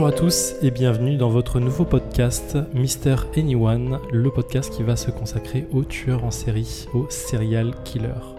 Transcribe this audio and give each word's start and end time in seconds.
Bonjour 0.00 0.14
à 0.14 0.18
tous 0.18 0.54
et 0.62 0.70
bienvenue 0.70 1.18
dans 1.18 1.28
votre 1.28 1.60
nouveau 1.60 1.84
podcast 1.84 2.56
Mister 2.72 3.16
Anyone, 3.36 3.98
le 4.10 4.30
podcast 4.30 4.74
qui 4.74 4.82
va 4.82 4.96
se 4.96 5.10
consacrer 5.10 5.66
aux 5.72 5.84
tueurs 5.84 6.24
en 6.24 6.30
série, 6.30 6.86
aux 6.94 7.04
serial 7.10 7.74
killers. 7.84 8.38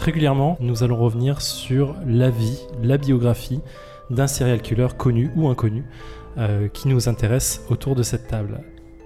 Régulièrement, 0.00 0.56
nous 0.60 0.84
allons 0.84 0.96
revenir 0.96 1.42
sur 1.42 1.94
la 2.06 2.30
vie, 2.30 2.58
la 2.82 2.96
biographie 2.96 3.60
d'un 4.08 4.26
serial 4.26 4.62
killer 4.62 4.88
connu 4.96 5.30
ou 5.36 5.48
inconnu 5.48 5.84
euh, 6.38 6.68
qui 6.68 6.88
nous 6.88 7.06
intéresse 7.06 7.66
autour 7.68 7.94
de 7.94 8.02
cette 8.02 8.26
table. 8.26 8.58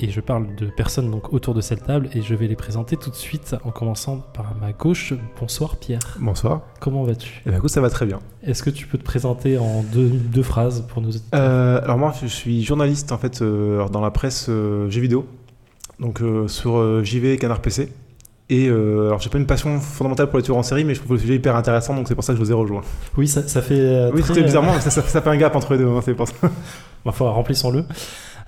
Et 0.05 0.11
je 0.11 0.21
parle 0.21 0.53
de 0.57 0.67
personnes 0.67 1.13
donc 1.13 1.33
autour 1.33 1.55
de 1.55 1.61
cette 1.61 1.85
table 1.87 2.09
et 2.13 2.23
je 2.23 2.35
vais 2.35 2.49
les 2.49 2.57
présenter 2.57 2.97
tout 2.97 3.09
de 3.11 3.15
suite 3.15 3.55
en 3.65 3.71
commençant 3.71 4.17
par 4.35 4.53
ma 4.61 4.73
gauche. 4.73 5.15
Bonsoir 5.41 5.77
Pierre. 5.77 6.01
Bonsoir. 6.19 6.63
Comment 6.81 7.05
vas-tu? 7.05 7.41
Eh 7.47 7.51
bien, 7.51 7.59
écoute, 7.59 7.71
ça 7.71 7.81
va 7.81 7.89
très 7.89 8.05
bien. 8.05 8.19
Est-ce 8.43 8.65
que 8.65 8.71
tu 8.71 8.89
peux 8.89 8.99
te 8.99 9.05
présenter 9.05 9.59
en 9.59 9.85
deux, 9.93 10.09
deux 10.09 10.43
phrases 10.43 10.85
pour 10.89 11.03
nos 11.03 11.09
auditeurs? 11.11 11.41
Euh, 11.41 11.81
alors 11.85 11.99
moi, 11.99 12.13
je 12.21 12.27
suis 12.27 12.65
journaliste 12.65 13.13
en 13.13 13.19
fait 13.19 13.43
euh, 13.43 13.87
dans 13.91 14.01
la 14.01 14.11
presse 14.11 14.47
euh, 14.49 14.91
jeux 14.91 15.01
vidéo, 15.03 15.25
donc 16.01 16.21
euh, 16.21 16.49
sur 16.49 16.79
euh, 16.79 17.05
JV 17.05 17.35
et 17.35 17.39
Canard 17.39 17.61
PC. 17.63 17.93
Et 18.51 18.69
euh, 18.69 19.07
alors 19.07 19.21
j'ai 19.21 19.31
pas 19.31 19.39
une 19.39 19.47
passion 19.47 19.79
fondamentale 19.79 20.29
pour 20.31 20.39
les 20.39 20.43
tueurs 20.43 20.57
en 20.59 20.65
série, 20.65 20.85
mais 20.85 20.95
je 20.97 21.01
trouve 21.01 21.13
le 21.13 21.19
sujet 21.21 21.37
hyper 21.37 21.55
intéressant, 21.55 21.95
donc 21.95 22.09
c'est 22.09 22.17
pour 22.17 22.25
ça 22.25 22.33
que 22.33 22.41
je 22.41 22.45
vous 22.45 22.51
ai 22.51 22.55
rejoint. 22.55 22.83
Oui, 23.17 23.29
ça, 23.29 23.47
ça 23.47 23.63
fait. 23.63 23.79
euh, 23.79 24.11
oui, 24.13 24.21
très, 24.21 24.43
bizarrement, 24.43 24.79
ça, 24.81 24.91
ça- 24.91 25.03
ça 25.03 25.23
fait 25.23 25.31
un 25.31 25.37
gap 25.37 25.55
entre 25.55 25.75
les 25.75 25.79
deux, 25.79 25.87
hein, 25.89 26.01
c'est 26.05 26.15
pour 26.15 26.27
ça. 26.27 26.35
Foi, 27.13 27.31
remplissons-le. 27.31 27.85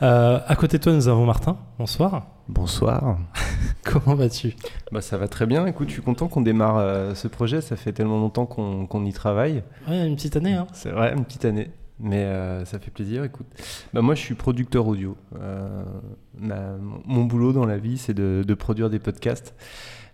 Euh, 0.03 0.41
à 0.47 0.57
côté 0.57 0.79
de 0.79 0.83
toi, 0.83 0.93
nous 0.93 1.09
avons 1.09 1.25
Martin. 1.27 1.57
Bonsoir. 1.79 2.27
Bonsoir. 2.49 3.19
Comment 3.85 4.15
vas-tu? 4.17 4.55
Bah 4.93 5.01
ça 5.01 5.17
va 5.17 5.29
très 5.29 5.47
bien. 5.47 5.67
Écoute, 5.67 5.89
je 5.89 5.95
suis 5.95 6.03
content 6.03 6.29
qu'on 6.29 6.41
démarre 6.43 6.77
euh, 6.79 7.15
ce 7.15 7.29
projet. 7.29 7.61
Ça 7.61 7.77
fait 7.77 7.93
tellement 7.93 8.19
longtemps 8.19 8.47
qu'on 8.47 8.87
qu'on 8.87 9.05
y 9.05 9.13
travaille. 9.13 9.63
Ouais, 9.89 10.07
une 10.07 10.17
petite 10.17 10.37
année, 10.37 10.53
hein 10.55 10.67
C'est 10.73 10.91
vrai, 10.91 11.15
une 11.17 11.25
petite 11.25 11.45
année. 11.45 11.71
Mais 12.01 12.25
euh, 12.25 12.65
ça 12.65 12.79
fait 12.81 12.91
plaisir. 12.91 13.23
Écoute, 13.25 13.47
bah 13.93 14.03
moi 14.03 14.15
je 14.15 14.21
suis 14.21 14.35
producteur 14.35 14.87
audio. 14.87 15.17
Euh, 15.41 15.85
ma- 16.39 16.77
mon 17.07 17.25
boulot 17.25 17.53
dans 17.53 17.67
la 17.67 17.79
vie, 17.79 17.99
c'est 17.99 18.15
de, 18.15 18.43
de 18.47 18.55
produire 18.55 18.91
des 18.91 18.99
podcasts 18.99 19.55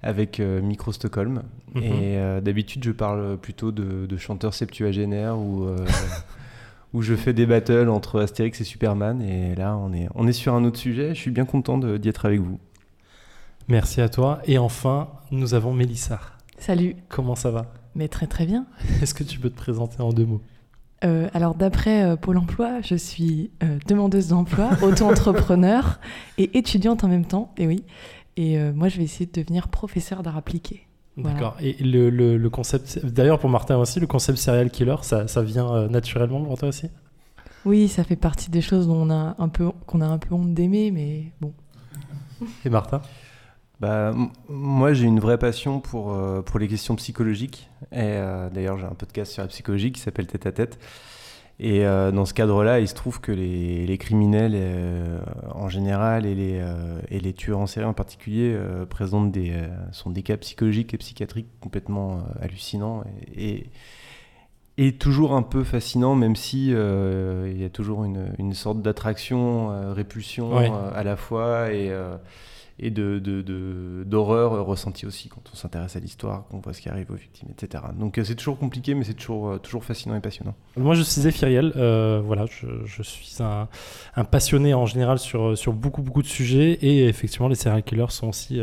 avec 0.02 0.40
euh, 0.40 0.60
Micro 0.60 0.92
Stockholm. 0.92 1.42
Mhm. 1.74 1.82
Et 1.82 2.18
euh, 2.18 2.40
d'habitude, 2.40 2.84
je 2.84 2.90
parle 2.92 3.38
plutôt 3.38 3.72
de, 3.72 4.06
de 4.06 4.16
chanteurs 4.18 4.52
septuagénaires 4.54 5.38
ou 5.38 5.64
euh, 5.64 5.76
où 6.92 7.02
je 7.02 7.14
fais 7.14 7.32
des 7.32 7.46
battles 7.46 7.88
entre 7.88 8.20
Astérix 8.20 8.60
et 8.60 8.64
Superman. 8.64 9.22
Et 9.22 9.54
là, 9.54 9.76
on 9.76 9.92
est, 9.92 10.08
on 10.14 10.26
est 10.26 10.32
sur 10.32 10.54
un 10.54 10.64
autre 10.64 10.78
sujet. 10.78 11.14
Je 11.14 11.20
suis 11.20 11.30
bien 11.30 11.44
content 11.44 11.78
de- 11.78 11.96
d'y 11.96 12.08
être 12.08 12.26
avec 12.26 12.40
vous. 12.40 12.58
Merci 13.68 14.00
à 14.00 14.08
toi. 14.08 14.40
Et 14.46 14.58
enfin, 14.58 15.08
nous 15.30 15.54
avons 15.54 15.72
Mélissa. 15.72 16.20
Salut, 16.58 16.96
Comment 17.08 17.36
ça 17.36 17.50
va? 17.50 17.72
Mais 17.94 18.08
très 18.08 18.26
très 18.26 18.46
bien. 18.46 18.66
Est-ce 19.02 19.14
que 19.14 19.24
tu 19.24 19.38
peux 19.38 19.50
te 19.50 19.56
présenter 19.56 20.00
en 20.02 20.12
deux 20.12 20.26
mots? 20.26 20.40
Euh, 21.02 21.28
alors 21.32 21.54
d'après 21.54 22.02
euh, 22.02 22.16
Pôle 22.16 22.36
Emploi, 22.36 22.80
je 22.82 22.94
suis 22.94 23.50
euh, 23.62 23.78
demandeuse 23.88 24.28
d'emploi, 24.28 24.70
auto-entrepreneur 24.82 25.98
et 26.36 26.58
étudiante 26.58 27.04
en 27.04 27.08
même 27.08 27.24
temps, 27.24 27.54
et 27.56 27.66
oui. 27.66 27.84
Et 28.36 28.58
euh, 28.58 28.72
moi, 28.74 28.88
je 28.88 28.98
vais 28.98 29.04
essayer 29.04 29.24
de 29.26 29.32
devenir 29.40 29.68
professeur 29.68 30.22
d'art 30.22 30.36
appliqué. 30.36 30.86
Voilà. 31.22 31.34
D'accord. 31.34 31.56
Et 31.60 31.74
le, 31.82 32.10
le- 32.10 32.36
le 32.36 32.50
concept. 32.50 33.04
D'ailleurs, 33.04 33.38
pour 33.38 33.50
Martin 33.50 33.76
aussi, 33.78 34.00
le 34.00 34.06
concept 34.06 34.38
serial 34.38 34.70
killer, 34.70 34.96
ça, 35.02 35.26
ça 35.28 35.42
vient 35.42 35.72
euh, 35.74 35.88
naturellement 35.88 36.42
pour 36.42 36.58
toi 36.58 36.68
aussi? 36.68 36.88
Oui, 37.64 37.88
ça 37.88 38.04
fait 38.04 38.16
partie 38.16 38.50
des 38.50 38.62
choses 38.62 38.86
dont 38.86 38.96
on 38.96 39.10
a 39.10 39.36
un 39.38 39.48
peu, 39.48 39.70
qu'on 39.86 40.00
a 40.00 40.06
un 40.06 40.18
peu 40.18 40.34
honte 40.34 40.54
d'aimer, 40.54 40.90
mais 40.90 41.32
bon. 41.40 41.52
Et 42.64 42.70
Martin? 42.70 43.02
Bah, 43.80 44.14
moi, 44.48 44.92
j'ai 44.92 45.06
une 45.06 45.20
vraie 45.20 45.38
passion 45.38 45.80
pour, 45.80 46.12
euh, 46.12 46.42
pour 46.42 46.58
les 46.58 46.68
questions 46.68 46.96
psychologiques. 46.96 47.68
Et 47.92 47.96
euh, 47.98 48.48
d'ailleurs, 48.50 48.78
j'ai 48.78 48.86
un 48.86 48.94
podcast 48.94 49.32
sur 49.32 49.42
la 49.42 49.48
psychologie 49.48 49.90
qui 49.92 50.00
s'appelle 50.00 50.26
Tête 50.26 50.46
à 50.46 50.52
Tête. 50.52 50.78
Et 51.62 51.84
euh, 51.84 52.10
dans 52.10 52.24
ce 52.24 52.32
cadre-là, 52.32 52.80
il 52.80 52.88
se 52.88 52.94
trouve 52.94 53.20
que 53.20 53.32
les, 53.32 53.86
les 53.86 53.98
criminels 53.98 54.54
euh, 54.54 55.20
en 55.54 55.68
général 55.68 56.24
et 56.24 56.34
les, 56.34 56.58
euh, 56.58 56.98
et 57.10 57.20
les 57.20 57.34
tueurs 57.34 57.58
en 57.58 57.66
série 57.66 57.84
en 57.84 57.92
particulier 57.92 58.56
présentent 58.88 59.30
des, 59.30 59.52
sont 59.92 60.08
des 60.08 60.22
cas 60.22 60.38
psychologiques 60.38 60.94
et 60.94 60.96
psychiatriques 60.96 61.48
complètement 61.60 62.22
hallucinants 62.40 63.04
et, 63.36 63.66
et, 64.78 64.86
et 64.86 64.92
toujours 64.92 65.34
un 65.34 65.42
peu 65.42 65.62
fascinants, 65.62 66.14
même 66.14 66.34
si 66.34 66.68
il 66.70 67.60
y 67.60 67.64
a 67.64 67.70
toujours 67.70 68.04
une, 68.04 68.32
une 68.38 68.54
sorte 68.54 68.80
d'attraction, 68.80 69.92
répulsion 69.92 70.56
Ouais. 70.56 70.72
à 70.94 71.04
la 71.04 71.16
fois 71.16 71.70
et, 71.72 71.92
et 72.82 72.90
de, 72.90 73.18
de- 73.18 73.42
de- 73.42 74.04
d'horreur 74.06 74.64
ressentie 74.64 75.04
aussi 75.06 75.28
quand 75.28 75.42
on 75.52 75.56
s'intéresse 75.56 75.96
à 75.96 76.00
l'histoire, 76.00 76.46
qu'on 76.48 76.58
voit 76.60 76.72
ce 76.72 76.80
qui 76.80 76.88
arrive 76.88 77.10
aux 77.10 77.14
victimes, 77.16 77.48
etc. 77.50 77.84
Donc 77.98 78.18
euh, 78.18 78.24
c'est 78.24 78.34
toujours 78.34 78.58
compliqué, 78.58 78.94
mais 78.94 79.04
c'est 79.04 79.14
toujours, 79.14 79.50
euh, 79.50 79.58
toujours 79.58 79.84
fascinant 79.84 80.16
et 80.16 80.20
passionnant. 80.20 80.54
Moi, 80.76 80.94
je 80.94 81.02
suis 81.02 81.20
Zéphiriel. 81.20 81.72
euh, 81.76 82.22
voilà, 82.24 82.46
je, 82.46 83.02
suis 83.02 83.36
un, 83.42 84.24
passionné 84.24 84.72
en 84.74 84.86
général 84.86 85.18
sur, 85.18 85.56
sur 85.56 85.72
beaucoup, 85.72 86.02
beaucoup 86.02 86.22
de 86.22 86.26
sujets. 86.26 86.78
Et 86.82 87.06
effectivement, 87.06 87.48
les 87.48 87.54
serial 87.54 87.82
killers 87.82 88.06
sont 88.10 88.28
aussi 88.28 88.60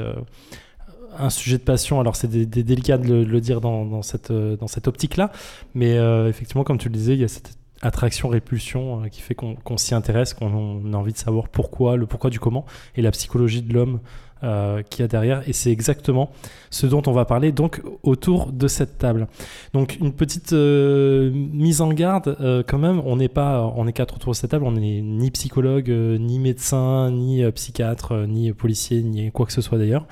un 1.17 1.29
sujet 1.29 1.57
de 1.57 1.63
passion. 1.63 1.99
Alors, 1.99 2.15
c'est 2.15 2.27
délicat 2.27 2.97
de 2.97 3.23
le, 3.23 3.41
dire 3.41 3.61
dans, 3.61 4.01
cette, 4.01 4.31
dans 4.31 4.67
cette 4.67 4.87
optique-là. 4.87 5.31
Mais 5.75 5.95
effectivement, 6.27 6.63
comme 6.63 6.77
tu 6.77 6.89
le 6.89 6.93
disais, 6.93 7.13
il 7.13 7.19
y 7.19 7.23
a 7.23 7.27
cette 7.27 7.57
attraction-répulsion 7.81 9.03
euh, 9.03 9.07
qui 9.07 9.21
fait 9.21 9.35
qu'on 9.35 9.55
qu'on 9.55 9.77
s'y 9.77 9.93
intéresse, 9.93 10.33
qu'on 10.33 10.93
a 10.93 10.97
envie 10.97 11.13
de 11.13 11.17
savoir 11.17 11.49
pourquoi, 11.49 11.95
le 11.95 12.05
pourquoi 12.05 12.29
du 12.29 12.39
comment. 12.39 12.65
Et 12.95 13.01
la 13.01 13.11
psychologie 13.11 13.61
de 13.61 13.73
l'homme 13.73 13.99
euh, 14.43 14.81
qu'il 14.83 15.01
y 15.01 15.05
a 15.05 15.07
derrière. 15.07 15.47
Et 15.47 15.53
c'est 15.53 15.71
exactement 15.71 16.29
ce 16.69 16.85
dont 16.85 17.01
on 17.07 17.11
va 17.11 17.25
parler 17.25 17.51
donc 17.51 17.81
autour 18.03 18.51
de 18.51 18.67
cette 18.67 18.97
table. 18.97 19.27
Donc 19.73 19.97
une 19.99 20.13
petite 20.13 20.53
euh, 20.53 21.31
mise 21.33 21.81
en 21.81 21.89
garde 21.93 22.35
euh, 22.41 22.63
quand 22.65 22.77
même, 22.77 23.01
on 23.05 23.17
n'est 23.17 23.29
pas, 23.29 23.71
on 23.75 23.87
est 23.87 23.93
quatre 23.93 24.15
autour 24.15 24.31
de 24.31 24.37
cette 24.37 24.51
table, 24.51 24.65
on 24.65 24.73
n'est 24.73 25.01
ni 25.01 25.31
psychologue, 25.31 25.89
euh, 25.89 26.17
ni 26.17 26.39
médecin, 26.39 27.11
ni 27.11 27.49
psychiatre, 27.51 28.27
ni 28.27 28.51
policier, 28.53 29.01
ni 29.01 29.31
quoi 29.31 29.45
que 29.45 29.53
ce 29.53 29.61
soit 29.61 29.77
d'ailleurs. 29.77 30.05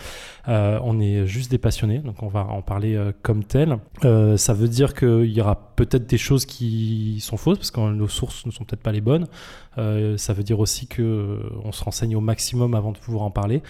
On 0.47 0.99
est 0.99 1.25
juste 1.25 1.49
des 1.49 1.57
passionnés, 1.57 1.99
donc 1.99 2.21
on 2.21 2.27
va 2.27 2.45
en 2.45 2.61
parler 2.61 2.99
comme 3.23 3.43
tel. 3.43 3.77
Ça 4.37 4.53
veut 4.53 4.67
dire 4.67 4.93
qu'il 4.93 5.31
y 5.31 5.41
aura 5.41 5.55
peut-être 5.75 6.05
des 6.05 6.17
choses 6.17 6.45
qui 6.45 7.19
sont 7.19 7.37
fausses 7.37 7.57
parce 7.57 7.71
que 7.71 7.79
nos 7.79 8.07
sources 8.07 8.45
ne 8.45 8.51
sont 8.51 8.63
peut-être 8.63 8.83
pas 8.83 8.91
les 8.91 9.01
bonnes. 9.01 9.25
Euh, 9.77 10.17
ça 10.17 10.33
veut 10.33 10.43
dire 10.43 10.59
aussi 10.59 10.87
que 10.87 11.01
euh, 11.01 11.39
on 11.63 11.71
se 11.71 11.83
renseigne 11.83 12.15
au 12.15 12.21
maximum 12.21 12.75
avant 12.75 12.91
de 12.91 12.97
pouvoir 12.97 13.23
en 13.23 13.31
parler. 13.31 13.61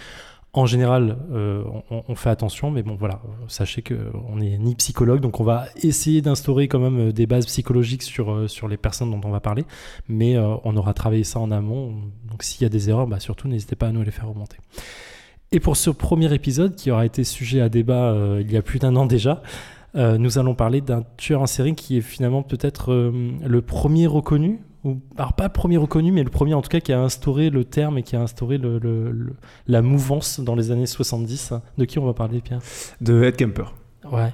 En 0.52 0.64
général, 0.64 1.18
euh, 1.32 1.64
on, 1.90 2.14
fait 2.14 2.30
attention, 2.30 2.70
mais 2.70 2.82
bon, 2.82 2.94
voilà, 2.94 3.20
sachez 3.46 3.82
qu'on 3.82 4.36
n'est 4.36 4.56
ni 4.56 4.74
psychologue, 4.74 5.20
donc 5.20 5.38
on 5.38 5.44
va 5.44 5.66
essayer 5.82 6.22
d'instaurer 6.22 6.66
quand 6.66 6.78
même 6.78 7.12
des 7.12 7.26
bases 7.26 7.44
psychologiques 7.44 8.02
sur, 8.02 8.48
sur 8.48 8.66
les 8.66 8.78
personnes 8.78 9.10
dont 9.10 9.20
on 9.28 9.30
va 9.30 9.40
parler, 9.40 9.66
mais 10.08 10.38
on 10.38 10.74
aura 10.78 10.94
travaillé 10.94 11.24
ça 11.24 11.40
en 11.40 11.50
amont, 11.50 11.96
donc 12.24 12.42
s'il 12.42 12.62
y 12.62 12.64
a 12.64 12.70
des 12.70 12.88
erreurs, 12.88 13.06
bah, 13.06 13.20
surtout 13.20 13.48
n'hésitez 13.48 13.76
pas 13.76 13.88
à 13.88 13.92
nous 13.92 14.02
les 14.02 14.10
faire 14.10 14.30
remonter. 14.30 14.56
Et 15.52 15.60
pour 15.60 15.76
ce 15.76 15.90
premier 15.90 16.32
épisode, 16.32 16.74
qui 16.74 16.90
aura 16.90 17.04
été 17.04 17.22
sujet 17.22 17.60
à 17.60 17.68
débat 17.68 18.16
il 18.40 18.50
y 18.50 18.56
a 18.56 18.62
plus 18.62 18.78
d'un 18.78 18.96
an 18.96 19.04
déjà, 19.04 19.42
nous 19.94 20.38
allons 20.38 20.54
parler 20.54 20.80
d'un 20.80 21.02
tueur 21.18 21.42
en 21.42 21.46
série 21.46 21.74
qui 21.74 21.98
est 21.98 22.02
finalement 22.02 22.42
peut-être 22.42 22.94
le 22.94 23.60
premier 23.60 24.06
reconnu, 24.06 24.60
ou 24.86 25.00
alors 25.16 25.32
pas 25.34 25.44
le 25.44 25.52
premier 25.52 25.76
reconnu, 25.76 26.12
mais 26.12 26.22
le 26.22 26.30
premier 26.30 26.54
en 26.54 26.62
tout 26.62 26.68
cas 26.68 26.80
qui 26.80 26.92
a 26.92 27.00
instauré 27.00 27.50
le 27.50 27.64
terme 27.64 27.98
et 27.98 28.02
qui 28.02 28.14
a 28.16 28.20
instauré 28.22 28.56
le- 28.58 28.78
le- 28.78 29.10
le- 29.10 29.34
la 29.66 29.82
mouvance 29.82 30.40
dans 30.40 30.54
les 30.54 30.70
années 30.70 30.86
70. 30.86 31.52
De 31.78 31.84
qui 31.84 31.98
on 31.98 32.06
va 32.06 32.14
parler, 32.14 32.40
Pierre? 32.40 32.60
De 33.00 33.22
Ed 33.24 33.36
Kemper. 33.36 33.74
Ouais. 34.10 34.32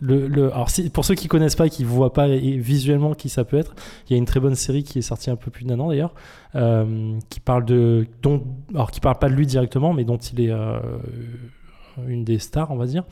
Le, 0.00 0.26
le- 0.26 0.52
alors 0.52 0.68
si, 0.70 0.90
pour 0.90 1.04
ceux 1.04 1.14
qui 1.14 1.28
connaissent 1.28 1.54
pas, 1.56 1.68
qui 1.68 1.84
voient 1.84 2.12
pas 2.12 2.28
et 2.28 2.56
visuellement 2.58 3.14
qui 3.14 3.28
ça 3.28 3.44
peut 3.44 3.56
être, 3.56 3.74
il 4.06 4.12
y 4.12 4.14
a 4.14 4.18
une 4.18 4.24
très 4.26 4.40
bonne 4.40 4.56
série 4.56 4.82
qui 4.82 4.98
est 4.98 5.02
sortie 5.02 5.30
un 5.30 5.36
peu 5.36 5.50
plus 5.50 5.64
d'un 5.64 5.78
an 5.80 5.88
d'ailleurs, 5.88 6.12
euh, 6.56 7.16
qui 7.30 7.40
parle 7.40 7.64
de, 7.64 8.06
dont, 8.20 8.42
alors 8.74 8.90
qui 8.90 9.00
parle 9.00 9.18
pas 9.18 9.28
de 9.28 9.34
lui 9.34 9.46
directement, 9.46 9.94
mais 9.94 10.04
dont 10.04 10.18
il 10.18 10.40
est 10.40 10.50
euh, 10.50 10.78
une 12.08 12.24
des 12.24 12.38
stars, 12.40 12.70
on 12.72 12.76
va 12.76 12.86
dire, 12.86 13.04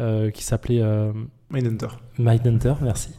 euh, 0.00 0.30
qui 0.30 0.42
s'appelait 0.42 0.82
Mindhunter. 1.50 1.86
Mindhunter, 2.18 2.74
merci. 2.82 3.10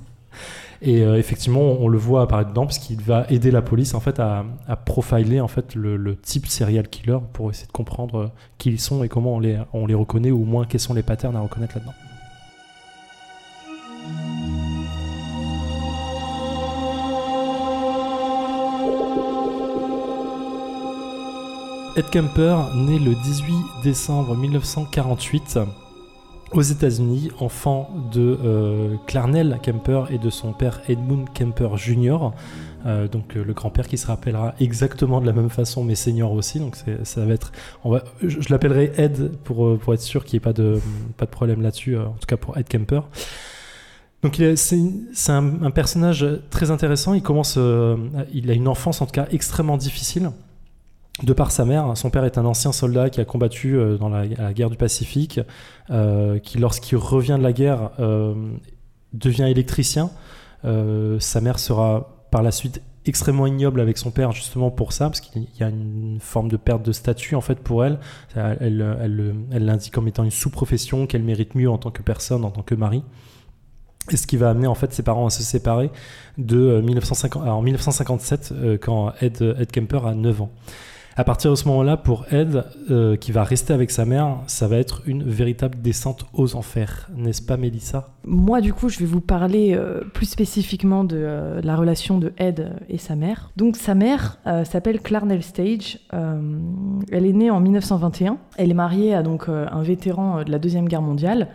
Et 0.88 1.02
euh, 1.02 1.18
effectivement, 1.18 1.62
on, 1.80 1.88
le 1.88 1.98
voit 1.98 2.22
apparaître 2.22 2.52
dedans 2.52 2.68
parce 2.68 2.78
qu'il 2.78 3.02
va 3.02 3.26
aider 3.30 3.50
la 3.50 3.64
police 3.64 3.96
en 3.96 4.00
fait 4.00 4.20
à, 4.20 4.46
profiler 4.86 5.42
en 5.42 5.48
fait 5.48 5.74
le, 5.74 5.98
le 5.98 6.16
type 6.16 6.46
serial 6.46 6.88
killer 6.88 7.18
pour 7.34 7.50
essayer 7.50 7.66
de 7.66 7.72
comprendre 7.72 8.16
euh, 8.20 8.28
qui 8.60 8.70
ils 8.70 8.80
sont 8.80 9.04
et 9.04 9.10
comment 9.10 9.34
on 9.34 9.40
les, 9.40 9.58
on 9.74 9.88
les 9.88 9.96
reconnaît 9.96 10.30
ou 10.30 10.44
au 10.44 10.46
moins 10.46 10.66
quels 10.66 10.80
sont 10.80 10.94
les 10.94 11.02
patterns 11.02 11.36
à 11.36 11.40
reconnaître 11.40 11.76
là-dedans. 11.76 11.94
Ed 21.98 22.10
Kemper, 22.12 22.58
né 22.76 23.00
le 23.00 23.16
18 23.16 23.56
décembre 23.84 24.36
1948 24.36 25.58
aux 26.52 26.62
États-Unis, 26.62 27.32
enfant 27.40 27.90
de 28.12 28.38
euh, 28.44 28.96
Clarnell 29.08 29.60
Kemper 29.62 30.04
et 30.10 30.18
de 30.18 30.30
son 30.30 30.54
père 30.54 30.82
Edmund 30.88 31.28
Kemper 31.34 31.76
Jr., 31.76 32.32
euh, 32.86 33.08
donc 33.08 33.36
euh, 33.36 33.44
le 33.44 33.54
grand-père 33.54 33.88
qui 33.88 33.98
se 33.98 34.08
rappellera 34.08 34.54
exactement 34.60 35.20
de 35.20 35.26
la 35.26 35.34
même 35.34 35.50
façon, 35.50 35.84
mais 35.84 35.96
senior 35.96 36.32
aussi. 36.32 36.60
Donc 36.60 36.76
ça 37.04 37.26
va 37.26 37.34
être, 37.34 37.52
je, 38.22 38.50
l'appellerai 38.50 38.92
Ed 38.98 39.32
pour, 39.44 39.78
pour 39.80 39.94
être 39.94 40.02
sûr 40.02 40.24
qu'il 40.24 40.38
n'y 40.38 40.42
ait 40.44 40.46
pas 40.46 40.54
de, 40.54 40.80
pas 41.18 41.26
de 41.26 41.32
problème 41.32 41.62
là-dessus, 41.62 41.98
en 41.98 42.14
tout 42.14 42.28
cas 42.28 42.38
pour 42.38 42.58
Ed 42.58 42.68
Kemper. 42.68 43.02
Donc 44.24 44.42
c'est 44.56 45.32
un, 45.32 45.64
un, 45.64 45.72
personnage 45.72 46.26
très 46.50 46.72
intéressant. 46.72 47.14
Il 47.14 47.22
commence, 47.22 47.60
il 48.34 48.50
a 48.50 48.54
une 48.54 48.68
enfance 48.68 49.02
en 49.02 49.06
tout 49.06 49.12
cas 49.12 49.28
extrêmement 49.32 49.78
difficile 49.78 50.32
de 51.24 51.34
par 51.34 51.52
sa 51.52 51.66
mère. 51.66 51.96
Son 51.96 52.10
père 52.10 52.26
est 52.26 52.38
un 52.38 52.46
ancien 52.46 52.72
soldat 52.72 53.10
qui 53.10 53.22
a 53.22 53.26
combattu 53.26 53.78
dans 54.00 54.10
la, 54.10 54.54
guerre 54.54 54.70
du 54.70 54.78
Pacifique, 54.78 55.40
qui 56.44 56.58
lorsqu'il 56.58 56.98
revient 56.98 57.36
de 57.38 57.44
la 57.44 57.54
guerre 57.54 57.92
devient 59.14 59.50
électricien. 59.50 60.10
sa 60.64 61.42
mère 61.42 61.60
sera 61.60 62.28
par 62.32 62.44
la 62.44 62.52
suite 62.52 62.82
extrêmement 63.06 63.48
ignoble 63.48 63.80
avec 63.80 63.98
son 63.98 64.12
père 64.12 64.32
justement 64.32 64.72
pour 64.72 64.92
ça, 64.92 65.06
parce 65.06 65.22
qu'il 65.22 65.48
y 65.60 65.64
a 65.64 65.70
une 65.70 66.18
forme 66.20 66.50
de 66.50 66.58
perte 66.58 66.84
de 66.84 66.92
statut 66.92 67.36
en 67.36 67.42
fait 67.42 67.60
pour 67.60 67.86
elle. 67.86 68.00
Elle, 68.36 69.36
l'indique 69.52 69.94
comme 69.94 70.08
étant 70.08 70.24
une 70.24 70.32
sous-profession 70.32 71.08
qu'elle 71.08 71.24
mérite 71.24 71.56
mieux 71.56 71.70
en 71.70 71.78
tant 71.78 71.92
que 71.92 72.02
personne, 72.02 72.44
en 72.44 72.52
tant 72.52 72.64
que 72.64 72.76
mari. 72.76 73.04
Et 74.12 74.18
ce 74.18 74.28
qui 74.28 74.38
va 74.38 74.50
amener 74.52 74.68
en 74.68 74.76
fait 74.76 74.94
ses 74.94 75.02
parents 75.02 75.26
à 75.26 75.30
se 75.32 75.42
séparer 75.42 75.90
de 76.38 76.80
1950, 76.82 77.44
euh, 77.44 77.50
en 77.50 77.62
1957 77.64 78.52
euh, 78.52 78.78
quand 78.78 79.14
Ed 79.20 79.72
Kemper 79.72 80.06
a 80.06 80.14
9 80.14 80.42
ans. 80.44 80.52
À 81.18 81.24
partir 81.24 81.50
de 81.50 81.56
ce 81.56 81.66
moment-là, 81.70 81.96
pour 81.96 82.26
Ed, 82.34 82.66
euh, 82.92 83.16
qui 83.16 83.32
va 83.32 83.46
rester 83.46 83.72
avec 83.72 83.90
sa 83.90 84.04
mère, 84.04 84.40
ça 84.48 84.68
va 84.68 84.76
être 84.76 85.02
une 85.06 85.24
véritable 85.24 85.82
descente 85.82 86.26
aux 86.34 86.58
enfers, 86.58 87.10
n'est-ce 87.16 87.42
pas, 87.42 87.56
Mélissa? 87.56 88.10
Moi, 88.26 88.60
du 88.60 88.74
coup, 88.74 88.90
je 88.90 89.00
vais 89.00 89.06
vous 89.06 89.22
parler 89.22 89.74
euh, 89.74 90.02
plus 90.14 90.26
spécifiquement 90.26 91.06
de 91.06 91.16
euh, 91.16 91.62
la 91.64 91.78
relation 91.78 92.18
de 92.18 92.34
Ed 92.38 92.70
et 92.90 92.98
sa 92.98 93.16
mère. 93.16 93.52
Donc, 93.56 93.78
sa 93.78 93.96
mère 93.96 94.40
s'appelle 94.66 95.00
Clarnell 95.00 95.42
Stage. 95.42 96.00
elle 96.12 97.26
est 97.26 97.34
née 97.34 97.50
en 97.50 97.62
1921. 97.62 98.38
Elle 98.58 98.72
est 98.72 98.74
mariée 98.74 99.14
à 99.14 99.24
donc 99.24 99.48
un 99.48 99.82
vétéran 99.82 100.44
de 100.44 100.52
la 100.52 100.60
deuxième 100.60 100.88
guerre 100.88 101.02
mondiale. 101.02 101.48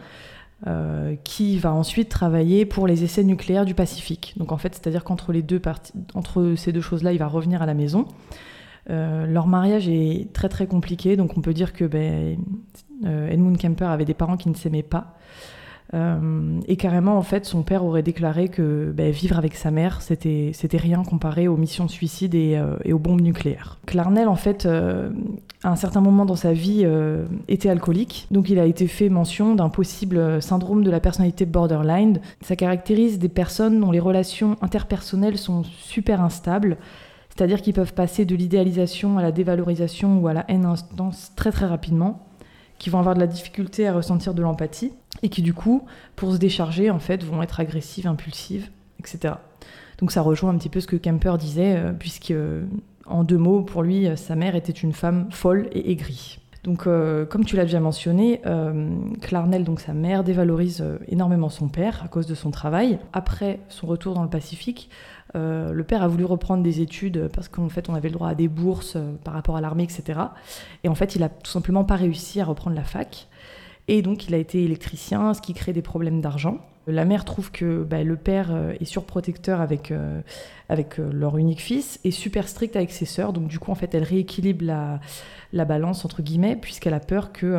qui 1.24 1.58
va 1.58 1.72
ensuite 1.72 2.08
travailler 2.08 2.64
pour 2.64 2.86
les 2.86 3.04
essais 3.04 3.24
nucléaires 3.24 3.64
du 3.66 3.74
Pacifique. 3.74 4.34
Donc 4.36 4.52
en 4.52 4.56
fait, 4.56 4.74
c'est-à-dire 4.74 5.04
qu'entre 5.04 5.32
les 5.32 5.42
deux 5.42 5.60
parties, 5.60 5.92
entre 6.14 6.54
ces 6.56 6.72
deux 6.72 6.80
choses-là, 6.80 7.12
il 7.12 7.18
va 7.18 7.26
revenir 7.26 7.62
à 7.62 7.66
la 7.66 7.74
maison. 7.74 8.06
Euh, 8.88 9.27
leur 9.27 9.47
mariage 9.47 9.88
est 9.88 10.32
très 10.32 10.49
très 10.49 10.67
compliqué, 10.67 11.17
donc 11.17 11.37
on 11.37 11.41
peut 11.41 11.53
dire 11.53 11.73
que 11.73 11.85
ben, 11.85 12.38
euh, 13.05 13.29
Edmund 13.29 13.59
Kemper 13.59 13.87
avait 13.87 14.05
des 14.05 14.15
parents 14.15 14.37
qui 14.37 14.49
ne 14.49 14.55
s'aimaient 14.55 14.82
pas. 14.82 15.15
Euh, 15.93 16.61
et 16.69 16.77
carrément, 16.77 17.19
en 17.19 17.23
fait, 17.23 17.44
son 17.44 17.65
père 17.65 17.85
aurait 17.85 18.05
déclaré 18.05 18.49
que 18.49 18.93
ben, 18.94 19.11
vivre 19.11 19.37
avec 19.37 19.56
sa 19.56 19.73
mère, 19.73 20.03
c'était, 20.03 20.53
rien 20.75 21.03
comparé 21.03 21.49
aux 21.49 21.56
missions 21.56 21.85
de 21.85 21.91
suicide 21.91 22.35
et, 22.37 22.61
aux 22.93 22.99
bombes 22.99 23.21
nucléaires. 23.21 23.79
Clarnell, 23.87 24.29
en 24.29 24.37
fait, 24.37 24.67
à 24.67 25.69
un 25.69 25.77
certain 25.77 26.00
moment 26.00 26.25
dans 26.27 26.37
sa 26.37 26.53
vie, 26.53 26.87
était 27.49 27.69
alcoolique. 27.69 28.29
Donc, 28.31 28.50
il 28.50 28.61
a 28.61 28.67
été 28.67 28.87
fait 28.87 29.09
mention 29.09 29.56
d'un 29.56 29.69
possible 29.69 30.41
syndrome 30.41 30.85
de 30.85 30.93
la 30.93 31.00
personnalité 31.00 31.44
borderline. 31.44 32.21
Ça 32.41 32.55
caractérise 32.55 33.19
des 33.19 33.29
personnes 33.29 33.81
dont 33.81 33.91
les 33.91 33.99
relations 33.99 34.56
interpersonnelles 34.62 35.38
sont 35.38 35.65
super 35.65 36.23
instables 36.23 36.79
c'est-à-dire 37.40 37.62
qu'ils 37.62 37.72
peuvent 37.72 37.94
passer 37.94 38.26
de 38.26 38.37
l'idéalisation 38.37 39.16
à 39.16 39.22
la 39.22 39.32
dévalorisation 39.32 40.19
ou 40.19 40.28
à 40.28 40.34
la 40.34 40.44
haine 40.48 40.66
intense 40.66 41.32
très 41.37 41.50
très 41.50 41.64
rapidement, 41.64 42.26
qui 42.78 42.90
vont 42.90 42.98
avoir 42.98 43.14
de 43.14 43.20
la 43.20 43.26
difficulté 43.26 43.88
à 43.88 43.94
ressentir 43.94 44.34
de 44.34 44.42
l'empathie, 44.42 44.92
et 45.22 45.31
qui 45.31 45.40
du 45.40 45.54
coup, 45.54 45.87
pour 46.16 46.34
se 46.34 46.37
décharger, 46.37 46.90
en 46.90 46.98
fait, 46.98 47.25
vont 47.25 47.42
être 47.42 47.58
agressives, 47.58 48.06
impulsives, 48.06 48.69
etc. 48.98 49.37
Donc 49.96 50.12
ça 50.12 50.20
rejoint 50.20 50.50
un 50.50 50.58
petit 50.58 50.69
peu 50.69 50.81
ce 50.81 50.87
que 50.87 50.96
Kemper 50.96 51.38
disait, 51.38 51.78
euh, 51.78 51.92
puisque, 51.98 52.32
euh, 52.32 52.66
en 53.06 53.25
deux 53.25 53.38
mots, 53.38 53.62
pour 53.62 53.82
lui, 53.82 54.06
euh, 54.06 54.16
sa 54.16 54.36
mère 54.36 54.54
était 54.54 54.70
une 54.70 54.93
femme 54.93 55.28
folle 55.31 55.70
et 55.72 55.93
aigrie. 55.93 56.40
Donc, 56.62 56.84
comme 56.84 57.46
tu 57.46 57.56
l'as 57.56 57.64
déjà 57.64 57.81
mentionné, 57.81 58.43
Clarnell, 59.22 59.64
donc 59.64 59.81
sa 59.81 59.94
mère, 59.94 60.25
dévalorise 60.25 60.84
énormément 61.08 61.48
son 61.48 61.69
père 61.69 62.02
à 62.04 62.08
cause 62.08 62.26
de 62.26 62.34
son 62.34 62.50
travail. 62.50 62.98
Après 63.14 63.60
son 63.70 63.86
retour 63.86 64.12
dans 64.12 64.22
le 64.22 64.28
Pacifique, 64.28 64.90
euh, 65.37 65.73
le 65.73 65.85
père 65.85 66.03
a 66.03 66.09
voulu 66.09 66.25
reprendre 66.25 66.62
des 66.62 66.81
études 66.81 67.29
parce 67.32 67.49
qu'en 67.49 67.69
fait 67.69 67.88
on 67.88 67.94
avait 67.94 68.09
le 68.09 68.15
droit 68.15 68.29
à 68.29 68.35
des 68.35 68.49
bourses 68.49 68.94
euh, 68.97 69.12
par 69.25 69.35
rapport 69.35 69.56
à 69.56 69.61
l'armée, 69.61 69.85
etc. 69.85 70.21
Et 70.85 70.88
en 70.88 70.94
fait 70.94 71.15
il 71.15 71.23
a 71.23 71.29
tout 71.29 71.50
simplement 71.50 71.85
pas 71.85 71.97
réussi 71.97 72.41
à 72.41 72.44
reprendre 72.44 72.77
la 72.77 72.85
fac. 72.85 73.29
Et 73.88 74.03
donc 74.03 74.29
il 74.29 74.35
a 74.35 74.38
été 74.38 74.65
électricien, 74.65 75.35
ce 75.35 75.41
qui 75.41 75.55
crée 75.55 75.73
des 75.73 75.82
problèmes 75.82 76.21
d'argent. 76.21 76.59
La 76.87 77.05
mère 77.05 77.25
trouve 77.25 77.53
que 77.53 77.82
bah, 77.82 78.03
le 78.03 78.17
père 78.17 78.49
euh, 78.53 78.73
est 78.81 78.85
surprotecteur 78.85 79.61
avec, 79.61 79.93
avec 80.69 80.99
leur 80.99 81.37
unique 81.37 81.61
fils 81.61 82.00
et 82.05 82.11
super 82.11 82.49
strict 82.49 82.75
avec 82.77 82.91
ses 82.91 83.05
sœurs. 83.05 83.32
Donc 83.32 83.49
du 83.49 83.59
coup 83.59 83.71
en 83.71 83.77
fait 83.77 83.94
elle 83.94 84.05
rééquilibre 84.05 84.65
la, 84.65 85.00
la 85.53 85.65
balance 85.65 86.05
entre 86.05 86.23
guillemets 86.23 86.56
puisqu'elle 86.56 86.94
a 86.94 87.00
peur 87.00 87.32
que 87.32 87.56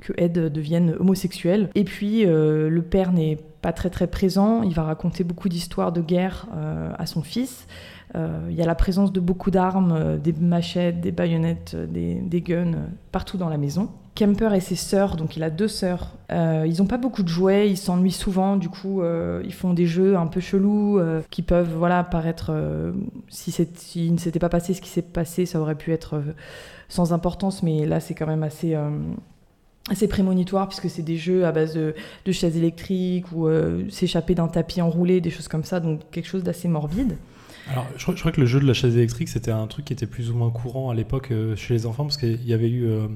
que 0.00 0.12
Ed 0.16 0.32
devienne 0.32 0.96
homosexuel. 0.98 1.70
Et 1.76 1.84
puis, 1.84 2.24
le 2.24 2.80
père 2.82 3.12
n'est 3.12 3.38
pas 3.62 3.72
très 3.72 3.88
très 3.88 4.08
présent. 4.08 4.62
Il 4.62 4.74
va 4.74 4.82
raconter 4.82 5.24
beaucoup 5.24 5.48
d'histoires 5.48 5.92
de 5.92 6.02
guerre 6.02 6.46
euh, 6.54 6.92
à 6.98 7.06
son 7.06 7.22
fils. 7.22 7.66
Euh, 8.14 8.46
il 8.50 8.56
y 8.56 8.60
a 8.60 8.66
la 8.66 8.74
présence 8.74 9.12
de 9.12 9.20
beaucoup 9.20 9.50
d'armes, 9.50 10.18
des 10.18 10.32
machettes, 10.32 11.00
des 11.00 11.12
baïonnettes, 11.12 11.74
des, 11.74 12.16
des 12.16 12.40
guns 12.42 12.88
partout 13.12 13.38
dans 13.38 13.48
la 13.48 13.56
maison. 13.56 13.88
Kemper 14.14 14.54
et 14.54 14.60
ses 14.60 14.76
sœurs, 14.76 15.16
donc 15.16 15.36
il 15.38 15.42
a 15.42 15.48
deux 15.48 15.68
sœurs, 15.68 16.18
ils 16.28 16.74
n'ont 16.78 16.86
pas 16.86 16.98
beaucoup 16.98 17.22
de 17.22 17.28
jouets, 17.28 17.70
ils 17.70 17.78
s'ennuient 17.78 18.12
souvent, 18.12 18.58
du 18.58 18.68
coup 18.68 19.02
ils 19.42 19.54
font 19.54 19.72
des 19.72 19.86
jeux 19.86 20.18
un 20.18 20.26
peu 20.26 20.40
chelous 20.40 21.00
qui 21.30 21.40
peuvent 21.40 21.74
voilà 21.74 22.04
paraître, 22.04 22.52
si 23.30 23.50
s'il 23.50 24.12
ne 24.12 24.18
s'était 24.18 24.38
pas 24.38 24.50
passé 24.50 24.74
ce 24.74 24.82
qui 24.82 24.90
s'est 24.90 25.00
passé, 25.00 25.46
ça 25.46 25.58
aurait 25.62 25.76
pu 25.76 25.92
être 25.92 26.22
sans 26.90 27.14
importance, 27.14 27.62
mais 27.62 27.86
là 27.86 28.00
c'est 28.00 28.12
quand 28.12 28.26
même 28.26 28.42
assez 28.42 28.76
assez 29.90 30.08
prémonitoire 30.08 30.68
puisque 30.68 30.88
c'est 30.88 31.02
des 31.02 31.16
jeux 31.16 31.44
à 31.44 31.52
base 31.52 31.74
de, 31.74 31.94
chaises 32.32 32.56
électriques 32.56 33.26
ou 33.32 33.46
euh, 33.46 33.88
s'échapper 33.90 34.34
d'un 34.34 34.48
tapis 34.48 34.80
enroulé, 34.80 35.20
des 35.20 35.30
choses 35.30 35.48
comme 35.48 35.64
ça, 35.64 35.80
donc 35.80 36.00
quelque 36.10 36.28
chose 36.28 36.42
d'assez 36.42 36.68
morbide. 36.68 37.16
Alors, 37.70 37.86
je, 37.96 38.04
crois 38.04 38.32
que 38.32 38.40
le 38.40 38.46
jeu 38.46 38.58
de 38.60 38.66
la 38.66 38.74
chaise 38.74 38.96
électrique, 38.96 39.28
c'était 39.28 39.52
un 39.52 39.66
truc 39.68 39.84
qui 39.84 39.92
était 39.92 40.06
plus 40.06 40.30
ou 40.30 40.34
moins 40.34 40.50
courant 40.50 40.90
à 40.90 40.94
l'époque 40.94 41.30
euh, 41.30 41.54
chez 41.54 41.74
les 41.74 41.86
enfants, 41.86 42.04
parce 42.04 42.16
qu'il 42.16 42.44
y 42.44 42.52
avait 42.52 42.68
eu 42.68 42.86
euh, 42.86 43.06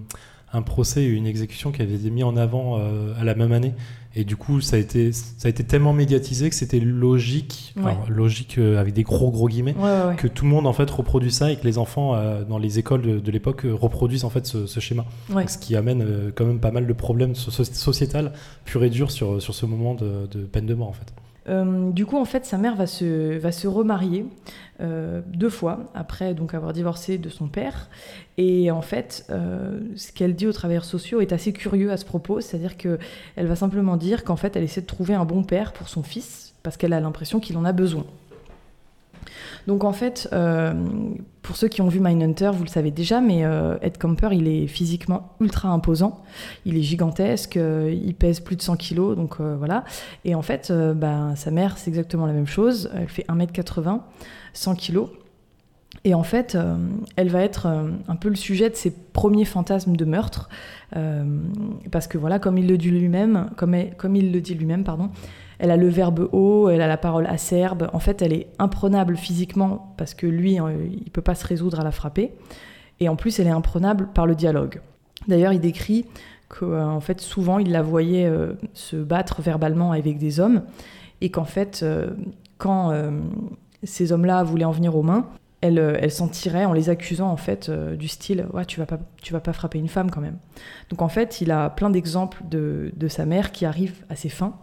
un 0.53 0.63
procès 0.63 1.03
et 1.03 1.09
une 1.09 1.27
exécution 1.27 1.73
qui 1.73 1.83
avait 1.83 1.95
été 1.95 2.11
mis 2.11 2.23
en 2.23 2.37
avant 2.37 2.77
à 2.77 3.25
la 3.25 3.35
même 3.35 3.53
année. 3.53 3.75
Et 4.19 4.25
du 4.25 4.35
coup, 4.35 4.63
ça 4.63 4.77
a 4.77 4.79
été, 4.79 5.13
ça 5.13 5.45
a 5.45 5.49
été 5.51 5.63
tellement 5.63 5.93
médiatisé 5.93 6.49
que 6.49 6.57
c'était 6.57 6.81
logique, 6.81 7.75
logique 8.09 8.57
euh, 8.57 8.81
avec 8.81 8.95
des 8.95 9.03
gros 9.03 9.31
gros 9.31 9.47
guillemets, 9.47 9.77
que 10.17 10.27
tout 10.27 10.47
le 10.47 10.51
monde 10.51 10.67
en 10.67 10.73
fait 10.73 10.91
reproduit 10.91 11.31
ça 11.31 11.53
et 11.53 11.57
que 11.57 11.65
les 11.65 11.77
enfants 11.77 12.15
euh, 12.15 12.43
dans 12.43 12.57
les 12.57 12.79
écoles 12.79 13.23
de, 13.23 13.31
l'époque 13.31 13.67
euh, 13.67 13.75
reproduisent 13.75 14.25
en 14.25 14.31
fait 14.31 14.47
ce, 14.47 14.81
schéma. 14.81 15.05
Ce 15.47 15.59
qui 15.59 15.77
amène 15.77 16.33
quand 16.35 16.47
même 16.47 16.61
pas 16.61 16.71
mal 16.71 16.87
de 16.87 16.93
problèmes 16.95 17.35
sociétal 17.35 18.33
pur 18.65 18.83
et 18.85 18.89
dur 18.89 19.11
sur, 19.11 19.43
sur 19.43 19.55
ce 19.55 19.67
moment 19.67 19.95
de, 19.95 20.27
de 20.31 20.45
peine 20.47 20.65
de 20.65 20.75
mort 20.75 20.89
en 20.89 20.95
fait. 20.95 21.13
Euh, 21.49 21.91
du 21.91 22.07
coup, 22.07 22.17
en 22.17 22.25
fait, 22.25 22.45
sa 22.45 22.59
mère 22.59 22.75
va 22.75 22.87
se, 22.87 23.39
va 23.39 23.53
se 23.53 23.67
remarier 23.67 24.27
euh, 24.81 25.23
deux 25.27 25.49
fois 25.49 25.91
après 25.95 26.35
donc 26.35 26.53
avoir 26.55 26.73
divorcé 26.73 27.19
de 27.19 27.29
son 27.29 27.49
père. 27.49 27.89
Et 28.37 28.71
en 28.71 28.83
fait, 28.83 29.27
euh, 29.31 29.81
ce 29.97 30.13
qu'elle 30.13 30.35
dit 30.35 30.47
aux 30.47 30.53
travailleurs 30.53 30.85
sociaux 30.85 31.21
est 31.21 31.33
assez 31.33 31.53
curieux 31.53 31.91
à 31.93 31.97
ce 31.97 32.05
propos, 32.05 32.41
c'est-à-dire 32.41 32.77
qu'elle 32.77 32.99
va 33.39 33.57
simplement 33.57 33.97
dire 33.97 34.25
qu'en 34.25 34.37
fait, 34.37 34.57
elle 34.57 34.65
essaie 34.65 34.83
de 34.83 34.87
trouver 34.87 35.15
un 35.15 35.25
bon 35.25 35.45
père 35.45 35.73
pour 35.73 35.89
son 35.89 36.03
fils 36.03 36.55
parce 36.63 36.77
qu'elle 36.77 36.93
a 36.93 37.01
l'impression 37.01 37.41
qu'il 37.41 37.57
en 37.57 37.65
a 37.65 37.73
besoin. 37.73 38.05
Donc 39.67 39.85
en 39.85 39.93
fait, 39.93 40.29
euh, 40.33 40.73
pour 41.43 41.57
ceux 41.57 41.69
qui 41.69 41.83
ont 41.83 41.89
vu 41.89 42.01
Mindhunter, 42.01 42.51
vous 42.53 42.65
le 42.65 42.69
savez 42.69 42.91
déjà, 42.91 43.21
mais 43.21 43.45
euh, 43.45 43.77
Ed 43.83 43.99
Camper, 43.99 44.31
il 44.33 44.49
est 44.49 44.67
physiquement 44.67 45.35
ultra 45.41 45.69
imposant. 45.69 46.23
Il 46.65 46.77
est 46.77 46.83
gigantesque, 46.83 47.57
euh, 47.57 47.93
il 47.93 48.15
pèse 48.15 48.41
plus 48.41 48.57
de 48.57 48.63
100 48.63 48.77
kilos, 48.77 49.17
donc 49.17 49.41
voilà. 49.41 49.85
Et 50.25 50.35
en 50.35 50.43
fait, 50.43 50.73
bah, 50.73 51.33
sa 51.37 51.51
mère, 51.51 51.79
c'est 51.79 51.91
exactement 51.91 52.27
la 52.27 52.33
même 52.33 52.47
chose. 52.47 52.91
Elle 52.95 53.09
fait 53.09 53.27
1m80, 53.29 54.01
100 54.53 54.75
kilos. 54.75 55.09
Et 56.05 56.15
en 56.15 56.23
fait, 56.23 56.57
elle 57.17 57.31
va 57.31 57.43
être 57.43 57.67
un 57.67 58.17
peu 58.17 58.29
le 58.29 58.37
sujet 58.37 58.71
de 58.71 58.77
ses 58.77 58.91
premiers 58.91 59.45
fantasmes 59.45 59.97
de 59.97 60.05
meurtre, 60.05 60.49
parce 61.91 62.07
que 62.07 62.19
voilà, 62.19 62.39
comme 62.39 62.59
il 62.59 62.69
le 62.69 62.77
dit 62.77 62.91
lui-même, 62.91 63.51
comme, 63.57 63.75
comme 63.97 64.15
il 64.15 64.31
le 64.31 64.41
dit 64.41 64.55
lui-même, 64.55 64.85
pardon, 64.85 65.11
elle 65.59 65.71
a 65.71 65.77
le 65.77 65.89
verbe 65.89 66.29
haut, 66.33 66.69
elle 66.69 66.83
a 66.83 66.87
la 66.87 66.97
parole 66.97 67.27
acerbe. 67.27 67.89
En 67.93 67.99
fait, 67.99 68.23
elle 68.23 68.33
est 68.33 68.49
imprenable 68.59 69.17
physiquement 69.17 69.95
parce 69.97 70.15
que 70.15 70.27
lui, 70.27 70.59
hein, 70.59 70.71
il 70.91 71.11
peut 71.11 71.23
pas 71.23 71.35
se 71.35 71.47
résoudre 71.47 71.81
à 71.81 71.85
la 71.85 71.93
frapper. 71.93 72.33
Et 73.01 73.09
en 73.09 73.17
plus, 73.17 73.39
elle 73.41 73.47
est 73.47 73.51
imprenable 73.51 74.09
par 74.15 74.27
le 74.27 74.35
dialogue. 74.35 74.81
D'ailleurs, 75.29 75.53
il 75.53 75.61
décrit 75.61 76.07
qu'en 76.49 76.97
euh, 76.97 77.01
fait, 77.01 77.21
souvent, 77.21 77.59
il 77.59 77.71
la 77.71 77.83
voyait 77.83 78.27
euh, 78.27 78.55
se 78.75 78.97
battre 78.97 79.43
verbalement 79.43 79.93
avec 79.93 80.19
des 80.19 80.41
hommes 80.41 80.63
et 81.21 81.31
qu'en 81.31 81.45
fait, 81.45 81.81
euh, 81.83 82.11
quand 82.59 82.93
ces 83.83 84.13
hommes-là 84.13 84.43
voulaient 84.43 84.65
en 84.65 84.71
venir 84.71 84.97
aux 84.97 85.03
mains, 85.03 85.29
elle, 85.61 85.79
elle 85.79 86.11
s'en 86.11 86.29
tirait 86.29 86.65
en 86.65 86.73
les 86.73 86.89
accusant 86.89 87.29
en 87.29 87.37
fait 87.37 87.71
du 87.71 88.09
style 88.09 88.47
ouais, 88.53 88.65
tu 88.65 88.79
vas 88.79 88.87
pas 88.87 88.99
tu 89.21 89.33
vas 89.33 89.41
pas 89.41 89.53
frapper 89.53 89.79
une 89.79 89.89
femme 89.89 90.11
quand 90.11 90.23
même. 90.23 90.39
Donc 90.89 91.03
en 91.03 91.09
fait, 91.09 91.43
il 91.43 91.51
a 91.51 91.69
plein 91.69 91.91
d'exemples 91.91 92.43
de, 92.49 92.93
de 92.97 93.09
sa 93.09 93.27
mère 93.27 93.53
qui 93.53 93.67
arrive 93.67 94.05
à 94.09 94.17
ses 94.17 94.31
fins 94.31 94.55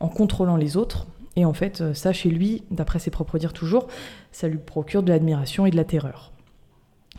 en 0.00 0.08
contrôlant 0.08 0.56
les 0.56 0.76
autres. 0.76 1.06
Et 1.36 1.44
en 1.44 1.52
fait, 1.52 1.80
euh, 1.80 1.94
ça, 1.94 2.12
chez 2.12 2.30
lui, 2.30 2.62
d'après 2.70 2.98
ses 2.98 3.10
propres 3.10 3.38
dires 3.38 3.52
toujours, 3.52 3.88
ça 4.32 4.48
lui 4.48 4.58
procure 4.58 5.02
de 5.02 5.10
l'admiration 5.10 5.66
et 5.66 5.70
de 5.70 5.76
la 5.76 5.84
terreur. 5.84 6.32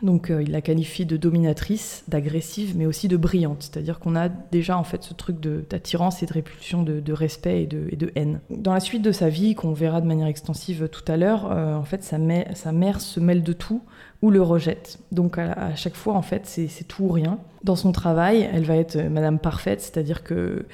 Donc 0.03 0.29
il 0.29 0.51
la 0.51 0.61
qualifie 0.61 1.07
de 1.07 1.17
dominatrice, 1.17 2.03
d'agressive, 2.07 2.75
mais 2.77 2.85
aussi 2.85 3.07
de 3.07 3.17
brillante. 3.17 3.63
C'est-à-dire 3.63 3.97
qu'on 3.97 4.15
a 4.15 4.29
déjà 4.29 4.77
en 4.77 4.83
fait 4.83 5.03
ce 5.03 5.15
truc 5.15 5.39
d'attirance 5.39 6.21
et 6.21 6.27
de 6.27 6.33
répulsion, 6.33 6.83
de, 6.83 7.13
respect 7.13 7.63
et 7.63 7.65
de, 7.65 8.11
haine. 8.15 8.39
Dans 8.51 8.73
la 8.73 8.79
suite 8.79 9.01
de 9.01 9.11
sa 9.11 9.29
vie, 9.29 9.55
qu'on 9.55 9.73
verra 9.73 9.99
de 9.99 10.05
manière 10.05 10.27
extensive 10.27 10.87
tout 10.89 11.11
à 11.11 11.17
l'heure, 11.17 11.45
en 11.45 11.83
fait 11.83 12.03
sa, 12.03 12.19
mère 12.19 13.01
se 13.01 13.19
mêle 13.19 13.41
de 13.41 13.53
tout 13.53 13.81
ou 14.21 14.29
le 14.29 14.41
rejette. 14.41 14.99
Donc 15.11 15.39
à, 15.39 15.75
chaque 15.75 15.95
fois 15.95 16.13
en 16.13 16.21
fait 16.21 16.45
c'est 16.45 16.87
tout 16.87 17.05
ou 17.05 17.09
rien. 17.09 17.39
Dans 17.63 17.75
son 17.75 17.91
travail, 17.91 18.47
elle 18.53 18.65
va 18.65 18.75
être 18.75 18.97
Madame 18.97 19.39
parfaite, 19.39 19.81
c'est-à-dire 19.81 20.23
que 20.23 20.65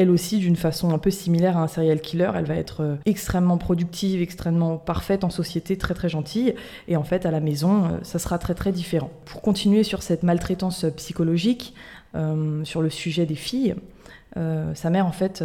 elle 0.00 0.10
aussi, 0.10 0.38
d'une 0.38 0.56
façon 0.56 0.94
un 0.94 0.98
peu 0.98 1.10
similaire 1.10 1.58
à 1.58 1.62
un 1.62 1.68
serial 1.68 2.00
killer, 2.00 2.30
elle 2.34 2.46
va 2.46 2.54
être 2.54 2.82
euh, 2.82 2.96
extrêmement 3.04 3.58
productive, 3.58 4.22
extrêmement 4.22 4.78
parfaite 4.78 5.24
en 5.24 5.30
société, 5.30 5.76
très 5.76 5.92
très 5.92 6.08
gentille. 6.08 6.54
Et 6.88 6.96
en 6.96 7.04
fait, 7.04 7.26
à 7.26 7.30
la 7.30 7.40
maison, 7.40 7.84
euh, 7.84 7.88
ça 8.02 8.18
sera 8.18 8.38
très 8.38 8.54
très 8.54 8.72
différent. 8.72 9.10
Pour 9.26 9.42
continuer 9.42 9.84
sur 9.84 10.02
cette 10.02 10.22
maltraitance 10.22 10.86
psychologique, 10.96 11.74
euh, 12.14 12.64
sur 12.64 12.80
le 12.80 12.88
sujet 12.88 13.26
des 13.26 13.34
filles, 13.34 13.74
sa 14.74 14.90
mère 14.90 15.06
en 15.06 15.12
fait 15.12 15.42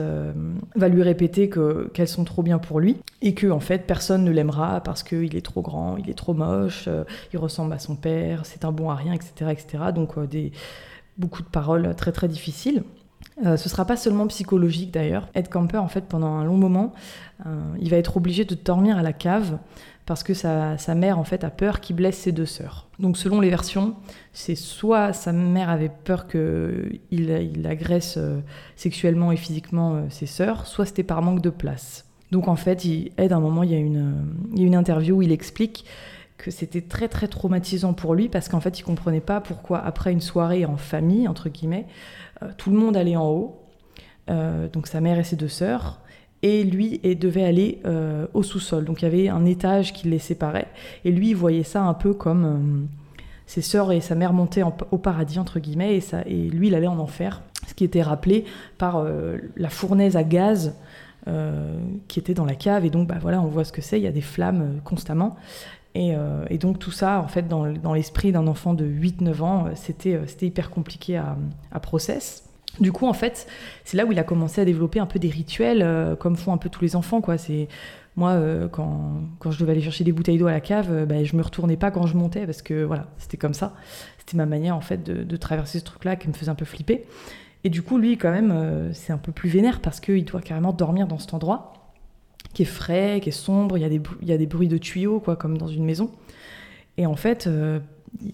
va 0.76 0.88
lui 0.90 1.02
répéter 1.02 1.50
que 1.50 1.90
qu'elles 1.96 2.08
sont 2.08 2.24
trop 2.24 2.44
bien 2.44 2.60
pour 2.60 2.80
lui 2.80 2.98
et 3.24 3.34
que 3.34 3.48
en 3.48 3.60
fait 3.60 3.88
personne 3.88 4.24
ne 4.24 4.30
l'aimera 4.30 4.80
parce 4.82 5.02
qu'il 5.02 5.36
est 5.36 5.44
trop 5.44 5.64
grand, 5.64 5.98
il 5.98 6.08
est 6.08 6.14
trop 6.14 6.36
moche, 6.36 6.88
il 7.34 7.40
ressemble 7.40 7.74
à 7.74 7.80
son 7.80 7.96
père, 7.96 8.46
c'est 8.46 8.64
un 8.64 8.72
bon 8.72 8.92
à 8.92 8.96
rien, 8.96 9.14
etc., 9.14 9.50
etc. 9.50 9.86
Donc 9.96 10.24
des 10.28 10.52
beaucoup 11.18 11.42
de 11.42 11.48
paroles 11.48 11.96
très 11.96 12.12
très 12.12 12.28
difficiles. 12.28 12.84
Euh, 13.44 13.58
ce 13.58 13.68
sera 13.68 13.86
pas 13.86 13.98
seulement 13.98 14.28
psychologique 14.28 14.92
d'ailleurs. 14.92 15.28
Ed 15.34 15.50
Camper, 15.50 15.78
en 15.78 15.90
fait, 15.90 16.06
pendant 16.06 16.36
un 16.36 16.46
long 16.46 16.58
moment, 16.58 16.94
euh, 17.46 17.60
il 17.80 17.90
va 17.90 17.98
être 17.98 18.16
obligé 18.16 18.46
de 18.46 18.56
dormir 18.56 18.98
à 18.98 19.04
la 19.04 19.12
cave 19.12 19.58
parce 20.06 20.24
que 20.24 20.34
sa, 20.34 20.78
mère, 20.96 21.20
en 21.20 21.24
fait, 21.24 21.44
a 21.44 21.50
peur 21.50 21.82
qu'il 21.82 21.96
blesse 21.96 22.18
ses 22.18 22.32
deux 22.32 22.46
sœurs. 22.46 22.88
Donc, 23.00 23.18
selon 23.18 23.42
les 23.42 23.50
versions, 23.50 23.96
c'est 24.34 24.56
soit 24.56 25.14
sa 25.14 25.34
mère 25.34 25.70
avait 25.70 25.90
peur 25.90 26.28
qu'il 26.28 27.02
il 27.12 27.68
agresse 27.68 28.16
euh, 28.18 28.40
sexuellement 28.76 29.32
et 29.32 29.38
physiquement 29.38 30.06
ses 30.10 30.28
sœurs, 30.28 30.68
soit 30.68 30.86
c'était 30.86 31.04
par 31.04 31.22
manque 31.22 31.42
de 31.42 31.50
place. 31.50 32.06
Donc, 32.32 32.48
en 32.48 32.56
fait, 32.56 32.86
il, 32.86 33.12
Ed, 33.18 33.34
à 33.34 33.38
un 33.38 33.40
moment, 33.40 33.64
il 33.64 33.72
y 33.72 33.76
a 33.76 33.80
une, 33.80 34.76
interview 34.76 35.18
où 35.18 35.22
il 35.22 35.32
explique 35.32 35.86
que 36.38 36.52
c'était 36.52 36.82
très 36.82 37.08
très 37.08 37.28
traumatisant 37.28 37.94
pour 37.94 38.14
lui 38.14 38.28
parce 38.28 38.50
qu'en 38.50 38.60
fait 38.60 38.78
il 38.78 38.84
comprenait 38.84 39.22
pas 39.22 39.40
pourquoi 39.40 39.80
après 39.80 40.12
une 40.12 40.20
soirée 40.20 40.66
en 40.66 40.76
famille 40.76 41.30
entre 41.30 41.48
guillemets 41.48 41.86
euh, 41.88 42.25
tout 42.58 42.72
le 42.72 42.78
monde 42.78 42.98
allait 42.98 43.16
en 43.16 43.28
haut, 43.28 43.62
euh, 44.30 44.68
donc 44.68 44.88
sa 44.88 45.02
mère 45.02 45.20
et 45.20 45.24
ses 45.24 45.36
deux 45.36 45.48
sœurs, 45.48 46.00
et 46.42 46.64
lui 46.64 47.00
et 47.04 47.16
devait 47.16 47.44
aller 47.44 47.82
euh, 47.86 48.28
au 48.34 48.44
sous-sol. 48.44 48.86
Donc 48.86 49.02
il 49.02 49.06
y 49.06 49.08
avait 49.08 49.30
un 49.30 49.46
étage 49.46 49.94
qui 49.94 50.08
les 50.08 50.20
séparait, 50.20 50.68
et 51.04 51.12
lui 51.12 51.30
il 51.30 51.36
voyait 51.36 51.64
ça 51.64 51.84
un 51.84 51.94
peu 51.94 52.14
comme 52.14 52.88
ses 53.46 53.62
sœurs 53.62 53.92
et 53.92 54.02
sa 54.02 54.16
mère 54.16 54.34
montaient 54.34 54.64
au 54.64 54.98
paradis 54.98 55.40
entre 55.40 55.60
guillemets, 55.60 55.96
et, 55.96 56.02
ça, 56.02 56.22
et 56.26 56.50
lui 56.50 56.68
il 56.68 56.76
allait 56.76 56.88
en 56.88 57.00
enfer, 57.00 57.42
ce 57.68 57.74
qui 57.74 57.84
était 57.84 58.02
rappelé 58.02 58.46
par 58.78 59.06
la 59.56 59.70
fournaise 59.70 60.16
à 60.16 60.24
gaz. 60.24 60.74
qui 62.08 62.20
était 62.20 62.36
dans 62.36 62.46
la 62.46 62.54
cave. 62.54 62.86
Et 62.86 62.92
donc 62.92 63.08
bah 63.08 63.18
voilà 63.20 63.42
on 63.42 63.48
voit 63.48 63.64
ce 63.64 63.72
que 63.72 63.82
c'est. 63.82 64.00
Il 64.00 64.04
y 64.04 64.08
a 64.08 64.12
des 64.12 64.22
flammes 64.22 64.80
constamment 64.84 65.36
euh, 65.96 66.46
et, 66.50 66.58
donc 66.58 66.80
tout 66.80 66.92
ça, 66.92 67.22
en 67.22 67.28
fait, 67.28 67.48
dans, 67.48 67.94
l'esprit 67.94 68.32
d'un 68.32 68.48
enfant 68.48 68.74
de 68.74 68.86
8-9 68.86 69.42
ans, 69.42 69.66
euh, 69.66 69.72
c'était, 69.76 70.16
euh, 70.16 70.28
c'était 70.28 70.48
hyper 70.48 70.70
compliqué 70.70 71.18
à, 71.18 71.38
à 71.72 71.80
process. 71.80 72.44
Du 72.82 72.92
coup, 72.92 73.08
en 73.08 73.14
fait, 73.14 73.48
c'est 73.86 73.96
là 73.96 74.06
où 74.06 74.12
il 74.12 74.20
a 74.20 74.24
commencé 74.24 74.60
à 74.60 74.66
développer 74.66 75.00
un 75.00 75.06
peu 75.06 75.18
des 75.18 75.30
rituels, 75.30 76.18
comme 76.20 76.36
font 76.36 76.52
un 76.52 76.58
peu 76.58 76.68
tous 76.68 76.82
les 76.82 76.98
enfants. 76.98 77.22
Quoi. 77.22 77.38
C'est 77.38 77.70
moi, 78.18 78.38
quand, 78.70 79.22
je 79.50 79.58
devais 79.58 79.72
aller 79.72 79.82
chercher 79.82 80.04
des 80.04 80.12
bouteilles 80.12 80.38
d'eau 80.38 80.48
à 80.48 80.52
la 80.52 80.60
cave, 80.60 81.06
ben, 81.06 81.24
je 81.24 81.38
me 81.38 81.42
retournais 81.42 81.78
pas 81.78 81.90
quand 81.90 82.06
je 82.06 82.18
montais 82.18 82.46
parce 82.46 82.62
que 82.62 82.84
voilà, 82.84 83.08
c'était 83.18 83.38
comme 83.38 83.54
ça. 83.54 83.76
C'était 84.18 84.36
ma 84.36 84.46
manière 84.46 84.76
en 84.76 84.82
fait 84.82 85.04
de, 85.04 85.24
de 85.24 85.38
traverser 85.38 85.80
ce 85.80 85.86
truc-là 85.86 86.18
qui 86.18 86.28
me 86.28 86.34
faisait 86.34 86.52
un 86.52 86.56
peu 86.56 86.66
flipper. 86.66 87.06
Et 87.64 87.70
du 87.70 87.82
coup, 87.82 87.98
lui, 87.98 88.18
quand 88.18 88.32
même, 88.32 88.90
c'est 88.92 89.14
un 89.14 89.18
peu 89.18 89.32
plus 89.32 89.48
vénère 89.48 89.80
parce 89.80 90.02
qu'il 90.02 90.26
doit 90.26 90.42
carrément 90.42 90.74
dormir 90.74 91.08
dans 91.08 91.18
cet 91.18 91.34
endroit 91.34 91.85
qui 92.56 92.64
est 92.64 92.66
frais, 92.66 93.20
qui 93.22 93.30
est 93.30 93.34
sombre, 93.34 93.78
il 93.78 93.82
y 93.82 94.32
a 94.32 94.38
des, 94.38 94.46
bruits 94.48 94.70
de 94.70 94.78
tuyaux, 94.78 95.20
quoi, 95.20 95.36
comme 95.36 95.58
dans 95.58 95.68
une 95.68 95.84
maison. 95.84 96.10
Et 96.98 97.06
en 97.06 97.18
fait, 97.18 97.48
euh, 97.48 97.80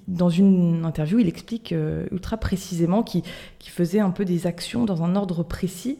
dans 0.08 0.30
une 0.30 0.86
interview, 0.86 1.18
il 1.18 1.28
explique 1.28 1.72
euh, 1.72 2.06
ultra 2.12 2.38
précisément 2.38 3.01
qu'il 3.01 3.24
faisait 3.60 4.00
un 4.00 4.12
peu 4.12 4.24
des 4.24 4.46
actions 4.46 4.86
dans 4.86 5.01
un 5.01 5.16
ordre 5.16 5.42
précis, 5.42 5.98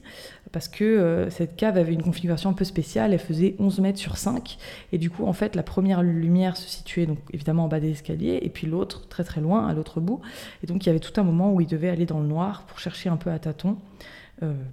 parce 0.52 0.68
que 0.68 0.84
euh, 0.84 1.30
cette 1.32 1.56
cave 1.56 1.78
avait 1.78 1.94
une 1.94 2.04
configuration 2.04 2.52
un 2.52 2.54
peu 2.54 2.64
spéciale, 2.64 3.12
elle 3.12 3.20
faisait 3.20 3.56
11 3.58 3.80
mètres 3.80 3.98
sur 3.98 4.18
5, 4.18 4.60
et 4.92 5.00
du 5.00 5.10
coup, 5.10 5.26
en 5.26 5.34
fait, 5.34 5.56
la 5.56 5.64
première 5.64 6.04
lumière 6.04 6.56
se 6.58 6.70
situait 6.70 7.08
donc 7.08 7.18
évidemment 7.34 7.66
en 7.66 7.70
bas 7.70 7.80
des 7.80 7.90
escaliers, 7.90 8.38
et 8.44 8.50
puis 8.50 8.68
l'autre 8.68 9.08
très 9.08 9.24
très 9.24 9.42
loin, 9.42 9.68
à 9.68 9.74
l'autre 9.74 10.00
bout. 10.00 10.22
Et 10.64 10.68
donc, 10.68 10.86
il 10.86 10.90
y 10.90 10.92
avait 10.92 11.00
tout 11.00 11.20
un 11.20 11.24
moment 11.24 11.52
où 11.52 11.60
il 11.60 11.68
devait 11.68 11.90
aller 11.90 12.06
dans 12.06 12.20
le 12.20 12.28
noir 12.28 12.66
pour 12.68 12.78
chercher 12.78 13.10
un 13.10 13.18
peu 13.18 13.32
à 13.32 13.40
tâtons. 13.40 13.78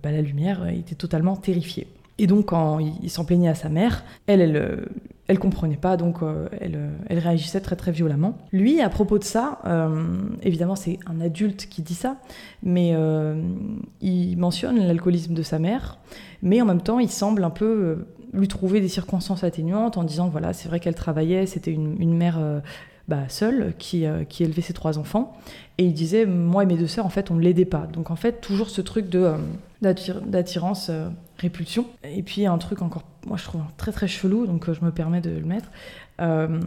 Bah, 0.02 0.10
la 0.10 0.22
lumière, 0.22 0.70
il 0.70 0.78
était 0.78 0.94
totalement 0.94 1.36
terrifié. 1.36 1.86
Et 2.18 2.26
donc, 2.26 2.46
quand 2.46 2.80
il, 2.80 3.10
s'en 3.10 3.24
plaignait 3.24 3.48
à 3.48 3.54
sa 3.54 3.68
mère, 3.68 4.04
elle, 4.26 4.40
elle, 4.40 4.56
euh, 4.56 4.76
elle 5.28 5.38
comprenait 5.38 5.76
pas, 5.76 5.96
donc 5.96 6.22
euh, 6.22 6.48
elle, 6.60 6.74
euh, 6.74 6.90
elle, 7.08 7.20
réagissait 7.20 7.60
très 7.60 7.76
très 7.76 7.92
violemment. 7.92 8.36
Lui, 8.50 8.80
à 8.80 8.88
propos 8.88 9.18
de 9.18 9.24
ça, 9.24 9.60
évidemment, 10.42 10.74
c'est 10.74 10.98
un 11.06 11.20
adulte 11.20 11.68
qui 11.68 11.82
dit 11.82 11.94
ça, 11.94 12.16
mais 12.62 12.94
il 14.00 14.36
mentionne 14.36 14.78
l'alcoolisme 14.78 15.34
de 15.34 15.42
sa 15.42 15.58
mère, 15.58 15.98
mais 16.42 16.60
en 16.60 16.64
même 16.64 16.82
temps, 16.82 16.98
il 16.98 17.10
semble 17.10 17.44
un 17.44 17.50
peu 17.50 18.06
lui 18.32 18.48
trouver 18.48 18.80
des 18.80 18.88
circonstances 18.88 19.44
atténuantes 19.44 19.96
en 19.96 20.04
disant 20.04 20.28
voilà, 20.28 20.52
c'est 20.52 20.68
vrai 20.68 20.80
qu'elle 20.80 20.96
travaillait, 20.96 21.46
c'était 21.46 21.72
une, 21.72 22.14
mère. 22.14 22.38
Bah, 23.06 23.22
seule 23.28 23.72
qui, 23.78 24.04
qui, 24.28 24.44
élevait 24.44 24.60
ses 24.60 24.74
trois 24.74 24.98
enfants. 24.98 25.34
Et 25.78 25.84
il 25.84 25.94
disait, 25.94 26.26
moi 26.26 26.64
et 26.64 26.66
mes 26.66 26.76
deux 26.76 26.88
sœurs, 26.88 27.06
en 27.06 27.10
fait, 27.10 27.30
on 27.30 27.34
ne 27.34 27.40
l'aidait 27.40 27.64
pas. 27.64 27.86
Donc 27.86 28.10
en 28.10 28.16
fait, 28.16 28.40
toujours 28.40 28.68
ce 28.68 28.80
truc 28.80 29.08
de, 29.08 29.32
d'attirance 29.80 30.90
répulsion. 31.38 31.86
Et 32.04 32.22
puis 32.22 32.46
un 32.46 32.58
truc 32.58 32.82
encore, 32.82 33.04
moi 33.26 33.36
je 33.36 33.44
trouve 33.44 33.62
très 33.76 33.92
très 33.92 34.08
chelou, 34.08 34.46
donc 34.46 34.68
euh, 34.68 34.74
je 34.74 34.84
me 34.84 34.90
permets 34.90 35.20
de 35.20 35.30
le 35.30 35.46
mettre. 35.46 35.70
Euh, 36.20 36.60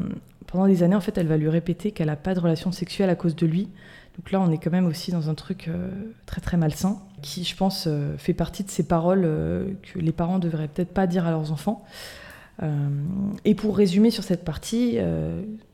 pendant 0.47 0.67
des 0.67 0.83
années, 0.83 0.95
en 0.95 1.01
fait, 1.01 1.17
elle 1.17 1.27
va 1.27 1.37
lui 1.37 1.49
répéter 1.49 1.91
qu'elle 1.91 2.07
n'a 2.07 2.15
pas 2.15 2.33
de 2.33 2.39
relation 2.39 2.71
sexuelle 2.71 3.09
à 3.09 3.15
cause 3.15 3.35
de 3.35 3.45
lui. 3.45 3.69
Donc 4.17 4.31
là, 4.31 4.41
on 4.41 4.51
est 4.51 4.57
quand 4.57 4.71
même 4.71 4.87
aussi 4.87 5.11
dans 5.11 5.29
un 5.29 5.35
truc 5.35 5.67
euh, 5.67 5.89
très 6.25 6.41
très 6.41 6.57
malsain, 6.57 6.99
qui, 7.21 7.43
je 7.43 7.55
pense, 7.55 7.87
fait 8.17 8.33
partie 8.33 8.63
de 8.63 8.69
ces 8.69 8.83
paroles 8.83 9.21
que 9.21 9.99
les 9.99 10.11
parents 10.11 10.39
devraient 10.39 10.67
peut-être 10.67 10.93
pas 10.93 11.07
dire 11.07 11.25
à 11.25 11.31
leurs 11.31 11.51
enfants. 11.51 11.85
et 13.45 13.53
pour 13.53 13.77
résumer 13.77 14.09
sur 14.09 14.23
cette 14.23 14.43
partie, 14.43 14.97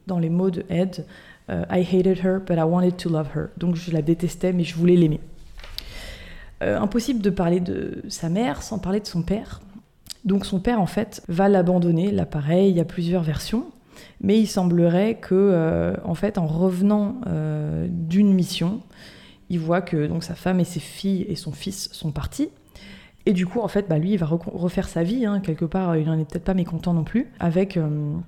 dans 0.08 0.20
les 0.20 0.30
mots 0.30 0.52
de 0.52 0.66
Ed, 0.70 1.06
I 1.50 1.82
hated 1.82 2.26
her, 2.26 2.40
but 2.40 2.58
I 2.58 2.64
wanted 2.64 2.98
to 2.98 3.10
love 3.10 3.30
her. 3.36 3.50
Donc 3.58 3.76
je 3.76 3.92
la 3.92 4.02
détestais, 4.02 4.54
mais 4.54 4.64
je 4.64 4.76
voulais 4.76 4.96
l'aimer. 4.96 5.22
Euh, 6.64 6.80
impossible 6.80 7.22
de 7.22 7.30
parler 7.30 7.60
de 7.60 8.02
sa 8.10 8.30
mère 8.30 8.64
sans 8.64 8.80
parler 8.80 9.00
de 9.00 9.06
son 9.06 9.22
père. 9.22 9.62
Donc 10.26 10.46
son 10.46 10.60
père, 10.60 10.82
en 10.82 10.88
fait, 10.88 11.24
va 11.28 11.50
l'abandonner. 11.50 12.12
Là, 12.12 12.26
pareil, 12.26 12.72
il 12.72 12.76
y 12.76 12.80
a 12.80 12.86
plusieurs 12.86 13.24
versions. 13.24 13.66
Mais 14.22 14.40
il 14.40 14.48
semblerait 14.48 15.16
que, 15.16 15.36
euh, 15.36 15.96
en 16.04 16.16
fait, 16.16 16.38
en 16.38 16.48
revenant 16.48 17.22
euh, 17.28 17.88
d'une 17.90 18.34
mission, 18.34 18.82
il 19.50 19.60
voit 19.60 19.82
que 19.82 20.08
donc, 20.08 20.24
sa 20.24 20.36
femme 20.36 20.60
et 20.60 20.64
ses 20.64 20.80
filles 20.80 21.26
et 21.30 21.36
son 21.36 21.52
fils 21.52 21.90
sont 21.94 22.12
partis. 22.12 22.50
Et 23.28 23.34
du 23.34 23.46
coup, 23.46 23.60
en 23.60 23.68
fait, 23.68 23.88
bah, 23.88 24.00
lui, 24.00 24.14
il 24.14 24.18
va 24.18 24.26
refaire 24.26 24.88
sa 24.88 25.04
vie. 25.04 25.26
Hein. 25.26 25.40
quelque 25.42 25.66
part, 25.66 25.96
il 25.96 26.08
n'en 26.08 26.18
est 26.18 26.26
peut-être 26.26 26.44
pas 26.46 26.54
mécontent 26.54 26.94
non 26.94 27.04
plus. 27.04 27.28
Avec 27.40 27.76
une 27.76 28.24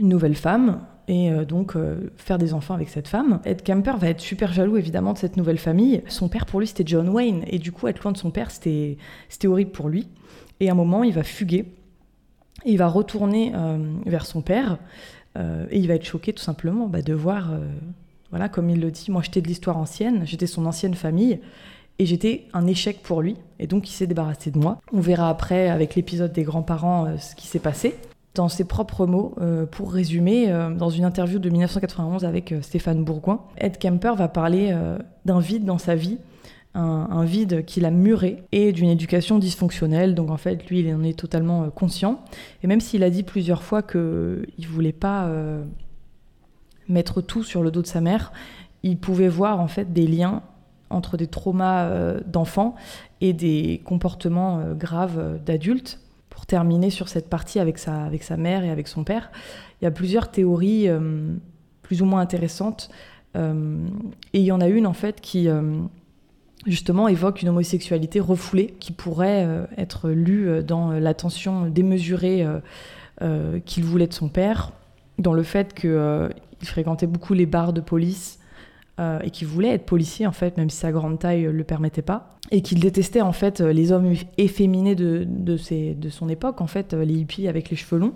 nouvelle 0.00 0.36
femme, 0.36 0.80
et 1.08 1.30
euh, 1.30 1.44
donc 1.44 1.76
euh, 1.76 2.10
faire 2.16 2.38
des 2.38 2.54
enfants 2.54 2.74
avec 2.74 2.88
cette 2.88 3.08
femme. 3.08 3.40
Ed 3.44 3.64
Camper 3.64 3.94
va 3.98 4.08
être 4.08 4.20
super 4.20 4.52
jaloux 4.52 4.76
évidemment 4.76 5.12
de 5.12 5.18
cette 5.18 5.36
nouvelle 5.36 5.58
famille. 5.58 6.02
Son 6.08 6.28
père 6.28 6.46
pour 6.46 6.60
lui 6.60 6.66
c'était 6.66 6.84
John 6.86 7.08
Wayne 7.08 7.44
et 7.46 7.58
du 7.58 7.72
coup 7.72 7.88
être 7.88 8.02
loin 8.02 8.12
de 8.12 8.18
son 8.18 8.30
père 8.30 8.50
c'était 8.50 8.98
horrible 9.44 9.70
pour 9.70 9.88
lui. 9.88 10.08
Et 10.60 10.68
à 10.68 10.72
un 10.72 10.76
moment 10.76 11.04
il 11.04 11.12
va 11.12 11.22
fuguer 11.22 11.64
et 12.64 12.72
il 12.72 12.78
va 12.78 12.88
retourner 12.88 13.52
euh, 13.54 13.78
vers 14.06 14.26
son 14.26 14.42
père 14.42 14.78
et 15.70 15.78
il 15.78 15.86
va 15.86 15.92
être 15.92 16.06
choqué 16.06 16.32
tout 16.32 16.42
simplement 16.42 16.86
bah, 16.86 17.02
de 17.02 17.12
voir, 17.12 17.50
voilà 18.30 18.48
comme 18.48 18.70
il 18.70 18.80
le 18.80 18.90
dit, 18.90 19.10
moi 19.10 19.20
j'étais 19.22 19.42
de 19.42 19.48
l'histoire 19.48 19.76
ancienne, 19.76 20.22
j'étais 20.24 20.46
son 20.46 20.64
ancienne 20.64 20.94
famille 20.94 21.40
et 21.98 22.06
j'étais 22.06 22.46
un 22.54 22.66
échec 22.66 23.02
pour 23.02 23.20
lui, 23.20 23.36
et 23.58 23.66
donc 23.66 23.86
il 23.86 23.92
s'est 23.92 24.06
débarrassé 24.06 24.50
de 24.50 24.58
moi. 24.58 24.80
On 24.94 25.00
verra 25.00 25.28
après, 25.28 25.68
avec 25.68 25.94
l'épisode 25.94 26.32
des 26.32 26.42
grands-parents, 26.42 27.18
ce 27.18 27.34
qui 27.34 27.46
s'est 27.48 27.58
passé 27.58 27.96
dans 28.36 28.48
ses 28.48 28.64
propres 28.64 29.06
mots, 29.06 29.34
euh, 29.40 29.66
pour 29.66 29.92
résumer, 29.92 30.52
euh, 30.52 30.70
dans 30.70 30.90
une 30.90 31.04
interview 31.04 31.38
de 31.38 31.48
1991 31.48 32.24
avec 32.24 32.52
euh, 32.52 32.60
Stéphane 32.62 33.02
Bourgoin, 33.02 33.42
Ed 33.56 33.78
Kemper 33.78 34.14
va 34.14 34.28
parler 34.28 34.76
d'un 35.24 35.40
vide 35.40 35.64
dans 35.64 35.78
sa 35.78 35.94
vie, 35.94 36.18
un, 36.74 37.24
vide 37.24 37.64
qu'il 37.64 37.86
a 37.86 37.90
muré, 37.90 38.42
et 38.52 38.72
d'une 38.72 38.90
éducation 38.90 39.38
dysfonctionnelle. 39.38 40.14
Donc 40.14 40.30
en 40.30 40.36
fait, 40.36 40.68
lui, 40.68 40.80
il 40.80 40.94
en 40.94 41.02
est 41.02 41.18
totalement 41.18 41.70
conscient. 41.70 42.20
Et 42.62 42.66
même 42.66 42.80
s'il 42.80 43.02
a 43.02 43.10
dit 43.10 43.22
plusieurs 43.22 43.62
fois 43.62 43.82
qu'il 43.82 44.00
ne 44.00 44.66
voulait 44.66 44.92
pas 44.92 45.30
mettre 46.88 47.22
tout 47.22 47.42
sur 47.42 47.62
le 47.62 47.70
dos 47.70 47.80
de 47.80 47.86
sa 47.86 48.02
mère, 48.02 48.32
il 48.82 48.98
pouvait 48.98 49.28
voir 49.28 49.60
en 49.60 49.68
fait 49.68 49.92
des 49.92 50.06
liens 50.06 50.42
entre 50.90 51.16
des 51.16 51.26
traumas 51.26 52.20
d'enfants 52.26 52.74
et 53.22 53.32
des 53.32 53.80
comportements 53.84 54.62
graves 54.74 55.40
d'adultes 55.44 56.00
pour 56.46 56.58
terminer 56.58 56.90
sur 56.90 57.08
cette 57.08 57.28
partie 57.28 57.58
avec 57.58 57.76
sa, 57.76 58.04
avec 58.04 58.22
sa 58.22 58.36
mère 58.36 58.62
et 58.62 58.70
avec 58.70 58.86
son 58.86 59.02
père, 59.02 59.30
il 59.80 59.84
y 59.84 59.88
a 59.88 59.90
plusieurs 59.90 60.30
théories 60.30 60.88
euh, 60.88 61.34
plus 61.82 62.02
ou 62.02 62.04
moins 62.04 62.20
intéressantes. 62.20 62.88
Euh, 63.34 63.88
et 64.32 64.38
il 64.38 64.44
y 64.44 64.52
en 64.52 64.60
a 64.60 64.68
une 64.68 64.86
en 64.86 64.92
fait 64.92 65.20
qui 65.20 65.48
justement 66.66 67.08
évoque 67.08 67.42
une 67.42 67.48
homosexualité 67.48 68.20
refoulée 68.20 68.74
qui 68.78 68.92
pourrait 68.92 69.66
être 69.76 70.08
lue 70.10 70.62
dans 70.62 70.92
l'attention 70.92 71.66
démesurée 71.66 72.46
qu'il 73.66 73.84
voulait 73.84 74.06
de 74.06 74.12
son 74.12 74.28
père, 74.28 74.72
dans 75.18 75.34
le 75.34 75.42
fait 75.42 75.74
qu'il 75.74 76.30
fréquentait 76.62 77.06
beaucoup 77.06 77.34
les 77.34 77.46
bars 77.46 77.72
de 77.72 77.80
police 77.80 78.38
euh, 78.98 79.18
et 79.22 79.30
qui 79.30 79.44
voulait 79.44 79.70
être 79.70 79.86
policier 79.86 80.26
en 80.26 80.32
fait, 80.32 80.56
même 80.56 80.70
si 80.70 80.78
sa 80.78 80.92
grande 80.92 81.18
taille 81.18 81.44
ne 81.44 81.50
le 81.50 81.64
permettait 81.64 82.02
pas, 82.02 82.38
et 82.50 82.62
qu'il 82.62 82.80
détestait 82.80 83.20
en 83.20 83.32
fait 83.32 83.60
les 83.60 83.92
hommes 83.92 84.14
efféminés 84.38 84.94
de, 84.94 85.24
de, 85.28 85.94
de, 85.94 86.08
son 86.08 86.28
époque, 86.28 86.60
en 86.60 86.66
fait, 86.66 86.92
les 86.92 87.14
hippies 87.14 87.48
avec 87.48 87.70
les 87.70 87.76
cheveux 87.76 87.98
longs, 87.98 88.14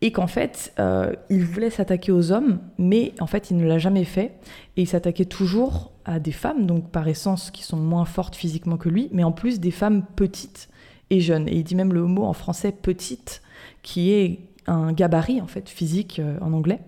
et 0.00 0.12
qu'en 0.12 0.26
fait, 0.26 0.72
euh, 0.78 1.12
il 1.28 1.44
voulait 1.44 1.70
s'attaquer 1.70 2.12
aux 2.12 2.30
hommes, 2.30 2.60
mais 2.78 3.14
en 3.20 3.26
fait, 3.26 3.50
il 3.50 3.56
ne 3.56 3.66
l'a 3.66 3.78
jamais 3.78 4.04
fait, 4.04 4.34
et 4.76 4.82
il 4.82 4.86
s'attaquait 4.86 5.24
toujours 5.24 5.92
à 6.04 6.20
des 6.20 6.32
femmes, 6.32 6.66
donc 6.66 6.90
par 6.90 7.08
essence, 7.08 7.50
qui 7.50 7.64
sont 7.64 7.76
moins 7.76 8.04
fortes 8.04 8.36
physiquement 8.36 8.76
que 8.76 8.88
lui, 8.88 9.08
mais 9.12 9.24
en 9.24 9.32
plus 9.32 9.58
des 9.60 9.70
femmes 9.72 10.04
petites 10.16 10.68
et 11.10 11.20
jeunes. 11.20 11.48
Et 11.48 11.56
il 11.56 11.64
dit 11.64 11.74
même 11.74 11.92
le 11.92 12.04
mot 12.04 12.24
en 12.24 12.32
français 12.32 12.72
petite, 12.72 13.42
qui 13.82 14.12
est 14.12 14.40
un 14.66 14.92
gabarit 14.92 15.40
en 15.40 15.46
fait 15.46 15.68
physique 15.68 16.20
euh, 16.20 16.38
en 16.40 16.52
anglais. 16.52 16.80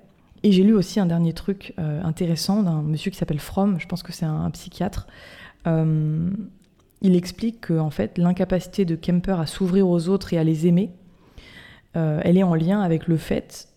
Et 0.42 0.52
j'ai 0.52 0.62
lu 0.62 0.74
aussi 0.74 1.00
un 1.00 1.06
dernier 1.06 1.34
truc 1.34 1.74
euh, 1.78 2.02
intéressant 2.02 2.62
d'un 2.62 2.82
monsieur 2.82 3.10
qui 3.10 3.18
s'appelle 3.18 3.40
Fromm, 3.40 3.78
je 3.78 3.86
pense 3.86 4.02
que 4.02 4.12
c'est 4.12 4.24
un, 4.24 4.50
psychiatre. 4.50 5.06
Euh, 5.66 6.30
il 7.02 7.14
explique 7.14 7.60
que 7.60 7.90
fait, 7.90 8.16
l'incapacité 8.16 8.84
de 8.84 8.96
Kemper 8.96 9.38
à 9.38 9.46
s'ouvrir 9.46 9.88
aux 9.88 10.08
autres 10.08 10.32
et 10.32 10.38
à 10.38 10.44
les 10.44 10.66
aimer, 10.66 10.90
euh, 11.96 12.20
elle 12.24 12.38
est 12.38 12.42
en 12.42 12.54
lien 12.54 12.80
avec 12.80 13.06
le 13.06 13.16
fait 13.16 13.68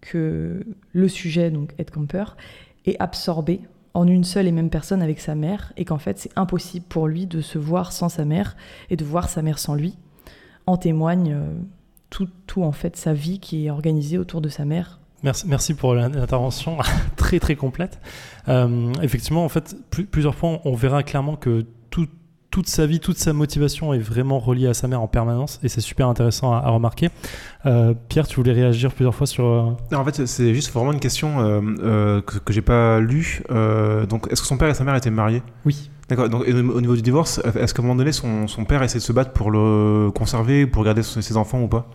que 0.00 0.64
le 0.92 1.08
sujet, 1.08 1.50
donc 1.50 1.74
Ed 1.78 1.90
Kemper, 1.90 2.36
est 2.86 2.96
absorbé 2.98 3.60
en 3.92 4.06
une 4.06 4.24
seule 4.24 4.46
et 4.46 4.52
même 4.52 4.70
personne 4.70 5.02
avec 5.02 5.20
sa 5.20 5.34
mère, 5.34 5.72
et 5.76 5.84
qu'en 5.84 5.98
fait, 5.98 6.18
c'est 6.18 6.36
impossible 6.36 6.84
pour 6.88 7.08
lui 7.08 7.26
de 7.26 7.40
se 7.40 7.58
voir 7.58 7.92
sans 7.92 8.08
sa 8.08 8.24
mère 8.24 8.56
et 8.90 8.96
de 8.96 9.04
voir 9.04 9.28
sa 9.28 9.40
mère 9.40 9.58
sans 9.58 9.74
lui. 9.74 9.96
En 10.66 10.76
témoigne 10.76 11.36
tout, 12.10 12.28
tout 12.46 12.62
en 12.62 12.72
fait 12.72 12.96
sa 12.96 13.12
vie 13.12 13.38
qui 13.38 13.66
est 13.66 13.70
organisée 13.70 14.18
autour 14.18 14.40
de 14.40 14.48
sa 14.48 14.64
mère 14.64 14.98
Merci, 15.24 15.46
merci 15.48 15.72
pour 15.72 15.94
l'intervention 15.94 16.76
très 17.16 17.40
très 17.40 17.56
complète. 17.56 17.98
Euh, 18.48 18.92
effectivement, 19.02 19.44
en 19.44 19.48
fait, 19.48 19.74
plusieurs 20.10 20.36
points, 20.36 20.60
on 20.66 20.74
verra 20.74 21.02
clairement 21.02 21.36
que 21.36 21.64
toute 22.50 22.68
sa 22.68 22.86
vie, 22.86 23.00
toute 23.00 23.18
sa 23.18 23.32
motivation 23.32 23.94
est 23.94 23.98
vraiment 23.98 24.38
reliée 24.38 24.68
à 24.68 24.74
sa 24.74 24.86
mère 24.86 25.00
en 25.00 25.08
permanence 25.08 25.58
et 25.64 25.68
c'est 25.68 25.80
super 25.80 26.06
intéressant 26.06 26.52
à, 26.52 26.70
remarquer. 26.70 27.08
Euh, 27.66 27.94
Pierre, 28.08 28.28
tu 28.28 28.36
voulais 28.36 28.52
réagir 28.52 28.92
plusieurs 28.92 29.14
fois 29.14 29.26
sur. 29.26 29.44
Euh, 29.44 29.96
en 29.96 30.04
fait, 30.04 30.24
c'est 30.26 30.54
juste 30.54 30.72
vraiment 30.72 30.92
une 30.92 31.00
question 31.00 31.38
que, 32.24 32.38
que 32.38 32.52
j'ai 32.52 32.62
pas 32.62 33.00
lue. 33.00 33.42
donc, 34.08 34.28
est-ce 34.30 34.40
que 34.42 34.46
son 34.46 34.56
père 34.56 34.68
et 34.68 34.74
sa 34.74 34.84
mère 34.84 34.94
étaient 34.94 35.10
mariés? 35.10 35.42
Oui. 35.64 35.90
D'accord. 36.08 36.28
Donc, 36.28 36.44
au 36.46 36.80
niveau 36.80 36.96
du 36.96 37.02
divorce, 37.02 37.40
est-ce 37.58 37.72
qu'à 37.72 37.80
un 37.80 37.84
moment 37.84 37.96
donné, 37.96 38.12
son, 38.12 38.46
son, 38.46 38.64
père 38.64 38.82
essaie 38.82 38.98
de 38.98 39.02
se 39.02 39.12
battre 39.12 39.32
pour 39.32 39.50
le 39.50 40.10
conserver, 40.14 40.66
pour 40.66 40.84
garder 40.84 41.02
ses 41.02 41.36
enfants 41.36 41.62
ou 41.62 41.68
pas, 41.68 41.88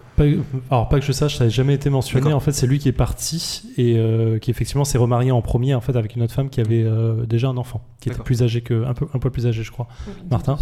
Alors, 0.72 0.90
pas 0.90 1.00
que 1.00 1.06
je 1.06 1.12
sache, 1.12 1.38
ça 1.38 1.44
n'a 1.44 1.50
jamais 1.50 1.76
été 1.76 1.90
mentionné. 1.90 2.34
En 2.34 2.40
fait, 2.40 2.52
c'est 2.52 2.66
lui 2.66 2.80
qui 2.80 2.90
est 2.90 2.94
parti 2.94 3.64
et 3.78 3.98
euh, 3.98 4.40
qui 4.40 4.50
effectivement 4.50 4.86
s'est 4.86 4.98
remarié 4.98 5.32
en 5.32 5.42
premier 5.42 5.76
en 5.76 5.82
fait 5.82 5.96
avec 5.96 6.16
une 6.16 6.24
autre 6.24 6.34
femme 6.34 6.50
qui 6.50 6.60
avait 6.60 6.84
euh, 6.84 7.26
déjà 7.26 7.50
un 7.50 7.58
enfant, 7.58 7.82
qui 8.00 8.10
était 8.10 8.24
plus 8.24 8.42
âgé 8.42 8.62
que 8.62 8.86
un 8.86 8.94
peu 8.94 9.08
un 9.14 9.20
peu 9.20 9.30
plus 9.30 9.46
âgé, 9.46 9.64
je 9.64 9.72
crois. 9.72 9.88
Martin? 10.32 10.58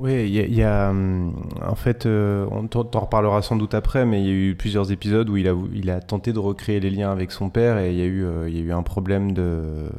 Oui, 0.00 0.28
il 0.28 0.54
y, 0.54 0.62
a, 0.62 0.90
hum, 0.90 1.32
en 1.60 1.74
fait, 1.74 2.06
euh, 2.06 2.46
on 2.52 2.68
t'en 2.68 3.00
reparlera 3.00 3.42
sans 3.42 3.56
doute 3.56 3.74
après, 3.74 4.06
mais 4.06 4.22
il 4.22 4.26
y 4.26 4.30
a 4.30 4.32
eu 4.32 4.54
plusieurs 4.54 4.92
épisodes 4.92 5.28
où 5.28 5.36
il 5.36 5.48
a, 5.48 5.54
il 5.74 5.90
a 5.90 6.00
tenté 6.00 6.32
de 6.32 6.38
recréer 6.38 6.78
les 6.78 6.90
liens 6.90 7.10
avec 7.10 7.32
son 7.32 7.50
père 7.50 7.78
et 7.78 7.90
il 7.90 7.98
y 7.98 8.02
a 8.02 8.04
eu, 8.04 8.24
euh, 8.24 8.48
il 8.48 8.56
y 8.56 8.60
a 8.60 8.62
eu 8.62 8.72
un 8.72 8.84
problème 8.84 9.32
de, 9.32 9.90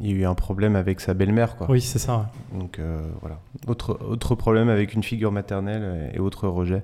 il 0.00 0.10
y 0.10 0.14
a 0.14 0.16
eu 0.16 0.24
un 0.24 0.34
problème 0.34 0.74
avec 0.74 1.00
sa 1.00 1.12
belle-mère, 1.12 1.56
quoi. 1.56 1.70
Oui, 1.70 1.82
c'est 1.82 1.98
ça. 1.98 2.30
Donc 2.58 2.78
euh, 2.78 3.02
voilà, 3.20 3.40
autre 3.66 3.98
autre 4.08 4.34
problème 4.34 4.70
avec 4.70 4.94
une 4.94 5.02
figure 5.02 5.32
maternelle 5.32 6.10
et 6.14 6.18
autre 6.18 6.48
rejet. 6.48 6.82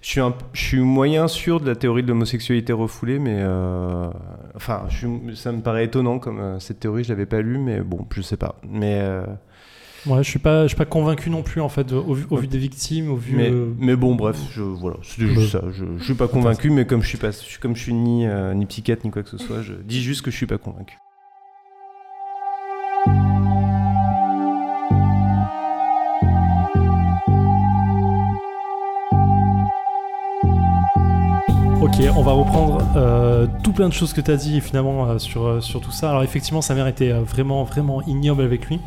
Je 0.00 0.08
suis, 0.08 0.20
un, 0.20 0.32
je 0.54 0.62
suis 0.62 0.80
moyen 0.80 1.28
sûr 1.28 1.60
de 1.60 1.66
la 1.66 1.76
théorie 1.76 2.02
de 2.02 2.08
l'homosexualité 2.08 2.72
refoulée, 2.72 3.18
mais 3.18 3.44
enfin, 4.56 4.84
ça 5.34 5.52
me 5.52 5.60
paraît 5.60 5.84
étonnant 5.84 6.18
comme 6.18 6.58
cette 6.58 6.80
théorie, 6.80 7.04
je 7.04 7.10
l'avais 7.10 7.26
pas 7.26 7.42
lue, 7.42 7.58
mais 7.58 7.82
bon, 7.82 8.06
je 8.10 8.22
sais 8.22 8.38
pas. 8.38 8.54
Mais 8.66 9.02
Ouais, 10.06 10.22
je 10.22 10.28
suis 10.28 10.38
pas, 10.38 10.62
je 10.62 10.68
suis 10.68 10.76
pas 10.76 10.86
convaincu 10.86 11.28
non 11.30 11.42
plus 11.42 11.60
en 11.60 11.68
fait 11.68 11.92
au 11.92 12.14
vu, 12.14 12.24
au 12.30 12.36
vu 12.36 12.46
des 12.46 12.58
victimes, 12.58 13.10
au 13.10 13.16
vu. 13.16 13.36
Mais, 13.36 13.50
euh, 13.50 13.74
mais 13.78 13.96
bon, 13.96 14.14
bref, 14.14 14.36
je, 14.52 14.62
voilà, 14.62 14.96
c'est 15.02 15.26
juste 15.26 15.52
ça. 15.52 15.62
Je, 15.72 15.84
je 15.98 16.04
suis 16.04 16.14
pas 16.14 16.28
convaincu, 16.28 16.70
mais 16.70 16.86
comme 16.86 17.02
je 17.02 17.08
suis 17.08 17.18
pas, 17.18 17.30
comme 17.60 17.76
je 17.76 17.82
suis 17.82 17.94
ni 17.94 18.26
euh, 18.26 18.54
ni 18.54 18.66
psychiatre 18.66 19.04
ni 19.04 19.10
quoi 19.10 19.22
que 19.22 19.28
ce 19.28 19.38
soit, 19.38 19.62
je 19.62 19.74
dis 19.74 20.02
juste 20.02 20.22
que 20.22 20.30
je 20.30 20.36
suis 20.36 20.46
pas 20.46 20.58
convaincu. 20.58 20.96
On 32.08 32.22
va 32.22 32.32
reprendre 32.32 32.82
euh, 32.96 33.46
tout 33.62 33.72
plein 33.72 33.88
de 33.88 33.92
choses 33.92 34.12
que 34.12 34.20
tu 34.20 34.30
as 34.30 34.36
dit 34.36 34.60
finalement 34.60 35.18
sur, 35.18 35.62
sur 35.62 35.80
tout 35.80 35.90
ça. 35.90 36.10
Alors 36.10 36.22
effectivement, 36.22 36.62
sa 36.62 36.74
mère 36.74 36.86
était 36.86 37.12
vraiment 37.12 37.64
vraiment 37.64 38.02
ignoble 38.02 38.42
avec 38.42 38.66
lui. 38.66 38.80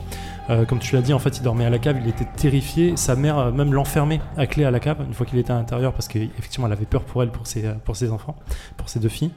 Euh, 0.49 0.65
comme 0.65 0.79
tu 0.79 0.95
l'as 0.95 1.01
dit, 1.01 1.13
en 1.13 1.19
fait, 1.19 1.37
il 1.37 1.43
dormait 1.43 1.65
à 1.65 1.69
la 1.69 1.79
cave, 1.79 1.97
il 2.01 2.09
était 2.09 2.25
terrifié. 2.25 2.97
Sa 2.97 3.15
mère 3.15 3.37
euh, 3.37 3.51
même 3.51 3.73
l'enfermait 3.73 4.19
à 4.37 4.45
clé 4.45 4.65
à 4.65 4.71
la 4.71 4.79
cave 4.79 4.97
une 5.05 5.13
fois 5.13 5.25
qu'il 5.25 5.39
était 5.39 5.51
à 5.51 5.55
l'intérieur 5.55 5.93
parce 5.93 6.07
qu'effectivement, 6.07 6.67
elle 6.67 6.73
avait 6.73 6.85
peur 6.85 7.03
pour 7.03 7.23
elle, 7.23 7.29
pour 7.29 7.47
ses, 7.47 7.63
pour 7.85 7.95
ses 7.95 8.11
enfants, 8.11 8.35
pour 8.77 8.89
ses 8.89 8.99
deux 8.99 9.09
filles. 9.09 9.31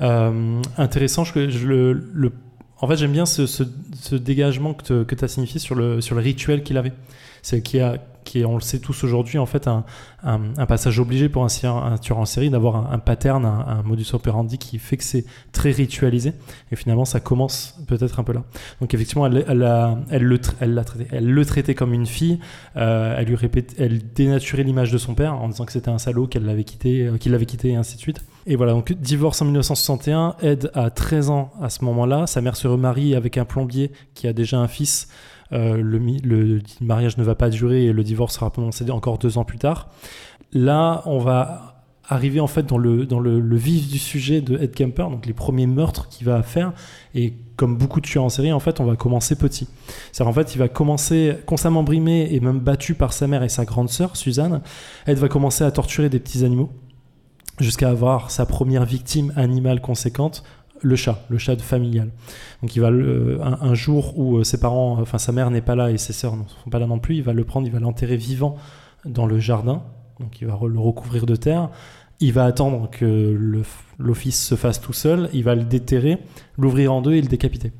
Euh, 0.00 0.60
intéressant, 0.76 1.24
je, 1.24 1.48
je 1.48 1.66
le, 1.66 2.32
en 2.78 2.88
fait, 2.88 2.96
j'aime 2.96 3.12
bien 3.12 3.26
ce, 3.26 3.46
ce, 3.46 4.14
dégagement 4.14 4.74
que 4.74 5.14
tu 5.14 5.24
as 5.24 5.28
signifié 5.28 5.60
sur 5.60 5.74
le, 5.74 6.00
sur 6.00 6.14
le 6.14 6.20
rituel 6.20 6.62
qu'il 6.62 6.76
avait. 6.76 6.92
C'est 7.42 7.62
qu'il 7.62 7.80
a 7.80 7.96
qui 8.30 8.42
est, 8.42 8.44
on 8.44 8.54
le 8.54 8.60
sait 8.60 8.78
tous 8.78 9.02
aujourd'hui, 9.02 9.38
en 9.38 9.46
fait, 9.46 9.66
un, 9.66 9.84
passage 10.68 11.00
obligé 11.00 11.28
pour 11.28 11.44
un, 11.44 11.48
tueur 11.98 12.18
en 12.18 12.24
série 12.24 12.48
d'avoir 12.48 12.92
un, 12.92 12.98
pattern, 13.00 13.44
un, 13.44 13.82
modus 13.82 14.06
operandi 14.12 14.56
qui 14.56 14.78
fait 14.78 14.96
que 14.96 15.02
c'est 15.02 15.24
très 15.50 15.72
ritualisé. 15.72 16.34
Et 16.70 16.76
finalement, 16.76 17.04
ça 17.04 17.18
commence 17.18 17.76
peut-être 17.88 18.20
un 18.20 18.22
peu 18.22 18.32
là. 18.32 18.44
Donc, 18.80 18.94
effectivement, 18.94 19.26
elle, 19.26 19.44
elle, 19.48 20.22
le, 20.22 20.40
elle, 20.60 20.84
elle 21.10 21.28
le 21.28 21.44
traitait 21.44 21.74
comme 21.74 21.92
une 21.92 22.06
fille. 22.06 22.38
Euh, 22.76 23.16
elle 23.18 23.26
lui 23.26 23.34
répétait, 23.34 23.82
elle 23.82 24.00
dénaturait 24.12 24.62
l'image 24.62 24.92
de 24.92 24.98
son 24.98 25.14
père 25.14 25.34
en 25.34 25.48
disant 25.48 25.64
que 25.64 25.72
c'était 25.72 25.90
un 25.90 25.98
salaud, 25.98 26.28
qu'elle 26.28 26.44
l'avait 26.44 26.62
quitté, 26.62 27.08
euh, 27.08 27.16
qu'il 27.16 27.32
l'avait 27.32 27.46
quitté, 27.46 27.70
et 27.70 27.76
ainsi 27.76 27.96
de 27.96 28.00
suite. 28.00 28.20
Et 28.46 28.54
voilà, 28.54 28.74
donc 28.74 28.92
divorce 28.92 29.42
en 29.42 29.46
1961. 29.46 30.36
Ed 30.40 30.70
a 30.74 30.90
13 30.90 31.30
ans 31.30 31.50
à 31.60 31.68
ce 31.68 31.84
moment-là. 31.84 32.28
Sa 32.28 32.40
mère 32.42 32.54
se 32.54 32.68
remarie 32.68 33.16
avec 33.16 33.38
un 33.38 33.44
plombier 33.44 33.90
qui 34.14 34.28
a 34.28 34.32
déjà 34.32 34.58
un 34.58 34.68
fils. 34.68 35.08
Euh, 35.52 35.80
le, 35.82 36.60
mariage 36.80 37.16
ne 37.16 37.24
va 37.24 37.34
pas 37.34 37.50
durer 37.50 37.86
et 37.86 37.92
le 37.92 38.04
divorce 38.04 38.34
sera 38.34 38.50
prononcé 38.50 38.88
encore 38.90 39.18
deux 39.18 39.38
ans 39.38 39.44
plus 39.44 39.58
tard. 39.58 39.88
Là, 40.52 41.02
on 41.06 41.18
va 41.18 41.70
arriver 42.08 42.40
en 42.40 42.48
fait 42.48 42.66
dans 42.66 42.78
le, 42.78 43.56
vif 43.56 43.88
du 43.88 43.98
sujet 43.98 44.40
de 44.40 44.58
Ed 44.58 44.74
Kemper, 44.74 45.08
donc 45.10 45.26
les 45.26 45.32
premiers 45.32 45.66
meurtres 45.66 46.08
qu'il 46.08 46.26
va 46.26 46.42
faire. 46.42 46.72
Et 47.14 47.34
comme 47.56 47.76
beaucoup 47.76 48.00
de 48.00 48.06
tueurs 48.06 48.24
en 48.24 48.28
série, 48.28 48.52
en 48.52 48.60
fait, 48.60 48.80
on 48.80 48.84
va 48.84 48.96
commencer 48.96 49.36
petit. 49.36 49.68
C'est-à-dire, 50.12 50.28
en 50.30 50.32
fait, 50.32 50.54
il 50.54 50.58
va 50.58 50.68
commencer 50.68 51.36
constamment 51.46 51.82
brimé 51.82 52.28
et 52.32 52.40
même 52.40 52.58
battu 52.58 52.94
par 52.94 53.12
sa 53.12 53.26
mère 53.26 53.42
et 53.42 53.48
sa 53.48 53.64
grande 53.64 53.90
sœur, 53.90 54.16
Suzanne. 54.16 54.60
Ed 55.06 55.18
va 55.18 55.28
commencer 55.28 55.62
à 55.62 55.70
torturer 55.70 56.08
des 56.08 56.18
petits 56.18 56.44
animaux 56.44 56.70
jusqu'à 57.60 57.90
avoir 57.90 58.30
sa 58.30 58.46
première 58.46 58.84
victime 58.84 59.32
animale 59.36 59.80
conséquente 59.80 60.42
le 60.82 60.96
chat, 60.96 61.24
le 61.28 61.38
chat 61.38 61.60
familial. 61.60 62.10
Donc 62.62 62.76
il 62.76 62.80
va 62.80 62.88
un, 62.88 63.74
jour 63.74 64.18
où 64.18 64.38
euh, 64.38 64.44
ses 64.44 64.58
parents, 64.58 64.98
enfin 65.00 65.18
sa 65.18 65.32
mère 65.32 65.50
n'est 65.50 65.60
pas 65.60 65.74
là 65.74 65.90
et 65.90 65.98
ses 65.98 66.12
sœurs 66.12 66.36
ne 66.36 66.42
sont 66.62 66.70
pas 66.70 66.78
là 66.78 66.86
non 66.86 66.98
plus, 66.98 67.16
il 67.16 67.22
va 67.22 67.32
le 67.32 67.44
prendre, 67.44 67.66
il 67.66 67.72
va 67.72 67.80
l'enterrer 67.80 68.16
vivant 68.16 68.56
dans 69.04 69.26
le 69.26 69.38
jardin. 69.38 69.82
Donc 70.18 70.40
il 70.40 70.46
va 70.46 70.58
le 70.66 70.78
recouvrir 70.78 71.26
de 71.26 71.36
terre. 71.36 71.70
Il 72.22 72.34
va 72.34 72.44
attendre 72.44 72.90
que 72.90 73.38
l'office 73.98 74.46
se 74.46 74.54
fasse 74.54 74.80
tout 74.80 74.92
seul. 74.92 75.30
Il 75.32 75.42
va 75.42 75.54
le 75.54 75.64
déterrer, 75.64 76.18
l'ouvrir 76.58 76.92
en 76.92 77.00
deux 77.00 77.14
et 77.14 77.22
le 77.22 77.28
décapiter. 77.28 77.72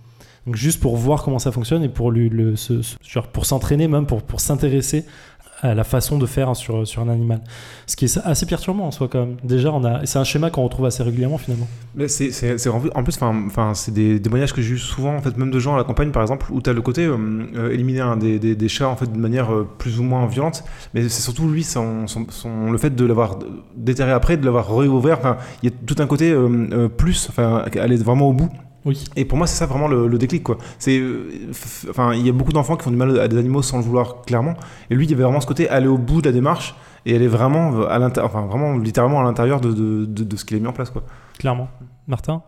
Donc 0.46 0.56
juste 0.56 0.80
pour 0.80 0.96
voir 0.96 1.22
comment 1.22 1.38
ça 1.38 1.52
fonctionne 1.52 1.82
et 1.82 1.90
pour 1.90 2.10
lui 2.10 2.30
le, 2.30 2.54
pour 3.32 3.44
s'entraîner 3.44 3.88
même 3.88 4.06
pour 4.06 4.40
s'intéresser 4.40 5.04
à 5.62 5.75
la 5.75 5.85
façon 5.85 6.18
de 6.18 6.27
faire 6.27 6.55
sur, 6.57 6.87
sur 6.87 7.03
un 7.03 7.09
animal. 7.09 7.40
Ce 7.87 7.96
qui 7.96 8.07
est 8.07 8.18
assez 8.25 8.46
perturbant 8.46 8.87
en 8.87 8.90
soi 8.90 9.09
quand 9.09 9.20
même. 9.20 9.37
Déjà, 9.44 9.73
on 9.73 9.85
a, 9.85 10.07
c'est 10.07 10.18
un 10.18 10.25
schéma 10.25 10.51
qu'on 10.51 10.64
retrouve 10.64 10.87
assez 10.87 11.03
régulièrement 11.03 11.38
finalement. 11.38 11.68
Mais 11.94 12.09
c'est, 12.09 12.31
c'est, 12.31 12.68
en 12.68 13.03
plus, 13.03 13.18
enfin, 13.20 13.75
c'est 13.75 13.92
des 13.92 14.20
témoignages 14.20 14.53
que 14.53 14.62
j'ai 14.62 14.75
eu 14.75 14.79
souvent, 14.79 15.14
en 15.14 15.20
fait, 15.20 15.37
même 15.37 15.51
de 15.51 15.59
gens 15.59 15.75
à 15.75 15.79
la 15.79 15.85
campagne 15.85 16.11
par 16.11 16.23
exemple, 16.23 16.46
où 16.51 16.61
tu 16.61 16.70
as 16.70 16.73
le 16.73 16.83
côté 16.83 17.05
euh, 17.05 17.16
euh, 17.57 17.73
éliminer 17.73 18.01
un 18.01 18.16
des, 18.16 18.38
des, 18.38 18.68
chats 18.68 18.88
en 18.88 18.96
fait 18.96 19.11
de 19.11 19.18
manière 19.18 19.53
euh, 19.53 19.68
plus 19.79 19.99
ou 19.99 20.03
moins 20.03 20.27
violente, 20.27 20.64
mais 20.94 21.03
c'est 21.09 21.23
surtout 21.23 21.49
lui, 21.49 21.64
son, 21.64 22.07
son, 22.07 22.70
le 22.70 22.79
fait 22.79 22.94
de 22.94 23.05
l'avoir 23.05 23.38
déterré 23.77 24.12
après, 24.12 24.37
de 24.37 24.44
l'avoir 24.44 24.75
réouvert. 24.75 25.37
Il 25.62 25.70
y 25.70 25.73
a 25.73 25.77
tout 25.87 25.96
un 25.99 26.07
côté 26.07 26.35
plus, 26.96 27.31
aller 27.37 27.96
vraiment 27.96 28.29
au 28.29 28.33
bout. 28.33 28.51
Oui. 28.87 29.05
Et 29.16 29.25
pour 29.25 29.37
moi, 29.37 29.47
c'est 29.47 29.57
ça 29.57 29.66
vraiment 29.66 29.88
le, 29.88 30.16
déclic, 30.19 30.43
quoi. 30.43 30.57
C'est, 30.79 30.99
euh, 30.99 31.29
enfin, 31.90 32.14
il 32.14 32.25
y 32.27 32.29
a 32.29 32.33
beaucoup 32.33 32.53
d'enfants 32.53 32.77
qui 32.77 32.85
font 32.85 32.90
du 32.90 32.97
mal 32.97 33.19
à 33.21 33.29
des 33.29 33.37
animaux 33.37 33.62
sans 33.62 33.77
le 33.79 33.83
vouloir 33.85 34.23
clairement. 34.23 34.55
Et 34.88 34.95
lui, 34.95 35.05
il 35.05 35.11
y 35.11 35.14
avait 35.14 35.23
vraiment 35.25 35.40
ce 35.40 35.47
côté 35.47 35.69
aller 35.69 35.87
au 35.87 35.99
bout 35.99 36.23
de 36.23 36.29
la 36.29 36.33
démarche 36.33 36.75
et 37.07 37.14
aller 37.14 37.29
vraiment 37.29 37.83
à 37.88 37.99
enfin, 38.25 38.47
vraiment 38.47 38.77
littéralement 38.79 39.21
à 39.21 39.23
l'intérieur 39.23 39.61
de, 39.61 39.73
de, 39.73 40.05
de, 40.25 40.37
ce 40.37 40.45
qu'il 40.45 40.57
a 40.57 40.61
mis 40.61 40.66
en 40.66 40.73
place, 40.73 40.90
quoi. 40.90 41.03
Clairement. 41.38 41.69
Martin? 42.09 42.43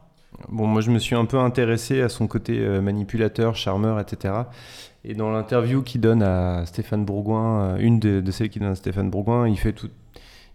Bon, 0.49 0.67
moi, 0.67 0.81
je 0.81 0.91
me 0.91 0.99
suis 0.99 1.15
un 1.15 1.25
peu 1.27 1.39
intéressé 1.39 2.01
à 2.01 2.09
son 2.09 2.27
côté 2.27 2.59
euh, 2.59 2.81
manipulateur, 2.81 3.55
charmeur, 3.55 4.01
etc. 4.01 4.35
Et 5.05 5.15
dans 5.15 5.31
l'interview 5.31 5.83
qu'il 5.83 6.01
donne 6.01 6.23
à 6.23 6.65
Stéphane 6.67 7.05
Bourgoin, 7.05 7.61
euh, 7.61 7.77
une 7.79 7.99
de, 7.99 8.21
de 8.21 8.31
celles 8.31 8.49
qu'il 8.49 8.63
donne 8.63 8.73
à 8.73 8.77
Stéphane 8.77 9.11
Bourgoin, 9.11 9.49
il 9.49 9.59
fait 9.59 9.73
tout. 9.73 9.89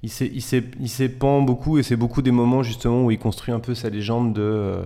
Il 0.04 0.10
s'é- 0.10 0.32
il 0.34 0.42
s'é- 0.42 0.70
il 0.80 0.90
s'épand 0.90 1.46
beaucoup 1.46 1.78
et 1.80 1.84
c'est 1.84 1.96
beaucoup 1.96 2.22
des 2.22 2.32
moments 2.32 2.62
justement 2.64 3.04
où 3.06 3.12
il 3.12 3.18
construit 3.18 3.54
un 3.54 3.60
peu 3.60 3.74
sa 3.74 3.90
légende 3.90 4.34
de 4.34 4.42
euh, 4.42 4.46
euh, 4.84 4.86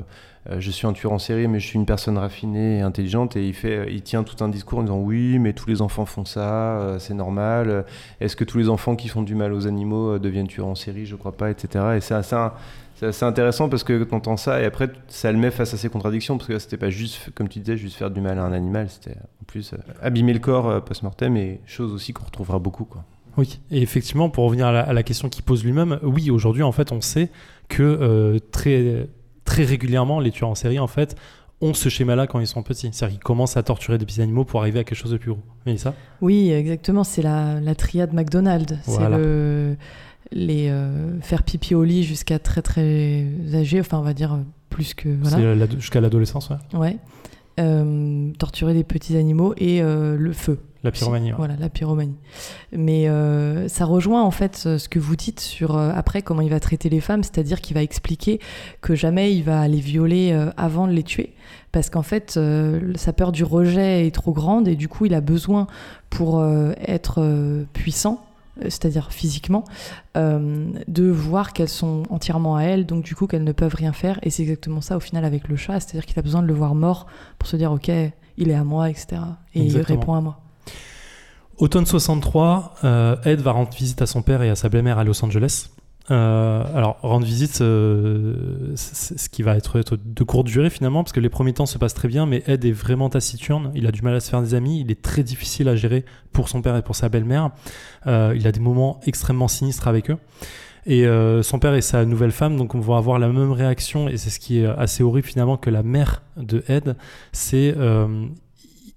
je 0.49 0.71
suis 0.71 0.87
un 0.87 0.93
tueur 0.93 1.11
en 1.11 1.19
série 1.19 1.47
mais 1.47 1.59
je 1.59 1.67
suis 1.67 1.77
une 1.77 1.85
personne 1.85 2.17
raffinée 2.17 2.79
et 2.79 2.81
intelligente 2.81 3.35
et 3.35 3.47
il 3.47 3.53
fait 3.53 3.77
euh, 3.77 3.89
il 3.89 4.01
tient 4.01 4.23
tout 4.23 4.43
un 4.43 4.49
discours 4.49 4.79
en 4.79 4.83
disant 4.83 4.97
oui 4.97 5.37
mais 5.37 5.53
tous 5.53 5.67
les 5.67 5.81
enfants 5.81 6.05
font 6.05 6.25
ça 6.25 6.79
euh, 6.79 6.99
c'est 6.99 7.13
normal. 7.13 7.69
Euh, 7.69 7.83
est-ce 8.19 8.35
que 8.35 8.43
tous 8.43 8.57
les 8.57 8.69
enfants 8.69 8.95
qui 8.95 9.07
font 9.07 9.21
du 9.21 9.35
mal 9.35 9.53
aux 9.53 9.67
animaux 9.67 10.15
euh, 10.15 10.19
deviennent 10.19 10.47
tueurs 10.47 10.67
en 10.67 10.75
série? 10.75 11.05
Je 11.05 11.15
crois 11.15 11.33
pas 11.33 11.51
etc 11.51 11.85
et 11.97 12.01
c'est 12.01 12.15
assez, 12.15 12.35
assez 13.01 13.25
intéressant 13.25 13.69
parce 13.69 13.83
que 13.83 14.03
tu 14.03 14.15
entends 14.15 14.37
ça 14.37 14.61
et 14.61 14.65
après 14.65 14.89
ça 15.07 15.31
le 15.31 15.37
met 15.37 15.51
face 15.51 15.73
à 15.75 15.77
ses 15.77 15.89
contradictions 15.89 16.37
parce 16.37 16.47
que 16.47 16.57
c'était 16.57 16.77
pas 16.77 16.89
juste 16.89 17.29
comme 17.35 17.47
tu 17.47 17.59
disais 17.59 17.77
juste 17.77 17.97
faire 17.97 18.09
du 18.09 18.21
mal 18.21 18.39
à 18.39 18.43
un 18.43 18.51
animal 18.51 18.89
c'était 18.89 19.17
en 19.41 19.45
plus 19.45 19.73
euh, 19.73 19.77
abîmer 20.01 20.33
le 20.33 20.39
corps 20.39 20.69
euh, 20.69 20.79
post-mortem 20.79 21.37
et 21.37 21.61
chose 21.67 21.93
aussi 21.93 22.13
qu'on 22.13 22.25
retrouvera 22.25 22.57
beaucoup 22.57 22.85
quoi. 22.85 23.03
Oui, 23.37 23.61
et 23.71 23.81
effectivement, 23.81 24.29
pour 24.29 24.43
revenir 24.43 24.67
à 24.67 24.91
la, 24.91 25.03
question 25.03 25.29
qu'il 25.29 25.43
pose 25.43 25.63
lui-même, 25.63 25.99
oui, 26.03 26.29
aujourd'hui, 26.29 26.63
en 26.63 26.73
fait, 26.73 26.91
on 26.91 26.99
sait 26.99 27.29
que 27.69 27.81
euh, 27.81 28.39
très, 28.51 29.07
très 29.51 29.65
régulièrement, 29.65 30.19
les 30.19 30.31
tueurs 30.31 30.49
en 30.49 30.55
série, 30.55 30.79
en 30.79 30.87
fait, 30.87 31.15
ont 31.59 31.73
ce 31.73 31.89
schéma-là 31.89 32.25
quand 32.25 32.39
ils 32.39 32.47
sont 32.47 32.63
petits. 32.63 32.89
C'est-à-dire 32.91 33.17
qu'ils 33.17 33.23
commencent 33.23 33.57
à 33.57 33.63
torturer 33.63 33.97
des 33.97 34.05
petits 34.05 34.21
animaux 34.21 34.45
pour 34.45 34.61
arriver 34.61 34.79
à 34.79 34.83
quelque 34.83 34.97
chose 34.97 35.11
de 35.11 35.17
plus 35.17 35.31
gros. 35.31 35.77
Ça? 35.77 35.93
Oui, 36.21 36.51
exactement. 36.51 37.03
C'est 37.03 37.21
la, 37.21 37.59
la 37.59 37.75
triade 37.75 38.13
McDonald's. 38.13 38.77
Voilà. 38.85 39.17
C'est 39.17 39.21
le 39.21 39.77
les 40.33 40.69
euh, 40.69 41.19
faire 41.19 41.43
pipi 41.43 41.75
au 41.75 41.83
lit 41.83 42.03
jusqu'à 42.03 42.39
très 42.39 42.61
très 42.61 43.27
âgé. 43.53 43.81
Enfin, 43.81 43.99
on 43.99 44.03
va 44.03 44.13
dire 44.13 44.33
euh, 44.33 44.37
plus 44.69 44.93
que 44.93 45.09
voilà. 45.21 45.65
c'est 45.67 45.71
jusqu'à 45.79 45.99
l'adolescence, 45.99 46.49
ouais. 46.49 46.79
Ouais. 46.79 46.97
Euh, 47.59 48.31
torturer 48.39 48.73
des 48.73 48.85
petits 48.85 49.17
animaux 49.17 49.53
et 49.57 49.81
euh, 49.81 50.15
le 50.17 50.31
feu. 50.31 50.59
la 50.83 50.91
pyromanie. 50.91 51.31
ouais. 51.31 51.37
Voilà, 51.37 51.57
la 51.59 51.67
pyromanie. 51.67 52.15
Mais 52.71 53.09
euh, 53.09 53.67
ça 53.67 53.83
rejoint 53.83 54.23
en 54.23 54.31
fait 54.31 54.55
ce 54.55 54.87
que 54.87 54.99
vous 54.99 55.17
dites 55.17 55.41
sur 55.41 55.77
après 55.77 56.21
comment 56.21 56.41
il 56.41 56.49
va 56.49 56.61
traiter 56.61 56.87
les 56.87 57.01
femmes, 57.01 57.23
c'est-à-dire 57.23 57.59
qu'il 57.59 57.75
va 57.75 57.83
expliquer 57.83 58.39
que 58.79 58.95
jamais 58.95 59.35
il 59.35 59.43
va 59.43 59.67
les 59.67 59.81
violer 59.81 60.31
avant 60.55 60.87
de 60.87 60.93
les 60.93 61.03
tuer, 61.03 61.33
parce 61.73 61.89
qu'en 61.89 62.03
fait 62.03 62.39
sa 62.95 63.13
peur 63.13 63.33
du 63.33 63.43
rejet 63.43 64.07
est 64.07 64.11
trop 64.11 64.31
grande 64.31 64.69
et 64.69 64.75
du 64.75 64.87
coup 64.87 65.05
il 65.05 65.13
a 65.13 65.21
besoin 65.21 65.67
pour 66.09 66.43
être 66.87 67.65
puissant, 67.73 68.25
c'est-à-dire 68.63 69.11
physiquement, 69.11 69.63
euh, 70.17 70.67
de 70.87 71.09
voir 71.09 71.53
qu'elles 71.53 71.69
sont 71.69 72.03
entièrement 72.09 72.55
à 72.57 72.63
elle, 72.63 72.85
donc 72.85 73.03
du 73.03 73.15
coup 73.15 73.27
qu'elles 73.27 73.43
ne 73.43 73.51
peuvent 73.51 73.75
rien 73.75 73.93
faire. 73.93 74.19
Et 74.23 74.29
c'est 74.29 74.43
exactement 74.43 74.81
ça 74.81 74.97
au 74.97 74.99
final 74.99 75.25
avec 75.25 75.47
le 75.47 75.55
chat, 75.55 75.79
c'est-à-dire 75.79 76.05
qu'il 76.05 76.17
a 76.19 76.21
besoin 76.21 76.41
de 76.41 76.47
le 76.47 76.53
voir 76.53 76.75
mort 76.75 77.07
pour 77.39 77.47
se 77.47 77.55
dire 77.55 77.71
ok, 77.71 77.91
il 78.37 78.49
est 78.49 78.55
à 78.55 78.63
moi, 78.63 78.89
etc. 78.89 79.21
Et 79.53 79.63
Exactement. 79.63 79.95
il 79.95 79.99
répond 79.99 80.13
à 80.13 80.21
moi. 80.21 80.39
Automne 81.57 81.85
63, 81.85 82.75
euh, 82.83 83.15
Ed 83.23 83.39
va 83.41 83.51
rendre 83.51 83.69
visite 83.71 84.01
à 84.01 84.07
son 84.07 84.23
père 84.23 84.41
et 84.41 84.49
à 84.49 84.55
sa 84.55 84.67
belle-mère 84.67 84.97
à 84.97 85.03
Los 85.03 85.23
Angeles. 85.23 85.69
Euh, 86.11 86.63
alors, 86.75 86.97
rendre 87.01 87.25
visite, 87.25 87.61
euh, 87.61 88.75
ce 88.75 89.29
qui 89.29 89.43
va 89.43 89.55
être, 89.55 89.79
de 90.03 90.23
courte 90.23 90.47
durée 90.47 90.69
finalement, 90.69 91.03
parce 91.03 91.13
que 91.13 91.21
les 91.21 91.29
premiers 91.29 91.53
temps 91.53 91.65
se 91.65 91.77
passent 91.77 91.93
très 91.93 92.09
bien, 92.09 92.25
mais 92.25 92.43
Ed 92.47 92.65
est 92.65 92.71
vraiment 92.71 93.09
taciturne, 93.09 93.71
il 93.75 93.87
a 93.87 93.91
du 93.91 94.01
mal 94.01 94.15
à 94.15 94.19
se 94.19 94.29
faire 94.29 94.41
des 94.41 94.53
amis, 94.53 94.81
il 94.81 94.91
est 94.91 95.01
très 95.01 95.23
difficile 95.23 95.69
à 95.69 95.75
gérer 95.75 96.03
pour 96.33 96.49
son 96.49 96.61
père 96.61 96.75
et 96.75 96.81
pour 96.81 96.95
sa 96.95 97.07
belle-mère. 97.07 97.51
Euh, 98.07 98.33
il 98.35 98.45
a 98.45 98.51
des 98.51 98.59
moments 98.59 98.99
extrêmement 99.05 99.47
sinistres 99.47 99.87
avec 99.87 100.09
eux. 100.09 100.17
Et 100.87 101.05
son 101.43 101.59
père 101.59 101.75
et 101.75 101.81
sa 101.81 102.05
nouvelle 102.05 102.31
femme, 102.31 102.57
donc 102.57 102.73
on 102.73 102.79
va 102.79 102.97
avoir 102.97 103.19
la 103.19 103.27
même 103.27 103.51
réaction, 103.51 104.09
et 104.09 104.17
c'est 104.17 104.31
ce 104.31 104.39
qui 104.39 104.61
est 104.61 104.65
assez 104.65 105.03
horrible 105.03 105.27
finalement 105.27 105.55
que 105.55 105.69
la 105.69 105.83
mère 105.83 106.23
de 106.37 106.63
Ed, 106.67 106.95
c'est 107.33 107.75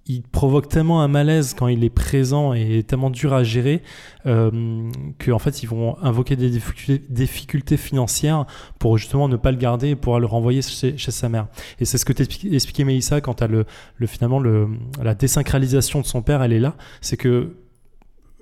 il 0.06 0.22
provoque 0.22 0.68
tellement 0.68 1.02
un 1.02 1.08
malaise 1.08 1.54
quand 1.54 1.68
il 1.68 1.82
est 1.82 1.90
présent 1.90 2.52
et 2.52 2.82
tellement 2.82 3.10
dur 3.10 3.32
à 3.32 3.42
gérer 3.42 3.82
euh, 4.26 4.90
qu'en 5.24 5.38
fait 5.38 5.62
ils 5.62 5.68
vont 5.68 5.96
invoquer 6.02 6.36
des 6.36 6.50
difficultés, 6.50 7.76
financières 7.76 8.44
pour 8.78 8.98
justement 8.98 9.28
ne 9.28 9.36
pas 9.36 9.50
le 9.50 9.56
garder 9.56 9.90
et 9.90 9.96
pouvoir 9.96 10.20
le 10.20 10.26
renvoyer 10.26 10.60
chez, 10.62 10.96
sa 10.96 11.28
mère. 11.28 11.48
Et 11.80 11.84
c'est 11.84 11.96
ce 11.96 12.04
que 12.04 12.12
t'expliquait 12.12 12.84
Mélissa 12.84 13.20
quand 13.20 13.40
à 13.40 13.46
le, 13.46 13.64
le 13.96 14.06
finalement 14.06 14.40
le, 14.40 14.68
la 15.02 15.14
désynchronisation 15.14 16.00
de 16.00 16.06
son 16.06 16.22
père, 16.22 16.42
elle 16.42 16.52
est 16.52 16.60
là, 16.60 16.76
c'est 17.00 17.16
que 17.16 17.56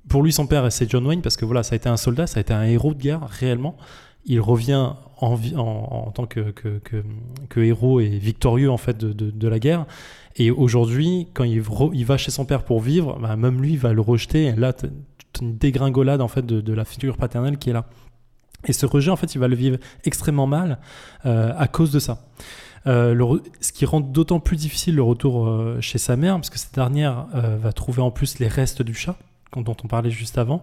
pour 0.08 0.22
lui 0.22 0.32
son 0.32 0.46
père 0.46 0.70
c'est 0.72 0.90
John 0.90 1.06
Wayne 1.06 1.22
parce 1.22 1.36
que 1.36 1.44
voilà 1.44 1.62
ça 1.62 1.74
a 1.74 1.76
été 1.76 1.88
un 1.88 1.96
soldat, 1.96 2.26
ça 2.26 2.38
a 2.38 2.40
été 2.40 2.52
un 2.52 2.64
héros 2.64 2.94
de 2.94 3.00
guerre 3.00 3.20
réellement. 3.28 3.76
Il 4.24 4.40
revient 4.40 4.92
en, 5.20 6.10
tant 6.12 6.26
que, 6.26 6.52
héros 7.56 8.00
et 8.00 8.08
victorieux 8.08 8.70
en 8.70 8.76
fait 8.76 8.98
de, 8.98 9.48
la 9.48 9.58
guerre. 9.58 9.86
Et 10.36 10.50
aujourd'hui, 10.50 11.28
quand 11.34 11.44
il, 11.44 11.62
il 11.92 12.06
va 12.06 12.16
chez 12.16 12.30
son 12.30 12.44
père 12.44 12.64
pour 12.64 12.80
vivre, 12.80 13.18
bah, 13.20 13.36
même 13.36 13.60
lui 13.60 13.76
va 13.76 13.92
le 13.92 14.00
rejeter. 14.00 14.46
Et 14.46 14.52
là, 14.52 14.72
une 15.40 15.56
dégringolade 15.56 16.20
en 16.20 16.28
fait 16.28 16.44
de, 16.44 16.72
la 16.72 16.84
figure 16.84 17.16
paternelle 17.16 17.58
qui 17.58 17.70
est 17.70 17.72
là. 17.72 17.86
Et 18.64 18.72
ce 18.72 18.86
rejet, 18.86 19.10
en 19.10 19.16
fait, 19.16 19.34
il 19.34 19.38
va 19.38 19.48
le 19.48 19.56
vivre 19.56 19.78
extrêmement 20.04 20.46
mal 20.46 20.78
euh, 21.26 21.52
à 21.56 21.66
cause 21.66 21.90
de 21.90 21.98
ça. 21.98 22.26
Euh, 22.86 23.38
ce 23.60 23.72
qui 23.72 23.84
rend 23.84 24.00
d'autant 24.00 24.40
plus 24.40 24.56
difficile 24.56 24.94
le 24.94 25.02
retour 25.02 25.48
euh, 25.48 25.80
chez 25.80 25.98
sa 25.98 26.16
mère, 26.16 26.34
parce 26.34 26.50
que 26.50 26.58
cette 26.58 26.74
dernière 26.74 27.26
va 27.32 27.72
trouver 27.72 28.02
en 28.02 28.10
plus 28.10 28.38
les 28.38 28.48
restes 28.48 28.82
du 28.82 28.94
chat 28.94 29.16
dont 29.56 29.76
on 29.84 29.88
parlait 29.88 30.10
juste 30.10 30.38
avant. 30.38 30.62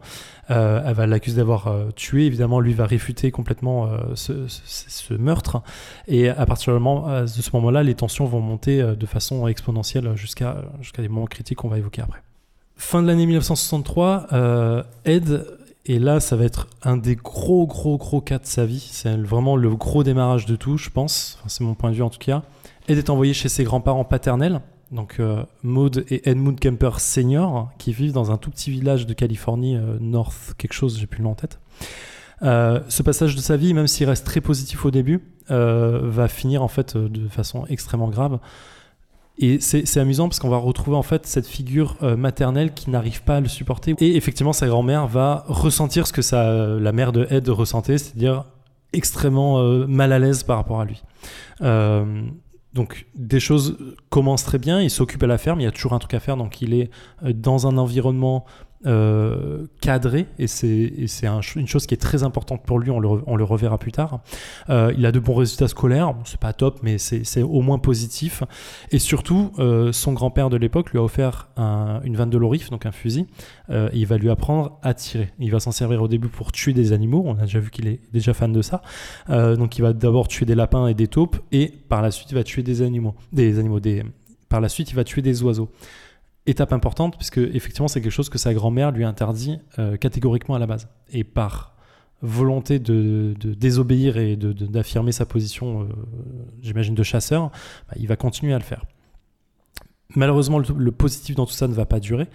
Euh, 0.50 0.82
elle 0.86 0.94
va 0.94 1.08
l'accuser 1.08 1.38
d'avoir 1.38 1.68
euh, 1.68 1.92
tué. 1.96 2.26
Évidemment, 2.26 2.60
lui 2.60 2.74
va 2.74 2.86
réfuter 2.86 3.32
complètement 3.32 3.88
euh, 3.88 4.16
ce, 4.16 5.14
meurtre. 5.14 5.62
Et 6.08 6.30
à 6.30 6.46
partir 6.46 6.74
à 6.74 7.28
ce 7.28 7.50
moment-là, 7.54 7.84
les 7.84 7.96
tensions 7.96 8.26
vont 8.26 8.42
monter 8.42 8.82
de 8.82 9.06
façon 9.06 9.48
exponentielle 9.48 10.16
jusqu'à 10.16 10.56
des 10.98 11.08
moments 11.08 11.26
critiques 11.26 11.58
qu'on 11.58 11.70
va 11.70 11.78
évoquer 11.78 12.02
après. 12.02 12.22
Fin 12.80 13.02
de 13.02 13.08
l'année 13.08 13.26
1963, 13.26 14.28
euh, 14.32 14.84
Ed, 15.04 15.46
et 15.86 16.00
là 16.00 16.22
ça 16.22 16.38
va 16.38 16.46
être 16.46 16.68
un 16.82 16.96
des 16.96 17.18
gros 17.18 17.68
gros 17.68 17.98
gros 17.98 18.22
cas 18.22 18.40
de 18.40 18.46
sa 18.46 18.66
vie, 18.66 18.80
c'est 18.80 19.18
vraiment 19.18 19.58
le 19.58 19.76
gros 19.76 20.02
démarrage 20.02 20.46
de 20.46 20.56
tout, 20.56 20.78
je 20.78 20.90
pense, 20.90 21.40
c'est 21.48 21.66
mon 21.66 21.74
point 21.74 21.92
de 21.92 21.96
vue 21.98 22.04
en 22.04 22.10
tout 22.10 22.20
cas. 22.20 22.42
Ed 22.88 22.98
est 22.98 23.10
envoyé 23.10 23.34
chez 23.34 23.50
ses 23.50 23.66
grands-parents 23.66 24.06
paternels, 24.06 24.62
donc 24.92 25.18
euh, 25.20 25.44
Maud 25.64 26.04
et 26.10 26.30
Edmund 26.30 26.60
Kemper 26.60 27.00
Senior, 27.00 27.70
qui 27.78 27.94
vivent 27.94 28.14
dans 28.14 28.32
un 28.32 28.38
tout 28.38 28.50
petit 28.50 28.72
village 28.72 29.06
de 29.06 29.14
Californie, 29.14 29.76
euh, 29.76 29.98
North 30.00 30.54
quelque 30.58 30.74
chose, 30.74 30.98
j'ai 31.00 31.08
plus 31.08 31.20
le 31.20 31.26
nom 31.26 31.32
en 31.32 31.36
tête. 31.36 31.60
Euh, 32.42 32.80
ce 32.88 33.04
passage 33.04 33.36
de 33.36 33.42
sa 33.42 33.58
vie, 33.58 33.74
même 33.74 33.88
s'il 33.88 34.08
reste 34.08 34.26
très 34.26 34.42
positif 34.42 34.86
au 34.86 34.92
début, 34.92 35.22
va 35.50 36.28
finir 36.28 36.62
en 36.62 36.68
fait 36.68 36.96
de 36.96 37.28
façon 37.28 37.66
extrêmement 37.70 38.10
grave. 38.10 38.38
Et 39.40 39.60
c'est 39.60 40.00
amusant 40.00 40.28
parce 40.28 40.38
qu'on 40.38 40.50
va 40.50 40.58
retrouver 40.58 40.96
en 40.96 41.02
fait 41.02 41.26
cette 41.26 41.48
figure 41.48 41.98
maternelle 42.02 42.72
qui 42.72 42.92
n'arrive 42.92 43.24
pas 43.24 43.38
à 43.38 43.40
le 43.40 43.48
supporter. 43.48 43.96
Et 44.00 44.16
effectivement, 44.16 44.54
sa 44.54 44.68
grand-mère 44.68 45.08
va 45.08 45.46
ressentir 45.48 46.06
ce 46.06 46.14
que 46.14 46.78
la 46.78 46.92
mère 46.92 47.12
de 47.14 47.26
Ed 47.32 47.50
ressentait, 47.50 47.98
c'est-à-dire 47.98 48.46
extrêmement 48.94 49.60
mal 49.88 50.14
à 50.14 50.20
l'aise 50.20 50.44
par 50.44 50.58
rapport 50.58 50.82
à 50.82 50.86
lui. 50.86 51.02
Donc 52.74 53.08
des 53.16 53.40
choses 53.40 53.78
commencent 54.10 54.44
très 54.44 54.60
bien, 54.60 54.82
il 54.82 54.92
s'occupe 54.92 55.24
à 55.24 55.28
la 55.28 55.38
ferme, 55.38 55.60
il 55.60 55.64
y 55.64 55.68
a 55.68 55.72
toujours 55.72 55.94
un 55.94 56.00
truc 56.00 56.14
à 56.14 56.20
faire, 56.20 56.38
donc 56.38 56.62
il 56.62 56.74
est 56.74 56.92
euh, 57.24 57.34
dans 57.34 57.68
un 57.68 57.78
environnement 57.78 58.46
euh, 58.86 59.66
cadré, 59.82 60.28
et 60.38 60.48
c'est 60.48 60.94
une 61.56 61.68
chose 61.68 61.86
qui 61.86 61.94
est 61.94 61.98
très 61.98 62.24
importante 62.24 62.64
pour 62.66 62.80
lui, 62.80 62.92
on 62.92 63.00
le, 63.00 63.10
on 63.26 63.36
le 63.36 63.44
reverra 63.44 63.78
plus 63.78 63.92
tard. 63.92 64.22
Euh, 64.70 64.94
il 64.98 65.06
a 65.06 65.12
de 65.12 65.20
bons 65.20 65.36
résultats 65.36 65.68
scolaires, 65.68 66.16
c'est 66.24 66.40
pas 66.40 66.54
top, 66.54 66.80
mais 66.82 66.98
c'est 66.98 67.42
au 67.42 67.62
moins 67.62 67.80
positif. 67.80 68.44
Et 68.92 69.00
surtout, 69.00 69.52
euh, 69.60 69.92
son 69.92 70.14
grand-père 70.14 70.50
de 70.50 70.58
l'époque 70.58 70.92
lui 70.92 71.00
a 71.00 71.04
offert 71.04 71.50
un- 71.58 72.02
une 72.04 72.16
vanne 72.16 72.30
de 72.30 72.38
lorif, 72.38 72.70
donc 72.70 72.86
un 72.86 72.92
fusil, 72.92 73.28
il 73.94 74.06
va 74.06 74.18
lui 74.18 74.30
apprendre 74.30 74.80
à 74.82 74.94
tirer. 74.94 75.30
Il 75.40 75.52
va 75.52 75.60
s'en 75.60 75.72
servir 75.72 76.02
au 76.02 76.08
début 76.08 76.30
pour 76.30 76.52
tuer 76.52 76.74
des 76.74 76.94
animaux, 76.94 77.24
on 77.26 77.38
a 77.38 77.42
déjà 77.42 77.60
vu 77.60 77.70
qu'il 77.70 77.88
est 77.88 78.00
déjà 78.14 78.34
fan 78.34 78.52
de 78.54 78.62
ça. 78.62 78.82
Donc 79.28 79.78
il 79.78 79.82
va 79.82 79.94
d'abord 79.94 80.28
tuer 80.28 80.46
des 80.46 80.56
lapins 80.56 80.88
et 80.88 80.94
des 80.94 81.08
taupes, 81.08 81.38
et 81.52 81.68
par 81.68 82.02
la 82.02 82.12
suite 82.12 82.32
il 82.32 82.36
va 82.36 82.44
tuer 82.44 82.64
des 82.64 82.82
animaux. 82.82 83.16
Des 83.34 83.60
animaux, 83.60 83.80
des... 83.80 84.04
Par 84.48 84.62
la 84.62 84.70
suite 84.70 84.90
il 84.92 84.96
va 84.96 85.04
tuer 85.04 85.22
des 85.22 85.44
oiseaux. 85.44 85.70
Étape 86.50 86.74
importante, 86.74 87.16
puisque 87.16 87.38
effectivement 87.38 87.88
c'est 87.88 88.02
quelque 88.02 88.12
chose 88.12 88.30
que 88.30 88.40
sa 88.40 88.56
grand-mère 88.56 88.90
lui 88.90 89.04
interdit 89.04 89.60
euh, 89.78 89.98
catégoriquement 89.98 90.56
à 90.56 90.60
la 90.60 90.66
base. 90.66 90.88
Et 91.12 91.24
par 91.24 91.76
volonté 92.24 92.80
de, 92.80 93.36
désobéir 93.40 94.18
et 94.18 94.36
d'affirmer 94.36 95.12
sa 95.12 95.28
position, 95.28 95.84
euh, 95.84 95.86
j'imagine, 96.64 96.96
de 96.96 97.04
chasseur, 97.04 97.52
bah, 97.88 97.96
il 97.98 98.08
va 98.08 98.16
continuer 98.16 98.54
à 98.54 98.58
le 98.58 98.64
faire. 98.64 98.84
Malheureusement, 100.16 100.58
le, 100.58 100.92
positif 100.92 101.36
dans 101.36 101.46
tout 101.46 101.54
ça 101.54 101.68
ne 101.68 101.74
va 101.74 101.86
pas 101.86 102.00
durer. 102.00 102.28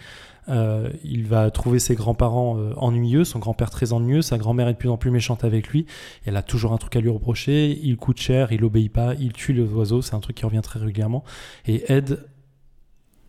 Euh, 0.48 0.90
il 1.03 1.27
va 1.27 1.50
trouver 1.50 1.81
ses 1.81 1.96
grands-parents 1.96 2.57
ennuyeux, 2.77 3.24
son 3.24 3.40
grand-père 3.40 3.70
très 3.70 3.92
ennuyeux, 3.92 4.22
sa 4.22 4.38
grand-mère 4.38 4.68
est 4.68 4.74
de 4.74 4.79
plus 4.79 4.90
en 4.90 4.96
plus 4.96 5.11
méchante 5.11 5.42
avec 5.42 5.66
lui. 5.70 5.87
Elle 6.24 6.37
a 6.37 6.42
toujours 6.42 6.72
un 6.72 6.79
truc 6.79 6.94
à 6.94 7.00
lui 7.00 7.11
reprocher. 7.11 7.77
Il 7.83 7.96
coûte 7.96 8.20
cher, 8.20 8.53
il 8.53 8.62
obéit 8.62 8.92
pas, 8.92 9.14
il 9.14 9.33
tue 9.33 9.53
les 9.53 9.64
oiseaux, 9.64 10.03
c'est 10.03 10.14
un 10.14 10.20
truc 10.20 10.37
qui 10.37 10.44
revient 10.44 10.62
très 10.62 10.79
régulièrement. 10.79 11.24
Et 11.66 11.92
Ed 11.92 12.20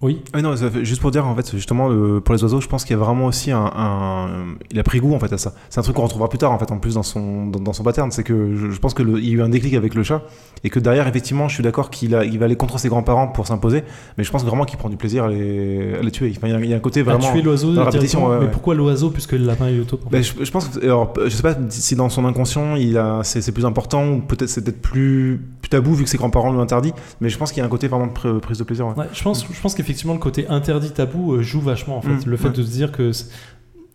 Oui. 0.02 0.22
Ah 0.34 0.42
non, 0.42 0.56
ça 0.58 0.70
fait- 0.70 0.84
juste 0.84 1.02
pour 1.02 1.10
dire, 1.10 1.26
en 1.26 1.34
fait, 1.36 1.52
justement, 1.56 1.88
le- 1.88 2.20
pour 2.20 2.36
les 2.36 2.44
oiseaux, 2.44 2.60
je 2.60 2.68
pense 2.68 2.84
qu'il 2.84 2.96
y 2.96 3.00
a 3.00 3.04
vraiment 3.04 3.26
aussi 3.28 3.52
un, 3.52 3.72
un- 3.76 4.28
Il 4.70 4.78
a 4.78 4.84
pris 4.84 5.00
goût, 5.00 5.16
en 5.16 5.20
fait, 5.20 5.32
à 5.32 5.38
ça. 5.38 5.54
C'est 5.70 5.80
un 5.80 5.84
truc 5.84 5.96
qu'on 5.96 6.04
retrouvera 6.04 6.28
plus 6.30 6.38
tard, 6.38 6.52
en 6.52 6.60
fait, 6.60 6.70
en 6.72 6.78
plus, 6.80 6.96
dans 6.96 7.04
son, 7.04 7.48
dans, 7.48 7.60
dans 7.60 7.74
son 7.74 7.84
pattern. 7.84 8.12
C'est 8.12 8.24
que 8.24 8.56
je, 8.56 8.70
je 8.72 8.80
pense 8.80 8.94
qu'il 8.94 9.08
y 9.26 9.30
a 9.32 9.34
eu 9.34 9.42
un 9.42 9.50
déclic 9.50 9.74
avec 9.74 9.96
le 9.96 10.04
chat. 10.04 10.22
Et 10.64 10.70
que 10.70 10.80
derrière, 10.80 11.08
effectivement, 11.08 11.48
je 11.48 11.54
suis 11.56 11.64
d'accord 11.64 11.90
qu'il 11.90 12.12
il 12.30 12.40
va 12.40 12.46
aller 12.46 12.56
contre 12.58 12.78
ses 12.78 12.90
grands-parents 12.90 13.28
pour 13.30 13.48
s'imposer. 13.48 13.84
Mais 14.18 14.24
je 14.24 14.32
pense 14.32 14.44
vraiment 14.44 14.66
qu'il 14.66 14.78
prend 14.78 14.90
du 14.90 14.98
plaisir 14.98 15.24
à 15.26 15.30
les, 15.30 15.96
à 15.96 16.02
les 16.02 16.12
tuer. 16.12 16.32
Enfin, 16.36 16.48
il 16.48 16.52
y 16.52 16.56
a- 16.56 16.60
il 16.60 16.70
y, 16.70 16.74
a 16.74 16.78
un 16.78 16.80
côté 16.80 17.00
À 17.00 17.04
vraiment. 17.04 17.32
tuer 17.32 17.42
l'oiseau 17.42 17.74
la 17.74 17.86
répétition, 17.86 18.28
ouais, 18.28 18.38
Mais 18.40 18.46
ouais. 18.46 18.52
pourquoi 18.52 18.76
l'oiseau 18.76 19.10
puisque 19.12 19.32
le 19.34 19.46
lapin 19.46 19.68
est 19.68 19.80
au 19.80 19.84
top 19.86 20.06
en 20.06 20.10
Ben, 20.10 20.22
je, 20.24 20.34
je 20.44 20.52
pense 20.52 20.68
que, 20.68 20.84
alors, 20.84 21.14
je 21.24 21.30
sais 21.30 21.42
pas 21.44 21.56
si 21.70 21.96
dans 21.96 22.10
son 22.10 22.26
inconscient 22.26 22.76
il 22.76 22.98
a, 22.98 23.22
c'est, 23.24 23.42
c'est 23.42 23.52
plus 23.54 23.66
important 23.66 24.08
ou 24.10 24.20
peut-être 24.22 24.50
c'est 24.50 24.64
peut-être 24.64 24.82
plus, 24.82 25.40
plus 25.62 25.70
tabou 25.70 25.94
vu 25.94 26.04
que 26.04 26.10
ses 26.10 26.18
grands-parents 26.18 26.52
l'ont 26.52 26.60
interdit, 26.62 26.94
mais 27.22 27.30
je 27.30 27.38
pense 27.38 27.52
qu'il 27.52 27.60
y 27.60 27.64
a 27.64 27.66
un 27.66 27.70
côté 27.70 27.88
vraiment 27.88 28.08
de 28.08 28.12
pr- 28.12 28.40
prise 28.40 28.58
de 28.58 28.64
plaisir. 28.64 28.88
ouais. 28.88 29.06
Je 29.14 29.24
pense, 29.24 29.46
je 29.50 29.62
pense 29.62 29.76
qu'effectivement 29.86 30.14
le 30.14 30.20
côté 30.20 30.48
interdit 30.48 30.92
tabou 30.92 31.34
euh, 31.34 31.42
joue 31.42 31.62
vachement 31.62 31.98
en 31.98 32.02
fait. 32.02 32.10
Mm, 32.26 32.30
le 32.30 32.38
fait 32.38 32.48
ouais. 32.50 32.54
de 32.54 32.64
se 32.64 32.72
dire 32.72 32.92
que 32.92 33.12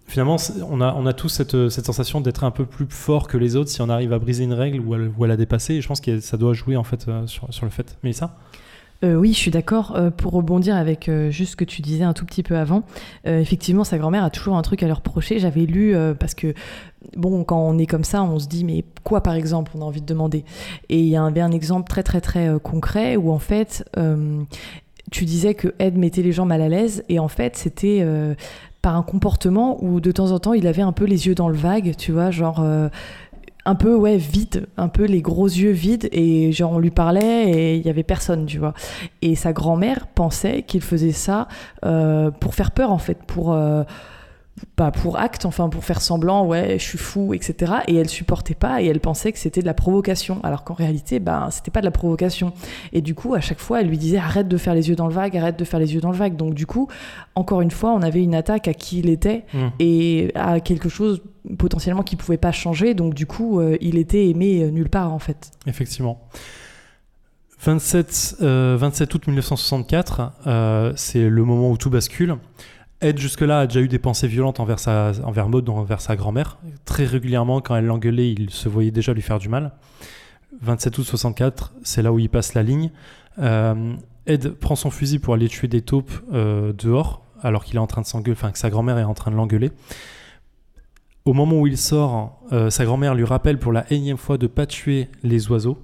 finalement 0.06 0.36
on 0.68 0.80
a, 0.80 0.92
on 0.94 1.06
a 1.06 1.12
tous 1.12 1.28
cette, 1.28 1.54
euh, 1.54 1.68
cette 1.68 1.86
sensation 1.86 2.20
d'être 2.20 2.44
un 2.44 2.50
peu 2.50 2.64
plus 2.66 2.86
fort 2.88 3.28
que 3.28 3.36
les 3.38 3.56
autres 3.56 3.70
si 3.70 3.80
on 3.82 3.88
arrive 3.88 4.12
à 4.12 4.18
briser 4.18 4.44
une 4.44 4.52
règle 4.54 4.80
ou 4.80 4.94
à, 4.94 4.98
le- 4.98 5.12
ou 5.16 5.24
à 5.24 5.28
la 5.28 5.36
dépasser. 5.36 5.74
Et 5.74 5.80
je 5.80 5.88
pense 5.88 6.00
que 6.00 6.20
ça 6.20 6.36
doit 6.36 6.52
jouer 6.54 6.76
en 6.76 6.84
fait 6.84 7.06
euh, 7.08 7.26
sur, 7.26 7.46
sur 7.52 7.64
le 7.64 7.70
fait. 7.70 7.96
Mais 8.02 8.12
ça 8.12 8.36
Euh, 9.02 9.14
oui, 9.14 9.32
je 9.32 9.38
suis 9.38 9.50
d'accord. 9.50 9.96
Euh, 9.96 10.10
pour 10.10 10.32
rebondir 10.32 10.76
avec 10.76 11.08
euh, 11.08 11.30
juste 11.30 11.52
ce 11.52 11.56
que 11.56 11.64
tu 11.64 11.80
disais 11.80 12.04
un 12.04 12.12
tout 12.12 12.26
petit 12.26 12.42
peu 12.42 12.58
avant, 12.58 12.82
euh, 13.26 13.40
effectivement, 13.40 13.82
sa 13.82 13.96
grand-mère 13.96 14.24
a 14.24 14.30
toujours 14.30 14.56
un 14.58 14.62
truc 14.62 14.82
à 14.82 14.86
leur 14.88 14.98
reprocher. 14.98 15.38
J'avais 15.38 15.64
lu 15.64 15.94
euh, 15.94 16.12
parce 16.12 16.34
que, 16.34 16.52
bon, 17.16 17.42
quand 17.44 17.58
on 17.58 17.78
est 17.78 17.86
comme 17.86 18.04
ça, 18.04 18.22
on 18.22 18.38
se 18.38 18.46
dit, 18.46 18.62
mais 18.62 18.84
quoi 19.02 19.22
par 19.22 19.34
exemple 19.36 19.72
On 19.74 19.80
a 19.80 19.84
envie 19.86 20.02
de 20.02 20.06
demander? 20.06 20.44
Et 20.90 20.98
il 21.00 21.08
y 21.08 21.16
avait 21.16 21.40
un 21.40 21.50
exemple 21.52 21.88
très, 21.88 22.02
très, 22.02 22.20
très 22.20 22.48
euh, 22.48 22.58
concret 22.58 23.16
où 23.16 23.30
en 23.30 23.38
fait, 23.38 23.88
euh, 23.96 24.42
tu 25.10 25.24
disais 25.24 25.54
que 25.54 25.74
Ed 25.78 25.96
mettait 25.96 26.22
les 26.22 26.32
gens 26.32 26.46
mal 26.46 26.62
à 26.62 26.68
l'aise 26.68 27.04
et 27.08 27.18
en 27.18 27.28
fait, 27.28 27.56
c'était. 27.56 27.98
euh, 28.02 28.34
par 28.82 28.96
un 28.96 29.02
comportement 29.02 29.76
où 29.84 30.00
de 30.00 30.10
temps 30.10 30.30
en 30.30 30.38
temps 30.38 30.54
il 30.54 30.66
avait 30.66 30.82
un 30.82 30.92
peu 30.92 31.04
les 31.04 31.26
yeux 31.26 31.34
dans 31.34 31.48
le 31.48 31.56
vague, 31.56 31.94
tu 31.96 32.12
vois, 32.12 32.30
genre 32.30 32.60
euh, 32.60 32.88
un 33.66 33.74
peu 33.74 33.94
ouais 33.94 34.16
vide, 34.16 34.68
un 34.78 34.88
peu 34.88 35.04
les 35.04 35.20
gros 35.20 35.46
yeux 35.46 35.70
vides 35.72 36.08
et 36.12 36.50
genre 36.52 36.72
on 36.72 36.78
lui 36.78 36.90
parlait 36.90 37.50
et 37.50 37.76
il 37.76 37.84
y 37.84 37.90
avait 37.90 38.02
personne, 38.02 38.46
tu 38.46 38.58
vois. 38.58 38.72
Et 39.20 39.34
sa 39.34 39.52
grand-mère 39.52 40.06
pensait 40.06 40.62
qu'il 40.62 40.80
faisait 40.80 41.12
ça 41.12 41.46
euh, 41.84 42.30
pour 42.30 42.54
faire 42.54 42.70
peur 42.70 42.90
en 42.90 42.98
fait, 42.98 43.18
pour 43.26 43.54
euh, 44.62 44.66
bah, 44.76 44.90
pour 44.90 45.18
acte, 45.18 45.44
enfin 45.44 45.68
pour 45.68 45.84
faire 45.84 46.00
semblant, 46.00 46.46
ouais, 46.46 46.78
je 46.78 46.84
suis 46.84 46.98
fou, 46.98 47.34
etc. 47.34 47.72
Et 47.86 47.96
elle 47.96 48.08
supportait 48.08 48.54
pas 48.54 48.82
et 48.82 48.86
elle 48.86 49.00
pensait 49.00 49.32
que 49.32 49.38
c'était 49.38 49.60
de 49.60 49.66
la 49.66 49.74
provocation, 49.74 50.40
alors 50.42 50.64
qu'en 50.64 50.74
réalité, 50.74 51.18
ben 51.18 51.48
c'était 51.50 51.70
pas 51.70 51.80
de 51.80 51.86
la 51.86 51.90
provocation. 51.90 52.52
Et 52.92 53.00
du 53.00 53.14
coup, 53.14 53.34
à 53.34 53.40
chaque 53.40 53.60
fois, 53.60 53.80
elle 53.80 53.88
lui 53.88 53.98
disait 53.98 54.18
arrête 54.18 54.48
de 54.48 54.56
faire 54.56 54.74
les 54.74 54.88
yeux 54.88 54.96
dans 54.96 55.06
le 55.06 55.14
vague, 55.14 55.36
arrête 55.36 55.58
de 55.58 55.64
faire 55.64 55.80
les 55.80 55.94
yeux 55.94 56.00
dans 56.00 56.10
le 56.10 56.16
vague. 56.16 56.36
Donc 56.36 56.54
du 56.54 56.66
coup, 56.66 56.88
encore 57.34 57.60
une 57.60 57.70
fois, 57.70 57.92
on 57.92 58.02
avait 58.02 58.22
une 58.22 58.34
attaque 58.34 58.68
à 58.68 58.74
qui 58.74 59.00
il 59.00 59.08
était 59.08 59.44
Mm. 59.52 59.68
et 59.78 60.32
à 60.34 60.60
quelque 60.60 60.88
chose 60.88 61.22
potentiellement 61.58 62.02
qui 62.02 62.16
pouvait 62.16 62.38
pas 62.38 62.52
changer. 62.52 62.94
Donc 62.94 63.14
du 63.14 63.26
coup, 63.26 63.60
euh, 63.60 63.76
il 63.80 63.98
était 63.98 64.28
aimé 64.28 64.62
euh, 64.62 64.70
nulle 64.70 64.88
part 64.88 65.12
en 65.12 65.18
fait. 65.18 65.50
Effectivement. 65.66 66.20
27, 67.62 68.36
euh, 68.40 68.76
27 68.78 69.14
août 69.14 69.26
1964, 69.26 70.32
euh, 70.46 70.92
c'est 70.96 71.28
le 71.28 71.44
moment 71.44 71.70
où 71.70 71.76
tout 71.76 71.90
bascule. 71.90 72.36
Ed, 73.02 73.18
jusque-là, 73.18 73.60
a 73.60 73.66
déjà 73.66 73.80
eu 73.80 73.88
des 73.88 73.98
pensées 73.98 74.28
violentes 74.28 74.60
envers, 74.60 74.78
sa, 74.78 75.12
envers 75.24 75.48
Maud, 75.48 75.68
envers 75.68 76.00
sa 76.00 76.16
grand-mère. 76.16 76.58
Très 76.84 77.06
régulièrement, 77.06 77.60
quand 77.60 77.74
elle 77.76 77.86
l'engueulait, 77.86 78.30
il 78.30 78.50
se 78.50 78.68
voyait 78.68 78.90
déjà 78.90 79.14
lui 79.14 79.22
faire 79.22 79.38
du 79.38 79.48
mal. 79.48 79.72
27 80.60 80.98
août 80.98 81.04
64, 81.04 81.72
c'est 81.82 82.02
là 82.02 82.12
où 82.12 82.18
il 82.18 82.28
passe 82.28 82.54
la 82.54 82.62
ligne. 82.62 82.90
Euh, 83.38 83.94
Ed 84.26 84.50
prend 84.50 84.76
son 84.76 84.90
fusil 84.90 85.18
pour 85.18 85.34
aller 85.34 85.48
tuer 85.48 85.68
des 85.68 85.80
taupes 85.80 86.12
euh, 86.32 86.72
dehors, 86.74 87.24
alors 87.40 87.64
qu'il 87.64 87.76
est 87.76 87.80
en 87.80 87.86
train 87.86 88.02
de 88.02 88.06
s'engueuler, 88.06 88.36
enfin 88.36 88.50
que 88.50 88.58
sa 88.58 88.68
grand-mère 88.68 88.98
est 88.98 89.04
en 89.04 89.14
train 89.14 89.30
de 89.30 89.36
l'engueuler. 89.36 89.70
Au 91.24 91.32
moment 91.32 91.58
où 91.58 91.66
il 91.66 91.78
sort, 91.78 92.42
euh, 92.52 92.68
sa 92.68 92.84
grand-mère 92.84 93.14
lui 93.14 93.24
rappelle 93.24 93.58
pour 93.58 93.72
la 93.72 93.90
énième 93.90 94.18
fois 94.18 94.36
de 94.36 94.46
pas 94.46 94.66
tuer 94.66 95.08
les 95.22 95.50
oiseaux. 95.50 95.78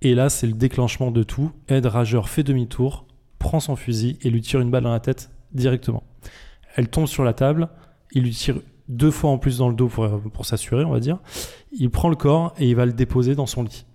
Et 0.00 0.16
là, 0.16 0.28
c'est 0.28 0.48
le 0.48 0.54
déclenchement 0.54 1.12
de 1.12 1.22
tout. 1.22 1.52
Ed 1.68 1.86
Rageur 1.86 2.28
fait 2.28 2.42
demi-tour, 2.42 3.06
prend 3.38 3.60
son 3.60 3.76
fusil 3.76 4.18
et 4.22 4.30
lui 4.30 4.40
tire 4.40 4.60
une 4.60 4.70
balle 4.70 4.84
dans 4.84 4.92
la 4.92 5.00
tête 5.00 5.30
directement. 5.52 6.02
Elle 6.76 6.88
tombe 6.88 7.06
sur 7.06 7.24
la 7.24 7.32
table, 7.32 7.68
il 8.12 8.22
lui 8.24 8.30
tire 8.32 8.56
deux 8.88 9.10
fois 9.10 9.30
en 9.30 9.38
plus 9.38 9.58
dans 9.58 9.68
le 9.68 9.74
dos 9.74 9.88
pour, 9.88 10.08
pour 10.32 10.44
s'assurer, 10.46 10.84
on 10.84 10.90
va 10.90 11.00
dire. 11.00 11.18
Il 11.72 11.90
prend 11.90 12.08
le 12.08 12.16
corps 12.16 12.52
et 12.58 12.68
il 12.68 12.76
va 12.76 12.86
le 12.86 12.92
déposer 12.92 13.34
dans 13.34 13.46
son 13.46 13.62
lit. 13.62 13.86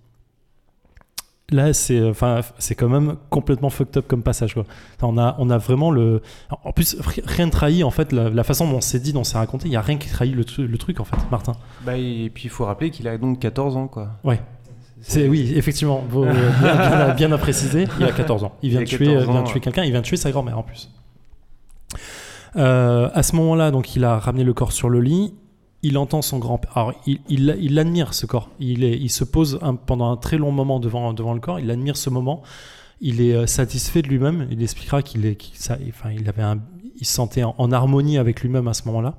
Là, 1.50 1.72
c'est 1.72 2.02
enfin, 2.06 2.40
c'est 2.58 2.74
quand 2.74 2.90
même 2.90 3.16
complètement 3.30 3.70
fucked 3.70 3.96
up 3.96 4.06
comme 4.06 4.22
passage. 4.22 4.52
Quoi. 4.52 4.64
On, 5.00 5.16
a, 5.16 5.34
on 5.38 5.48
a 5.48 5.56
vraiment 5.56 5.90
le. 5.90 6.20
En 6.62 6.72
plus, 6.72 6.94
ri- 7.00 7.22
rien 7.24 7.46
ne 7.46 7.50
trahit 7.50 7.82
en 7.84 7.90
fait 7.90 8.12
la, 8.12 8.28
la 8.28 8.44
façon 8.44 8.70
dont 8.70 8.82
c'est 8.82 9.00
dit, 9.00 9.14
dont 9.14 9.24
c'est 9.24 9.38
raconté. 9.38 9.66
Il 9.66 9.70
n'y 9.70 9.76
a 9.76 9.80
rien 9.80 9.96
qui 9.96 10.10
trahit 10.10 10.34
le, 10.34 10.44
tru- 10.44 10.66
le 10.66 10.76
truc 10.76 11.00
en 11.00 11.04
fait, 11.04 11.16
Martin. 11.30 11.52
Bah, 11.86 11.96
et 11.96 12.30
puis 12.34 12.44
il 12.44 12.50
faut 12.50 12.66
rappeler 12.66 12.90
qu'il 12.90 13.08
a 13.08 13.16
donc 13.16 13.38
14 13.38 13.76
ans, 13.78 13.88
quoi. 13.88 14.10
Ouais. 14.24 14.42
C'est 15.00 15.26
oui, 15.26 15.52
effectivement, 15.56 16.04
euh, 16.16 16.32
bien, 16.60 16.74
bien 16.76 17.14
bien 17.14 17.32
à 17.32 17.38
préciser. 17.38 17.86
Il 17.98 18.04
a 18.04 18.12
14 18.12 18.44
ans. 18.44 18.52
Il 18.62 18.68
vient 18.70 18.80
Il 18.80 18.84
de 18.84 18.88
tuer, 18.90 19.06
14 19.06 19.24
vient 19.24 19.32
de 19.34 19.38
ans, 19.38 19.42
tuer 19.44 19.54
ouais. 19.54 19.60
quelqu'un. 19.60 19.84
Il 19.84 19.92
vient 19.92 20.00
de 20.00 20.06
tuer 20.06 20.16
sa 20.18 20.30
grand-mère 20.30 20.58
en 20.58 20.62
plus. 20.64 20.90
Euh, 22.58 23.08
à 23.12 23.22
ce 23.22 23.36
moment-là, 23.36 23.70
donc, 23.70 23.94
il 23.96 24.04
a 24.04 24.18
ramené 24.18 24.44
le 24.44 24.52
corps 24.52 24.72
sur 24.72 24.88
le 24.88 25.00
lit. 25.00 25.32
Il 25.82 25.96
entend 25.96 26.22
son 26.22 26.38
grand-père. 26.38 26.92
Il, 27.06 27.20
il, 27.28 27.78
admire 27.78 28.12
ce 28.12 28.26
corps. 28.26 28.50
Il, 28.58 29.10
se 29.10 29.24
pose 29.24 29.60
pendant 29.86 30.10
un 30.10 30.16
très 30.16 30.36
long 30.36 30.50
moment 30.50 30.80
devant, 30.80 31.12
le 31.12 31.40
corps. 31.40 31.60
Il 31.60 31.70
admire 31.70 31.96
ce 31.96 32.10
moment. 32.10 32.42
Il 33.00 33.20
est 33.20 33.34
euh, 33.34 33.46
satisfait 33.46 34.02
de 34.02 34.08
lui-même. 34.08 34.48
Il 34.50 34.60
expliquera 34.60 35.02
qu'il 35.02 35.24
avait 35.24 36.58
il 37.00 37.06
se 37.06 37.12
sentait 37.12 37.44
en, 37.44 37.70
harmonie 37.70 38.18
avec 38.18 38.42
lui-même 38.42 38.66
à 38.66 38.74
ce 38.74 38.82
moment-là. 38.86 39.14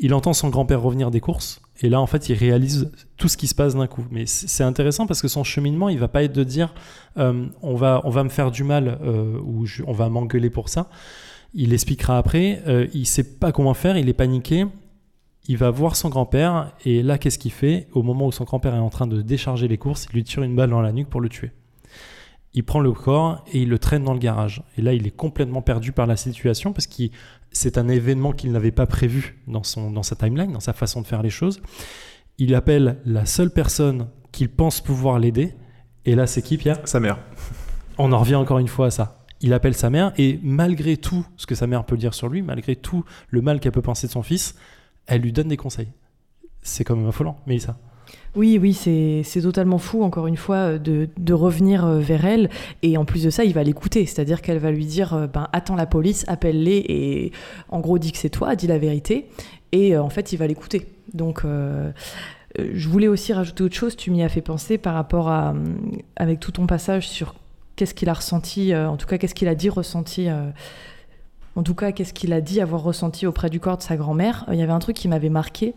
Il 0.00 0.12
entend 0.14 0.32
son 0.32 0.48
grand-père 0.48 0.82
revenir 0.82 1.12
des 1.12 1.20
courses. 1.20 1.62
Et 1.80 1.88
là, 1.88 2.00
en 2.00 2.06
fait, 2.06 2.28
il 2.28 2.34
réalise 2.34 2.90
tout 3.16 3.28
ce 3.28 3.36
qui 3.36 3.46
se 3.46 3.54
passe 3.54 3.76
d'un 3.76 3.86
coup. 3.86 4.04
Mais 4.10 4.26
c'est 4.26 4.64
intéressant 4.64 5.06
parce 5.06 5.22
que 5.22 5.28
son 5.28 5.44
cheminement, 5.44 5.88
il 5.88 6.00
va 6.00 6.08
pas 6.08 6.24
être 6.24 6.32
de 6.32 6.42
dire 6.42 6.74
euh, 7.18 7.46
on, 7.62 7.76
va, 7.76 8.02
me 8.24 8.28
faire 8.28 8.50
du 8.50 8.64
mal 8.64 8.98
ou 9.44 9.64
on 9.86 9.92
va 9.92 10.08
m'engueuler 10.08 10.50
pour 10.50 10.68
ça. 10.68 10.88
Il 11.54 11.72
expliquera 11.72 12.18
après. 12.18 12.62
euh, 12.66 12.86
il 12.94 13.06
sait 13.06 13.38
pas 13.38 13.52
comment 13.52 13.74
faire. 13.74 13.96
Il 13.96 14.08
est 14.08 14.14
paniqué. 14.14 14.66
Il 15.46 15.56
va 15.56 15.70
voir 15.70 15.94
son 15.94 16.08
grand-père. 16.08 16.72
Et 16.84 17.02
là, 17.02 17.18
qu'est-ce 17.18 17.38
qu'il 17.38 17.52
fait 17.52 17.86
Au 17.92 18.02
moment 18.02 18.26
où 18.26 18.32
son 18.32 18.44
grand-père 18.44 18.74
est 18.74 18.78
en 18.78 18.90
train 18.90 19.06
de 19.06 19.22
décharger 19.22 19.68
les 19.68 19.78
courses, 19.78 20.06
il 20.10 20.16
lui 20.16 20.24
tire 20.24 20.42
une 20.42 20.56
balle 20.56 20.70
dans 20.70 20.80
la 20.80 20.92
nuque 20.92 21.08
pour 21.08 21.20
le 21.20 21.28
tuer. 21.28 21.52
Il 22.54 22.64
prend 22.64 22.80
le 22.80 22.92
corps 22.92 23.44
et 23.52 23.62
il 23.62 23.68
le 23.68 23.78
traîne 23.78 24.04
dans 24.04 24.12
le 24.14 24.18
garage. 24.18 24.62
Et 24.78 24.82
là, 24.82 24.92
il 24.94 25.06
est 25.06 25.14
complètement 25.16 25.60
perdu 25.60 25.92
par 25.92 26.06
la 26.06 26.16
situation 26.16 26.72
parce 26.72 26.86
que 26.86 27.04
c'est 27.50 27.78
un 27.78 27.88
événement 27.88 28.32
qu'il 28.32 28.52
n'avait 28.52 28.70
pas 28.70 28.86
prévu 28.86 29.40
dans, 29.46 29.62
son, 29.64 29.90
dans 29.90 30.02
sa 30.02 30.16
timeline, 30.16 30.52
dans 30.52 30.60
sa 30.60 30.72
façon 30.72 31.02
de 31.02 31.06
faire 31.06 31.22
les 31.22 31.30
choses. 31.30 31.60
Il 32.38 32.54
appelle 32.54 32.98
la 33.04 33.26
seule 33.26 33.50
personne 33.50 34.08
qu'il 34.32 34.48
pense 34.48 34.80
pouvoir 34.80 35.18
l'aider. 35.18 35.54
Et 36.04 36.14
là, 36.14 36.26
c'est 36.26 36.42
qui, 36.42 36.56
Pierre? 36.56 36.78
Sa 36.84 37.00
mère. 37.00 37.18
On 37.98 38.12
en 38.12 38.18
revient 38.18 38.34
encore 38.36 38.58
une 38.58 38.68
fois 38.68 38.86
à 38.86 38.90
ça. 38.90 39.23
Il 39.44 39.52
appelle 39.52 39.74
sa 39.74 39.90
mère 39.90 40.14
et 40.16 40.40
malgré 40.42 40.96
tout 40.96 41.26
ce 41.36 41.44
que 41.44 41.54
sa 41.54 41.66
mère 41.66 41.84
peut 41.84 41.98
dire 41.98 42.14
sur 42.14 42.30
lui, 42.30 42.40
malgré 42.40 42.76
tout 42.76 43.04
le 43.28 43.42
mal 43.42 43.60
qu'elle 43.60 43.72
peut 43.72 43.82
penser 43.82 44.06
de 44.06 44.12
son 44.12 44.22
fils, 44.22 44.54
elle 45.06 45.20
lui 45.20 45.32
donne 45.32 45.48
des 45.48 45.58
conseils. 45.58 45.88
C'est 46.62 46.82
quand 46.82 46.96
même 46.96 47.06
affolant, 47.06 47.36
Mélissa. 47.46 47.76
Oui, 48.36 48.58
oui, 48.58 48.72
c'est 48.72 49.42
totalement 49.42 49.76
fou, 49.76 50.02
encore 50.02 50.28
une 50.28 50.38
fois, 50.38 50.56
euh, 50.56 50.78
de, 50.78 51.10
de 51.18 51.34
revenir 51.34 51.84
euh, 51.84 51.98
vers 51.98 52.24
elle. 52.24 52.48
Et 52.80 52.96
en 52.96 53.04
plus 53.04 53.22
de 53.22 53.28
ça, 53.28 53.44
il 53.44 53.52
va 53.52 53.62
l'écouter. 53.62 54.06
C'est-à-dire 54.06 54.40
qu'elle 54.40 54.56
va 54.56 54.70
lui 54.70 54.86
dire 54.86 55.12
euh, 55.12 55.26
ben, 55.26 55.48
Attends 55.52 55.76
la 55.76 55.84
police, 55.84 56.24
appelle-les, 56.26 56.82
et 56.88 57.32
en 57.68 57.80
gros, 57.80 57.98
dis 57.98 58.12
que 58.12 58.18
c'est 58.18 58.30
toi, 58.30 58.56
dis 58.56 58.66
la 58.66 58.78
vérité. 58.78 59.28
Et 59.72 59.94
en 59.98 60.08
fait, 60.08 60.32
il 60.32 60.38
va 60.38 60.46
l'écouter. 60.46 60.86
Donc. 61.12 61.42
je 62.56 62.88
voulais 62.88 63.08
aussi 63.08 63.34
rajouter 63.34 63.62
autre 63.62 63.74
chose, 63.74 63.94
tu 63.94 64.10
m'y 64.10 64.22
as 64.22 64.28
fait 64.30 64.40
penser 64.40 64.78
par 64.78 64.94
rapport 64.94 65.28
à, 65.28 65.50
hum, 65.50 65.76
avec 66.16 66.40
tout 66.40 66.52
ton 66.52 66.66
passage 66.66 67.06
sur 67.08 67.34
qu'est-ce 67.76 67.94
qu'il 67.94 68.08
a 68.08 68.14
ressenti, 68.14 68.72
euh, 68.72 68.88
en 68.88 68.96
tout 68.96 69.06
cas 69.06 69.18
qu'est-ce 69.18 69.34
qu'il 69.34 69.48
a 69.48 69.54
dit 69.54 69.68
ressenti, 69.68 70.28
euh, 70.28 70.50
en 71.56 71.62
tout 71.62 71.74
cas 71.74 71.92
qu'est-ce 71.92 72.12
qu'il 72.12 72.32
a 72.32 72.40
dit 72.40 72.60
avoir 72.60 72.82
ressenti 72.82 73.26
auprès 73.26 73.50
du 73.50 73.60
corps 73.60 73.76
de 73.76 73.82
sa 73.82 73.96
grand-mère. 73.96 74.44
Euh, 74.48 74.54
Il 74.54 74.60
y 74.60 74.62
avait 74.62 74.72
un 74.72 74.78
truc 74.78 74.96
qui 74.96 75.08
m'avait 75.08 75.28
marqué, 75.28 75.74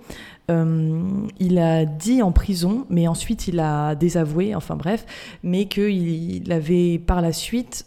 il 0.50 1.60
a 1.60 1.86
dit 1.86 2.22
en 2.22 2.32
prison, 2.32 2.86
mais 2.90 3.08
ensuite 3.08 3.50
il 3.50 3.60
a 3.60 3.96
désavoué, 3.96 4.56
enfin 4.56 4.78
bref, 4.78 5.06
mais 5.44 5.66
qu'il 5.66 6.46
il 6.46 6.52
avait 6.54 7.00
par 7.00 7.22
la 7.22 7.34
suite 7.34 7.86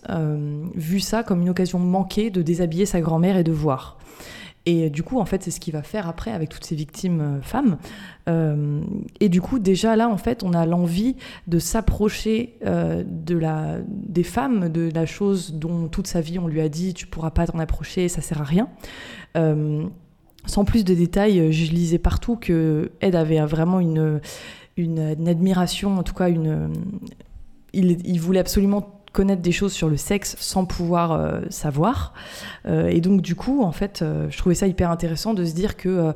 vu 0.74 1.00
ça 1.00 1.22
comme 1.22 1.40
une 1.40 1.48
occasion 1.48 1.78
manquée 1.78 2.28
de 2.28 2.42
déshabiller 2.42 2.84
sa 2.84 3.00
grand-mère 3.00 3.38
et 3.38 3.44
de 3.44 3.52
voir. 3.52 3.96
Et 4.66 4.90
du 4.90 5.02
coup, 5.02 5.18
en 5.18 5.24
fait, 5.24 5.42
c'est 5.42 5.50
ce 5.50 5.58
qu'il 5.58 5.72
va 5.72 5.82
faire 5.82 6.06
après 6.06 6.30
avec 6.32 6.50
toutes 6.50 6.64
ces 6.64 6.74
victimes 6.74 7.20
euh, 7.20 7.40
femmes. 7.40 7.78
Euh, 8.28 8.82
et 9.18 9.28
du 9.28 9.40
coup, 9.40 9.58
déjà 9.58 9.96
là, 9.96 10.08
en 10.08 10.18
fait, 10.18 10.42
on 10.42 10.52
a 10.52 10.66
l'envie 10.66 11.16
de 11.46 11.58
s'approcher 11.58 12.56
euh, 12.66 13.02
de 13.06 13.36
la, 13.36 13.78
des 13.88 14.22
femmes, 14.22 14.68
de 14.68 14.90
la 14.92 15.06
chose 15.06 15.54
dont 15.54 15.88
toute 15.88 16.06
sa 16.06 16.20
vie 16.20 16.38
on 16.38 16.46
lui 16.46 16.60
a 16.60 16.68
dit 16.68 16.94
tu 16.94 17.06
pourras 17.06 17.30
pas 17.30 17.46
t'en 17.46 17.58
approcher, 17.58 18.08
ça 18.08 18.20
sert 18.20 18.42
à 18.42 18.44
rien. 18.44 18.68
Euh, 19.36 19.86
sans 20.46 20.64
plus 20.64 20.84
de 20.84 20.94
détails, 20.94 21.52
je 21.52 21.72
lisais 21.72 21.98
partout 21.98 22.36
que 22.36 22.92
Ed 23.00 23.14
avait 23.14 23.40
vraiment 23.40 23.80
une, 23.80 24.20
une, 24.76 25.28
admiration, 25.28 25.98
en 25.98 26.02
tout 26.02 26.14
cas 26.14 26.28
une. 26.28 26.72
Il 27.72 28.20
voulait 28.20 28.40
absolument 28.40 28.99
connaître 29.12 29.42
des 29.42 29.52
choses 29.52 29.72
sur 29.72 29.88
le 29.88 29.96
sexe 29.96 30.36
sans 30.38 30.64
pouvoir 30.64 31.12
euh, 31.12 31.40
savoir. 31.50 32.14
Euh, 32.66 32.88
et 32.88 33.00
donc, 33.00 33.22
du 33.22 33.34
coup, 33.34 33.62
en 33.62 33.72
fait, 33.72 34.02
euh, 34.02 34.28
je 34.30 34.38
trouvais 34.38 34.54
ça 34.54 34.66
hyper 34.66 34.90
intéressant 34.90 35.34
de 35.34 35.44
se 35.44 35.54
dire 35.54 35.76
que 35.76 36.12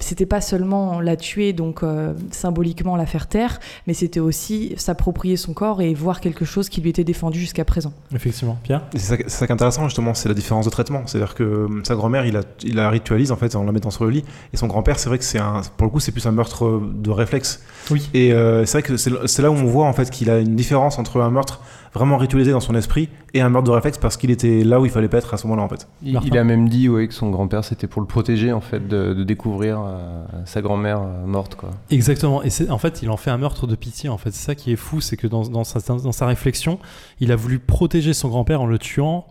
c'était 0.00 0.26
pas 0.26 0.40
seulement 0.40 1.00
la 1.00 1.16
tuer, 1.16 1.52
donc 1.52 1.82
euh, 1.82 2.14
symboliquement 2.30 2.96
la 2.96 3.04
faire 3.04 3.26
taire, 3.26 3.60
mais 3.86 3.92
c'était 3.92 4.20
aussi 4.20 4.72
s'approprier 4.76 5.36
son 5.36 5.52
corps 5.52 5.82
et 5.82 5.92
voir 5.92 6.20
quelque 6.20 6.44
chose 6.44 6.68
qui 6.68 6.80
lui 6.80 6.90
était 6.90 7.04
défendu 7.04 7.38
jusqu'à 7.38 7.64
présent. 7.64 7.92
Effectivement. 8.14 8.58
Pierre? 8.62 8.82
C'est 8.94 8.98
ça, 9.00 9.16
c'est 9.18 9.28
ça 9.28 9.46
qui 9.46 9.52
est 9.52 9.54
intéressant 9.54 9.84
justement, 9.84 10.14
c'est 10.14 10.28
la 10.28 10.34
différence 10.34 10.64
de 10.64 10.70
traitement. 10.70 11.02
C'est-à-dire 11.06 11.34
que 11.34 11.42
euh, 11.42 11.68
sa 11.84 11.94
grand-mère, 11.94 12.24
il, 12.24 12.36
a, 12.36 12.42
il 12.62 12.76
la 12.76 12.88
ritualise 12.88 13.32
en 13.32 13.36
fait 13.36 13.54
en 13.54 13.64
la 13.64 13.72
mettant 13.72 13.90
sur 13.90 14.04
le 14.04 14.10
lit, 14.10 14.24
et 14.52 14.56
son 14.56 14.66
grand-père, 14.66 14.98
c'est 14.98 15.08
vrai 15.08 15.18
que 15.18 15.24
c'est 15.24 15.38
un, 15.38 15.60
pour 15.76 15.86
le 15.86 15.90
coup, 15.90 16.00
c'est 16.00 16.12
plus 16.12 16.26
un 16.26 16.32
meurtre 16.32 16.64
euh, 16.64 16.92
de 16.94 17.10
réflexe. 17.10 17.62
Oui. 17.90 18.08
Et 18.14 18.32
euh, 18.32 18.64
c'est 18.64 18.78
vrai 18.78 18.82
que 18.82 18.96
c'est 18.96 19.10
c'est 19.26 19.42
là 19.42 19.50
où 19.50 19.54
on 19.54 19.66
voit 19.66 19.86
en 19.86 19.92
fait 19.92 20.10
qu'il 20.10 20.30
a 20.30 20.38
une 20.38 20.56
différence 20.56 20.98
entre 20.98 21.20
un 21.20 21.30
meurtre 21.30 21.60
vraiment 21.94 22.16
ritualisé 22.16 22.50
dans 22.50 22.60
son 22.60 22.74
esprit 22.74 23.08
et 23.32 23.40
un 23.40 23.48
meurtre 23.48 23.68
de 23.68 23.72
réflexe 23.72 23.98
parce 23.98 24.16
qu'il 24.16 24.30
était 24.30 24.64
là 24.64 24.80
où 24.80 24.84
il 24.84 24.90
fallait 24.90 25.08
pas 25.08 25.18
être 25.18 25.32
à 25.32 25.36
ce 25.36 25.46
moment-là 25.46 25.62
en 25.62 25.68
fait. 25.68 25.88
Il, 26.02 26.36
a 26.36 26.44
même 26.44 26.68
dit 26.68 26.88
ouais, 26.88 27.06
que 27.06 27.14
son 27.14 27.30
grand-père, 27.30 27.64
c'était 27.64 27.86
pour 27.86 28.00
le 28.00 28.06
protéger, 28.06 28.52
en 28.52 28.60
fait, 28.60 28.86
de, 28.86 29.14
de 29.14 29.24
découvrir 29.24 29.80
euh, 29.86 30.24
sa 30.44 30.60
grand-mère 30.60 31.02
euh, 31.02 31.26
morte, 31.26 31.54
quoi. 31.54 31.70
Exactement. 31.90 32.42
Et 32.42 32.50
c'est, 32.50 32.68
en 32.70 32.78
fait, 32.78 33.02
il 33.02 33.10
en 33.10 33.16
fait 33.16 33.30
un 33.30 33.38
meurtre 33.38 33.66
de 33.66 33.76
pitié. 33.76 34.08
En 34.08 34.18
fait, 34.18 34.32
c'est 34.32 34.44
ça 34.44 34.54
qui 34.54 34.72
est 34.72 34.76
fou, 34.76 35.00
c'est 35.00 35.16
que 35.16 35.26
dans, 35.26 35.42
dans 35.42 35.64
sa, 35.64 35.80
dans 35.80 36.12
sa 36.12 36.26
réflexion, 36.26 36.78
il 37.20 37.30
a 37.30 37.36
voulu 37.36 37.58
protéger 37.58 38.12
son 38.12 38.28
grand-père 38.28 38.60
en 38.60 38.66
le 38.66 38.78
tuant 38.78 39.26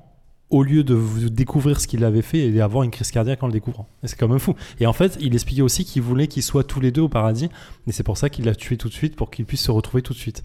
au 0.50 0.62
lieu 0.62 0.84
de 0.84 0.96
découvrir 1.30 1.82
ce 1.82 1.88
qu'il 1.88 2.04
avait 2.06 2.22
fait 2.22 2.40
et 2.40 2.52
d'avoir 2.52 2.84
une 2.84 2.92
crise 2.92 3.10
cardiaque 3.10 3.42
en 3.42 3.48
le 3.48 3.54
découvrant. 3.54 3.88
Et 4.04 4.08
c'est 4.08 4.16
quand 4.16 4.28
même 4.28 4.40
fou. 4.40 4.54
Et 4.80 4.86
en 4.86 4.94
fait, 4.94 5.18
il 5.20 5.34
expliquait 5.34 5.64
aussi 5.64 5.84
qu'il 5.84 6.04
voulait 6.04 6.28
qu'ils 6.28 6.44
soient 6.44 6.64
tous 6.64 6.80
les 6.80 6.92
deux 6.92 7.02
au 7.02 7.10
paradis. 7.10 7.50
Et 7.88 7.92
c'est 7.92 8.04
pour 8.04 8.18
ça 8.18 8.30
qu'il 8.30 8.46
l'a 8.46 8.54
tué 8.54 8.78
tout 8.78 8.88
de 8.88 8.94
suite, 8.94 9.16
pour 9.16 9.32
qu'ils 9.32 9.46
puissent 9.46 9.64
se 9.64 9.72
retrouver 9.72 10.04
tout 10.04 10.14
de 10.14 10.20
suite. 10.20 10.44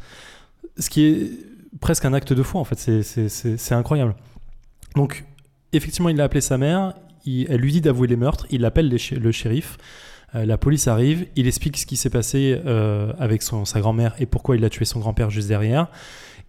Ce 0.78 0.88
qui 0.88 1.04
est 1.04 1.30
presque 1.80 2.04
un 2.04 2.12
acte 2.14 2.32
de 2.32 2.42
foi, 2.42 2.60
en 2.60 2.64
fait. 2.64 2.78
C'est, 3.02 3.72
incroyable. 3.74 4.14
Donc, 4.96 5.24
effectivement, 5.72 6.08
il 6.08 6.20
a 6.20 6.24
appelé 6.24 6.40
sa 6.40 6.58
mère. 6.58 6.94
Il- 7.24 7.46
elle 7.50 7.60
lui 7.60 7.72
dit 7.72 7.80
d'avouer 7.80 8.08
les 8.08 8.16
meurtres. 8.16 8.46
Il 8.50 8.64
appelle 8.64 8.88
le 8.90 9.32
shérif. 9.32 9.76
Euh, 10.34 10.44
la 10.44 10.58
police 10.58 10.88
arrive. 10.88 11.26
Il 11.36 11.46
explique 11.46 11.76
ce 11.78 11.86
qui 11.86 11.96
s'est 11.96 12.10
passé 12.10 12.60
euh, 12.66 13.12
avec 13.18 13.42
son, 13.42 13.64
sa 13.64 13.80
grand-mère 13.80 14.14
et 14.18 14.26
pourquoi 14.26 14.56
il 14.56 14.64
a 14.64 14.70
tué 14.70 14.84
son 14.84 15.00
grand-père 15.00 15.30
juste 15.30 15.48
derrière. 15.48 15.88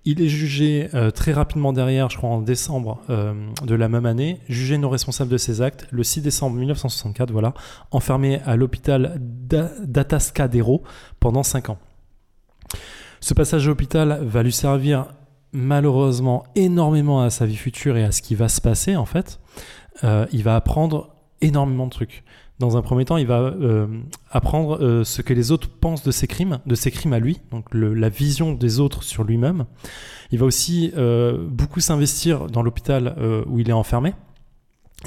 Il 0.06 0.22
est 0.22 0.30
jugé 0.30 0.90
euh, 0.94 1.12
très 1.12 1.34
rapidement 1.34 1.74
derrière, 1.74 2.10
je 2.10 2.16
crois 2.18 2.30
en 2.30 2.42
décembre 2.42 3.02
de 3.10 3.76
la 3.76 3.90
même 3.90 4.06
année, 4.06 4.40
jugé 4.48 4.78
non 4.78 4.90
responsable 4.90 5.30
de 5.30 5.38
ses 5.38 5.62
actes, 5.62 5.88
le 5.92 6.04
6 6.04 6.22
décembre 6.22 6.56
1964, 6.56 7.32
voilà, 7.32 7.54
enfermé 7.92 8.40
à 8.46 8.56
l'hôpital 8.56 9.18
d'A- 9.20 9.72
d'Atascadero 9.84 10.84
pendant 11.20 11.44
5 11.44 11.70
ans. 11.70 11.78
Ce 13.22 13.34
passage 13.34 13.66
à 13.66 13.70
l'hôpital 13.70 14.20
va 14.24 14.44
lui 14.44 14.54
servir 14.54 15.08
malheureusement 15.52 16.44
énormément 16.56 17.22
à 17.22 17.30
sa 17.30 17.46
vie 17.46 17.56
future 17.56 17.98
et 17.98 18.04
à 18.04 18.12
ce 18.12 18.22
qui 18.22 18.36
va 18.36 18.50
se 18.50 18.62
passer 18.62 18.96
en 18.96 19.06
fait. 19.06 19.40
Euh, 20.04 20.26
il 20.32 20.44
va 20.44 20.56
apprendre 20.56 21.16
énormément 21.42 21.86
de 21.86 21.92
trucs. 21.92 22.24
Dans 22.60 22.76
un 22.76 22.82
premier 22.82 23.06
temps, 23.06 23.16
il 23.16 23.26
va 23.26 23.40
euh, 23.40 23.88
apprendre 24.32 24.84
euh, 24.84 25.04
ce 25.06 25.22
que 25.22 25.34
les 25.34 25.52
autres 25.52 25.70
pensent 25.70 26.04
de 26.04 26.12
ses 26.12 26.28
crimes, 26.28 26.60
de 26.66 26.76
ses 26.76 26.92
crimes 26.92 27.14
à 27.14 27.20
lui, 27.20 27.40
donc 27.52 27.66
la 27.74 28.10
vision 28.10 28.52
des 28.54 28.82
autres 28.82 29.04
sur 29.04 29.24
lui-même. 29.24 29.66
Il 30.32 30.40
va 30.40 30.46
aussi 30.46 30.94
beaucoup 31.50 31.80
s'investir 31.80 32.48
dans 32.48 32.62
l'hôpital 32.62 33.16
où 33.48 33.58
il 33.58 33.68
est 33.68 33.74
enfermé. 33.74 34.14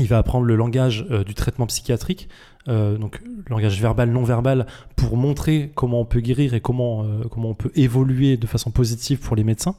Il 0.01 0.09
va 0.09 0.18
apprendre 0.18 0.46
le 0.46 0.57
langage 0.57 1.07
du 1.25 1.35
traitement 1.35 1.66
psychiatrique, 1.66 2.29
euh, 2.68 2.96
donc 2.96 3.20
langage 3.48 3.81
verbal, 3.81 4.11
non 4.11 4.25
verbal, 4.25 4.66
pour 4.96 5.16
montrer 5.16 5.72
comment 5.75 6.01
on 6.01 6.05
peut 6.05 6.20
guérir 6.20 6.55
et 6.55 6.61
comment, 6.61 7.05
euh, 7.05 7.25
comment 7.31 7.51
on 7.51 7.55
peut 7.55 7.72
évoluer 7.75 8.37
de 8.37 8.46
façon 8.46 8.70
positive 8.70 9.18
pour 9.18 9.37
les 9.37 9.44
médecins. 9.44 9.75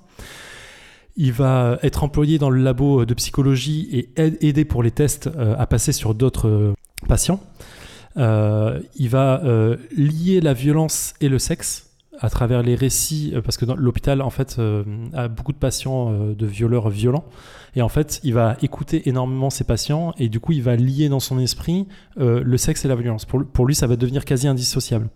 Il 1.15 1.31
va 1.31 1.77
être 1.83 2.03
employé 2.03 2.39
dans 2.39 2.49
le 2.49 2.61
labo 2.61 3.05
de 3.05 3.13
psychologie 3.13 3.87
et 3.91 4.09
aide- 4.15 4.37
aider 4.41 4.65
pour 4.65 4.81
les 4.83 4.91
tests 4.91 5.27
euh, 5.27 5.55
à 5.57 5.67
passer 5.67 5.91
sur 5.91 6.15
d'autres 6.15 6.73
patients. 7.07 7.39
Il 8.15 9.09
va 9.09 9.41
lier 9.95 10.39
la 10.41 10.53
violence 10.53 11.13
et 11.21 11.29
le 11.29 11.39
sexe 11.39 11.89
à 12.19 12.29
travers 12.29 12.63
les 12.63 12.75
récits, 12.75 13.31
euh, 13.33 13.41
parce 13.41 13.57
que 13.57 13.65
l'hôpital, 13.65 14.21
en 14.21 14.29
fait, 14.29 14.57
euh, 14.59 14.83
a 15.13 15.27
beaucoup 15.27 15.51
de 15.51 15.57
patients 15.57 16.11
euh, 16.11 16.33
de 16.33 16.45
violeurs 16.45 16.89
violents. 16.89 17.25
Et 17.75 17.81
en 17.81 17.89
fait, 17.89 18.19
il 18.23 18.33
va 18.33 18.55
écouter 18.61 19.09
énormément 19.09 19.49
ces 19.49 19.63
patients 19.63 20.13
et 20.19 20.29
du 20.29 20.39
coup, 20.39 20.51
il 20.51 20.61
va 20.61 20.75
lier 20.75 21.09
dans 21.09 21.19
son 21.19 21.39
esprit 21.39 21.87
le 22.17 22.57
sexe 22.57 22.85
et 22.85 22.87
la 22.87 22.95
violence. 22.95 23.25
Pour 23.25 23.65
lui, 23.65 23.73
ça 23.73 23.87
va 23.87 23.95
devenir 23.95 24.25
quasi 24.25 24.47
indissociable. 24.47 25.07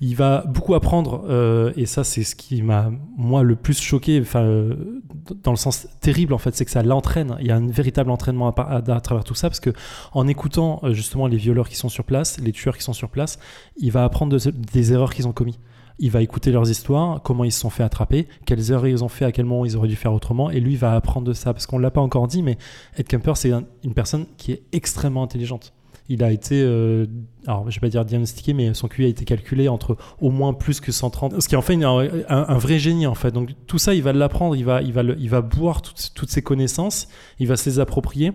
Il 0.00 0.14
va 0.16 0.44
beaucoup 0.46 0.74
apprendre, 0.74 1.24
euh, 1.28 1.72
et 1.76 1.86
ça 1.86 2.04
c'est 2.04 2.24
ce 2.24 2.34
qui 2.36 2.62
m'a 2.62 2.90
moi 3.16 3.42
le 3.42 3.56
plus 3.56 3.80
choqué, 3.80 4.20
enfin 4.20 4.42
euh, 4.42 5.02
dans 5.42 5.50
le 5.50 5.56
sens 5.56 5.88
terrible 6.00 6.32
en 6.32 6.38
fait, 6.38 6.54
c'est 6.54 6.64
que 6.64 6.70
ça 6.70 6.82
l'entraîne. 6.82 7.36
Il 7.40 7.46
y 7.46 7.50
a 7.50 7.56
un 7.56 7.66
véritable 7.68 8.10
entraînement 8.10 8.48
à, 8.50 9.00
travers 9.00 9.24
tout 9.24 9.34
ça, 9.34 9.48
parce 9.48 9.60
que 9.60 9.70
en 10.12 10.26
écoutant 10.28 10.80
euh, 10.84 10.92
justement 10.92 11.26
les 11.26 11.36
violeurs 11.36 11.68
qui 11.68 11.76
sont 11.76 11.88
sur 11.88 12.04
place, 12.04 12.38
les 12.40 12.52
tueurs 12.52 12.76
qui 12.76 12.82
sont 12.82 12.92
sur 12.92 13.08
place, 13.10 13.38
il 13.76 13.90
va 13.92 14.04
apprendre 14.04 14.36
de- 14.38 14.50
des 14.50 14.92
erreurs 14.92 15.12
qu'ils 15.14 15.26
ont 15.28 15.32
commis. 15.32 15.58
Il 16.00 16.12
va 16.12 16.22
écouter 16.22 16.52
leurs 16.52 16.70
histoires, 16.70 17.20
comment 17.24 17.42
ils 17.42 17.50
se 17.50 17.58
sont 17.58 17.70
fait 17.70 17.82
attraper, 17.82 18.28
quelles 18.46 18.70
erreurs 18.70 18.86
ils 18.86 19.02
ont 19.02 19.08
fait, 19.08 19.24
à 19.24 19.32
quel 19.32 19.46
moment 19.46 19.64
ils 19.64 19.76
auraient 19.76 19.88
dû 19.88 19.96
faire 19.96 20.12
autrement, 20.12 20.48
et 20.48 20.60
lui 20.60 20.76
va 20.76 20.94
apprendre 20.94 21.26
de 21.26 21.32
ça, 21.32 21.52
parce 21.52 21.66
qu'on 21.66 21.78
l'a 21.78 21.90
pas 21.90 22.00
encore 22.00 22.28
dit, 22.28 22.42
mais 22.44 22.56
Ed 22.96 23.08
Kemper 23.08 23.32
c'est 23.34 23.50
un- 23.50 23.64
une 23.82 23.94
personne 23.94 24.26
qui 24.36 24.52
est 24.52 24.62
extrêmement 24.72 25.24
intelligente. 25.24 25.72
Il 26.10 26.24
a 26.24 26.32
été, 26.32 26.62
euh, 26.62 27.06
alors 27.46 27.70
je 27.70 27.76
vais 27.76 27.86
pas 27.86 27.90
dire 27.90 28.04
diagnostiqué, 28.04 28.54
mais 28.54 28.72
son 28.72 28.88
QI 28.88 29.04
a 29.04 29.08
été 29.08 29.24
calculé 29.24 29.68
entre 29.68 29.96
au 30.20 30.30
moins 30.30 30.54
plus 30.54 30.80
que 30.80 30.90
130, 30.90 31.40
ce 31.40 31.48
qui 31.48 31.56
en 31.56 31.62
fait 31.62 31.82
un, 31.82 32.58
vrai 32.58 32.78
génie 32.78 33.06
en 33.06 33.14
fait. 33.14 33.30
Donc 33.30 33.50
tout 33.66 33.78
ça, 33.78 33.94
il 33.94 34.02
va 34.02 34.12
l'apprendre, 34.12 34.56
il 34.56 34.64
va, 34.64 34.80
il 34.80 34.92
va, 34.92 35.02
il 35.02 35.28
va 35.28 35.42
boire 35.42 35.82
toutes, 35.82 36.12
toutes 36.14 36.30
ses 36.30 36.40
connaissances, 36.40 37.08
il 37.38 37.46
va 37.46 37.56
se 37.56 37.68
les 37.68 37.78
approprier. 37.78 38.32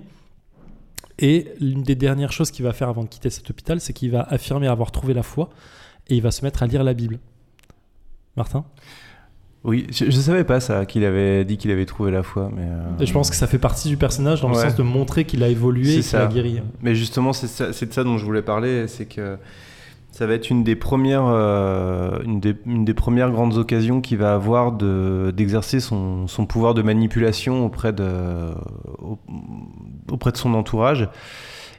Et 1.19 1.47
l'une 1.59 1.83
des 1.83 1.95
dernières 1.95 2.31
choses 2.31 2.51
qu'il 2.51 2.65
va 2.65 2.73
faire 2.73 2.89
avant 2.89 3.03
de 3.03 3.09
quitter 3.09 3.29
cet 3.29 3.49
hôpital, 3.49 3.79
c'est 3.79 3.93
qu'il 3.93 4.12
va 4.12 4.21
affirmer 4.21 4.67
avoir 4.67 4.91
trouvé 4.91 5.13
la 5.13 5.23
foi 5.23 5.49
et 6.07 6.15
il 6.15 6.21
va 6.21 6.31
se 6.31 6.43
mettre 6.43 6.63
à 6.63 6.67
lire 6.67 6.83
la 6.83 6.93
Bible. 6.93 7.19
Martin? 8.36 8.65
Oui, 9.63 9.88
je, 9.91 10.06
je 10.06 10.12
savais 10.12 10.43
pas 10.43 10.60
ça, 10.60 10.86
qu'il 10.86 11.06
avait 11.06 11.45
dit 11.45 11.58
qu'il 11.58 11.71
avait 11.71 11.86
trouvé 11.86 12.12
la 12.12 12.21
foi, 12.21 12.49
mais... 12.54 12.63
euh, 12.65 12.99
Et 12.99 13.06
Je 13.06 13.13
pense 13.13 13.30
que 13.30 13.36
ça 13.38 13.47
fait 13.47 13.58
partie 13.60 13.88
du 13.88 13.95
personnage 13.95 14.41
dans 14.41 14.49
le 14.49 14.56
Ouais. 14.56 14.62
sens 14.63 14.76
de 14.76 14.84
montrer 14.84 15.23
qu'il 15.23 15.41
a 15.41 15.47
évolué 15.47 15.95
et 15.97 16.02
qu'il 16.02 16.15
a 16.17 16.28
guéri. 16.28 16.62
Mais 16.82 16.95
justement, 16.95 17.32
c'est 17.32 17.47
ça- 17.47 17.67
de 17.69 17.93
ça 17.93 18.04
dont 18.04 18.17
je 18.17 18.26
voulais 18.26 18.41
parler, 18.41 18.88
c'est 18.89 19.06
que 19.06 19.38
ça 20.12 20.28
va 20.28 20.34
être 20.34 20.49
une 20.49 20.63
des 20.65 20.76
premières, 20.76 21.23
euh, 21.26 22.19
une, 22.26 22.39
des, 22.41 22.56
une 22.65 22.84
des 22.84 22.93
premières 22.93 23.32
grandes 23.32 23.58
occasions 23.58 24.02
qu'il 24.02 24.17
va 24.17 24.34
avoir 24.36 24.73
de- 24.73 25.34
d'exercer 25.36 25.80
son, 25.80 26.28
son 26.28 26.45
pouvoir 26.45 26.73
de 26.73 26.82
manipulation 26.82 27.65
auprès 27.65 27.93
de, 27.93 28.06
au- 29.02 29.17
auprès 30.12 30.32
de 30.34 30.38
son 30.38 30.54
entourage. 30.56 31.08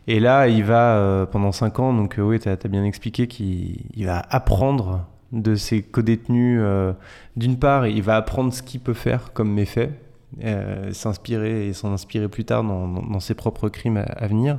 Et 0.06 0.20
là, 0.20 0.48
il 0.48 0.64
va, 0.64 0.96
euh, 0.96 1.26
pendant 1.26 1.52
5 1.52 1.78
ans, 1.80 1.92
donc 1.92 2.16
oui, 2.18 2.40
tu 2.40 2.48
as, 2.48 2.56
bien 2.68 2.84
expliqué 2.84 3.26
qu'il 3.26 3.76
il 3.94 4.06
va 4.06 4.22
apprendre 4.30 5.06
de 5.32 5.54
ses 5.54 5.82
codétenus. 5.82 6.60
D'une 7.36 7.58
part, 7.58 7.86
il 7.86 8.02
va 8.02 8.16
apprendre 8.16 8.52
ce 8.52 8.62
qu'il 8.62 8.80
peut 8.80 8.94
faire 8.94 9.32
comme 9.32 9.52
méfait, 9.52 9.90
euh, 10.42 10.92
s'inspirer 10.92 11.68
et 11.68 11.72
s'en 11.72 11.92
inspirer 11.92 12.28
plus 12.28 12.44
tard 12.44 12.62
dans, 12.64 13.20
ses 13.20 13.34
propres 13.34 13.68
crimes 13.68 14.04
à, 14.06 14.26
venir. 14.26 14.58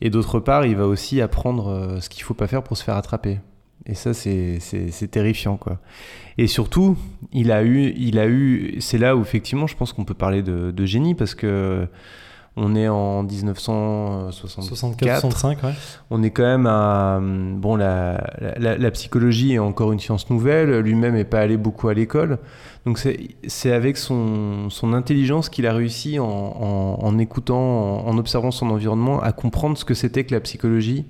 Et 0.00 0.10
d'autre 0.10 0.40
part, 0.40 0.66
il 0.66 0.76
va 0.76 0.86
aussi 0.86 1.20
apprendre 1.20 1.68
euh, 1.68 2.00
ce 2.00 2.08
qu'il 2.08 2.22
faut 2.22 2.34
pas 2.34 2.46
faire 2.46 2.62
pour 2.62 2.76
se 2.76 2.84
faire 2.84 2.96
attraper. 2.96 3.38
Et 3.86 3.94
ça, 3.94 4.14
c'est 4.14 5.08
terrifiant, 5.10 5.56
quoi. 5.56 5.78
Et 6.38 6.46
surtout, 6.46 6.96
il 7.32 7.52
a 7.52 7.62
eu, 7.62 7.92
il 7.96 8.18
a 8.18 8.26
eu, 8.26 8.80
c'est 8.80 8.98
là 8.98 9.14
où 9.14 9.20
effectivement, 9.20 9.66
je 9.66 9.76
pense 9.76 9.92
qu'on 9.92 10.04
peut 10.04 10.14
parler 10.14 10.42
de, 10.42 10.70
de 10.70 10.86
génie 10.86 11.14
parce 11.14 11.34
que 11.34 11.86
on 12.56 12.76
est 12.76 12.88
en 12.88 13.22
1964. 13.24 15.26
64-65, 15.26 15.64
ouais. 15.66 15.72
On 16.10 16.22
est 16.22 16.30
quand 16.30 16.44
même 16.44 16.66
à. 16.66 17.20
Bon, 17.20 17.76
la, 17.76 18.24
la, 18.58 18.78
la 18.78 18.90
psychologie 18.90 19.54
est 19.54 19.58
encore 19.58 19.92
une 19.92 20.00
science 20.00 20.30
nouvelle. 20.30 20.78
Lui-même 20.80 21.14
n'est 21.14 21.24
pas 21.24 21.40
allé 21.40 21.56
beaucoup 21.56 21.88
à 21.88 21.94
l'école. 21.94 22.38
Donc, 22.86 22.98
c'est 22.98 23.18
c'est 23.46 23.72
avec 23.72 23.96
son, 23.96 24.70
son 24.70 24.92
intelligence 24.92 25.48
qu'il 25.48 25.66
a 25.66 25.72
réussi, 25.72 26.18
en, 26.18 26.26
en, 26.26 26.98
en 27.02 27.18
écoutant, 27.18 27.58
en, 27.58 28.06
en 28.08 28.18
observant 28.18 28.50
son 28.50 28.70
environnement, 28.70 29.20
à 29.20 29.32
comprendre 29.32 29.76
ce 29.76 29.84
que 29.84 29.94
c'était 29.94 30.24
que 30.24 30.34
la 30.34 30.40
psychologie 30.40 31.06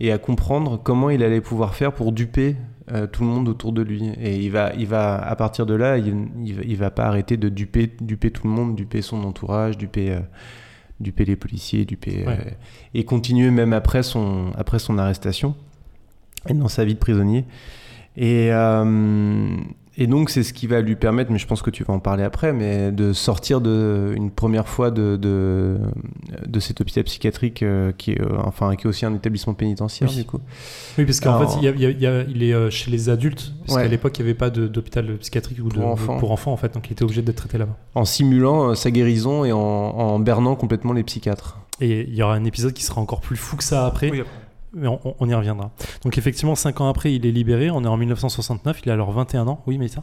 et 0.00 0.12
à 0.12 0.18
comprendre 0.18 0.80
comment 0.82 1.10
il 1.10 1.22
allait 1.22 1.42
pouvoir 1.42 1.74
faire 1.74 1.92
pour 1.92 2.12
duper 2.12 2.56
euh, 2.90 3.06
tout 3.06 3.22
le 3.22 3.28
monde 3.28 3.48
autour 3.48 3.72
de 3.72 3.82
lui. 3.82 4.08
Et 4.20 4.36
il 4.38 4.50
va, 4.50 4.72
il 4.78 4.86
va 4.86 5.16
à 5.22 5.36
partir 5.36 5.66
de 5.66 5.74
là, 5.74 5.98
il, 5.98 6.06
il, 6.42 6.54
va, 6.54 6.62
il 6.66 6.76
va 6.78 6.90
pas 6.90 7.04
arrêter 7.04 7.36
de 7.36 7.50
duper, 7.50 7.92
duper 8.00 8.30
tout 8.30 8.46
le 8.48 8.52
monde, 8.52 8.74
duper 8.74 9.02
son 9.02 9.22
entourage, 9.24 9.76
duper. 9.76 10.12
euh, 10.12 10.20
duper 11.00 11.24
les 11.24 11.36
policiers, 11.36 11.84
duper, 11.84 12.24
Ouais. 12.26 12.38
euh, 12.38 12.50
et 12.94 13.04
continuer 13.04 13.50
même 13.50 13.72
après 13.72 14.02
son, 14.02 14.52
après 14.56 14.78
son 14.78 14.98
arrestation 14.98 15.54
et 16.48 16.54
dans 16.54 16.68
sa 16.68 16.84
vie 16.84 16.94
de 16.94 16.98
prisonnier. 16.98 17.44
Et, 18.16 18.52
euh, 18.52 19.56
Et 20.02 20.06
donc, 20.06 20.30
c'est 20.30 20.42
ce 20.42 20.54
qui 20.54 20.66
va 20.66 20.80
lui 20.80 20.96
permettre, 20.96 21.30
mais 21.30 21.38
je 21.38 21.46
pense 21.46 21.60
que 21.60 21.68
tu 21.68 21.84
vas 21.84 21.92
en 21.92 21.98
parler 22.00 22.22
après, 22.24 22.54
mais 22.54 22.90
de 22.90 23.12
sortir 23.12 23.60
de, 23.60 24.14
une 24.16 24.30
première 24.30 24.66
fois 24.66 24.90
de, 24.90 25.16
de, 25.20 25.76
de 26.48 26.58
cet 26.60 26.80
hôpital 26.80 27.04
psychiatrique 27.04 27.62
euh, 27.62 27.92
qui, 27.96 28.12
est, 28.12 28.20
euh, 28.22 28.38
enfin, 28.44 28.74
qui 28.76 28.86
est 28.86 28.88
aussi 28.88 29.04
un 29.04 29.14
établissement 29.14 29.52
pénitentiaire, 29.52 30.08
Oui. 30.08 30.16
du 30.16 30.24
coup. 30.24 30.40
Oui, 30.96 31.04
parce 31.04 31.20
qu'en 31.20 31.38
fait, 31.46 31.54
il, 31.58 31.64
y 31.64 31.68
a- 31.68 31.72
il 31.72 31.80
y 31.80 31.86
a- 31.86 31.90
il 31.90 32.00
y 32.00 32.06
a- 32.06 32.22
il 32.22 32.42
est 32.42 32.54
euh, 32.54 32.70
chez 32.70 32.90
les 32.90 33.10
adultes, 33.10 33.52
parce 33.66 33.76
Ouais. 33.76 33.82
qu'à 33.82 33.88
l'époque, 33.88 34.18
il 34.18 34.22
n'y 34.22 34.30
avait 34.30 34.38
pas 34.38 34.48
d'hôpital 34.48 35.18
psychiatrique 35.18 35.58
ou 35.62 35.68
Pour 35.68 35.78
de, 35.82 35.84
enfants. 35.86 36.16
pour 36.18 36.32
enfants, 36.32 36.52
en 36.52 36.56
fait, 36.56 36.72
donc 36.72 36.88
il 36.88 36.92
était 36.92 37.02
obligé 37.04 37.20
d'être 37.20 37.36
traité 37.36 37.58
là-bas. 37.58 37.76
En 37.94 38.06
simulant 38.06 38.70
euh, 38.70 38.74
sa 38.74 38.90
guérison 38.90 39.44
et 39.44 39.52
en, 39.52 39.58
en 39.58 40.18
bernant 40.18 40.56
complètement 40.56 40.94
les 40.94 41.02
psychiatres. 41.02 41.58
Et 41.82 42.06
il 42.08 42.14
y 42.14 42.22
aura 42.22 42.34
un 42.34 42.44
épisode 42.44 42.72
qui 42.72 42.84
sera 42.84 43.00
encore 43.00 43.20
plus 43.20 43.36
fou 43.36 43.56
que 43.56 43.64
ça 43.64 43.86
après, 43.86 44.10
Oui, 44.10 44.20
après. 44.20 44.32
Mais 44.72 44.88
on, 44.88 45.28
y 45.28 45.34
reviendra. 45.34 45.70
Donc 46.04 46.18
effectivement, 46.18 46.54
5 46.54 46.80
ans 46.80 46.88
après, 46.88 47.14
il 47.14 47.26
est 47.26 47.32
libéré, 47.32 47.70
on 47.70 47.82
est 47.84 47.88
en 47.88 47.96
1969, 47.96 48.80
il 48.84 48.90
a 48.90 48.94
alors 48.94 49.10
21 49.12 49.48
ans. 49.48 49.62
Oui, 49.66 49.78
mais 49.78 49.88
ça 49.88 50.02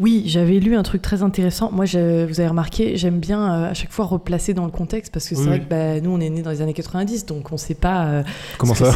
Oui, 0.00 0.22
j'avais 0.26 0.54
lu 0.54 0.76
un 0.76 0.82
truc 0.82 1.02
très 1.02 1.22
intéressant. 1.22 1.70
Moi, 1.72 1.84
je- 1.84 2.24
vous 2.26 2.40
avez 2.40 2.48
remarqué, 2.48 2.96
j'aime 2.96 3.18
bien 3.18 3.40
euh, 3.42 3.70
à 3.70 3.74
chaque 3.74 3.92
fois 3.92 4.06
replacer 4.06 4.54
dans 4.54 4.64
le 4.64 4.70
contexte 4.70 5.12
parce 5.12 5.28
que 5.28 5.34
c'est 5.34 5.42
Oui, 5.42 5.46
vrai 5.48 5.60
que 5.60 5.68
bah, 5.68 6.00
nous, 6.00 6.10
on 6.10 6.18
est 6.20 6.30
nés 6.30 6.40
dans 6.42 6.50
les 6.50 6.62
années 6.62 6.72
90, 6.72 7.26
donc 7.26 7.52
on 7.52 7.56
sait 7.58 7.74
pas. 7.74 8.04
euh, 8.06 8.22
Comment 8.58 8.74
ça. 8.74 8.88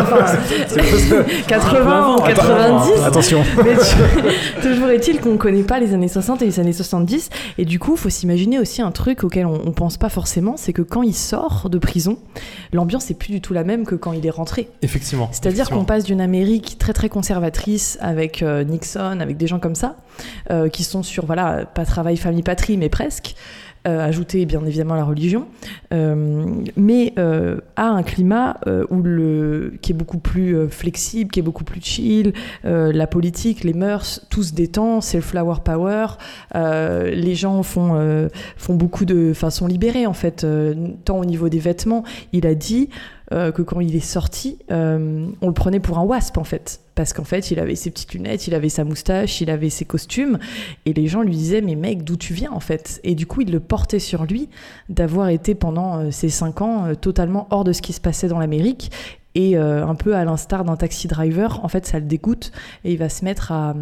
Enfin, 0.00 1.24
80 1.46 2.16
ou 2.16 2.22
Attends, 2.24 2.24
90. 2.24 3.02
Attention. 3.04 3.42
Mais 3.64 3.74
tu- 3.76 4.68
toujours 4.68 4.88
est-il 4.88 5.20
qu'on 5.20 5.32
ne 5.32 5.36
connaît 5.36 5.62
pas 5.62 5.78
les 5.78 5.92
années 5.94 6.08
60 6.08 6.42
et 6.42 6.46
les 6.46 6.58
années 6.60 6.72
70. 6.72 7.28
Et 7.58 7.64
du 7.64 7.78
coup, 7.78 7.92
il 7.94 7.98
faut 7.98 8.10
s'imaginer 8.10 8.58
aussi 8.58 8.82
un 8.82 8.90
truc 8.92 9.24
auquel 9.24 9.46
on 9.46 9.62
ne 9.64 9.70
pense 9.72 9.96
pas 9.98 10.08
forcément, 10.08 10.54
c'est 10.56 10.72
que 10.72 10.82
quand 10.82 11.02
il 11.02 11.14
sort 11.14 11.68
de 11.70 11.78
prison, 11.78 12.18
l'ambiance 12.72 13.08
n'est 13.10 13.16
plus 13.16 13.30
du 13.30 13.40
tout 13.40 13.52
la 13.52 13.64
même 13.64 13.84
que 13.84 13.94
quand 13.94 14.12
il 14.12 14.24
est 14.26 14.30
rentré. 14.30 14.68
Effectivement. 14.82 15.28
C'est-à-dire 15.32 15.68
qu'on 15.68 15.84
passe 15.84 16.04
d'une 16.04 16.20
Amérique 16.20 16.76
très 16.78 16.92
très 16.92 17.08
conservatrice 17.08 17.98
avec 18.00 18.42
euh, 18.42 18.64
Nixon, 18.64 19.18
avec 19.20 19.36
des 19.36 19.46
gens 19.46 19.58
comme 19.58 19.74
ça, 19.74 19.96
euh, 20.50 20.68
qui 20.68 20.84
sont 20.84 21.02
sur, 21.02 21.26
voilà, 21.26 21.66
pas 21.66 21.84
travail, 21.84 22.16
famille, 22.16 22.42
patrie, 22.42 22.76
mais 22.76 22.88
presque, 22.88 23.34
euh, 23.86 24.04
ajouter 24.04 24.46
bien 24.46 24.64
évidemment 24.64 24.96
la 24.96 25.04
religion, 25.04 25.46
euh, 25.94 26.44
mais 26.76 27.12
euh, 27.18 27.60
à 27.76 27.86
un 27.86 28.02
climat 28.02 28.58
euh, 28.66 28.84
où 28.90 29.00
le, 29.00 29.74
qui 29.80 29.92
est 29.92 29.94
beaucoup 29.94 30.18
plus 30.18 30.56
euh, 30.56 30.68
flexible, 30.68 31.30
qui 31.30 31.38
est 31.38 31.42
beaucoup 31.42 31.62
plus 31.62 31.80
chill, 31.80 32.32
euh, 32.64 32.92
la 32.92 33.06
politique, 33.06 33.62
les 33.62 33.74
mœurs, 33.74 34.26
tout 34.28 34.42
se 34.42 34.54
détend, 34.54 35.00
c'est 35.00 35.18
le 35.18 35.22
flower 35.22 35.58
power, 35.64 36.06
euh, 36.56 37.10
les 37.10 37.36
gens 37.36 37.62
font, 37.62 37.92
euh, 37.94 38.28
font 38.56 38.74
beaucoup 38.74 39.04
de 39.04 39.32
façon 39.32 39.68
libérée 39.68 40.06
en 40.06 40.14
fait, 40.14 40.42
euh, 40.42 40.74
tant 41.04 41.18
au 41.18 41.24
niveau 41.24 41.48
des 41.48 41.60
vêtements, 41.60 42.02
il 42.32 42.46
a 42.46 42.56
dit 42.56 42.88
euh, 43.32 43.52
que 43.52 43.62
quand 43.62 43.78
il 43.78 43.94
est 43.94 44.00
sorti, 44.00 44.58
euh, 44.72 45.26
on 45.40 45.46
le 45.46 45.54
prenait 45.54 45.80
pour 45.80 45.98
un 45.98 46.02
wasp 46.02 46.38
en 46.38 46.44
fait. 46.44 46.80
Parce 46.96 47.12
qu'en 47.12 47.24
fait, 47.24 47.50
il 47.50 47.60
avait 47.60 47.76
ses 47.76 47.90
petites 47.90 48.14
lunettes, 48.14 48.48
il 48.48 48.54
avait 48.54 48.70
sa 48.70 48.82
moustache, 48.82 49.42
il 49.42 49.50
avait 49.50 49.70
ses 49.70 49.84
costumes. 49.84 50.38
Et 50.86 50.94
les 50.94 51.06
gens 51.06 51.20
lui 51.22 51.36
disaient, 51.36 51.60
mais 51.60 51.76
mec, 51.76 52.02
d'où 52.02 52.16
tu 52.16 52.32
viens 52.32 52.50
en 52.50 52.58
fait? 52.58 53.00
Et 53.04 53.14
du 53.14 53.26
coup, 53.26 53.42
il 53.42 53.52
le 53.52 53.60
portait 53.60 53.98
sur 53.98 54.24
lui 54.24 54.48
d'avoir 54.88 55.28
été 55.28 55.54
pendant 55.54 55.98
euh, 55.98 56.10
ces 56.10 56.30
cinq 56.30 56.62
ans 56.62 56.86
euh, 56.86 56.94
totalement 56.94 57.46
hors 57.50 57.64
de 57.64 57.72
ce 57.72 57.82
qui 57.82 57.92
se 57.92 58.00
passait 58.00 58.28
dans 58.28 58.38
l'Amérique. 58.38 58.90
Et 59.34 59.58
euh, 59.58 59.86
un 59.86 59.94
peu 59.94 60.16
à 60.16 60.24
l'instar 60.24 60.64
d'un 60.64 60.76
taxi 60.76 61.06
driver, 61.06 61.62
en 61.62 61.68
fait, 61.68 61.84
ça 61.84 61.98
le 61.98 62.06
dégoûte. 62.06 62.50
Et 62.84 62.92
il 62.92 62.98
va 62.98 63.10
se 63.10 63.24
mettre 63.24 63.52
à. 63.52 63.74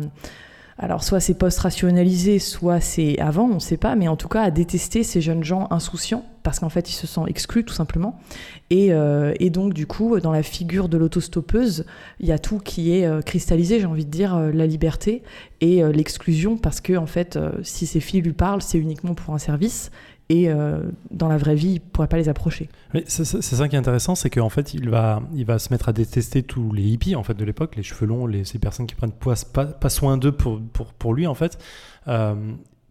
Alors, 0.77 1.05
soit 1.05 1.21
c'est 1.21 1.35
post-rationalisé, 1.35 2.41
soit 2.41 2.81
c'est 2.81 3.19
avant, 3.21 3.45
on 3.45 3.55
ne 3.55 3.59
sait 3.61 3.77
pas, 3.77 3.95
mais 3.95 4.09
en 4.09 4.17
tout 4.17 4.27
cas 4.29 4.43
à 4.43 4.51
détester 4.51 5.05
ces 5.05 5.21
jeunes 5.21 5.45
gens 5.45 5.69
insouciants, 5.71 6.25
parce 6.43 6.59
qu'en 6.59 6.69
fait, 6.69 6.91
ils 6.91 6.95
se 6.95 7.07
sentent 7.07 7.29
exclus 7.29 7.65
tout 7.65 7.75
simplement. 7.75 8.19
Et, 8.71 8.93
euh, 8.93 9.33
et 9.39 9.51
donc, 9.51 9.73
du 9.73 9.87
coup, 9.87 10.19
dans 10.19 10.33
la 10.33 10.43
figure 10.43 10.89
de 10.89 10.97
l'autostoppeuse, 10.97 11.87
il 12.19 12.27
y 12.27 12.33
a 12.33 12.41
tout 12.41 12.59
qui 12.59 12.97
est 12.97 13.07
euh, 13.07 13.23
cristallisé, 13.23 13.79
j'ai 13.79 13.87
envie 13.87 14.05
de 14.05 14.11
dire, 14.11 14.35
euh, 14.35 14.51
la 14.53 14.67
liberté 14.67 15.23
et 15.61 15.83
l'exclusion, 15.83 16.59
parce 16.59 16.83
que, 16.83 16.95
en 16.95 17.07
fait, 17.07 17.39
si 17.63 17.87
ces 17.87 18.01
filles 18.01 18.21
lui 18.21 18.35
parlent, 18.35 18.61
c'est 18.61 18.77
uniquement 18.77 19.15
pour 19.15 19.33
un 19.33 19.39
service. 19.39 19.91
Et 20.31 20.49
euh, 20.49 20.81
dans 21.11 21.29
la 21.29 21.37
vraie 21.37 21.55
vie, 21.55 21.69
il 21.69 21.75
ne 21.75 21.91
pourrait 21.91 22.09
pas 22.09 22.17
les 22.17 22.29
approcher. 22.29 22.71
C'est 23.07 23.25
ça 23.25 23.69
qui 23.69 23.77
est 23.77 23.79
intéressant, 23.79 24.15
c'est 24.15 24.31
qu'en 24.31 24.49
fait, 24.49 24.73
il 24.73 24.89
va, 24.89 25.23
il 25.35 25.45
va 25.45 25.59
se 25.59 25.73
mettre 25.73 25.89
à 25.89 25.93
détester 25.93 26.43
tous 26.43 26.73
les 26.73 26.83
hippies 26.83 27.15
en 27.15 27.23
fait 27.23 27.35
de 27.35 27.45
l'époque, 27.45 27.77
les 27.77 27.83
cheveux 27.83 28.07
longs, 28.07 28.31
ces 28.45 28.59
personnes 28.59 28.87
qui 28.87 28.95
prennent 28.95 29.13
pas, 29.13 29.89
soin 29.91 30.17
d'eux 30.17 30.33
pour, 30.33 30.61
pour, 30.73 30.93
pour 30.95 31.13
lui 31.13 31.27
en 31.27 31.35
fait. 31.35 31.59
Euh, 32.09 32.35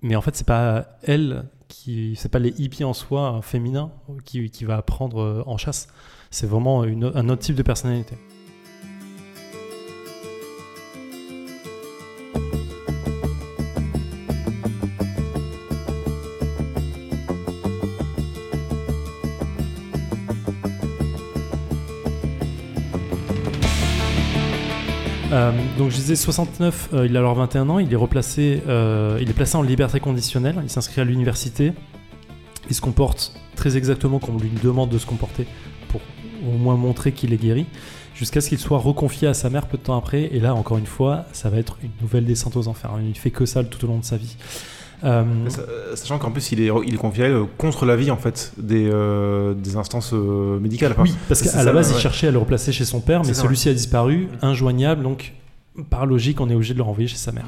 mais 0.02 0.16
en 0.16 0.22
fait, 0.22 0.36
c'est 0.36 0.48
pas 0.48 0.86
elle 1.02 1.46
qui, 1.68 2.16
c'est 2.18 2.30
pas 2.30 2.40
les 2.40 2.54
hippies 2.62 2.84
en 2.84 2.94
soi 2.94 3.38
euh, 3.38 3.42
féminins 3.42 3.92
qui, 4.26 4.52
qui 4.52 4.66
va 4.66 4.82
prendre 4.84 5.44
en 5.48 5.58
chasse. 5.58 5.88
C'est 6.30 6.48
vraiment 6.48 6.84
un 6.84 7.30
autre 7.30 7.42
type 7.42 7.56
de 7.56 7.64
personnalité. 7.64 8.16
Euh, 25.34 25.52
donc 25.80 25.90
je 25.90 25.96
disais 25.96 26.16
69, 26.16 26.90
euh, 26.94 27.08
il 27.08 27.18
a 27.18 27.20
alors 27.20 27.34
21 27.34 27.68
ans, 27.70 27.80
il 27.80 27.92
est 27.92 27.98
euh, 27.98 29.18
il 29.20 29.30
est 29.30 29.34
placé 29.34 29.58
en 29.58 29.64
liberté 29.64 30.00
conditionnelle, 30.00 30.60
il 30.62 30.70
s'inscrit 30.70 31.02
à 31.02 31.04
l'université, 31.04 31.74
il 32.70 32.76
se 32.76 32.82
comporte 32.82 33.34
très 33.56 33.76
exactement 33.76 34.20
comme 34.20 34.36
on 34.36 34.40
lui 34.40 34.52
demande 34.62 34.92
de 34.92 35.00
se 35.00 35.08
comporter 35.08 35.48
pour 35.88 36.02
au 36.48 36.58
moins 36.58 36.76
montrer 36.76 37.14
qu'il 37.14 37.34
est 37.34 37.38
guéri, 37.38 37.66
jusqu'à 38.14 38.42
ce 38.42 38.50
qu'il 38.50 38.60
soit 38.60 38.78
reconfié 38.78 39.28
à 39.28 39.34
sa 39.34 39.50
mère 39.50 39.66
peu 39.66 39.78
de 39.78 39.84
temps 39.84 39.98
après, 39.98 40.30
et 40.32 40.40
là 40.40 40.54
encore 40.54 40.78
une 40.78 40.86
fois, 40.86 41.26
ça 41.32 41.50
va 41.50 41.58
être 41.58 41.80
une 41.82 41.92
nouvelle 42.00 42.26
descente 42.26 42.56
aux 42.56 42.68
enfers, 42.68 42.92
il 43.04 43.18
fait 43.18 43.32
que 43.32 43.48
ça 43.48 43.64
tout 43.64 43.84
au 43.86 43.88
long 43.88 43.98
de 43.98 44.06
sa 44.06 44.18
vie. 44.18 44.38
Euh, 45.04 45.24
euh, 45.60 45.96
Sachant 45.96 46.18
qu'en 46.18 46.32
plus, 46.32 46.52
il 46.52 46.62
est, 46.62 46.70
il 46.86 46.94
est 46.94 46.98
confié 46.98 47.26
euh, 47.26 47.44
contre 47.58 47.86
l'avis 47.86 48.10
en 48.12 48.18
fait 48.18 48.54
des, 48.58 48.90
euh, 48.92 49.54
des 49.54 49.76
instances 49.76 50.14
médicales. 50.14 50.94
Enfin, 50.94 51.04
Oui, 51.04 51.16
parce 51.28 51.42
qu'à 51.42 51.64
la 51.64 51.74
base, 51.74 51.90
il 51.92 51.96
ouais. 51.96 52.00
cherchait 52.02 52.28
à 52.28 52.32
le 52.32 52.38
replacer 52.38 52.72
chez 52.72 52.86
son 52.86 53.02
père, 53.02 53.22
mais 53.26 53.34
celui-ci 53.34 53.70
a 53.70 53.74
disparu, 53.74 54.28
injoignable, 54.42 55.04
donc 55.04 55.34
par 55.90 56.06
logique, 56.06 56.40
on 56.40 56.50
est 56.50 56.56
obligé 56.56 56.74
de 56.74 56.78
le 56.80 56.84
renvoyer 56.84 57.08
chez 57.08 57.18
sa 57.18 57.32
mère. 57.32 57.46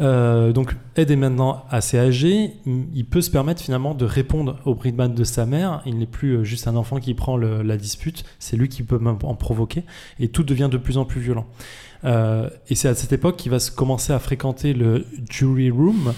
Euh, 0.00 0.52
donc 0.52 0.76
Ed 0.96 1.10
est 1.10 1.16
maintenant 1.16 1.64
assez 1.70 1.98
âgé, 1.98 2.52
il 2.66 3.06
peut 3.06 3.22
se 3.22 3.30
permettre 3.30 3.62
finalement 3.62 3.94
de 3.94 4.04
répondre 4.04 4.58
au 4.66 4.74
bridman 4.74 5.14
de 5.14 5.24
sa 5.24 5.46
mère, 5.46 5.80
il 5.86 5.96
n'est 5.98 6.06
plus 6.06 6.32
euh, 6.36 6.44
juste 6.44 6.68
un 6.68 6.76
enfant 6.76 6.98
qui 7.00 7.14
prend 7.14 7.36
la 7.38 7.76
dispute, 7.78 8.24
c'est 8.38 8.56
lui 8.56 8.68
qui 8.68 8.82
peut 8.82 8.98
même 8.98 9.16
en 9.22 9.34
provoquer, 9.34 9.84
et 10.20 10.28
tout 10.28 10.42
devient 10.44 10.68
de 10.70 10.76
plus 10.76 10.98
en 10.98 11.04
plus 11.06 11.20
violent. 11.20 11.46
Euh, 12.04 12.50
et 12.68 12.74
c'est 12.74 12.88
à 12.88 12.94
cette 12.94 13.12
époque 13.12 13.36
qu'il 13.36 13.50
va 13.50 13.58
se 13.58 13.70
commencer 13.70 14.12
à 14.12 14.18
fréquenter 14.18 14.74
le 14.74 15.06
jury 15.30 15.70
room, 15.70 16.12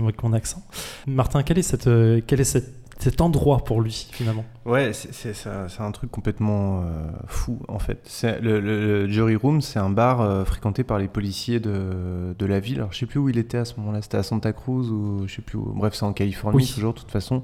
avec 0.00 0.22
mon 0.22 0.32
accent. 0.32 0.62
Martin, 1.06 1.42
quel 1.42 1.58
est, 1.58 1.62
cette, 1.62 1.86
euh, 1.88 2.20
quel 2.26 2.40
est 2.40 2.44
cette- 2.44 2.83
cet 3.04 3.20
endroit 3.20 3.58
pour 3.64 3.80
lui 3.80 4.08
finalement 4.12 4.44
Ouais, 4.66 4.92
c'est- 4.92 5.46
un 5.80 5.90
truc 5.92 6.10
complètement 6.10 6.80
euh, 6.82 6.84
fou 7.26 7.60
en 7.68 7.78
fait. 7.78 8.08
Le, 8.42 8.60
le- 8.60 9.04
le 9.04 9.08
Jury 9.08 9.36
Room, 9.36 9.60
c'est 9.60 9.78
un 9.78 9.90
bar 9.90 10.20
euh, 10.22 10.44
fréquenté 10.44 10.84
par 10.84 10.98
les 10.98 11.06
policiers 11.08 11.60
de, 11.60 12.34
de 12.38 12.46
la 12.46 12.60
ville. 12.60 12.76
Alors 12.78 12.92
je 12.92 12.98
sais 12.98 13.06
plus 13.06 13.20
où 13.20 13.28
il 13.28 13.36
était 13.38 13.58
à 13.58 13.64
ce 13.64 13.74
moment-là, 13.78 14.00
c'était 14.02 14.16
à 14.16 14.22
Santa 14.22 14.52
Cruz 14.52 14.90
ou 14.90 15.24
je 15.28 15.34
sais 15.34 15.42
plus 15.42 15.58
où. 15.58 15.72
Bref, 15.76 15.94
c'est 15.94 16.04
en 16.04 16.12
Californie 16.12 16.56
Oui. 16.64 16.72
toujours 16.74 16.94
de 16.94 16.98
toute 16.98 17.10
façon. 17.10 17.42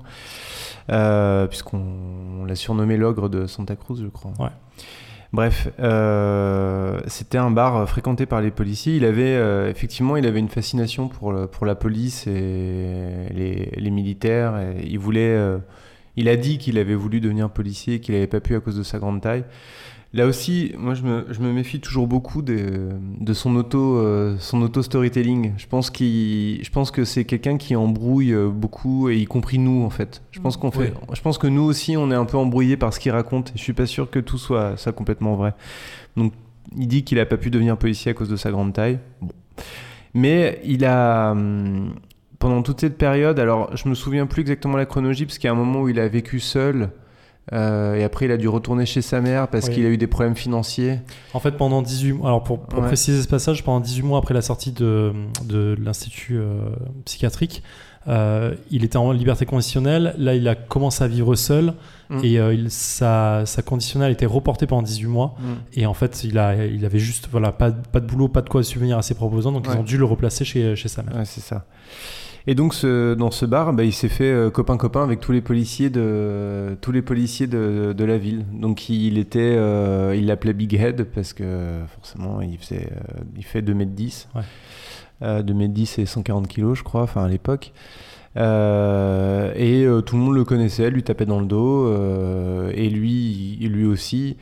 Euh, 0.91 1.47
Puisqu'on 1.47 1.83
on 2.41 2.45
l'a 2.45 2.57
surnommé 2.57 2.97
l'ogre 2.97 3.29
de 3.29 3.47
Santa 3.47 3.77
Cruz, 3.77 4.01
je 4.03 4.09
crois. 4.09 4.33
Ouais. 4.39 4.49
Bref, 5.33 5.69
euh, 5.79 6.99
c'était 7.07 7.39
un 7.39 7.53
bar 7.53 7.77
euh, 7.77 7.87
fréquenté 7.87 8.27
par 8.27 8.41
les 8.41 8.51
policiers. 8.51 8.97
Il 8.97 9.05
avait 9.05 9.37
euh, 9.37 9.71
effectivement, 9.71 10.17
il 10.17 10.27
avait 10.27 10.41
une 10.41 10.49
fascination 10.49 11.09
pour, 11.09 11.33
le- 11.33 11.47
pour 11.47 11.67
la 11.67 11.77
police 11.77 12.27
et 12.27 13.29
les, 13.33 13.91
militaires. 13.91 14.59
Et 14.59 14.87
il 14.89 14.99
voulait, 14.99 15.39
il 16.17 16.29
a 16.29 16.37
dit 16.37 16.59
qu'il 16.59 16.79
avait 16.79 16.95
voulu 16.95 17.21
devenir 17.21 17.49
policier, 17.51 18.01
qu'il 18.01 18.15
n'avait 18.15 18.27
pas 18.27 18.41
pu 18.41 18.57
à 18.57 18.61
cause 18.61 18.77
de 18.77 18.83
sa 18.83 18.99
grande 18.99 19.21
taille. 19.21 19.45
Là 20.13 20.27
aussi, 20.27 20.73
moi, 20.77 20.95
je 20.95 21.03
me, 21.03 21.25
je 21.31 21.41
me 21.41 21.53
méfie 21.53 21.79
toujours 21.79 22.09
beaucoup 22.09 22.43
de, 22.43 22.89
de 23.21 23.33
son 23.33 23.55
auto, 23.55 23.97
euh, 23.99 24.37
son 24.41 24.61
auto 24.61 24.83
storytelling. 24.83 25.53
Je 25.57 25.69
pense 25.69 25.89
qu'il, 25.89 26.65
je 26.65 26.71
pense 26.71 26.91
que 26.91 27.05
c'est 27.05 27.25
quelqu'un 27.25 27.59
qui 27.59 27.77
embrouille 27.77 28.33
euh, 28.33 28.49
beaucoup, 28.49 29.09
et 29.09 29.19
y 29.19 29.25
compris 29.25 29.59
nous 29.59 29.85
en 29.85 29.91
fait. 29.91 30.23
Je 30.33 30.41
pense 30.41 30.57
qu'on 30.57 30.73
fait, 30.73 30.93
je 31.13 31.21
pense 31.21 31.39
que 31.39 31.47
nous 31.47 31.63
aussi, 31.63 31.97
on 31.97 32.11
est 32.11 32.17
un 32.17 32.25
peu 32.25 32.37
embrouillé 32.37 32.77
par 32.77 32.93
ce 32.93 32.99
qu'il 32.99 33.13
raconte. 33.13 33.53
Je 33.55 33.63
suis 33.63 33.73
pas 33.73 33.87
sûr 33.87 34.11
que 34.11 34.19
tout 34.19 34.39
soit 34.39 34.77
ça 34.77 34.91
complètement 34.91 35.37
vrai. 35.37 35.55
Donc, 36.17 36.33
il 36.77 36.89
dit 36.89 37.05
qu'il 37.05 37.21
a 37.21 37.27
pas 37.27 37.37
pu 37.37 37.51
devenir 37.51 37.77
policier 37.77 38.11
à 38.11 38.15
cause 38.15 38.29
de 38.29 38.37
sa 38.37 38.51
grande 38.51 38.73
taille. 38.73 38.99
Bon. 39.21 39.31
Mais 40.15 40.61
il 40.65 40.85
a, 40.85 41.31
hum, 41.31 41.95
pendant 42.41 42.63
toute 42.63 42.81
cette 42.81 42.99
période, 42.99 43.39
alors 43.39 43.77
je 43.77 43.89
me 43.89 43.95
souviens 43.95 44.27
plus 44.27 44.41
exactement 44.41 44.77
la 44.77 44.87
chronologie, 44.87 45.25
parce 45.25 45.39
qu'il 45.39 45.47
y 45.47 45.51
a 45.51 45.53
un 45.53 45.57
moment 45.57 45.83
où 45.83 45.89
il 45.89 46.01
a 46.01 46.09
vécu 46.09 46.41
seul. 46.41 46.91
Euh, 47.53 47.97
et 47.97 48.05
après, 48.05 48.27
il 48.27 48.31
a 48.33 48.37
dû 48.37 48.49
retourner 48.49 48.87
chez 48.87 49.03
sa 49.03 49.21
mère 49.21 49.49
parce 49.49 49.67
Oui. 49.67 49.75
qu'il 49.75 49.87
a 49.87 49.89
eu 49.89 49.97
des 49.97 50.07
problèmes 50.07 50.37
financiers. 50.37 51.01
En 51.35 51.41
fait, 51.41 51.53
pendant 51.53 51.83
18 51.83 52.13
mois, 52.13 52.29
alors 52.29 52.45
pour, 52.45 52.61
pour 52.61 52.81
Ouais. 52.81 52.87
préciser 52.87 53.21
ce 53.23 53.29
passage, 53.29 53.65
pendant 53.65 53.81
18 53.81 54.03
mois 54.03 54.19
après 54.19 54.35
la 54.35 54.43
sortie 54.43 54.73
de, 54.73 55.13
de 55.45 55.77
l'institut 55.83 56.39
euh, 56.39 56.71
psychiatrique, 57.05 57.63
Euh, 58.09 58.55
il 58.71 58.83
était 58.83 58.97
en 58.97 59.13
liberté 59.13 59.45
conditionnelle. 59.45 60.15
Là, 60.17 60.35
il 60.35 60.49
a 60.49 60.55
commencé 60.55 61.05
à 61.05 61.07
vivre 61.07 61.35
seul. 61.35 61.75
Mm. 62.09 62.21
Et 62.25 62.33
il- 62.55 62.71
sa, 62.71 63.43
sa 63.45 63.61
conditionnelle 63.61 64.11
été 64.11 64.25
reportée 64.25 64.67
pendant 64.67 64.81
18 64.83 65.07
mois. 65.07 65.35
Mm. 65.39 65.45
Et 65.81 65.85
en 65.87 65.93
fait, 65.93 66.25
il, 66.25 66.39
a, 66.39 66.65
il 66.65 66.87
avait 66.87 66.99
juste 66.99 67.29
voilà, 67.31 67.53
pas, 67.53 67.71
pas 67.71 68.01
de 68.01 68.07
boulot, 68.07 68.29
pas 68.29 68.41
de 68.41 68.49
quoi 68.49 68.63
subvenir 68.65 68.97
à 68.97 69.03
ses 69.03 69.13
proposants. 69.15 69.53
Donc, 69.53 69.67
Ouais. 69.67 69.75
ils 69.75 69.79
ont 69.81 69.83
dû 69.85 69.99
le 69.99 70.07
replacer 70.07 70.47
chez, 70.47 70.75
chez 70.77 70.89
sa 70.89 71.03
mère. 71.03 71.15
Ouais, 71.15 71.25
c'est 71.27 71.43
ça. 71.43 71.67
Et 72.47 72.55
donc 72.55 72.73
ce- 72.75 73.15
dans 73.15 73.31
ce 73.31 73.45
bar, 73.47 73.73
bah, 73.73 73.85
il 73.85 73.93
s'est 73.93 74.09
fait 74.09 74.25
euh, 74.33 74.51
copain-copain 74.51 75.03
avec 75.03 75.21
tous 75.21 75.33
les 75.33 75.41
policiers 75.43 75.91
de 75.91 76.77
tous 76.81 76.91
les 76.93 77.03
policiers 77.03 77.47
de, 77.47 77.93
de 77.97 78.05
la 78.05 78.17
ville. 78.19 78.45
Donc 78.53 78.89
il 78.89 79.19
était, 79.19 79.55
euh, 79.57 80.15
il 80.17 80.27
l'appelait 80.27 80.55
Big 80.55 80.75
Head 80.75 81.05
parce 81.05 81.33
que 81.33 81.81
forcément 81.97 82.41
il 82.41 82.57
faisait, 82.59 82.89
euh, 82.93 83.21
il 83.37 83.45
fait 83.45 83.63
2m10, 83.63 84.27
Ouais. 84.35 84.43
Euh, 85.23 85.43
2m10 85.43 86.01
et 86.01 86.07
140 86.07 86.49
kilos, 86.49 86.79
je 86.79 86.83
crois, 86.83 87.03
enfin 87.03 87.23
à 87.25 87.29
l'époque. 87.29 87.73
Euh, 88.37 89.53
et 89.57 89.85
euh, 89.85 90.01
tout 90.01 90.17
le 90.17 90.23
monde 90.23 90.35
le 90.35 90.45
connaissait, 90.45 90.91
lui 90.91 91.03
tapait 91.03 91.27
dans 91.27 91.41
le 91.41 91.47
dos, 91.47 91.87
euh, 91.87 92.73
et 92.75 92.89
lui, 92.89 93.59
lui 93.61 93.85
aussi. 93.85 94.37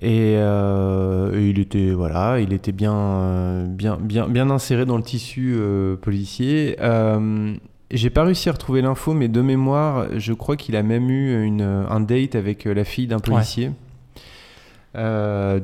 Et, 0.00 0.34
euh, 0.36 1.32
et 1.36 1.48
il 1.50 1.58
était 1.58 1.90
voilà, 1.90 2.38
il 2.40 2.52
était 2.52 2.70
bien, 2.72 2.94
euh, 2.94 3.66
bien, 3.66 3.98
bien, 4.00 4.28
bien 4.28 4.48
inséré 4.50 4.86
dans 4.86 4.96
le 4.96 5.02
tissu 5.02 5.54
euh, 5.56 5.96
policier. 5.96 6.76
Euh, 6.80 7.54
j'ai 7.90 8.10
pas 8.10 8.22
réussi 8.22 8.48
à 8.48 8.52
retrouver 8.52 8.80
l'info, 8.82 9.12
mais 9.14 9.28
de 9.28 9.40
mémoire, 9.40 10.06
je 10.16 10.32
crois 10.34 10.56
qu'il 10.56 10.76
a 10.76 10.82
même 10.82 11.10
eu 11.10 11.42
une, 11.44 11.62
un 11.62 12.00
date 12.00 12.34
avec 12.36 12.64
la 12.66 12.84
fille 12.84 13.06
d'un 13.08 13.18
policier, 13.18 13.70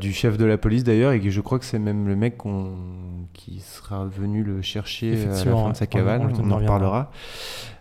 du 0.01 0.13
chef 0.13 0.37
de 0.39 0.45
la 0.45 0.57
police 0.59 0.85
d'ailleurs, 0.85 1.13
et 1.13 1.21
que 1.21 1.31
je 1.31 1.41
crois 1.41 1.59
que 1.59 1.65
c'est 1.65 1.79
même 1.79 2.07
le 2.09 2.17
mec 2.17 2.37
qui 3.35 3.61
sera 3.61 4.05
venu 4.07 4.43
le 4.43 4.63
chercher 4.63 5.13
à 5.27 5.29
la 5.29 5.35
fin 5.35 5.71
de 5.71 5.77
sa 5.77 5.87
cavale. 5.87 6.21
On- 6.23 6.25
on 6.41 6.45
On, 6.47 6.51
y 6.51 6.53
en 6.53 6.57
reparlera. 6.59 7.11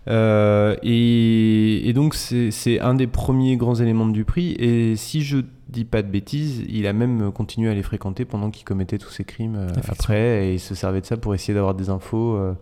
Euh, 0.09 0.75
et, 0.83 1.87
et 1.87 1.93
donc 1.93 2.13
c'est 2.13 2.51
c'est 2.51 2.79
un 2.81 2.93
des 2.93 3.07
premiers 3.07 3.55
grands 3.55 3.75
éléments 3.75 4.07
du 4.07 4.25
prix. 4.25 4.51
Et 4.59 4.95
si 4.97 5.21
je 5.21 5.37
dis 5.73 5.85
pas 5.85 6.01
de 6.01 6.07
bêtises, 6.09 6.63
il 6.69 6.87
a 6.87 6.93
même 6.93 7.31
continué 7.31 7.69
à 7.69 7.73
les 7.73 7.83
fréquenter 7.83 8.25
pendant 8.25 8.49
qu'il 8.51 8.63
commettait 8.65 8.97
tous 8.97 9.09
ses 9.09 9.23
crimes 9.23 9.55
euh, 9.57 9.67
après, 9.89 10.47
et 10.47 10.53
il 10.53 10.59
se 10.59 10.75
servait 10.75 11.01
de 11.01 11.05
ça 11.05 11.17
pour 11.17 11.33
essayer 11.35 11.53
d'avoir 11.53 11.73
des 11.75 11.89
infos. 11.89 12.35
euh, 12.35 12.53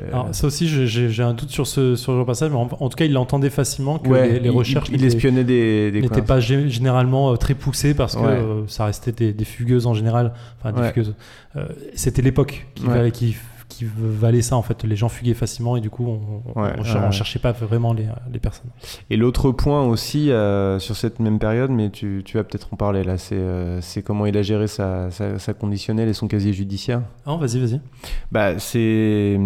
euh, 0.00 0.08
Alors, 0.12 0.28
ça 0.34 0.46
aussi, 0.46 0.66
j'ai- 0.68 1.22
un 1.22 1.34
doute 1.34 1.50
sur 1.50 1.66
ce, 1.66 1.96
sur 1.96 2.16
le 2.16 2.24
passage, 2.24 2.50
mais 2.50 2.56
en, 2.56 2.68
en 2.78 2.88
tout 2.88 2.96
cas, 2.96 3.04
il 3.04 3.12
l'entendait 3.12 3.50
facilement 3.50 3.98
que 3.98 4.08
ouais, 4.08 4.38
les, 4.38 4.48
recherches 4.48 4.88
il, 4.88 4.94
il 4.94 5.02
n'étaient- 5.02 5.16
espionnait 5.16 5.44
des, 5.44 5.90
des 5.90 6.00
n'étaient 6.00 6.22
pas 6.22 6.38
gé- 6.38 6.68
généralement 6.68 7.36
très 7.36 7.54
poussées 7.54 7.92
parce 7.94 8.14
que 8.16 8.20
Ouais. 8.20 8.26
euh, 8.28 8.62
ça 8.68 8.84
restait 8.86 9.12
des, 9.12 9.32
des 9.32 9.44
fugueuses 9.44 9.86
en 9.86 9.94
général. 9.94 10.32
Enfin, 10.58 10.72
des 10.72 10.80
Ouais. 10.80 10.88
fugueuses. 10.92 11.14
Euh, 11.56 11.66
C'était 11.94 12.22
l'époque 12.22 12.66
qui, 12.74 12.84
qui, 13.12 13.36
qui 13.80 13.86
valait 13.96 14.42
ça 14.42 14.56
en 14.56 14.62
fait. 14.62 14.84
Les 14.84 14.96
gens 14.96 15.08
fuguaient 15.08 15.34
facilement 15.34 15.76
et 15.76 15.80
du 15.80 15.90
coup, 15.90 16.06
on, 16.06 16.20
on- 16.54 16.62
Ouais, 16.62 16.72
on 16.78 16.84
cher- 16.84 16.96
ouais, 16.96 17.00
on 17.02 17.06
ouais. 17.06 17.12
cherchait 17.12 17.38
pas 17.38 17.52
vraiment 17.52 17.92
les, 17.92 18.06
les 18.32 18.38
personnes. 18.38 18.70
Et 19.10 19.16
l'autre 19.16 19.50
point 19.52 19.82
aussi 19.84 20.30
euh, 20.30 20.78
sur 20.78 20.96
cette 20.96 21.20
même 21.20 21.38
période, 21.38 21.70
mais 21.70 21.90
tu, 21.90 22.22
tu 22.24 22.36
vas 22.36 22.44
peut-être 22.44 22.68
en 22.72 22.76
parler 22.76 23.02
là, 23.04 23.16
c'est 23.18 23.36
euh, 23.38 23.80
comment 24.04 24.26
il 24.26 24.36
a 24.36 24.42
géré 24.42 24.66
sa, 24.66 25.10
sa, 25.10 25.38
sa 25.38 25.54
conditionnelle 25.54 26.08
et 26.08 26.12
son 26.12 26.28
casier 26.28 26.52
judiciaire. 26.52 27.02
Ah, 27.26 27.36
vas-y, 27.36 27.58
vas-y. 27.60 27.80
Bah 28.32 28.58
c'est. 28.58 29.38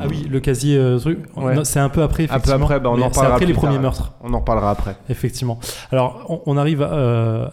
Ah 0.00 0.04
oui, 0.08 0.26
le 0.30 0.40
casier 0.40 0.76
euh, 0.76 0.98
truc. 0.98 1.18
Ouais. 1.36 1.54
Non, 1.54 1.64
C'est 1.64 1.80
un 1.80 1.88
peu 1.88 2.02
après, 2.02 2.24
Un 2.24 2.26
peu 2.26 2.32
effectivement. 2.34 2.64
après, 2.66 2.80
bah, 2.80 2.90
on 2.90 3.00
en 3.00 3.08
c'est 3.08 3.14
parlera 3.14 3.34
après 3.34 3.46
les 3.46 3.52
premiers 3.54 3.74
tard. 3.74 3.82
meurtres. 3.82 4.12
On 4.22 4.32
en 4.34 4.38
reparlera 4.40 4.70
après. 4.70 4.96
Effectivement. 5.08 5.58
Alors, 5.90 6.26
on, 6.28 6.40
on 6.46 6.56
arrive 6.56 6.86
euh, 6.88 7.48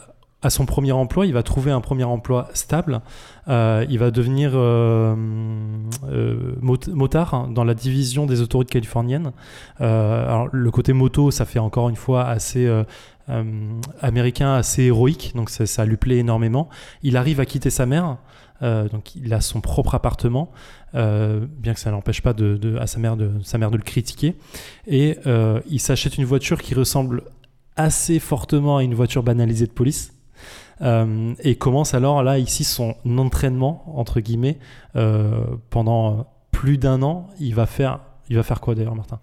à 0.48 0.50
son 0.50 0.66
premier 0.66 0.94
emploi. 0.94 1.26
Il 1.26 1.34
va 1.34 1.44
trouver 1.44 1.72
un 1.72 1.82
premier 1.82 2.06
emploi 2.06 2.50
stable. 2.54 3.02
Euh, 3.48 3.86
il 3.90 4.00
va 4.00 4.12
devenir 4.12 4.52
euh, 4.56 5.16
euh, 6.10 6.56
mot- 6.62 6.78
motard 6.94 7.48
dans 7.50 7.64
la 7.64 7.74
division 7.74 8.26
des 8.26 8.42
autorités 8.42 8.72
californiennes. 8.72 9.32
Le 9.80 10.70
côté 10.72 10.94
moto, 10.94 11.32
ça 11.32 11.46
fait 11.46 11.60
encore 11.60 11.90
une 11.90 11.96
fois 11.96 12.26
assez 12.26 12.68
américain, 14.02 14.54
assez 14.56 14.84
héroïque. 14.84 15.34
Donc, 15.36 15.50
ça, 15.50 15.86
lui 15.86 15.98
plaît 15.98 16.18
énormément. 16.18 16.70
Il 17.04 17.18
arrive 17.18 17.40
à 17.40 17.46
quitter 17.46 17.70
sa 17.70 17.86
mère. 17.86 18.18
Donc, 18.62 19.16
il 19.16 19.34
a 19.34 19.42
son 19.42 19.62
propre 19.62 19.96
appartement. 19.96 20.52
bien 20.94 21.74
que 21.74 21.80
ça 21.80 21.92
n'empêche 21.92 22.22
pas 22.22 22.34
à 22.80 22.88
sa 22.88 23.00
mère 23.00 23.18
de, 23.18 23.32
sa 23.44 23.58
mère 23.58 23.70
de 23.70 23.78
le 23.78 23.84
critiquer. 23.84 24.36
Et 24.88 25.18
il 25.70 25.80
s'achète 25.80 26.18
une 26.18 26.26
voiture 26.26 26.62
qui 26.62 26.74
ressemble 26.74 27.24
assez 27.76 28.20
fortement 28.20 28.78
à 28.78 28.84
une 28.84 28.96
voiture 28.96 29.24
banalisée 29.24 29.68
de 29.68 29.72
police. 29.72 30.17
Euh, 30.82 31.34
et 31.40 31.56
commence 31.56 31.94
alors 31.96 32.22
là 32.22 32.38
ici 32.38 32.64
son 32.64 32.96
entraînement 33.18 33.84
entre 33.96 34.20
guillemets 34.20 34.60
euh, 34.96 35.42
pendant 35.70 36.28
plus 36.52 36.78
d'un 36.78 37.02
an. 37.02 37.28
Il 37.40 37.56
va 37.56 37.66
faire, 37.66 38.00
il 38.30 38.36
va 38.36 38.44
faire 38.44 38.62
quoi 38.62 38.76
d'ailleurs, 38.76 38.96
Martin? 38.96 39.20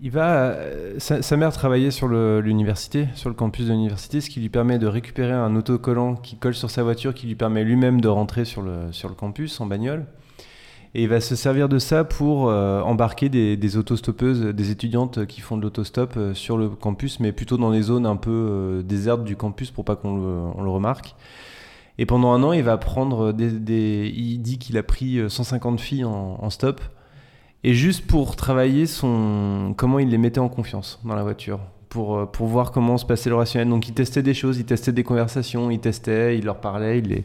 Il 0.00 0.10
va, 0.10 0.32
euh, 0.32 0.94
sa, 0.98 1.22
sa 1.22 1.36
mère 1.36 1.52
travaillait 1.52 1.92
sur 1.92 2.08
l'université, 2.08 3.08
sur 3.14 3.28
le 3.28 3.36
campus 3.36 3.66
de 3.66 3.72
l'université, 3.72 4.20
ce 4.20 4.30
qui 4.30 4.40
lui 4.40 4.48
permet 4.48 4.78
de 4.78 4.88
récupérer 4.88 5.32
un 5.32 5.54
autocollant 5.54 6.16
qui 6.16 6.36
colle 6.36 6.54
sur 6.54 6.70
sa 6.70 6.82
voiture, 6.82 7.14
qui 7.14 7.28
lui 7.28 7.36
permet 7.36 7.62
lui-même 7.62 8.00
de 8.00 8.08
rentrer 8.08 8.44
sur 8.44 8.62
le, 8.62 8.90
sur 8.90 9.08
le 9.08 9.14
campus 9.14 9.60
en 9.60 9.66
bagnole. 9.66 10.06
Et 10.94 11.04
il 11.04 11.08
va 11.08 11.22
se 11.22 11.34
servir 11.36 11.70
de 11.70 11.78
ça 11.78 12.04
pour 12.04 12.50
euh, 12.50 12.82
embarquer 12.82 13.30
des, 13.30 13.56
des 13.56 13.76
autostoppeuses, 13.78 14.42
des 14.42 14.70
étudiantes 14.70 15.24
qui 15.24 15.40
font 15.40 15.56
de 15.56 15.62
l'autostop 15.62 16.14
euh, 16.18 16.34
sur 16.34 16.58
le 16.58 16.68
campus, 16.68 17.18
mais 17.18 17.32
plutôt 17.32 17.56
dans 17.56 17.70
les 17.70 17.80
zones 17.82 18.04
un 18.04 18.16
peu 18.16 18.30
euh, 18.30 18.82
désertes 18.82 19.24
du 19.24 19.34
campus 19.34 19.70
pour 19.70 19.86
pas 19.86 19.96
qu'on 19.96 20.16
le, 20.62 20.68
remarque. 20.68 21.14
Et 21.96 22.04
pendant 22.04 22.32
un 22.32 22.42
an, 22.42 22.52
il 22.52 22.62
va 22.62 22.76
prendre 22.76 23.32
des. 23.32 24.12
il 24.14 24.38
dit 24.38 24.58
qu'il 24.58 24.76
a 24.76 24.82
pris 24.82 25.18
euh, 25.18 25.30
150 25.30 25.80
filles 25.80 26.04
en, 26.04 26.50
stop. 26.50 26.82
Et 27.64 27.72
juste 27.72 28.06
pour 28.06 28.36
travailler 28.36 28.84
son. 28.84 29.72
comment 29.76 29.98
il 29.98 30.10
les 30.10 30.18
mettait 30.18 30.40
en 30.40 30.48
confiance 30.48 31.00
dans 31.04 31.14
la 31.14 31.22
voiture. 31.22 31.60
Pour, 31.88 32.30
pour 32.30 32.46
voir 32.46 32.70
comment 32.70 32.96
se 32.96 33.04
passait 33.04 33.28
le 33.30 33.36
rationnel. 33.36 33.68
Donc 33.68 33.88
il 33.88 33.94
testait 33.94 34.22
des 34.22 34.34
choses, 34.34 34.58
il 34.58 34.64
testait 34.64 34.92
des 34.92 35.04
conversations, 35.04 35.70
il 35.70 35.78
testait, 35.78 36.38
il 36.38 36.44
leur 36.44 36.60
parlait, 36.60 36.98
il 36.98 37.08
les. 37.08 37.24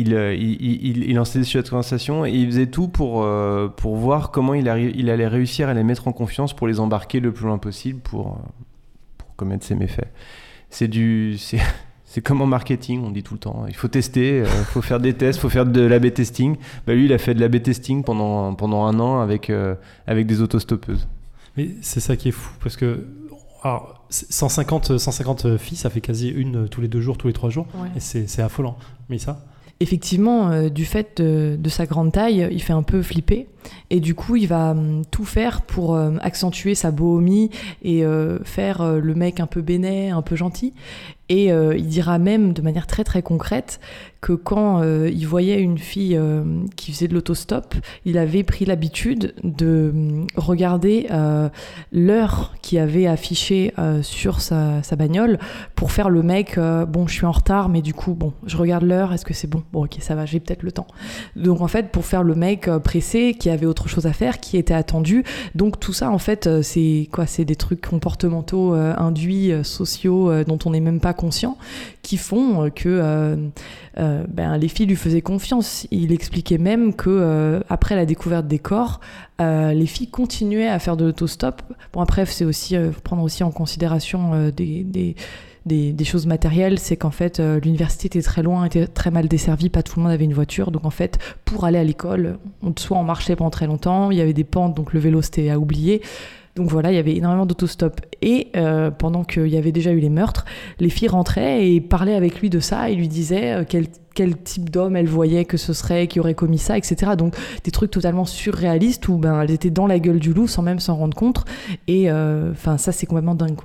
Il, 0.00 0.14
euh, 0.14 0.34
il, 0.34 0.52
il, 0.62 0.86
il- 0.86 1.04
il 1.10 1.14
lançait 1.16 1.38
des 1.40 1.44
sujets 1.44 1.62
de 1.62 1.68
conversation 1.68 2.24
et 2.24 2.30
il 2.30 2.46
faisait 2.46 2.66
tout 2.66 2.88
pour, 2.88 3.22
euh, 3.22 3.68
pour 3.68 3.96
voir 3.96 4.30
comment 4.30 4.54
il, 4.54 4.66
arri- 4.66 4.92
il 4.94 5.10
allait 5.10 5.28
réussir 5.28 5.68
à 5.68 5.74
les 5.74 5.82
mettre 5.84 6.08
en 6.08 6.12
confiance 6.12 6.54
pour 6.54 6.66
les 6.68 6.80
embarquer 6.80 7.20
le 7.20 7.32
plus 7.32 7.46
loin 7.46 7.58
possible 7.58 8.00
pour, 8.00 8.28
euh, 8.28 8.30
pour 9.18 9.34
commettre 9.36 9.64
ses 9.64 9.74
méfaits. 9.74 10.08
C'est 10.70 10.88
du. 10.88 11.36
C'est, 11.38 11.58
c'est 12.04 12.20
comme 12.22 12.40
en 12.42 12.46
marketing, 12.46 13.02
on 13.04 13.10
dit 13.10 13.22
tout 13.22 13.34
le 13.34 13.40
temps. 13.40 13.64
Il 13.68 13.74
faut 13.74 13.88
tester, 13.88 14.38
il 14.38 14.46
faut 14.46 14.82
faire 14.82 15.00
des 15.00 15.14
tests, 15.14 15.38
il 15.38 15.42
faut 15.42 15.48
faire 15.48 15.66
de 15.66 15.80
l'AB 15.82 16.12
testing. 16.12 16.56
Bah, 16.86 16.94
lui, 16.94 17.04
il 17.06 17.12
a 17.12 17.18
fait 17.18 17.34
de 17.34 17.40
l'AB 17.40 17.62
testing 17.62 18.02
pendant, 18.04 18.54
pendant 18.54 18.84
un 18.86 18.98
an 19.00 19.20
avec, 19.20 19.48
euh, 19.50 19.74
avec 20.06 20.26
des 20.26 20.40
autostoppeuses. 20.42 21.06
Mais 21.56 21.70
c'est 21.82 22.00
ça 22.00 22.16
qui 22.16 22.28
est 22.28 22.32
fou 22.32 22.52
parce 22.62 22.76
que 22.76 23.06
alors, 23.62 24.06
150, 24.08 24.96
150 24.98 25.58
filles, 25.58 25.76
ça 25.76 25.90
fait 25.90 26.00
quasi 26.00 26.28
une 26.30 26.68
tous 26.68 26.80
les 26.80 26.88
deux 26.88 27.00
jours, 27.02 27.18
tous 27.18 27.26
les 27.26 27.34
trois 27.34 27.50
jours, 27.50 27.66
et 27.94 28.00
c'est 28.00 28.26
c'est 28.26 28.40
affolant. 28.40 28.76
Mais 29.10 29.18
ça, 29.18 29.44
Effectivement, 29.82 30.50
euh, 30.50 30.68
du 30.68 30.84
fait 30.84 31.22
de, 31.22 31.68
sa 31.70 31.86
grande 31.86 32.12
taille, 32.12 32.46
il 32.50 32.62
fait 32.62 32.74
un 32.74 32.82
peu 32.82 33.00
flipper. 33.00 33.46
Et 33.88 34.00
du 34.00 34.14
coup, 34.14 34.36
il 34.36 34.46
va 34.46 34.72
hum, 34.72 35.04
tout 35.10 35.24
faire 35.24 35.62
pour 35.62 35.94
euh, 35.94 36.16
accentuer 36.20 36.74
sa 36.74 36.90
bohomie 36.90 37.48
et 37.82 38.04
euh, 38.04 38.38
faire 38.44 38.84
le 38.84 39.14
mec 39.14 39.40
un 39.40 39.46
peu 39.46 39.62
bénet, 39.62 40.10
un 40.10 40.20
peu 40.20 40.36
gentil. 40.36 40.74
Et 41.30 41.52
euh, 41.52 41.76
il 41.76 41.86
dira 41.86 42.18
même 42.18 42.52
de 42.52 42.60
manière 42.60 42.88
très 42.88 43.04
très 43.04 43.22
concrète 43.22 43.78
que 44.20 44.32
quand 44.32 44.82
euh, 44.82 45.08
il 45.14 45.26
voyait 45.28 45.60
une 45.60 45.78
fille 45.78 46.16
euh, 46.16 46.42
qui 46.74 46.92
faisait 46.92 47.06
de 47.06 47.14
l'autostop, 47.14 47.76
il 48.04 48.18
avait 48.18 48.42
pris 48.42 48.64
l'habitude 48.64 49.32
de 49.44 49.94
regarder 50.36 51.06
l'heure 51.92 52.52
qu'il 52.62 52.78
avait 52.78 53.06
affichée 53.06 53.72
sur 54.02 54.40
sa, 54.40 54.82
sa 54.82 54.96
bagnole 54.96 55.38
pour 55.76 55.92
faire 55.92 56.10
le 56.10 56.22
mec, 56.22 56.58
bon, 56.58 57.06
je 57.06 57.14
suis 57.14 57.26
en 57.26 57.30
retard, 57.30 57.68
mais 57.68 57.80
du 57.80 57.94
coup, 57.94 58.14
bon, 58.14 58.32
je 58.44 58.56
regarde 58.56 58.82
l'heure, 58.82 59.12
est-ce 59.12 59.24
que 59.24 59.34
c'est 59.34 59.46
bon? 59.46 59.62
Bon, 59.72 59.84
ok, 59.84 59.96
ça 60.00 60.14
va, 60.16 60.26
j'ai 60.26 60.40
peut-être 60.40 60.62
le 60.62 60.72
temps. 60.72 60.86
Donc 61.36 61.60
en 61.60 61.68
fait, 61.68 61.90
pour 61.90 62.04
faire 62.04 62.24
le 62.24 62.34
mec 62.34 62.68
pressé, 62.82 63.34
qui 63.38 63.50
avait 63.50 63.66
autre 63.66 63.88
chose 63.88 64.06
à 64.06 64.12
faire, 64.12 64.40
qui 64.40 64.56
était 64.56 64.74
attendu. 64.74 65.24
Donc 65.54 65.78
tout 65.78 65.92
ça, 65.92 66.10
en 66.10 66.18
fait, 66.18 66.62
c'est 66.62 67.08
quoi 67.12 67.26
C'est 67.26 67.44
des 67.44 67.56
trucs 67.56 67.86
comportementaux 67.86 68.72
induits, 68.72 69.52
sociaux, 69.62 70.44
dont 70.44 70.58
on 70.64 70.70
n'est 70.70 70.80
même 70.80 71.00
pas 71.00 71.14
conscient, 71.20 71.58
qui 72.02 72.16
font 72.16 72.64
euh, 72.64 72.70
que 72.70 72.88
euh, 72.88 73.36
euh, 73.98 74.24
ben, 74.28 74.56
les 74.56 74.68
filles 74.68 74.86
lui 74.86 74.96
faisaient 74.96 75.20
confiance. 75.20 75.86
Il 75.90 76.12
expliquait 76.12 76.58
même 76.58 76.94
que 76.94 77.60
après 77.68 77.94
la 77.94 78.06
découverte 78.06 78.46
des 78.46 78.58
corps, 78.58 79.00
les 79.38 79.86
filles 79.86 80.08
continuaient 80.10 80.68
à 80.68 80.78
faire 80.78 80.96
de 80.96 81.04
l'autostop. 81.06 81.62
Bon 81.92 82.00
après, 82.00 82.26
c'est 82.26 82.44
aussi 82.44 82.76
faut 82.76 83.00
prendre 83.00 83.22
aussi 83.22 83.42
en 83.42 83.50
considération 83.50 84.50
des, 84.50 85.16
choses 86.04 86.26
matérielles, 86.26 86.78
c'est 86.78 86.96
qu'en 86.96 87.10
fait 87.10 87.40
l'université 87.40 88.06
était 88.06 88.22
très 88.22 88.42
loin, 88.42 88.64
était 88.64 88.86
très 88.86 89.10
mal 89.10 89.28
desservie, 89.28 89.68
pas 89.68 89.82
tout 89.82 89.94
le 89.96 90.04
monde 90.04 90.12
avait 90.12 90.24
une 90.24 90.34
voiture, 90.34 90.70
donc 90.70 90.84
en 90.84 90.90
fait 90.90 91.18
pour 91.44 91.64
aller 91.64 91.78
à 91.78 91.84
l'école, 91.84 92.38
on, 92.62 92.72
soit 92.76 92.98
on 92.98 93.04
marchait 93.04 93.36
pendant 93.36 93.50
très 93.50 93.66
longtemps, 93.66 94.10
il 94.10 94.18
y 94.18 94.20
avait 94.20 94.34
des 94.34 94.44
pentes, 94.44 94.74
donc 94.74 94.92
le 94.92 95.00
vélo 95.00 95.22
c'était 95.22 95.50
à 95.50 95.58
oublier. 95.58 96.02
Donc 96.60 96.68
voilà, 96.68 96.92
il 96.92 96.96
y 96.96 96.98
avait 96.98 97.16
énormément 97.16 97.46
d'autostop. 97.46 98.02
Et 98.20 98.48
euh, 98.54 98.90
pendant 98.90 99.24
qu'il 99.24 99.46
y 99.46 99.56
avait 99.56 99.72
déjà 99.72 99.92
eu 99.92 99.98
les 99.98 100.10
meurtres, 100.10 100.44
les 100.78 100.90
filles 100.90 101.08
rentraient 101.08 101.66
et 101.66 101.80
parlaient 101.80 102.14
avec 102.14 102.38
lui 102.42 102.50
de 102.50 102.60
ça 102.60 102.90
et 102.90 102.94
lui 102.94 103.08
disaient 103.08 103.62
euh, 103.62 103.64
quel, 103.66 104.36
type 104.36 104.68
d'homme 104.68 104.94
elles 104.94 105.08
voyaient 105.08 105.46
que 105.46 105.56
ce 105.56 105.72
serait, 105.72 106.06
qui 106.06 106.20
aurait 106.20 106.34
commis 106.34 106.58
ça, 106.58 106.76
etc. 106.76 107.12
Donc 107.16 107.34
des 107.64 107.70
trucs 107.70 107.90
totalement 107.90 108.26
surréalistes 108.26 109.08
où 109.08 109.16
ben, 109.16 109.40
elles 109.40 109.52
étaient 109.52 109.70
dans 109.70 109.86
la 109.86 109.98
gueule 109.98 110.18
du 110.18 110.34
loup 110.34 110.48
sans 110.48 110.60
même 110.60 110.80
s'en 110.80 110.96
rendre 110.96 111.16
compte. 111.16 111.46
Et 111.88 112.10
euh, 112.10 112.52
enfin, 112.52 112.76
ça, 112.76 112.92
c'est 112.92 113.06
complètement 113.06 113.34
dingue. 113.34 113.56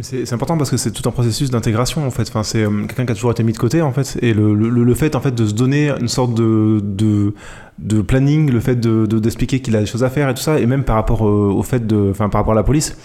C'est 0.00 0.32
important 0.32 0.56
parce 0.58 0.70
que 0.72 0.76
c'est 0.76 0.90
tout 0.90 1.08
un 1.08 1.12
processus 1.12 1.50
d'intégration 1.50 2.04
en 2.04 2.10
fait. 2.10 2.22
Enfin, 2.28 2.42
c'est 2.42 2.64
euh, 2.64 2.84
quelqu'un 2.86 3.06
qui 3.06 3.12
a 3.12 3.14
toujours 3.14 3.30
été 3.30 3.44
mis 3.44 3.52
de 3.52 3.58
côté 3.58 3.80
en 3.80 3.92
fait. 3.92 4.18
Et 4.22 4.34
le, 4.34 4.52
le, 4.52 4.94
fait 4.94 5.14
en 5.14 5.20
fait 5.20 5.32
de 5.32 5.46
se 5.46 5.54
donner 5.54 5.90
une 6.00 6.08
sorte 6.08 6.34
de, 6.34 6.80
de, 6.82 7.32
de 7.78 8.02
planning, 8.02 8.50
le 8.50 8.58
fait 8.58 8.74
de 8.74 9.06
de- 9.06 9.20
d'expliquer 9.20 9.60
qu'il 9.60 9.76
a 9.76 9.80
des 9.80 9.86
choses 9.86 10.02
à 10.02 10.10
faire 10.10 10.28
et 10.28 10.34
tout 10.34 10.42
ça, 10.42 10.58
et 10.58 10.66
même 10.66 10.82
par 10.82 10.96
rapport 10.96 11.24
euh, 11.28 11.52
au 11.52 11.62
fait 11.62 11.86
de, 11.86 12.08
enfin 12.10 12.28
par 12.28 12.40
rapport 12.40 12.54
à 12.54 12.56
la 12.56 12.64
police. 12.64 12.96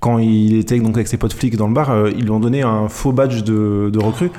Quand 0.00 0.18
il 0.18 0.56
était 0.58 0.78
donc 0.80 0.96
avec 0.96 1.06
ses 1.06 1.18
potes 1.18 1.32
flics 1.32 1.56
dans 1.56 1.68
le 1.68 1.72
bar, 1.72 1.90
euh, 1.90 2.10
ils 2.14 2.24
lui 2.24 2.30
ont 2.30 2.40
donné 2.40 2.62
un 2.62 2.88
faux 2.88 3.12
badge 3.12 3.44
de, 3.44 3.90
de 3.92 3.98
recrue. 4.00 4.30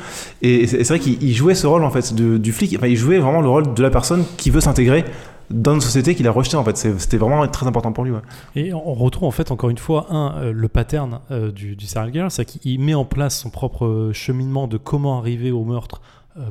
Et 0.41 0.67
c'est 0.67 0.79
c'est 0.83 0.93
vrai 0.95 0.99
qu'il 0.99 1.23
il 1.23 1.33
jouait 1.33 1.55
ce 1.55 1.65
rôle 1.65 1.85
en 1.85 1.89
fait 1.91 2.13
de, 2.13 2.37
du 2.37 2.51
flic. 2.51 2.75
Enfin, 2.77 2.87
il 2.87 2.97
jouait 2.97 3.19
vraiment 3.19 3.41
le 3.41 3.47
rôle 3.49 3.73
de 3.73 3.81
la 3.81 3.89
personne 3.89 4.25
qui 4.35 4.49
veut 4.49 4.59
s'intégrer 4.59 5.05
dans 5.49 5.73
une 5.73 5.81
société 5.81 6.15
qu'il 6.15 6.27
a 6.27 6.31
rejetée 6.31 6.57
en 6.57 6.63
fait. 6.63 6.77
C'était 6.77 7.17
vraiment 7.17 7.47
très 7.47 7.67
important 7.67 7.91
pour 7.91 8.03
lui. 8.03 8.13
Et 8.55 8.73
on 8.73 8.93
retrouve 8.93 9.27
en 9.27 9.31
fait 9.31 9.51
encore 9.51 9.69
une 9.69 9.77
fois 9.77 10.07
un 10.09 10.35
euh, 10.37 10.51
le 10.51 10.67
pattern 10.67 11.19
euh, 11.31 11.51
du, 11.51 11.75
du 11.75 11.85
serial 11.85 12.11
killer, 12.11 12.29
c'est 12.29 12.45
qu'il 12.45 12.79
met 12.79 12.93
en 12.93 13.05
place 13.05 13.39
son 13.39 13.49
propre 13.49 13.85
euh, 13.85 14.13
cheminement 14.13 14.67
de 14.67 14.77
comment 14.77 15.17
arriver 15.19 15.51
au 15.51 15.63
meurtre 15.63 16.01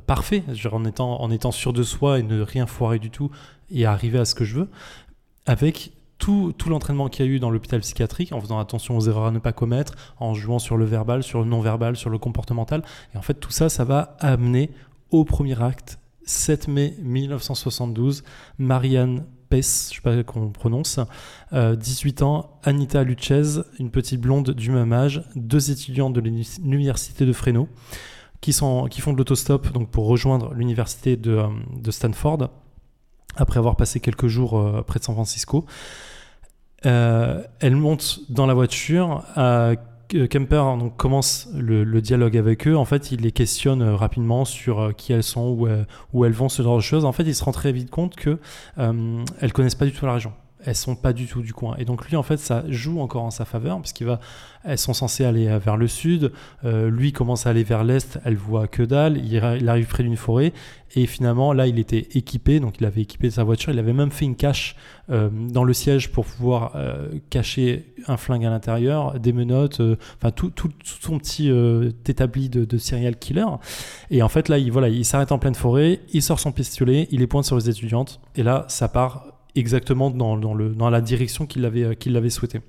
parfait, 0.07 0.43
en 0.99 1.31
étant 1.31 1.53
sûr 1.53 1.75
de 1.75 1.83
soi 1.83 2.19
et 2.19 2.23
ne 2.23 2.41
rien 2.41 2.67
foirer 2.67 2.99
du 2.99 3.11
tout 3.11 3.31
et 3.71 3.85
arriver 3.85 4.19
à 4.19 4.25
ce 4.25 4.35
que 4.35 4.43
je 4.43 4.55
veux, 4.55 4.69
avec 5.45 5.93
tout 6.19 6.55
l'entraînement 6.69 7.11
qu'il 7.11 7.27
y 7.27 7.29
a 7.29 7.31
eu 7.31 7.39
dans 7.39 7.51
l'hôpital 7.51 7.81
psychiatrique, 7.81 8.33
en 8.33 8.41
faisant 8.41 8.59
attention 8.59 8.97
aux 8.97 9.07
erreurs 9.09 9.27
à 9.27 9.31
ne 9.31 9.39
pas 9.39 9.53
commettre, 9.53 9.95
en 10.19 10.33
jouant 10.33 10.59
sur 10.59 10.79
le 10.79 10.87
verbal, 10.87 11.23
sur 11.23 11.41
le 11.41 11.45
non-verbal, 11.45 11.97
sur 11.97 12.09
le 12.09 12.17
comportemental. 12.17 12.83
Et 13.15 13.19
en 13.19 13.23
fait, 13.23 13.35
tout 13.35 13.51
ça, 13.51 13.69
ça 13.69 13.85
va 13.85 14.17
amener 14.21 14.71
au 15.11 15.25
premier 15.25 15.61
acte, 15.63 15.99
7 16.27 16.69
mai 16.69 16.95
1972, 17.01 18.23
Marianne 18.59 19.25
Pess, 19.51 19.91
je 19.91 19.97
sais 19.97 20.01
pas 20.01 20.23
comment 20.25 20.47
on 20.47 20.51
prononce, 20.51 20.99
euh, 21.53 21.77
18 21.77 22.23
ans, 22.23 22.59
Anita 22.65 23.03
Luchez, 23.05 23.61
une 23.79 23.91
petite 23.91 24.21
blonde 24.21 24.51
du 24.51 24.71
même 24.71 24.93
âge, 24.93 25.23
deux 25.37 25.71
étudiantes 25.71 26.13
de 26.15 26.21
l'uni- 26.21 26.49
l'université 26.65 27.27
de 27.27 27.33
Fresno, 27.33 27.69
qui, 28.41 28.53
sont, 28.53 28.87
qui 28.87 29.01
font 29.01 29.13
de 29.13 29.19
l'autostop 29.19 29.73
donc 29.73 29.91
pour 29.91 30.07
rejoindre 30.07 30.53
l'université 30.55 31.17
de, 31.17 31.33
euh, 31.33 31.91
Stanford, 31.91 32.49
après 33.37 33.59
avoir 33.59 33.77
passé 33.77 34.01
quelques 34.01 34.29
jours 34.29 34.59
euh, 34.59 34.83
près 34.83 34.99
de 35.01 35.05
San 35.05 35.15
Francisco. 35.15 35.65
Euh, 36.87 37.43
elle 37.61 37.77
monte 37.77 38.21
dans 38.31 38.47
la 38.47 38.55
voiture. 38.55 39.25
euh, 39.39 39.75
Kemper 40.09 40.63
donc, 40.79 40.97
commence 40.97 41.49
le, 41.55 42.01
dialogue 42.01 42.37
avec 42.37 42.67
eux. 42.67 42.77
En 42.77 42.85
fait, 42.85 43.11
il 43.13 43.21
les 43.23 43.33
questionne 43.33 43.83
euh, 43.83 43.97
rapidement 43.97 44.45
sur 44.45 44.81
euh, 44.81 44.93
qui 44.93 45.13
elles 45.13 45.23
sont, 45.23 45.49
où, 45.49 45.67
euh, 45.67 45.85
où 46.13 46.25
elles 46.25 46.33
vont, 46.33 46.49
ce 46.49 46.63
genre 46.63 46.77
de 46.77 46.83
choses. 46.83 47.05
En 47.05 47.13
fait, 47.13 47.25
il 47.25 47.35
se 47.35 47.45
rend 47.45 47.53
très 47.53 47.73
vite 47.73 47.91
compte 47.91 48.15
que 48.17 48.39
euh, 48.79 49.25
elles 49.41 49.53
connaissent 49.53 49.75
pas 49.75 49.87
du 49.87 49.93
tout 49.93 50.07
la 50.07 50.15
région. 50.15 50.33
Elles 50.65 50.75
sont 50.75 50.97
pas 50.97 51.13
du 51.13 51.27
tout 51.27 51.43
du 51.43 51.53
coin. 51.53 51.77
Et 51.79 51.85
donc 51.85 52.09
lui, 52.09 52.17
en 52.17 52.23
fait, 52.23 52.39
ça 52.39 52.65
joue 52.69 53.01
encore 53.01 53.25
en 53.25 53.31
sa 53.31 53.45
faveur 53.45 53.77
parce 53.77 53.93
qu'il 53.93 54.07
va. 54.07 54.21
Elles 54.65 54.79
sont 54.79 54.95
censées 54.95 55.25
aller 55.25 55.47
vers 55.59 55.77
le 55.77 55.87
sud. 55.87 56.33
Euh, 56.65 56.89
lui 56.89 57.13
commence 57.13 57.47
à 57.47 57.51
aller 57.51 57.65
vers 57.65 57.85
l'est. 57.85 58.19
Elle 58.25 58.37
voit 58.37 58.67
que 58.67 58.83
dalle. 58.83 59.19
Il, 59.19 59.69
arrive 59.69 59.87
près 59.87 60.03
d'une 60.03 60.17
forêt. 60.17 60.53
Et 60.97 61.07
finalement, 61.07 61.53
là, 61.53 61.67
il 61.67 61.79
était 61.79 62.09
équipé. 62.15 62.61
Donc, 62.61 62.81
il 62.81 62.87
avait 62.87 63.03
équipé 63.03 63.31
sa 63.31 63.45
voiture. 63.45 63.73
Il 63.73 63.79
avait 63.79 63.93
même 63.93 64.11
fait 64.11 64.25
une 64.25 64.37
cache 64.37 64.77
euh, 65.11 65.29
dans 65.31 65.65
le 65.65 65.75
siège 65.75 66.11
pour 66.13 66.25
pouvoir 66.25 66.73
euh, 66.77 67.09
cacher 67.29 67.93
un 68.07 68.17
flingue 68.17 68.47
à 68.47 68.51
l'intérieur, 68.51 69.19
des 69.19 69.33
menottes, 69.33 69.81
enfin 70.17 70.31
tout, 70.31 70.51
tout, 70.51 70.71
son 71.01 71.19
petit 71.19 71.51
établi 72.07 72.49
de, 72.49 72.65
de 72.65 72.79
serial 72.79 73.17
killer. 73.19 73.47
Et 74.11 74.23
en 74.23 74.29
fait, 74.29 74.49
là, 74.49 74.59
il, 74.59 74.71
voilà, 74.71 74.89
il 74.89 75.05
s'arrête 75.05 75.33
en 75.33 75.39
pleine 75.39 75.55
forêt, 75.55 76.01
il 76.13 76.23
sort 76.23 76.39
son 76.39 76.53
pistolet, 76.53 77.09
il 77.11 77.21
les 77.21 77.27
pointe 77.27 77.45
sur 77.45 77.57
les 77.57 77.69
étudiantes. 77.71 78.21
Et 78.37 78.43
là, 78.43 78.65
ça 78.69 78.89
part 78.89 79.34
exactement 79.55 80.11
dans, 80.11 80.91
la 80.91 81.01
direction 81.01 81.47
qu'il 81.47 81.65
avait, 81.65 81.85
euh, 81.85 82.31
souhaité. 82.31 82.61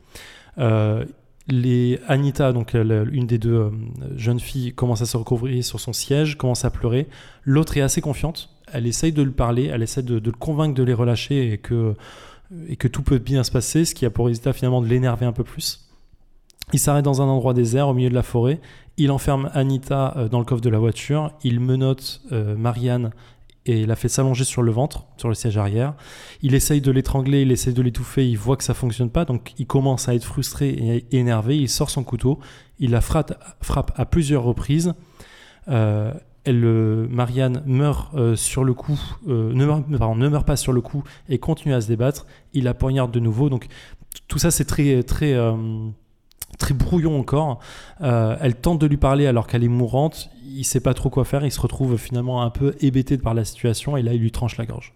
Euh, 0.58 1.06
les 1.48 2.00
Anita, 2.08 2.54
donc 2.54 2.74
euh, 2.74 3.06
une 3.12 3.28
des 3.28 3.38
deux 3.38 3.72
jeunes 4.16 4.40
filles, 4.40 4.74
commence 4.74 5.02
à 5.02 5.06
se 5.06 5.18
recouvrir 5.18 5.64
sur 5.64 5.80
son 5.80 5.94
siège, 5.94 6.38
commence 6.38 6.66
à 6.66 6.72
pleurer. 6.72 7.08
L'autre 7.44 7.78
est 7.78 7.82
assez 7.82 8.02
confiante. 8.02 8.50
Elle 8.72 8.88
essaye 8.88 9.12
de 9.12 9.22
lui 9.22 9.32
parler, 9.32 9.66
elle 9.66 9.84
essaie 9.84 10.02
de, 10.02 10.16
le 10.16 10.32
convaincre 10.32 10.74
de 10.74 10.84
les 10.84 10.94
relâcher 10.94 11.54
et 11.54 11.58
que, 11.60 11.94
et 12.68 12.76
que 12.76 12.88
tout 12.88 13.04
peut 13.04 13.20
bien 13.20 13.44
se 13.44 13.52
passer, 13.52 13.86
ce 13.86 13.94
qui 13.94 14.06
a 14.06 14.10
pour 14.10 14.26
résultat 14.26 14.54
finalement 14.54 14.82
de 14.82 14.88
l'énerver 14.88 15.26
un 15.26 15.32
peu 15.32 15.44
plus. 15.44 15.88
Il 16.74 16.80
s'arrête 16.80 17.06
dans 17.06 17.22
un 17.22 17.26
endroit 17.26 17.54
désert 17.54 17.88
au 17.88 17.94
milieu 17.94 18.10
de 18.10 18.16
la 18.16 18.24
forêt. 18.24 18.60
Il 18.98 19.12
enferme 19.12 19.52
Anita 19.54 20.28
dans 20.32 20.40
le 20.40 20.46
coffre 20.46 20.62
de 20.62 20.70
la 20.70 20.80
voiture. 20.80 21.32
Il 21.44 21.60
menotte 21.60 22.22
Marianne 22.32 23.12
et 23.66 23.86
la 23.86 23.96
fait 23.96 24.10
s'allonger 24.10 24.44
sur 24.44 24.62
le 24.62 24.72
ventre, 24.72 25.06
sur 25.18 25.28
le 25.28 25.36
siège 25.36 25.58
arrière. 25.58 25.96
Il 26.42 26.54
essaye 26.54 26.82
de 26.82 26.92
l'étrangler, 26.92 27.42
il 27.42 27.52
essaye 27.52 27.74
de 27.74 27.82
l'étouffer, 27.82 28.28
il 28.28 28.38
voit 28.38 28.58
que 28.58 28.64
ça 28.64 28.74
fonctionne 28.74 29.10
pas, 29.10 29.26
donc 29.26 29.54
il 29.58 29.66
commence 29.66 30.08
à 30.08 30.16
être 30.16 30.24
frustré 30.24 30.70
et 30.70 31.18
énervé. 31.18 31.58
Il 31.58 31.70
sort 31.70 31.90
son 31.90 32.04
couteau, 32.04 32.40
il 32.80 32.92
la 32.92 33.02
frappe, 33.02 33.34
à 33.96 34.06
plusieurs 34.06 34.44
reprises. 34.44 34.94
Euh, 35.68 36.14
euh, 36.48 37.08
Marianne 37.10 37.64
meurt 37.66 38.14
euh, 38.14 38.36
sur 38.36 38.64
le 38.64 38.76
coup, 38.76 39.00
ne, 39.26 39.66
meurt, 39.66 39.88
ne 39.90 40.30
meurt 40.30 40.46
pas 40.46 40.58
sur 40.58 40.74
le 40.74 40.82
coup 40.82 41.04
et 41.28 41.40
continue 41.40 41.74
à 41.74 41.82
se 41.82 41.88
débattre. 41.88 42.28
Il 42.54 42.66
la 42.66 42.76
poignarde 42.76 43.12
de 43.12 43.20
nouveau. 43.20 43.50
Donc 43.50 43.68
tout 44.28 44.38
ça 44.38 44.52
c'est 44.52 44.66
très 44.66 45.02
très 45.02 45.36
très 46.58 46.74
brouillon 46.74 47.20
encore. 47.20 47.60
Euh, 48.02 48.38
elle 48.42 48.56
tente 48.56 48.80
de 48.80 48.88
lui 48.88 48.98
parler 48.98 49.28
alors 49.28 49.48
qu'elle 49.48 49.64
est 49.64 49.70
mourante. 49.70 50.30
Il 50.46 50.64
sait 50.64 50.80
pas 50.80 50.94
trop 50.94 51.10
quoi 51.10 51.26
faire. 51.26 51.46
Il 51.46 51.52
se 51.52 51.60
retrouve 51.60 51.98
finalement 51.98 52.42
un 52.42 52.50
peu 52.50 52.76
hébété 52.82 53.18
par 53.18 53.34
la 53.34 53.46
situation 53.46 53.98
et 53.98 54.02
là 54.02 54.14
il 54.14 54.22
lui 54.22 54.32
tranche 54.32 54.58
la 54.58 54.66
gorge. 54.66 54.94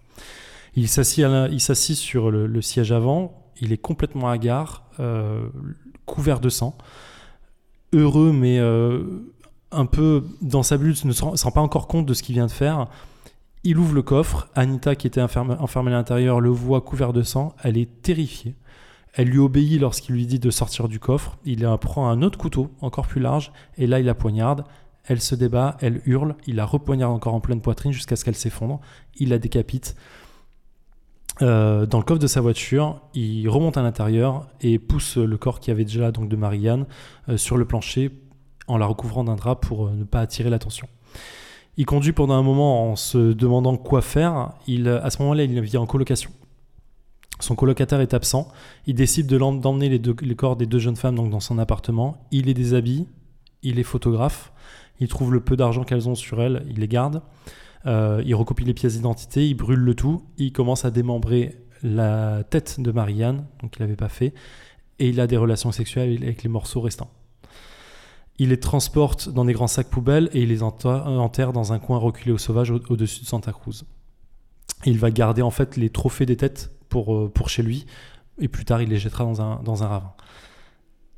Il 0.76 0.88
s'assit, 0.88 1.96
sur 1.96 2.32
le, 2.32 2.62
siège 2.62 2.92
avant. 2.92 3.34
Il 3.62 3.74
est 3.74 3.78
complètement 3.78 4.30
hagard, 4.30 4.84
euh, 5.00 5.48
couvert 6.06 6.40
de 6.40 6.50
sang, 6.50 6.78
heureux 7.92 8.32
mais 8.32 8.60
euh, 8.60 9.04
un 9.72 9.86
peu 9.86 10.24
dans 10.42 10.64
sa 10.64 10.78
bulle, 10.78 10.96
ne 11.04 11.12
se 11.12 11.24
rend, 11.24 11.52
pas 11.52 11.62
encore 11.62 11.88
compte 11.88 12.06
de 12.06 12.14
ce 12.14 12.24
qu'il 12.24 12.36
vient 12.36 12.46
de 12.46 12.52
faire. 12.52 12.88
Il 13.66 13.78
ouvre 13.78 13.94
le 13.94 14.02
coffre. 14.02 14.48
Anita, 14.56 14.96
qui 14.96 15.08
était 15.08 15.22
enfermée 15.22 15.92
à 15.92 15.96
l'intérieur, 15.96 16.40
le 16.40 16.50
voit 16.50 16.80
couvert 16.80 17.12
de 17.12 17.24
sang. 17.24 17.54
Elle 17.62 17.78
est 17.78 18.02
terrifiée. 18.02 18.56
Elle 19.20 19.28
lui 19.28 19.40
obéit 19.40 19.82
lorsqu'il 19.82 20.16
lui 20.16 20.26
dit 20.26 20.40
de 20.40 20.50
sortir 20.50 20.88
du 20.88 20.98
coffre. 20.98 21.38
Il 21.44 21.70
prend 21.82 22.08
un 22.08 22.22
autre 22.22 22.38
couteau, 22.38 22.72
encore 22.80 23.06
plus 23.06 23.20
large, 23.20 23.52
et 23.78 23.86
là 23.86 24.00
il 24.00 24.06
la 24.06 24.14
poignarde. 24.14 24.64
Elle 25.04 25.20
se 25.20 25.36
débat, 25.36 25.76
elle 25.82 26.02
hurle, 26.06 26.38
il 26.48 26.56
la 26.56 26.64
repoignarde 26.66 27.14
encore 27.14 27.34
en 27.34 27.42
pleine 27.42 27.60
poitrine 27.60 27.92
jusqu'à 27.92 28.16
ce 28.16 28.24
qu'elle 28.24 28.38
s'effondre. 28.38 28.80
Il 29.18 29.28
la 29.28 29.38
décapite. 29.38 29.98
Euh, 31.42 31.86
dans 31.86 31.98
le 31.98 32.06
coffre 32.06 32.22
de 32.22 32.28
sa 32.28 32.40
voiture, 32.40 33.02
il 33.14 33.50
remonte 33.50 33.76
à 33.76 33.82
l'intérieur 33.82 34.48
et 34.62 34.80
pousse 34.80 35.18
le 35.18 35.36
corps 35.36 35.60
qui 35.60 35.70
avait 35.70 35.84
déjà 35.84 36.14
donc 36.14 36.30
de 36.30 36.38
Marianne, 36.38 36.86
euh, 37.28 37.36
sur 37.36 37.58
le 37.58 37.66
plancher 37.66 38.12
en 38.68 38.78
la 38.78 38.86
recouvrant 38.86 39.26
d'un 39.26 39.36
drap 39.36 39.58
pour 39.58 39.88
euh, 39.88 39.92
ne 39.98 40.06
pas 40.06 40.22
attirer 40.22 40.50
l'attention. 40.50 40.88
Il 41.76 41.86
conduit 41.86 42.14
pendant 42.14 42.36
un 42.36 42.44
moment 42.44 42.90
en 42.90 42.96
se 42.96 43.34
demandant 43.34 43.76
quoi 43.76 44.02
faire. 44.02 44.32
À 44.34 45.10
ce 45.10 45.22
moment-là, 45.22 45.44
il 45.44 45.60
vit 45.60 45.76
en 45.76 45.86
colocation. 45.86 46.32
Son 47.40 47.56
colocataire 47.56 48.02
est 48.02 48.14
absent. 48.14 48.50
Il 48.86 48.96
décide 48.96 49.28
d'emmener 49.28 49.90
les, 49.90 50.36
corps 50.36 50.56
des 50.56 50.66
deux 50.66 50.80
jeunes 50.80 50.96
femmes 50.96 51.16
donc, 51.16 51.30
dans 51.30 51.40
son 51.40 51.58
appartement. 51.58 52.18
Il 52.32 52.46
les 52.46 52.54
déshabille, 52.54 53.08
il 53.64 53.76
les 53.76 53.84
photographe, 53.84 54.52
il 55.00 55.08
trouve 55.08 55.34
le 55.34 55.40
peu 55.40 55.56
d'argent 55.56 55.84
qu'elles 55.84 56.10
ont 56.10 56.16
sur 56.16 56.42
elles, 56.42 56.66
il 56.70 56.80
les 56.80 56.88
garde. 56.88 57.22
Euh, 57.86 58.22
il 58.26 58.36
recopie 58.36 58.66
les 58.66 58.74
pièces 58.74 58.96
d'identité, 58.96 59.48
il 59.48 59.54
brûle 59.54 59.80
le 59.80 59.96
tout, 59.96 60.24
il 60.38 60.52
commence 60.52 60.84
à 60.84 60.92
démembrer 60.92 61.58
la 61.82 62.44
tête 62.44 62.82
de 62.82 62.92
Marianne, 62.92 63.46
donc 63.62 63.78
il 63.78 63.82
n'avait 63.82 63.96
pas 63.96 64.10
fait, 64.10 64.34
et 65.00 65.08
il 65.08 65.22
a 65.22 65.28
des 65.28 65.38
relations 65.38 65.72
sexuelles 65.72 66.20
avec 66.22 66.44
les 66.44 66.50
morceaux 66.50 66.82
restants. 66.82 67.10
Il 68.38 68.50
les 68.50 68.60
transporte 68.60 69.30
dans 69.30 69.46
des 69.46 69.54
grands 69.54 69.68
sacs 69.68 69.90
poubelles 69.90 70.30
et 70.34 70.42
il 70.42 70.50
les 70.50 70.62
enterre 70.64 71.54
dans 71.54 71.72
un 71.72 71.80
coin 71.80 71.98
reculé 71.98 72.32
au 72.32 72.38
sauvage 72.38 72.72
au- 72.72 72.82
au-dessus 72.90 73.22
de 73.22 73.26
Santa 73.26 73.52
Cruz. 73.54 73.84
Il 74.86 74.98
va 74.98 75.12
garder 75.12 75.42
en 75.42 75.52
fait 75.52 75.78
les 75.78 75.90
trophées 75.90 76.26
des 76.26 76.38
têtes 76.38 76.72
pour, 76.90 77.16
euh, 77.16 77.32
pour 77.34 77.50
chez 77.50 77.64
lui 77.64 77.86
et 78.40 78.48
plus 78.48 78.66
tard 78.66 78.82
il 78.82 78.90
les 78.90 78.98
jettera 78.98 79.24
dans 79.24 79.42
un, 79.42 79.62
dans 79.64 79.84
un 79.84 79.88
ravin. 79.88 80.14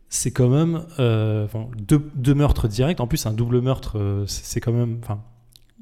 C'est 0.10 0.32
quand 0.32 0.50
même 0.50 0.86
euh, 1.00 1.48
deux, 1.78 2.12
deux 2.16 2.34
meurtres 2.34 2.68
directs. 2.68 3.00
En 3.00 3.08
plus, 3.08 3.26
un 3.26 3.34
double 3.34 3.62
meurtre, 3.62 3.98
euh, 3.98 4.26
c'est 4.28 4.60
quand 4.60 4.74
même. 4.74 5.00
Enfin, 5.02 5.24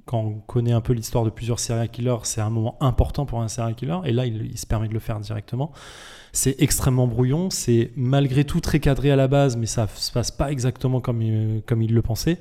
quand 0.05 0.19
on 0.19 0.33
connaît 0.41 0.71
un 0.71 0.81
peu 0.81 0.93
l'histoire 0.93 1.23
de 1.23 1.31
plusieurs 1.31 1.59
serial 1.59 1.89
killers, 1.89 2.19
c'est 2.23 2.41
un 2.41 2.51
moment 2.51 2.77
important 2.79 3.25
pour 3.25 3.41
un 3.41 3.47
serial 3.47 3.73
killer. 3.73 3.99
Et 4.05 4.11
là, 4.11 4.27
il, 4.27 4.55
se 4.55 4.67
permet 4.67 4.87
de 4.87 4.93
le 4.93 4.99
faire 4.99 5.19
directement. 5.19 5.71
C'est 6.31 6.61
extrêmement 6.61 7.07
brouillon. 7.07 7.49
C'est 7.49 7.91
malgré 7.95 8.43
tout 8.43 8.59
très 8.59 8.79
cadré 8.79 9.09
à 9.09 9.15
la 9.15 9.27
base, 9.27 9.57
mais 9.57 9.65
ça 9.65 9.87
se 9.87 10.11
passe 10.11 10.29
pas 10.29 10.51
exactement 10.51 11.01
comme 11.01 11.23
il, 11.23 11.63
comme 11.65 11.81
il 11.81 11.93
le 11.93 12.01
pensait. 12.03 12.39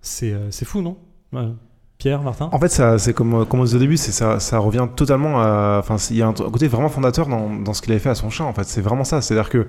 C'est 0.00 0.64
fou, 0.64 0.82
non? 0.82 0.96
Pierre, 2.02 2.22
Martin 2.22 2.48
En 2.50 2.58
fait, 2.58 2.68
ça, 2.68 2.98
c'est 2.98 3.12
comme, 3.12 3.46
comme 3.46 3.60
on 3.60 3.62
disait 3.62 3.76
au 3.76 3.78
début, 3.78 3.96
c'est 3.96 4.10
ça, 4.10 4.40
ça 4.40 4.58
revient 4.58 4.88
totalement 4.96 5.40
à. 5.40 5.76
Enfin, 5.78 5.98
il 6.10 6.16
y 6.16 6.22
a 6.22 6.26
un, 6.26 6.32
côté 6.32 6.66
vraiment 6.66 6.88
fondateur 6.88 7.28
dans, 7.28 7.48
dans 7.48 7.74
ce 7.74 7.80
qu'il 7.80 7.92
avait 7.92 8.00
fait 8.00 8.08
à 8.08 8.16
son 8.16 8.28
chat. 8.28 8.42
En 8.42 8.52
fait, 8.52 8.64
c'est 8.64 8.80
vraiment 8.80 9.04
ça. 9.04 9.22
C'est-à-dire 9.22 9.48
que 9.48 9.68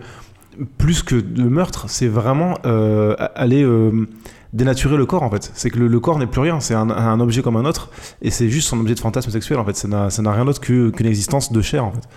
plus 0.80 1.04
que 1.04 1.14
le 1.14 1.48
meurtre, 1.52 1.92
c'est 1.92 2.08
vraiment 2.08 2.58
euh, 2.66 3.16
aller 3.36 3.62
euh, 3.62 4.08
dénaturer 4.52 4.98
le 4.98 5.06
corps. 5.06 5.22
En 5.22 5.30
fait, 5.30 5.52
c'est 5.54 5.70
que 5.70 5.78
le, 5.78 5.88
le 5.88 6.00
corps 6.00 6.18
n'est 6.18 6.26
plus 6.26 6.42
rien. 6.42 6.60
C'est 6.60 6.74
un, 6.74 6.90
un 6.90 7.20
objet 7.20 7.44
comme 7.44 7.56
un 7.56 7.66
autre, 7.66 7.92
et 8.24 8.32
c'est 8.32 8.50
juste 8.50 8.68
son 8.68 8.80
objet 8.80 8.96
de 8.96 9.00
fantasme 9.00 9.30
sexuel. 9.30 9.60
En 9.60 9.66
fait, 9.66 9.76
ça 9.76 9.88
n'a, 9.88 10.32
rien 10.32 10.46
d'autre 10.46 10.60
que- 10.60 10.90
qu'une 10.90 11.06
existence 11.06 11.52
de 11.52 11.62
chair. 11.62 11.86
En 11.86 11.92
fait. 11.92 12.10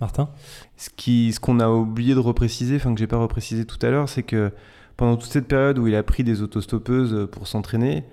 Martin 0.00 0.28
ce 0.76 1.40
qu'on 1.40 1.58
a 1.58 1.68
oublié 1.68 2.14
de 2.14 2.20
repréciser, 2.20 2.76
enfin 2.76 2.94
que 2.94 3.00
j'ai 3.00 3.08
pas 3.08 3.16
reprécisé 3.16 3.64
tout 3.64 3.84
à 3.84 3.90
l'heure, 3.90 4.08
c'est 4.08 4.22
que 4.22 4.52
pendant 4.96 5.16
toute 5.16 5.32
cette 5.32 5.48
période 5.48 5.76
où 5.80 5.88
il 5.88 5.96
a 5.96 6.04
pris 6.04 6.22
des 6.22 6.40
autostoppeuses 6.40 7.26
pour 7.32 7.48
s'entraîner, 7.48 8.04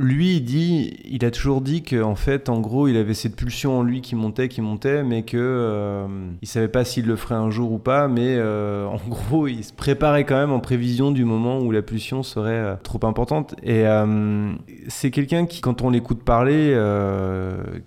lui, 0.00 0.36
il 0.36 0.40
dit, 0.40 0.96
il 1.04 1.24
a 1.24 1.30
toujours 1.30 1.60
dit 1.60 1.82
qu'en 1.82 2.14
fait, 2.14 2.48
en 2.48 2.60
gros, 2.60 2.88
il 2.88 2.96
avait 2.96 3.14
cette 3.14 3.36
pulsion 3.36 3.78
en 3.78 3.82
lui 3.82 4.00
qui 4.00 4.14
montait, 4.14 4.48
qui 4.48 4.62
montait, 4.62 5.02
mais 5.02 5.22
que 5.22 5.36
euh, 5.36 6.06
savait 6.42 6.68
pas 6.68 6.84
s'il 6.84 7.06
le 7.06 7.16
ferait 7.16 7.34
un 7.34 7.50
jour 7.50 7.70
ou 7.72 7.78
pas, 7.78 8.08
mais 8.08 8.36
euh, 8.36 8.86
en 8.86 9.08
gros, 9.08 9.46
il 9.46 9.62
se 9.62 9.72
préparait 9.72 10.24
quand 10.24 10.36
même 10.36 10.52
en 10.52 10.60
prévision 10.60 11.10
du 11.10 11.24
moment 11.24 11.60
où 11.60 11.70
la 11.70 11.82
pulsion 11.82 12.22
serait 12.22 12.52
euh, 12.52 12.76
trop 12.82 13.00
importante. 13.06 13.54
Et 13.62 13.86
euh, 13.86 14.52
c'est 14.88 15.10
quelqu'un 15.10 15.44
qui, 15.44 15.60
quand 15.60 15.82
on 15.82 15.90
l'écoute 15.90 16.22
parler, 16.22 16.70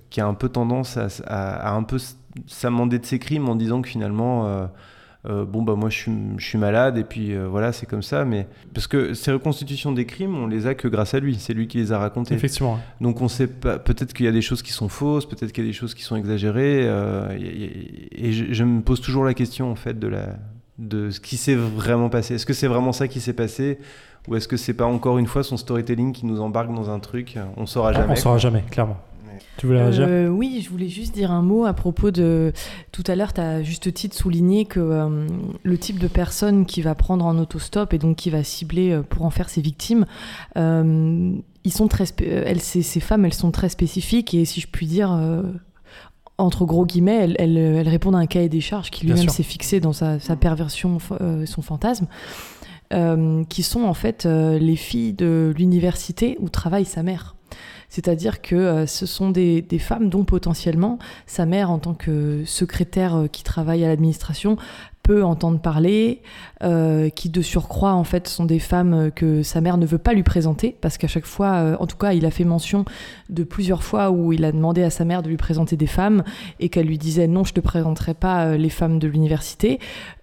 qui 0.10 0.22
a 0.22 0.28
un 0.28 0.34
peu 0.36 0.50
tendance 0.50 0.98
à, 1.26 1.76
un 1.76 1.84
peu 1.84 1.98
s'amender 2.46 3.00
de 3.00 3.06
ses 3.06 3.20
crimes 3.20 3.50
en 3.50 3.56
disant 3.56 3.82
que 3.82 3.90
finalement. 3.90 4.70
Euh, 5.26 5.46
bon 5.46 5.62
bah 5.62 5.76
moi 5.76 5.90
je 5.90 5.98
suis, 5.98 6.12
je 6.38 6.46
suis 6.46 6.58
malade 6.58 6.98
et 6.98 7.06
puis 7.06 7.34
euh, 7.34 7.48
voilà 7.48 7.72
c'est 7.72 7.86
comme 7.86 8.04
ça 8.04 8.26
mais 8.26 8.46
parce 8.74 8.88
que 8.88 9.14
ces 9.14 9.32
reconstitutions 9.32 9.94
des 9.94 10.06
crimes 10.06 10.36
on 10.36 10.48
les 10.48 10.68
a 10.68 10.76
que 10.76 10.90
grâce 10.90 11.14
à 11.14 11.20
lui 11.22 11.36
c'est 11.36 11.54
lui 11.54 11.68
qui 11.68 11.78
les 11.78 11.94
a 11.94 11.98
racontées 11.98 12.34
Effectivement. 12.36 12.78
donc 13.00 13.22
on 13.22 13.30
sait 13.30 13.48
pas 13.48 13.80
peut-être 13.80 14.14
qu'il 14.14 14.26
y 14.26 14.30
a 14.30 14.34
des 14.34 14.42
choses 14.42 14.62
qui 14.62 14.74
sont 14.74 14.90
fausses 14.90 15.26
peut-être 15.26 15.54
qu'il 15.54 15.64
y 15.64 15.68
a 15.68 15.70
des 15.70 15.74
choses 15.74 15.94
qui 15.94 16.04
sont 16.04 16.18
exagérées 16.18 16.82
euh, 16.84 17.30
et 17.40 18.34
je, 18.34 18.52
je 18.52 18.64
me 18.66 18.82
pose 18.82 19.00
toujours 19.00 19.24
la 19.24 19.34
question 19.34 19.72
en 19.72 19.76
fait 19.76 19.98
de 19.98 20.08
la 20.08 20.36
de 20.78 21.10
ce 21.10 21.22
qui 21.22 21.38
s'est 21.38 21.56
vraiment 21.56 22.10
passé 22.10 22.36
est-ce 22.36 22.46
que 22.46 22.54
c'est 22.54 22.68
vraiment 22.68 22.92
ça 22.92 23.08
qui 23.08 23.22
s'est 23.22 23.32
passé 23.34 23.80
ou 24.28 24.36
est-ce 24.36 24.48
que 24.48 24.58
c'est 24.58 24.74
pas 24.74 24.86
encore 24.86 25.18
une 25.20 25.28
fois 25.28 25.44
son 25.44 25.56
storytelling 25.58 26.12
qui 26.14 26.26
nous 26.26 26.42
embarque 26.42 26.74
dans 26.74 26.90
un 26.90 27.00
truc 27.00 27.38
on 27.58 27.66
saura 27.66 27.94
jamais 27.94 28.14
On 28.14 28.16
saura 28.16 28.38
jamais, 28.38 28.64
clairement. 28.72 28.98
Tu 29.58 29.68
voulais 29.68 29.82
réagir 29.82 30.06
Euh, 30.10 30.28
oui, 30.30 30.62
je 30.64 30.70
voulais 30.70 30.88
juste 30.90 31.14
dire 31.14 31.32
un 31.32 31.42
mot 31.42 31.66
à 31.66 31.74
propos 31.74 32.12
de. 32.12 32.54
Tout 32.92 33.04
à 33.08 33.16
l'heure, 33.16 33.34
tu 33.34 33.42
as 33.42 33.64
juste 33.64 33.94
titre 33.94 34.16
souligné 34.16 34.66
que 34.66 34.80
euh, 34.80 35.28
le 35.64 35.78
type 35.78 36.00
de 36.00 36.08
personne 36.08 36.66
qui 36.66 36.82
va 36.82 36.96
prendre 36.96 37.26
en 37.26 37.38
autostop 37.38 37.94
et 37.94 37.98
donc 37.98 38.18
qui 38.18 38.30
va 38.30 38.44
cibler 38.44 38.92
euh, 38.92 39.02
pour 39.02 39.26
en 39.26 39.30
faire 39.30 39.50
ses 39.50 39.62
victimes, 39.62 40.06
euh, 40.58 41.34
ils 41.64 41.74
sont 41.74 41.88
très 41.88 42.06
elles, 42.26 42.62
ces, 42.62 42.82
ces 42.82 43.00
femmes, 43.00 43.26
elles 43.26 43.34
sont 43.34 43.52
très 43.52 43.70
spécifiques 43.70 44.34
et 44.34 44.46
si 44.46 44.60
je 44.62 44.68
puis 44.68 44.86
dire. 44.88 45.12
entre 46.40 46.66
gros 46.66 46.86
guillemets, 46.86 47.16
elles, 47.24 47.36
elles- 47.40 47.58
elles 47.58 47.88
répondent 47.90 48.16
à 48.16 48.20
un 48.20 48.26
cahier 48.26 48.50
des 48.50 48.60
charges 48.60 48.90
qui 48.90 49.06
lui-même 49.06 49.26
s'est 49.32 49.44
fixé 49.44 49.80
dans 49.80 49.94
sa, 49.94 50.20
sa 50.20 50.36
perversion, 50.36 50.98
son 51.46 51.62
fantasme, 51.62 52.08
euh, 52.92 53.44
qui 53.46 53.62
sont 53.64 53.84
en 53.84 53.94
fait 53.94 54.26
euh, 54.26 54.58
les 54.58 54.76
filles 54.76 55.14
de 55.14 55.54
l'université 55.56 56.36
où 56.40 56.50
travaille 56.50 56.86
sa 56.86 57.04
mère. 57.04 57.33
C'est-à-dire 57.94 58.42
que 58.42 58.56
euh, 58.56 58.88
ce 58.88 59.06
sont 59.06 59.30
des, 59.30 59.64
femmes 59.78 60.10
dont 60.10 60.26
potentiellement 60.26 60.98
sa 61.28 61.46
mère, 61.46 61.70
en 61.70 61.78
tant 61.78 61.94
que 61.94 62.44
secrétaire 62.44 63.16
euh, 63.16 63.28
qui 63.28 63.44
travaille 63.44 63.86
à 63.86 63.88
l'administration, 63.88 64.58
peut 65.04 65.24
entendre 65.24 65.60
parler, 65.60 66.22
euh, 66.64 67.10
qui 67.10 67.30
de 67.30 67.42
surcroît 67.42 67.94
en 67.94 68.06
fait 68.06 68.30
sont 68.30 68.46
des 68.46 68.60
femmes 68.60 69.12
que 69.14 69.44
sa 69.44 69.60
mère 69.60 69.78
ne 69.78 69.86
veut 69.86 69.98
pas 69.98 70.14
lui 70.14 70.24
présenter, 70.24 70.78
parce 70.80 70.98
qu'à 70.98 71.10
chaque 71.10 71.26
fois, 71.26 71.56
euh, 71.56 71.78
en 71.80 71.88
tout 71.88 71.98
cas, 71.98 72.14
il 72.14 72.26
a 72.26 72.32
fait 72.32 72.46
mention 72.46 72.86
de 73.30 73.44
plusieurs 73.44 73.84
fois 73.84 74.12
où 74.12 74.32
il 74.32 74.46
a 74.46 74.54
demandé 74.54 74.82
à 74.82 74.90
sa 74.90 75.04
mère 75.04 75.22
de 75.22 75.28
lui 75.28 75.36
présenter 75.36 75.76
des 75.76 75.88
femmes 75.88 76.24
et 76.62 76.70
qu'elle 76.70 76.88
lui 76.88 76.98
disait 76.98 77.28
non, 77.28 77.44
je 77.44 77.54
te 77.54 77.60
présenterai 77.60 78.14
pas 78.14 78.46
euh, 78.46 78.58
les 78.58 78.70
femmes 78.70 78.98
de 78.98 79.08
l'université, 79.08 79.80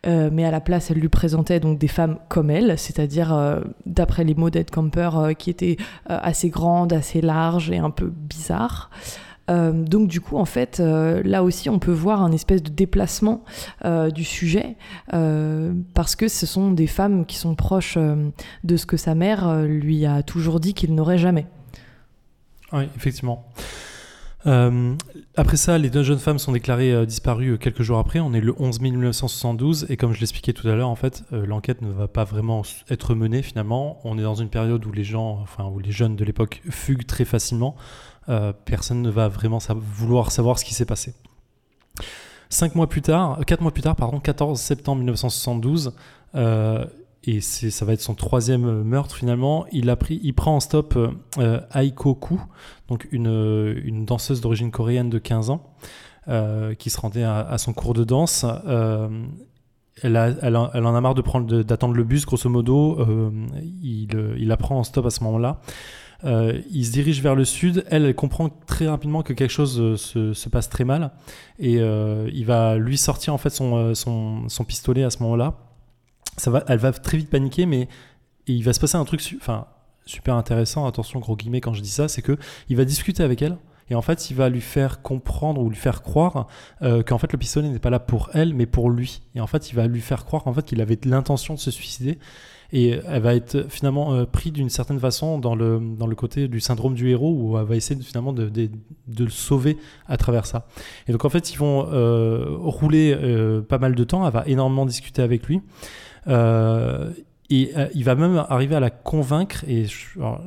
mais 0.07 0.47
à 0.47 0.51
la 0.51 0.63
place, 0.63 0.91
elle 0.91 0.97
lui 0.97 1.11
présentait 1.11 1.61
donc 1.61 1.79
des 1.79 1.87
femmes 1.87 2.17
comme 2.31 2.49
elle, 2.49 2.79
c'est-à-dire 2.79 3.61
d'après 3.85 4.25
les 4.25 4.35
mots 4.35 4.49
d'Ed 4.49 4.71
Camper, 4.71 5.11
qui 5.39 5.51
étaient 5.51 5.77
assez 6.07 6.49
grandes, 6.49 6.95
assez 6.95 7.21
larges 7.21 7.71
et 7.71 7.77
un 7.77 7.91
peu 7.91 8.07
bizarres. 8.07 8.89
Euh, 9.51 9.73
donc 9.73 10.09
du 10.09 10.21
coup, 10.21 10.37
en 10.37 10.45
fait, 10.45 10.81
euh, 10.81 11.23
là 11.25 11.43
aussi, 11.43 11.69
on 11.69 11.79
peut 11.79 11.93
voir 11.93 12.23
un 12.23 12.33
espèce 12.33 12.63
de 12.63 12.71
déplacement 12.71 13.45
euh, 13.85 14.11
du 14.11 14.25
sujet, 14.25 14.77
parce 15.95 16.17
que 16.17 16.29
ce 16.29 16.47
sont 16.47 16.71
des 16.71 16.87
femmes 16.87 17.27
qui 17.27 17.37
sont 17.37 17.55
proches 17.55 17.99
de 17.99 18.77
ce 18.77 18.87
que 18.87 18.97
sa 18.97 19.15
mère 19.15 19.63
lui 19.63 20.07
a 20.07 20.23
toujours 20.23 20.61
dit 20.61 20.75
qu'il 20.75 20.95
n'aurait 20.95 21.19
jamais. 21.19 21.47
Oui, 22.73 22.85
effectivement. 22.97 23.49
Après 24.45 25.57
ça, 25.57 25.77
les 25.79 25.91
deux 25.91 26.03
jeunes 26.03 26.19
femmes 26.19 26.39
sont 26.39 26.53
déclarées 26.53 27.05
disparues 27.07 27.59
quelques 27.59 27.83
jours 27.83 27.99
après. 27.99 28.21
On 28.21 28.33
est 28.33 28.41
le 28.41 28.55
11 28.59 28.81
mai 28.81 28.91
1972 28.91 29.87
et 29.89 29.97
comme 29.97 30.13
je 30.13 30.21
l'expliquais 30.21 30.53
tout 30.53 30.69
à 30.69 30.75
l'heure, 30.75 30.89
en 30.89 30.95
fait, 30.95 31.25
l'enquête 31.33 31.83
ne 31.83 31.91
va 31.91 32.09
pas 32.09 32.25
vraiment 32.25 32.63
être 32.89 33.15
menée 33.15 33.43
finalement. 33.43 34.01
On 34.05 34.19
est 34.19 34.23
dans 34.23 34.37
une 34.37 34.49
période 34.49 34.85
où 34.87 34.93
les 34.93 35.05
gens, 35.05 35.41
enfin 35.43 35.65
où 35.65 35.79
les 35.79 35.93
jeunes 35.93 36.17
de 36.17 36.25
l'époque 36.25 36.63
fuguent 36.71 37.07
très 37.07 37.25
facilement. 37.25 37.77
Euh, 38.29 38.53
personne 38.65 39.03
ne 39.03 39.11
va 39.11 39.29
vraiment 39.29 39.59
vouloir 39.75 40.31
savoir 40.31 40.59
ce 40.59 40.65
qui 40.65 40.75
s'est 40.75 40.85
passé. 40.85 41.15
Cinq 42.49 42.75
mois 42.75 42.89
plus 42.89 43.03
tard, 43.03 43.39
euh, 43.39 43.43
quatre 43.43 43.61
mois 43.61 43.73
plus 43.73 43.83
tard, 43.83 43.97
pardon, 43.97 44.21
14 44.21 44.61
septembre 44.61 44.99
1972. 44.99 45.95
euh, 46.35 46.85
et 47.25 47.43
ça 47.43 47.85
va 47.85 47.93
être 47.93 48.01
son 48.01 48.15
troisième 48.15 48.83
meurtre 48.83 49.15
finalement. 49.15 49.67
Il, 49.73 49.95
il 50.09 50.35
prend 50.35 50.57
en 50.57 50.61
stop 50.61 50.97
euh, 51.39 51.61
Aiko 51.75 52.15
Ku, 52.15 52.37
donc 52.89 53.07
une, 53.13 54.07
danseuse 54.07 54.41
d'origine 54.41 54.71
coréenne 54.71 55.11
de 55.11 55.19
15 55.19 55.51
ans, 55.51 55.75
qui 56.79 56.89
se 56.89 56.99
rendait 56.99 57.23
à, 57.25 57.59
son 57.59 57.75
cours 57.75 57.93
de 57.93 58.05
danse. 58.05 58.47
Elle, 60.03 60.17
en- 60.17 60.95
a 60.95 61.01
marre 61.03 61.15
de 61.15 61.21
prendre, 61.21 61.63
d'attendre 61.63 61.93
le 61.93 62.05
bus, 62.05 62.25
grosso 62.25 62.49
modo. 62.49 62.99
il, 63.83 64.09
il 64.39 64.49
la 64.49 64.57
prend 64.57 64.79
en 64.79 64.85
stop 64.85 65.05
à 65.05 65.11
ce 65.11 65.23
moment-là. 65.25 65.61
Euh, 66.25 66.61
il 66.71 66.85
se 66.85 66.93
dirige 66.93 67.23
vers 67.23 67.35
le 67.35 67.45
sud. 67.45 67.85
Elle, 67.89 68.15
comprend 68.15 68.49
très 68.67 68.89
rapidement 68.89 69.23
que 69.23 69.33
quelque 69.33 69.51
chose 69.51 69.81
euh, 69.81 69.97
se, 69.97 70.33
se 70.33 70.49
passe 70.49 70.69
très 70.69 70.85
mal. 70.85 71.13
Et 71.59 71.79
euh, 71.79 72.29
il 72.33 72.47
va 72.47 72.77
lui 72.77 72.99
sortir 72.99 73.35
en 73.35 73.39
fait 73.39 73.51
son, 73.51 74.47
pistolet 74.67 75.05
à 75.05 75.11
ce 75.11 75.23
moment-là. 75.23 75.55
Ça 76.37 76.51
va, 76.51 76.65
elle 76.69 76.79
va 76.79 76.93
très 76.93 77.19
vite 77.19 77.31
paniquer, 77.31 77.67
mais 77.67 77.89
il 78.47 78.63
va 78.65 78.73
se 78.73 78.81
passer 78.81 78.97
un 78.97 79.05
truc 79.05 79.23
enfin, 79.41 79.67
super 80.07 80.35
intéressant. 80.37 80.87
Attention, 80.87 81.21
gros 81.21 81.37
guillemets, 81.37 81.61
quand 81.61 81.75
je 81.75 81.83
dis 81.83 81.91
ça, 81.91 82.09
c'est 82.09 82.23
que 82.23 82.37
il 82.69 82.77
va 82.77 82.85
discuter 82.85 83.23
avec 83.23 83.43
elle. 83.43 83.57
Et 83.91 83.95
en 83.97 84.03
fait, 84.03 84.31
il 84.31 84.37
va 84.37 84.49
lui 84.49 84.61
faire 84.61 85.03
comprendre 85.03 85.61
ou 85.61 85.69
lui 85.69 85.77
faire 85.77 86.03
croire 86.03 86.47
euh, 86.83 87.03
qu'en 87.03 87.19
fait 87.19 87.33
le 87.33 87.39
pistolet 87.39 87.69
n'est 87.69 87.81
pas 87.81 87.91
là 87.91 87.99
pour 87.99 88.31
elle, 88.35 88.55
mais 88.55 88.67
pour 88.67 88.89
lui. 88.89 89.21
Et 89.35 89.41
en 89.41 89.49
fait, 89.49 89.71
il 89.71 89.75
va 89.75 89.87
lui 89.89 90.01
faire 90.01 90.25
croire 90.25 90.45
qu'en 90.45 90.55
fait 90.55 90.65
qu'il 90.65 90.81
avait 90.81 90.99
l'intention 91.05 91.55
de 91.55 91.59
se 91.59 91.73
suicider. 91.73 92.19
Et 92.73 93.01
elle 93.07 93.23
va 93.23 93.35
être 93.35 93.67
finalement 93.69 94.15
euh, 94.15 94.25
prise 94.27 94.53
d'une 94.53 94.71
certaine 94.71 95.01
façon 95.01 95.39
dans 95.39 95.55
le, 95.55 95.81
dans 95.99 96.07
le 96.07 96.15
côté 96.15 96.49
du 96.49 96.61
syndrome 96.61 96.95
du 96.95 97.11
héros 97.11 97.35
où 97.37 97.59
elle 97.59 97.65
va 97.65 97.77
essayer 97.77 97.97
de, 97.97 98.05
finalement 98.05 98.33
de, 98.33 98.49
de, 98.49 98.71
le 99.25 99.31
sauver 99.31 99.77
à 100.07 100.17
travers 100.17 100.47
ça. 100.47 100.67
Et 101.09 101.13
donc 101.13 101.25
en 101.25 101.29
fait, 101.29 101.53
ils 101.53 101.57
vont 101.57 101.87
euh, 101.93 102.47
rouler 102.59 103.17
euh, 103.21 103.61
pas 103.61 103.79
mal 103.79 103.95
de 103.95 104.05
temps. 104.05 104.27
Elle 104.27 104.33
va 104.33 104.45
énormément 104.47 104.87
discuter 104.87 105.23
avec 105.23 105.47
lui. 105.47 105.61
Euh, 106.29 107.11
et 107.53 107.73
il 107.95 108.05
va 108.05 108.15
même 108.15 108.45
arriver 108.49 108.77
à 108.77 108.81
la 108.81 108.91
convaincre, 108.91 109.65
et 109.67 109.87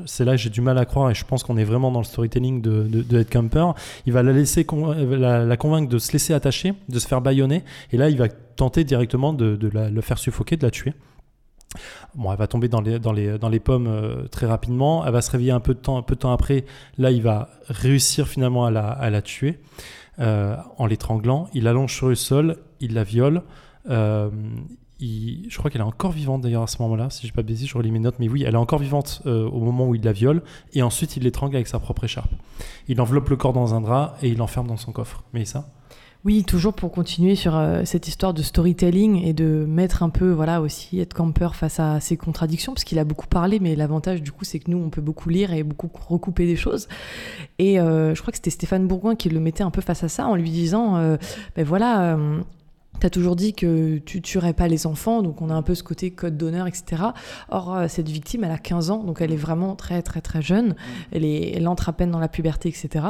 c'est 0.05 0.23
là 0.23 0.31
que 0.31 0.37
j'ai 0.37 0.49
du 0.49 0.61
mal 0.61 0.77
à 0.77 0.85
croire, 0.85 1.11
et 1.11 1.13
je 1.13 1.25
pense 1.25 1.43
qu'on 1.43 1.57
est 1.57 1.65
vraiment 1.65 1.91
dans 1.91 1.99
le 1.99 2.05
storytelling 2.05 2.61
de, 2.61 2.83
de, 2.83 3.19
Ed 3.19 3.27
Kemper. 3.27 3.73
Il 4.05 4.13
va 4.13 4.23
la, 4.23 4.31
laisser 4.31 4.65
la, 4.65 5.57
convaincre 5.57 5.89
de 5.89 5.97
se 5.97 6.13
laisser 6.13 6.33
attacher, 6.33 6.73
de 6.87 6.99
se 6.99 7.05
faire 7.05 7.19
baïonner, 7.19 7.63
et 7.91 7.97
là 7.97 8.09
il 8.09 8.17
va 8.17 8.29
tenter 8.29 8.85
directement 8.85 9.33
de, 9.33 9.57
de 9.57 9.67
la, 9.67 9.89
le 9.89 9.99
faire 9.99 10.17
suffoquer, 10.17 10.55
de 10.55 10.65
la 10.65 10.71
tuer. 10.71 10.93
Bon, 12.15 12.31
elle 12.31 12.37
va 12.37 12.47
tomber 12.47 12.67
dans 12.67 12.81
les, 12.81 12.99
dans 12.99 13.11
les, 13.11 13.37
dans 13.37 13.49
les 13.49 13.59
pommes 13.59 13.87
euh, 13.87 14.27
très 14.27 14.45
rapidement. 14.45 15.05
Elle 15.05 15.13
va 15.13 15.21
se 15.21 15.31
réveiller 15.31 15.51
un 15.51 15.59
peu 15.59 15.73
de 15.73 15.79
temps, 15.79 15.97
un 15.97 16.01
peu 16.01 16.15
de 16.15 16.19
temps 16.19 16.31
après. 16.31 16.65
Là, 16.97 17.11
il 17.11 17.21
va 17.21 17.49
réussir 17.67 18.27
finalement 18.27 18.65
à 18.65 18.71
la, 18.71 18.87
à 18.89 19.09
la 19.09 19.21
tuer 19.21 19.59
euh, 20.19 20.55
en 20.77 20.85
l'étranglant. 20.85 21.47
Il 21.53 21.63
l'allonge 21.63 21.93
sur 21.95 22.09
le 22.09 22.15
sol, 22.15 22.57
il 22.79 22.93
la 22.93 23.03
viole. 23.03 23.43
Euh, 23.89 24.29
je 24.99 25.57
crois 25.57 25.69
qu'elle 25.69 25.81
est 25.81 25.85
encore 25.85 26.11
vivante 26.11 26.41
d'ailleurs 26.41 26.63
à 26.63 26.67
ce 26.67 26.81
moment-là, 26.81 27.09
si 27.09 27.27
je 27.27 27.33
pas 27.33 27.43
bêtises, 27.43 27.67
je 27.67 27.77
relis 27.77 27.91
mes 27.91 27.99
notes, 27.99 28.15
mais 28.19 28.29
oui, 28.29 28.43
elle 28.43 28.53
est 28.53 28.57
encore 28.57 28.79
vivante 28.79 29.21
au 29.25 29.59
moment 29.59 29.85
où 29.85 29.95
il 29.95 30.01
la 30.01 30.13
viole, 30.13 30.43
et 30.71 30.81
ensuite 30.81 31.17
il 31.17 31.23
l'étrangle 31.23 31.57
avec 31.57 31.67
sa 31.67 31.77
propre 31.77 32.05
écharpe. 32.05 32.31
Il 32.87 33.01
enveloppe 33.01 33.27
le 33.27 33.35
corps 33.35 33.51
dans 33.51 33.73
un 33.73 33.81
drap 33.81 34.15
et 34.21 34.29
il 34.29 34.37
l'enferme 34.37 34.67
dans 34.67 34.77
son 34.77 34.93
coffre. 34.93 35.25
Mais 35.33 35.43
ça 35.43 35.67
Oui, 36.25 36.45
toujours 36.45 36.73
pour 36.73 36.89
continuer 36.89 37.35
sur 37.35 37.57
euh, 37.57 37.81
cette 37.83 38.07
histoire 38.07 38.33
de 38.33 38.41
storytelling 38.41 39.21
et 39.25 39.33
de 39.33 39.65
mettre 39.67 40.03
un 40.03 40.09
peu, 40.09 40.31
voilà, 40.31 40.61
aussi 40.61 41.01
Ed 41.01 41.13
Camper 41.13 41.49
face 41.53 41.81
à 41.81 41.99
ses 41.99 42.15
contradictions, 42.15 42.73
parce 42.73 42.85
qu'il 42.85 42.97
a 42.97 43.03
beaucoup 43.03 43.27
parlé, 43.27 43.59
mais 43.59 43.75
l'avantage 43.75 44.21
du 44.21 44.31
coup, 44.31 44.45
c'est 44.45 44.59
que 44.59 44.71
nous, 44.71 44.77
on 44.77 44.89
peut 44.89 45.01
beaucoup 45.01 45.27
lire 45.27 45.51
et 45.51 45.63
beaucoup 45.63 45.89
recouper 46.07 46.45
des 46.45 46.55
choses. 46.55 46.87
Et 47.59 47.77
euh, 47.77 48.15
je 48.15 48.21
crois 48.21 48.31
que 48.31 48.37
c'était 48.37 48.51
Stéphane 48.51 48.87
Bourgoin 48.87 49.15
qui 49.15 49.27
le 49.27 49.41
mettait 49.41 49.63
un 49.63 49.71
peu 49.71 49.81
face 49.81 50.05
à 50.05 50.07
ça 50.07 50.25
en 50.27 50.35
lui 50.35 50.49
disant, 50.49 50.95
euh, 50.95 51.17
ben 51.57 51.65
voilà. 51.65 52.17
T'as 52.99 53.09
toujours 53.09 53.35
dit 53.35 53.53
que 53.53 53.97
tu 53.97 54.21
tuerais 54.21 54.53
pas 54.53 54.67
les 54.67 54.85
enfants, 54.85 55.23
donc 55.23 55.41
on 55.41 55.49
a 55.49 55.53
un 55.53 55.63
peu 55.63 55.75
ce 55.75 55.83
côté 55.83 56.11
code 56.11 56.37
d'honneur, 56.37 56.67
etc. 56.67 57.01
Or, 57.49 57.85
cette 57.89 58.07
victime, 58.07 58.43
elle 58.43 58.51
a 58.51 58.59
15 58.59 58.91
ans, 58.91 59.03
donc 59.03 59.19
elle 59.19 59.33
est 59.33 59.35
vraiment 59.35 59.75
très, 59.75 60.01
très, 60.03 60.21
très 60.21 60.43
jeune. 60.43 60.75
Elle 61.11 61.67
entre 61.67 61.89
à 61.89 61.93
peine 61.93 62.11
dans 62.11 62.19
la 62.19 62.29
puberté, 62.29 62.69
etc. 62.69 63.03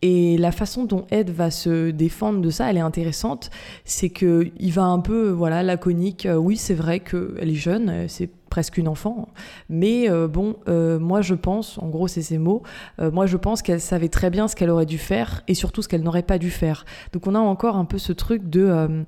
Et 0.00 0.38
la 0.38 0.52
façon 0.52 0.84
dont 0.84 1.06
Ed 1.10 1.30
va 1.30 1.50
se 1.50 1.90
défendre 1.90 2.40
de 2.40 2.50
ça, 2.50 2.70
elle 2.70 2.76
est 2.76 2.80
intéressante. 2.80 3.50
C'est 3.84 4.10
que 4.10 4.50
il 4.58 4.72
va 4.72 4.84
un 4.84 5.00
peu, 5.00 5.30
voilà, 5.30 5.62
laconique. 5.62 6.26
Euh, 6.26 6.36
oui, 6.36 6.56
c'est 6.56 6.74
vrai 6.74 7.00
qu'elle 7.00 7.50
est 7.50 7.54
jeune, 7.54 7.88
euh, 7.88 8.04
c'est 8.08 8.30
presque 8.48 8.78
une 8.78 8.88
enfant. 8.88 9.28
Mais 9.68 10.10
euh, 10.10 10.28
bon, 10.28 10.56
euh, 10.68 10.98
moi 10.98 11.20
je 11.20 11.34
pense, 11.34 11.78
en 11.78 11.88
gros 11.88 12.08
c'est 12.08 12.22
ces 12.22 12.38
mots, 12.38 12.62
euh, 13.00 13.10
moi 13.10 13.26
je 13.26 13.36
pense 13.36 13.62
qu'elle 13.62 13.80
savait 13.80 14.08
très 14.08 14.30
bien 14.30 14.48
ce 14.48 14.56
qu'elle 14.56 14.70
aurait 14.70 14.86
dû 14.86 14.98
faire 14.98 15.42
et 15.48 15.54
surtout 15.54 15.82
ce 15.82 15.88
qu'elle 15.88 16.02
n'aurait 16.02 16.22
pas 16.22 16.38
dû 16.38 16.50
faire. 16.50 16.84
Donc 17.12 17.26
on 17.26 17.34
a 17.34 17.38
encore 17.38 17.76
un 17.76 17.84
peu 17.84 17.98
ce 17.98 18.12
truc 18.12 18.48
de, 18.48 19.04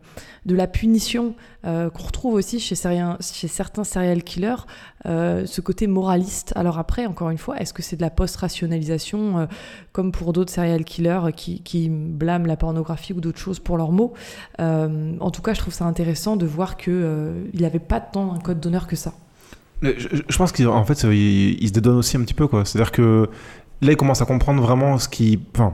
de 0.47 0.55
la 0.55 0.67
punition 0.67 1.35
qu'on 1.63 2.07
retrouve 2.07 2.35
aussi 2.35 2.59
chez, 2.59 2.75
certains- 2.75 3.85
serial 3.85 4.23
killers, 4.23 4.65
ce 5.05 5.61
côté 5.61 5.87
moraliste. 5.87 6.53
Alors 6.57 6.79
après, 6.79 7.07
encore 7.07 7.31
une 7.31 7.39
fois, 7.39 7.59
est-ce 7.59 7.75
que 7.75 7.83
c'est 7.83 7.97
de 7.97 8.03
la 8.03 8.11
post-rationalisation 8.11 9.47
comme 9.93 10.13
pour 10.13 10.33
d'autres 10.33 10.53
serial 10.53 10.85
killers 10.85 11.33
qui, 11.37 11.89
blâment 11.91 12.47
la 12.47 12.57
pornographie 12.57 13.13
ou 13.13 13.21
d'autres 13.21 13.39
choses 13.39 13.59
pour 13.59 13.77
leurs 13.77 13.93
mots? 13.93 14.15
En 14.59 15.31
tout 15.31 15.43
cas, 15.43 15.53
je 15.55 15.61
trouve 15.61 15.75
ça 15.75 15.85
intéressant 15.85 16.37
de 16.37 16.47
voir 16.47 16.77
qu'il 16.77 17.51
n'avait 17.55 17.79
pas 17.79 18.01
tant 18.01 18.33
un 18.33 18.39
code 18.39 18.61
d'honneur 18.61 18.87
que 18.87 18.97
ça. 18.97 19.13
Je, 19.83 19.93
je- 20.29 20.37
pense 20.37 20.53
qu'en 20.53 20.85
fait, 20.85 21.05
il, 21.05 21.67
se 21.67 21.73
dédonne 21.73 21.97
aussi 21.97 22.17
un 22.17 22.21
petit 22.21 22.35
peu, 22.35 22.47
quoi. 22.47 22.65
C'est-à-dire 22.65 22.93
que 22.93 23.29
là, 23.81 23.93
il 23.93 23.97
commence 23.97 24.21
à 24.21 24.27
comprendre 24.27 24.63
vraiment 24.63 24.99
ce 24.99 25.09
qui. 25.09 25.41
Enfin, 25.55 25.71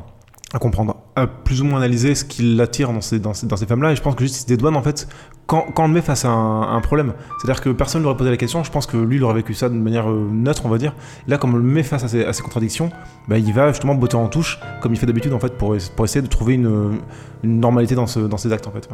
à 0.54 0.58
comprendre, 0.58 0.96
à 1.16 1.26
plus 1.26 1.60
ou 1.60 1.64
moins 1.64 1.78
analyser 1.78 2.14
ce 2.14 2.24
qui 2.24 2.54
l'attire 2.54 2.92
dans 2.92 3.00
ces, 3.00 3.18
dans 3.18 3.34
ces, 3.34 3.46
dans 3.46 3.56
ces 3.56 3.66
femmes-là. 3.66 3.92
Et 3.92 3.96
je 3.96 4.02
pense 4.02 4.14
que 4.14 4.22
juste, 4.22 4.36
il 4.36 4.40
se 4.42 4.46
dédouane, 4.46 4.76
en 4.76 4.82
fait, 4.82 5.08
quand, 5.46 5.66
quand 5.74 5.84
on 5.84 5.88
le 5.88 5.94
met 5.94 6.02
face 6.02 6.24
à 6.24 6.30
un, 6.30 6.80
problème. 6.80 7.14
C'est-à-dire 7.38 7.60
que 7.60 7.70
personne 7.70 8.00
ne 8.00 8.04
lui 8.04 8.10
aurait 8.10 8.16
posé 8.16 8.30
la 8.30 8.36
question. 8.36 8.62
Je 8.62 8.70
pense 8.70 8.86
que 8.86 8.96
lui, 8.96 9.16
il 9.16 9.24
aurait 9.24 9.34
vécu 9.34 9.54
ça 9.54 9.68
de 9.68 9.74
manière 9.74 10.08
euh, 10.08 10.28
neutre, 10.30 10.62
on 10.64 10.68
va 10.68 10.78
dire. 10.78 10.94
Là, 11.26 11.36
comme 11.36 11.54
on 11.54 11.56
le 11.56 11.64
met 11.64 11.82
face 11.82 12.04
à 12.04 12.08
ces, 12.08 12.42
contradictions, 12.42 12.90
bah, 13.28 13.38
il 13.38 13.52
va 13.52 13.68
justement 13.68 13.96
botter 13.96 14.16
en 14.16 14.28
touche, 14.28 14.60
comme 14.80 14.92
il 14.92 14.98
fait 14.98 15.06
d'habitude, 15.06 15.32
en 15.32 15.40
fait, 15.40 15.58
pour, 15.58 15.76
pour 15.96 16.04
essayer 16.04 16.22
de 16.22 16.28
trouver 16.28 16.54
une, 16.54 17.00
normalité 17.42 17.96
dans, 17.96 18.06
ce, 18.06 18.20
dans 18.20 18.36
ces 18.36 18.52
actes, 18.52 18.68
en 18.68 18.72
fait. 18.72 18.88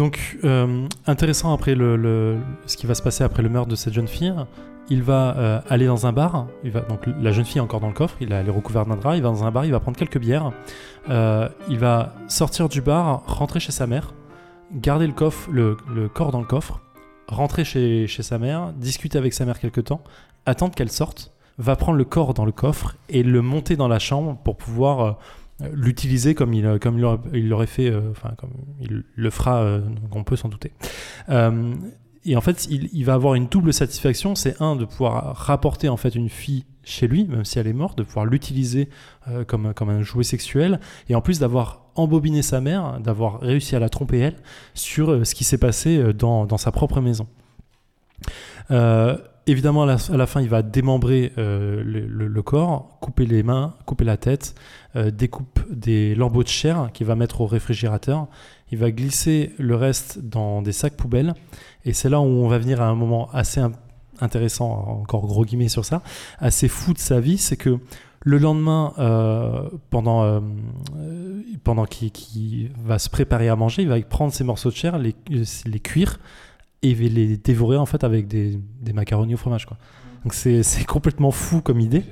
Donc, 0.00 0.38
euh, 0.44 0.88
intéressant 1.06 1.52
après 1.52 1.74
le, 1.74 2.38
ce 2.64 2.78
qui 2.78 2.86
va 2.86 2.94
se 2.94 3.02
passer 3.02 3.22
après 3.22 3.42
le 3.42 3.50
meurtre 3.50 3.68
de 3.68 3.76
cette 3.76 3.92
jeune 3.92 4.08
fille. 4.08 4.34
Il 4.88 5.02
va 5.02 5.36
euh, 5.36 5.60
aller 5.68 5.84
dans 5.84 6.06
un 6.06 6.12
bar. 6.14 6.46
Il 6.64 6.70
va, 6.70 6.80
donc, 6.80 7.00
la 7.20 7.32
jeune 7.32 7.44
fille 7.44 7.58
est 7.58 7.60
encore 7.60 7.80
dans 7.80 7.88
le 7.88 7.92
coffre. 7.92 8.16
Il 8.22 8.32
a, 8.32 8.42
recouverte 8.44 8.88
d'un 8.88 8.96
drap. 8.96 9.14
Il 9.16 9.22
va 9.22 9.28
dans 9.28 9.44
un 9.44 9.50
bar. 9.50 9.66
Il 9.66 9.72
va 9.72 9.78
prendre 9.78 9.98
quelques 9.98 10.16
bières. 10.16 10.52
Euh, 11.10 11.50
il 11.68 11.78
va 11.78 12.14
sortir 12.28 12.70
du 12.70 12.80
bar, 12.80 13.24
rentrer 13.26 13.60
chez 13.60 13.72
sa 13.72 13.86
mère, 13.86 14.14
garder 14.72 15.06
le, 15.06 15.12
coffre, 15.12 15.50
le, 15.52 15.76
corps 16.08 16.32
dans 16.32 16.40
le 16.40 16.46
coffre, 16.46 16.80
rentrer 17.28 17.64
chez, 17.64 18.06
chez 18.06 18.22
sa 18.22 18.38
mère, 18.38 18.72
discuter 18.72 19.18
avec 19.18 19.34
sa 19.34 19.44
mère 19.44 19.60
quelque 19.60 19.82
temps, 19.82 20.00
attendre 20.46 20.74
qu'elle 20.74 20.90
sorte, 20.90 21.30
va 21.58 21.76
prendre 21.76 21.98
le 21.98 22.06
corps 22.06 22.32
dans 22.32 22.46
le 22.46 22.52
coffre 22.52 22.96
et 23.10 23.22
le 23.22 23.42
monter 23.42 23.76
dans 23.76 23.88
la 23.88 23.98
chambre 23.98 24.38
pour 24.44 24.56
pouvoir 24.56 25.18
l'utiliser 25.72 26.34
comme 26.34 26.54
il, 26.54 26.78
comme 26.80 26.98
il 27.32 27.48
l'aurait- 27.48 27.66
fait, 27.66 27.90
euh, 27.90 28.10
enfin 28.10 28.32
comme 28.36 28.52
il 28.80 29.04
le 29.14 29.30
fera, 29.30 29.62
euh, 29.62 29.80
donc 29.80 30.14
on 30.14 30.24
peut 30.24 30.36
s'en 30.36 30.48
douter. 30.48 30.72
Euh, 31.28 31.74
et 32.24 32.36
en 32.36 32.40
fait, 32.40 32.66
il, 32.70 33.04
va 33.04 33.14
avoir 33.14 33.34
une 33.34 33.46
double 33.46 33.72
satisfaction. 33.72 34.34
C'est 34.34 34.60
un 34.60 34.76
de 34.76 34.84
pouvoir 34.84 35.34
rapporter 35.36 35.88
en 35.88 35.96
fait 35.96 36.14
une 36.14 36.28
fille 36.28 36.66
chez 36.84 37.08
lui, 37.08 37.24
même 37.24 37.46
si 37.46 37.58
elle 37.58 37.66
est 37.66 37.72
morte, 37.72 37.96
de 37.96 38.02
pouvoir 38.02 38.26
l'utiliser 38.26 38.90
comme, 39.46 39.72
comme 39.72 39.88
un 39.88 40.02
jouet 40.02 40.24
sexuel, 40.24 40.80
et 41.08 41.14
en 41.14 41.22
plus 41.22 41.38
d'avoir 41.38 41.86
embobiné 41.94 42.42
sa 42.42 42.60
mère, 42.60 43.00
d'avoir 43.00 43.40
réussi 43.40 43.74
à 43.74 43.78
la 43.78 43.88
tromper 43.88 44.18
elle 44.18 44.36
sur 44.74 45.26
ce 45.26 45.34
qui 45.34 45.44
s'est 45.44 45.56
passé 45.56 46.12
dans, 46.12 46.44
dans 46.44 46.58
sa 46.58 46.72
propre 46.72 47.00
maison. 47.00 47.26
Évidemment, 49.46 49.82
à 49.82 49.86
la, 49.86 50.26
fin, 50.26 50.40
il 50.40 50.48
va 50.48 50.62
démembrer 50.62 51.32
euh, 51.38 51.82
le, 51.84 52.42
corps, 52.42 52.98
couper 53.00 53.26
les 53.26 53.42
mains, 53.42 53.74
couper 53.86 54.04
la 54.04 54.16
tête, 54.16 54.54
euh, 54.96 55.10
découpe 55.10 55.60
des 55.70 56.14
lambeaux 56.14 56.42
de 56.42 56.48
chair 56.48 56.90
qu'il 56.92 57.06
va 57.06 57.14
mettre 57.14 57.40
au 57.40 57.46
réfrigérateur. 57.46 58.26
Il 58.72 58.78
va 58.78 58.90
glisser 58.90 59.52
le 59.58 59.74
reste 59.74 60.20
dans 60.20 60.62
des 60.62 60.72
sacs 60.72 60.96
poubelles. 60.96 61.34
Et 61.84 61.92
c'est 61.92 62.08
là 62.08 62.20
où 62.20 62.24
on 62.24 62.48
va 62.48 62.58
venir 62.58 62.80
à 62.80 62.86
un 62.86 62.94
moment 62.94 63.30
assez 63.32 63.60
in- 63.60 63.72
intéressant, 64.20 64.70
encore 65.00 65.26
gros 65.26 65.44
guillemets 65.44 65.68
sur 65.68 65.84
ça, 65.84 66.02
assez 66.38 66.68
fou 66.68 66.92
de 66.92 66.98
sa 66.98 67.20
vie, 67.20 67.38
c'est 67.38 67.56
que 67.56 67.78
le 68.22 68.36
lendemain, 68.36 68.92
euh, 68.98 69.70
pendant, 69.88 70.24
euh, 70.24 70.40
pendant 71.64 71.86
qu'il 71.86 72.10
qu'il 72.10 72.70
va 72.84 72.98
se 72.98 73.08
préparer 73.08 73.48
à 73.48 73.56
manger, 73.56 73.82
il 73.82 73.88
va 73.88 73.98
prendre 74.02 74.32
ses 74.32 74.44
morceaux 74.44 74.70
de 74.70 74.74
chair, 74.74 74.98
les, 74.98 75.14
les 75.30 75.80
cuire 75.80 76.18
et 76.82 76.94
les 76.94 77.36
dévorer 77.36 77.76
en 77.76 77.86
fait 77.86 78.04
avec 78.04 78.26
des, 78.26 78.58
des 78.80 78.92
macaronis 78.92 79.34
au 79.34 79.38
fromage. 79.38 79.66
Quoi. 79.66 79.76
Donc 80.24 80.34
c'est 80.34 80.84
complètement 80.86 81.30
fou 81.30 81.60
comme 81.60 81.80
idée. 81.80 82.04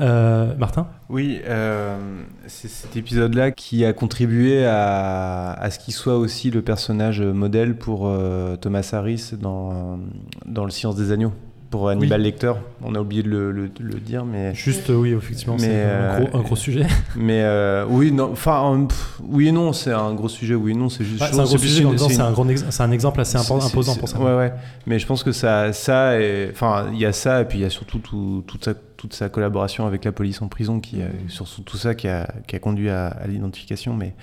Euh, 0.00 0.54
Martin? 0.56 0.86
Oui, 1.08 1.40
euh, 1.44 2.22
c'est 2.46 2.68
cet 2.68 2.96
épisode-là 2.96 3.50
qui 3.50 3.84
a 3.84 3.92
contribué 3.92 4.64
à, 4.64 5.52
à 5.52 5.70
ce 5.70 5.80
qu'il 5.80 5.92
soit 5.92 6.16
aussi 6.16 6.52
le 6.52 6.62
personnage 6.62 7.20
modèle 7.20 7.76
pour 7.76 8.06
euh, 8.06 8.54
Thomas 8.54 8.88
Harris 8.92 9.32
dans, 9.40 9.98
dans 10.46 10.64
Le 10.64 10.70
Silence 10.70 10.94
des 10.94 11.10
Agneaux, 11.10 11.32
pour 11.70 11.88
Hannibal 11.90 12.22
Lecter. 12.22 12.52
On 12.82 12.94
a 12.94 13.00
oublié 13.00 13.22
de 13.22 13.28
le, 13.28 13.52
le- 13.52 13.68
de 13.68 13.82
le 13.82 13.94
dire, 14.00 14.24
mais, 14.24 14.54
Juste, 14.54 14.88
euh, 14.90 14.94
oui, 14.94 15.12
effectivement, 15.12 15.58
c'est 15.58 15.66
un, 15.66 15.70
euh, 15.88 16.20
gros, 16.24 16.38
un 16.38 16.42
gros 16.42 16.56
sujet. 16.56 16.86
mais 17.16 17.42
euh, 17.42 17.84
oui, 17.88 18.10
non, 18.10 18.30
enfin, 18.32 18.74
euh, 18.74 18.86
oui 19.22 19.48
et 19.48 19.52
non, 19.52 19.72
c'est 19.74 19.92
un 19.92 20.14
gros 20.14 20.28
sujet, 20.28 20.54
oui 20.54 20.72
et 20.72 20.74
non, 20.74 20.88
c'est 20.88 21.04
juste. 21.04 21.20
Ouais, 21.20 21.26
je 21.28 21.32
c'est 21.34 21.40
un 21.40 21.44
gros 21.44 21.58
sujet, 21.58 21.82
c'est 21.98 22.14
une- 22.14 22.20
un, 22.22 22.48
ex- 22.48 22.80
un 22.80 22.90
exemple 22.90 23.20
assez 23.20 23.36
imposant 23.36 23.96
pour 23.96 24.08
ça. 24.08 24.18
Ouais, 24.18 24.34
ouais. 24.36 24.52
Mais 24.86 24.98
je 24.98 25.06
pense 25.06 25.22
que 25.22 25.32
ça, 25.32 25.72
ça 25.74 26.14
enfin, 26.50 26.86
il 26.92 26.98
y 26.98 27.04
a 27.06 27.12
ça, 27.12 27.42
et 27.42 27.44
puis 27.44 27.58
il 27.58 27.62
y 27.62 27.66
a 27.66 27.70
surtout 27.70 27.98
tout- 27.98 28.42
toute, 28.46 28.64
sa, 28.64 28.72
toute 28.96 29.12
sa 29.12 29.28
collaboration 29.28 29.86
avec 29.86 30.04
la 30.06 30.12
police 30.12 30.40
en 30.40 30.48
prison, 30.48 30.80
qui 30.80 31.02
a, 31.02 31.06
surtout 31.28 31.60
tout 31.62 31.76
ça 31.76 31.94
qui 31.94 32.08
a, 32.08 32.28
qui 32.46 32.56
a 32.56 32.58
conduit 32.58 32.88
à, 32.88 33.08
à 33.08 33.26
l'identification. 33.26 33.94
Mais, 33.94 34.14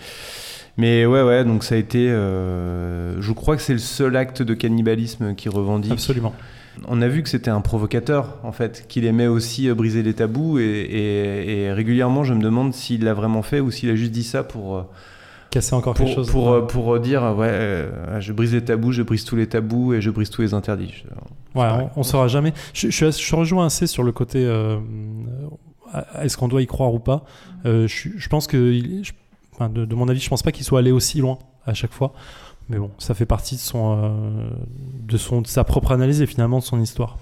mais 0.78 1.06
ouais, 1.06 1.22
ouais, 1.22 1.46
donc 1.46 1.64
ça 1.64 1.76
a 1.76 1.78
été. 1.78 2.10
euh, 2.10 3.22
je 3.22 3.32
crois 3.34 3.56
que 3.56 3.62
c'est 3.62 3.74
le 3.74 3.80
seul 3.80 4.16
acte 4.16 4.42
de 4.42 4.54
cannibalisme 4.56 5.36
qui 5.36 5.48
revendique. 5.50 5.92
Absolument. 5.94 6.34
On 6.88 7.02
a 7.02 7.08
vu 7.08 7.24
que 7.24 7.30
c'était 7.30 7.52
un 7.52 7.62
provocateur, 7.62 8.38
en 8.44 8.52
fait, 8.52 8.86
qu'il 8.88 9.06
aimait 9.06 9.28
aussi 9.28 9.70
euh, 9.70 9.76
briser 9.76 10.04
les 10.04 10.14
tabous, 10.14 10.60
et, 10.60 10.64
et- 10.64 11.62
et 11.64 11.72
régulièrement, 11.74 12.24
je 12.24 12.34
me 12.34 12.42
demande 12.42 12.74
s'il 12.74 13.04
l'a 13.04 13.14
vraiment 13.14 13.42
fait 13.42 13.60
ou 13.60 13.72
s'il 13.72 13.90
a 13.90 13.96
juste 13.96 14.12
dit 14.12 14.24
ça 14.24 14.44
pour. 14.44 14.78
euh, 14.78 14.82
Casser 15.52 15.74
encore 15.76 15.94
pour, 15.94 16.06
quelque 16.06 16.16
chose. 16.16 16.30
pour, 16.30 16.52
euh, 16.52 16.62
pour 16.68 17.00
dire 17.00 17.22
ouais 17.38 17.48
euh, 17.50 18.20
je 18.20 18.34
brise 18.34 18.52
les 18.54 18.62
tabous 18.66 18.92
je 18.92 19.04
brise 19.04 19.24
tous 19.24 19.38
les 19.38 19.48
tabous 19.48 19.94
et 19.94 20.02
je 20.02 20.10
brise 20.10 20.30
tous 20.30 20.42
les 20.42 20.54
interdits 20.54 21.06
Ouais, 21.54 21.66
on, 21.96 22.02
on 22.02 22.04
saura 22.04 22.28
jamais. 22.28 22.54
Je, 22.74 23.34
rejoins 23.34 23.68
assez 23.68 23.88
sur 23.88 24.04
le 24.04 24.12
côté 24.12 24.40
euh, 24.46 24.78
est-ce 26.22 26.36
qu'on 26.36 26.50
doit 26.50 26.62
y 26.62 26.68
croire 26.68 26.94
ou 26.94 27.00
pas? 27.00 27.24
Euh, 27.66 27.88
je, 27.88 28.10
je 28.18 28.28
pense 28.30 28.48
que, 28.48 28.74
je- 28.74 29.14
de, 29.70 29.86
de 29.86 29.96
mon 29.96 30.10
avis, 30.10 30.20
je 30.20 30.28
pense 30.30 30.44
pas 30.44 30.52
qu'il 30.52 30.66
soit 30.66 30.80
allé 30.80 30.92
aussi 30.92 31.20
loin 31.20 31.40
à 31.66 31.74
chaque 31.74 31.94
fois. 31.94 32.14
Mais 32.70 32.78
bon, 32.78 32.90
ça 32.98 33.14
fait 33.14 33.26
partie 33.28 33.56
de 33.56 33.60
son, 33.62 34.00
euh, 34.04 34.50
de 35.04 35.18
son, 35.18 35.42
de 35.42 35.48
sa 35.48 35.64
propre 35.64 35.92
analyse 35.92 36.22
et 36.22 36.26
finalement 36.26 36.60
de 36.60 36.64
son 36.64 36.80
histoire. 36.82 37.18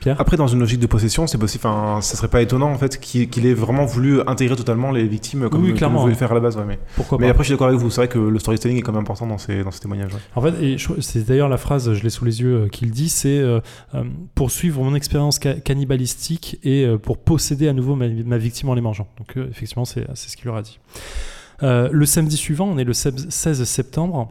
Pierre. 0.00 0.20
Après, 0.20 0.36
dans 0.36 0.46
une 0.46 0.60
logique 0.60 0.78
de 0.78 0.86
possession, 0.86 1.26
c'est 1.26 1.38
possible. 1.38 1.66
Enfin, 1.66 2.00
ça 2.02 2.16
serait 2.16 2.28
pas 2.28 2.40
étonnant 2.40 2.70
en 2.70 2.78
fait 2.78 3.00
qu'il 3.00 3.44
ait 3.46 3.52
vraiment 3.52 3.84
voulu 3.84 4.20
intégrer 4.28 4.54
totalement 4.54 4.92
les 4.92 5.08
victimes 5.08 5.48
comme 5.50 5.64
Oui, 5.64 5.74
il 5.76 5.84
voulait 5.84 6.12
le 6.12 6.14
faire 6.14 6.30
à 6.30 6.34
la 6.34 6.40
base. 6.40 6.56
ouais, 6.56 6.62
mais 6.64 6.78
Pourquoi 6.94 7.18
mais 7.18 7.26
pas 7.26 7.30
après, 7.32 7.42
je 7.42 7.48
suis 7.48 7.54
d'accord 7.54 7.66
avec 7.66 7.80
vous. 7.80 7.90
C'est 7.90 8.02
vrai 8.02 8.08
que 8.08 8.20
le 8.20 8.38
storytelling 8.38 8.78
est 8.78 8.82
quand 8.82 8.92
même 8.92 9.00
important 9.00 9.26
dans 9.26 9.38
ces, 9.38 9.64
dans 9.64 9.72
ces 9.72 9.80
témoignages. 9.80 10.14
ouais. 10.14 10.20
En 10.36 10.40
fait, 10.40 10.78
c'est 11.00 11.26
d'ailleurs 11.26 11.48
la 11.48 11.56
phrase, 11.56 11.92
je 11.92 12.02
l'ai 12.04 12.10
sous 12.10 12.24
les 12.24 12.40
yeux, 12.40 12.54
euh, 12.62 12.68
qu'il 12.68 12.92
dit, 12.92 13.08
c'est 13.08 13.40
euh, 13.40 13.58
euh, 13.96 14.04
poursuivre 14.36 14.80
mon 14.84 14.94
expérience 14.94 15.40
ca- 15.42 15.54
cannibalistique 15.58 16.60
et 16.62 16.84
euh, 16.84 16.96
pour 16.96 17.18
posséder 17.18 17.66
à 17.66 17.72
nouveau 17.72 17.96
ma, 17.96 18.06
ma 18.08 18.38
victime 18.38 18.68
en 18.68 18.74
les 18.74 18.80
mangeant. 18.80 19.08
Donc 19.18 19.36
effectivement, 19.50 19.84
c'est 19.84 20.06
ce 20.14 20.36
qu'il 20.36 20.46
leur 20.46 20.56
a 20.56 20.62
dit. 20.62 20.78
Le 21.60 22.04
samedi 22.06 22.36
suivant, 22.36 22.66
on 22.68 22.78
est 22.78 22.84
le 22.84 22.92
seb- 22.92 23.28
16 23.30 23.64
septembre, 23.64 24.30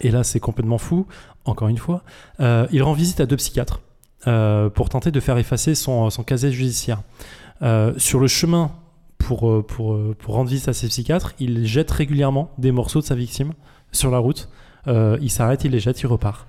et 0.00 0.10
là 0.10 0.24
c'est 0.24 0.40
complètement 0.40 0.78
fou, 0.78 1.06
encore 1.44 1.68
une 1.68 1.78
fois, 1.78 2.02
euh, 2.40 2.66
il 2.70 2.82
rend 2.82 2.92
visite 2.92 3.20
à 3.20 3.26
deux 3.26 3.36
psychiatres 3.36 3.80
euh, 4.26 4.68
pour 4.68 4.88
tenter 4.88 5.10
de 5.10 5.20
faire 5.20 5.38
effacer 5.38 5.74
son, 5.74 6.10
son 6.10 6.22
casier 6.22 6.50
judiciaire. 6.50 7.02
Euh, 7.62 7.92
sur 7.98 8.20
le 8.20 8.26
chemin 8.26 8.72
pour, 9.18 9.48
euh, 9.48 9.62
pour, 9.62 9.92
euh, 9.92 10.16
pour 10.18 10.34
rendre 10.34 10.50
visite 10.50 10.68
à 10.68 10.72
ces 10.72 10.88
psychiatres, 10.88 11.34
il 11.38 11.66
jette 11.66 11.90
régulièrement 11.90 12.50
des 12.58 12.72
morceaux 12.72 13.00
de 13.00 13.04
sa 13.04 13.14
victime 13.14 13.52
sur 13.92 14.10
la 14.10 14.18
route. 14.18 14.48
Euh, 14.88 15.18
il 15.20 15.30
s'arrête, 15.30 15.64
il 15.64 15.72
les 15.72 15.80
jette, 15.80 16.00
il 16.00 16.06
repart. 16.06 16.46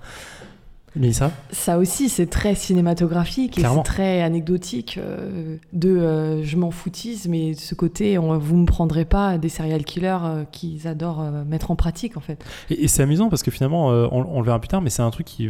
Ça 1.50 1.78
aussi, 1.78 2.08
c'est 2.10 2.26
très 2.26 2.54
cinématographique 2.54 3.58
et 3.58 3.62
c'est 3.78 3.82
très 3.82 4.20
anecdotique 4.22 4.98
euh, 4.98 5.56
de 5.72 5.88
euh, 5.96 6.42
je 6.44 6.56
m'en 6.56 6.70
foutise, 6.70 7.28
mais 7.28 7.54
de 7.54 7.58
ce 7.58 7.74
côté, 7.74 8.18
on, 8.18 8.36
vous 8.36 8.56
me 8.56 8.66
prendrez 8.66 9.04
pas 9.06 9.38
des 9.38 9.48
serial 9.48 9.84
killers 9.84 10.18
euh, 10.24 10.44
qu'ils 10.52 10.86
adorent 10.86 11.22
mettre 11.46 11.70
en 11.70 11.76
pratique 11.76 12.16
en 12.16 12.20
fait. 12.20 12.44
Et, 12.68 12.84
et 12.84 12.88
c'est 12.88 13.02
amusant 13.02 13.28
parce 13.30 13.42
que 13.42 13.50
finalement, 13.50 13.86
on, 13.88 14.26
on 14.28 14.40
le 14.40 14.44
verra 14.44 14.58
plus 14.60 14.68
tard, 14.68 14.82
mais 14.82 14.90
c'est 14.90 15.02
un 15.02 15.10
truc 15.10 15.26
qui, 15.26 15.48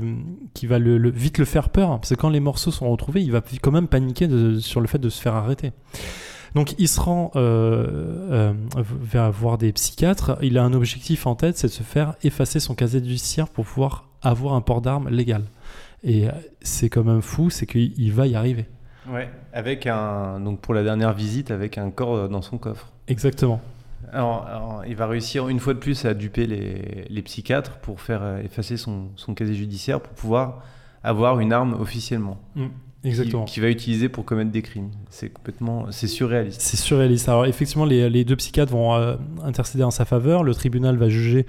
qui 0.55 0.67
va 0.67 0.79
le, 0.79 0.97
le- 0.99 1.11
vite 1.11 1.39
le 1.39 1.45
faire 1.45 1.71
peur. 1.71 1.89
Parce 1.99 2.11
que 2.11 2.15
quand 2.15 2.29
les 2.29 2.41
morceaux 2.41 2.71
sont 2.71 2.91
retrouvés, 2.91 3.23
il 3.23 3.33
va 3.33 3.41
quand 3.61 3.73
même 3.73 3.89
paniquer 3.89 4.29
de- 4.29 4.59
sur 4.61 4.81
le 4.81 4.87
fait 4.87 4.99
de 4.99 5.09
se 5.09 5.21
faire 5.21 5.35
arrêter. 5.35 5.73
Donc 6.55 6.75
il 6.79 6.89
se 6.89 7.01
rend 7.01 7.31
euh, 7.37 8.31
euh, 8.31 8.53
vers 8.77 9.31
voir 9.31 9.59
des 9.59 9.73
psychiatres. 9.73 10.39
Il 10.43 10.59
a 10.59 10.65
un 10.65 10.73
objectif 10.73 11.27
en 11.27 11.35
tête, 11.35 11.57
c'est 11.57 11.69
de 11.69 11.73
se 11.73 11.83
faire 11.83 12.15
effacer 12.23 12.61
son 12.61 12.75
casier 12.75 13.01
judiciaire 13.01 13.49
pour 13.49 13.65
pouvoir 13.65 14.05
avoir 14.23 14.55
un 14.55 14.61
port 14.61 14.81
d'armes 14.81 15.09
légal. 15.09 15.45
Et 16.05 16.29
euh, 16.29 16.33
c'est 16.61 16.89
quand 16.89 17.05
même 17.05 17.23
fou, 17.23 17.51
c'est 17.51 17.67
qu'il 17.67 17.99
il 17.99 18.13
va 18.13 18.27
y 18.27 18.35
arriver. 18.35 18.67
Ouais. 19.09 19.31
Avec 19.53 19.87
un 19.87 20.41
donc 20.41 20.61
pour 20.61 20.75
la 20.75 20.83
dernière 20.83 21.13
visite 21.13 21.51
avec 21.51 21.79
un 21.79 21.91
corps 21.91 22.29
dans 22.29 22.43
son 22.43 22.59
coffre. 22.59 22.93
Exactement. 23.09 23.61
Alors, 24.13 24.47
alors, 24.47 24.83
il 24.87 24.95
va 24.95 25.07
réussir 25.07 25.49
une 25.49 25.59
fois 25.59 25.73
de 25.73 25.79
plus 25.79 26.05
à 26.05 26.13
duper 26.13 26.47
les, 26.47 27.07
les 27.09 27.23
psychiatres 27.23 27.79
pour 27.79 28.01
faire 28.01 28.39
effacer 28.45 28.77
son, 28.77 29.09
son 29.17 29.33
casier 29.33 29.55
judiciaire 29.55 30.01
pour 30.01 30.13
pouvoir 30.13 30.63
avoir 31.03 31.41
une 31.41 31.53
arme 31.53 31.75
officiellement. 31.81 32.39
Exactement. 33.05 33.45
Qui, 33.45 33.55
qui 33.55 33.61
va 33.61 33.69
utiliser 33.69 34.09
pour 34.09 34.25
commettre 34.25 34.51
des 34.53 34.63
crimes. 34.63 34.91
C'est 35.11 35.29
complètement, 35.31 35.87
c'est 35.91 36.07
surréaliste. 36.07 36.61
C'est 36.61 36.77
surréaliste. 36.77 37.29
Alors 37.29 37.47
effectivement, 37.47 37.85
les, 37.85 38.09
les 38.09 38.25
deux 38.25 38.37
psychiatres 38.37 38.73
vont 38.73 38.95
euh, 38.95 39.17
intercéder 39.45 39.83
en 39.85 39.91
sa 39.91 40.05
faveur. 40.05 40.45
Le 40.45 40.55
tribunal 40.55 40.97
va 40.97 41.09
juger 41.09 41.47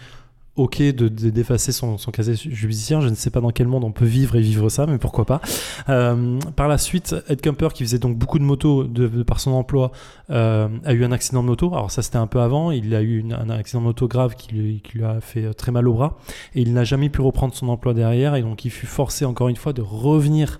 OK 0.55 0.79
de 0.81 1.07
de- 1.07 1.29
d'effacer 1.31 1.71
son, 1.71 1.97
son 1.97 2.11
casier 2.11 2.35
judiciaire. 2.35 3.01
Je 3.01 3.09
ne 3.09 3.15
sais 3.15 3.29
pas 3.29 3.39
dans 3.41 3.51
quel 3.51 3.67
monde 3.67 3.83
on 3.83 3.91
peut 3.91 4.05
vivre 4.05 4.35
et 4.35 4.41
vivre 4.41 4.69
ça, 4.69 4.85
mais 4.87 4.97
pourquoi 4.97 5.25
pas. 5.25 5.41
Euh, 5.89 6.39
par 6.55 6.67
la 6.67 6.77
suite, 6.79 7.15
Ed 7.27 7.41
Kemper, 7.41 7.69
qui 7.73 7.83
faisait 7.83 7.99
donc 7.99 8.17
beaucoup 8.17 8.37
de 8.39 8.43
motos 8.43 8.83
de, 8.83 9.07
de 9.07 9.23
par 9.23 9.39
son 9.39 9.51
emploi, 9.51 9.91
euh, 10.31 10.67
a 10.85 10.93
eu 10.93 11.03
un 11.05 11.11
accident 11.11 11.41
de 11.43 11.47
moto. 11.47 11.71
Alors 11.73 11.91
ça, 11.91 12.01
c'était 12.01 12.17
un 12.17 12.27
peu 12.27 12.39
avant. 12.39 12.71
Il 12.71 12.93
a 12.95 13.01
eu 13.01 13.19
une- 13.19 13.33
un 13.33 13.49
accident 13.51 13.79
de 13.81 13.85
moto 13.85 14.07
grave 14.07 14.35
qui 14.35 14.53
lui, 14.55 14.81
qui 14.83 14.97
lui 14.99 15.05
a 15.05 15.21
fait 15.21 15.53
très 15.55 15.71
mal 15.71 15.87
au 15.87 15.93
bras. 15.93 16.17
Et 16.55 16.61
il 16.61 16.73
n'a 16.73 16.83
jamais 16.83 17.09
pu 17.09 17.21
reprendre 17.21 17.53
son 17.55 17.67
emploi 17.69 17.93
derrière. 17.95 18.35
Et 18.35 18.41
donc, 18.41 18.63
il 18.65 18.71
fut 18.71 18.87
forcé, 18.87 19.25
encore 19.25 19.49
une 19.49 19.55
fois, 19.55 19.73
de 19.73 19.81
revenir 19.83 20.59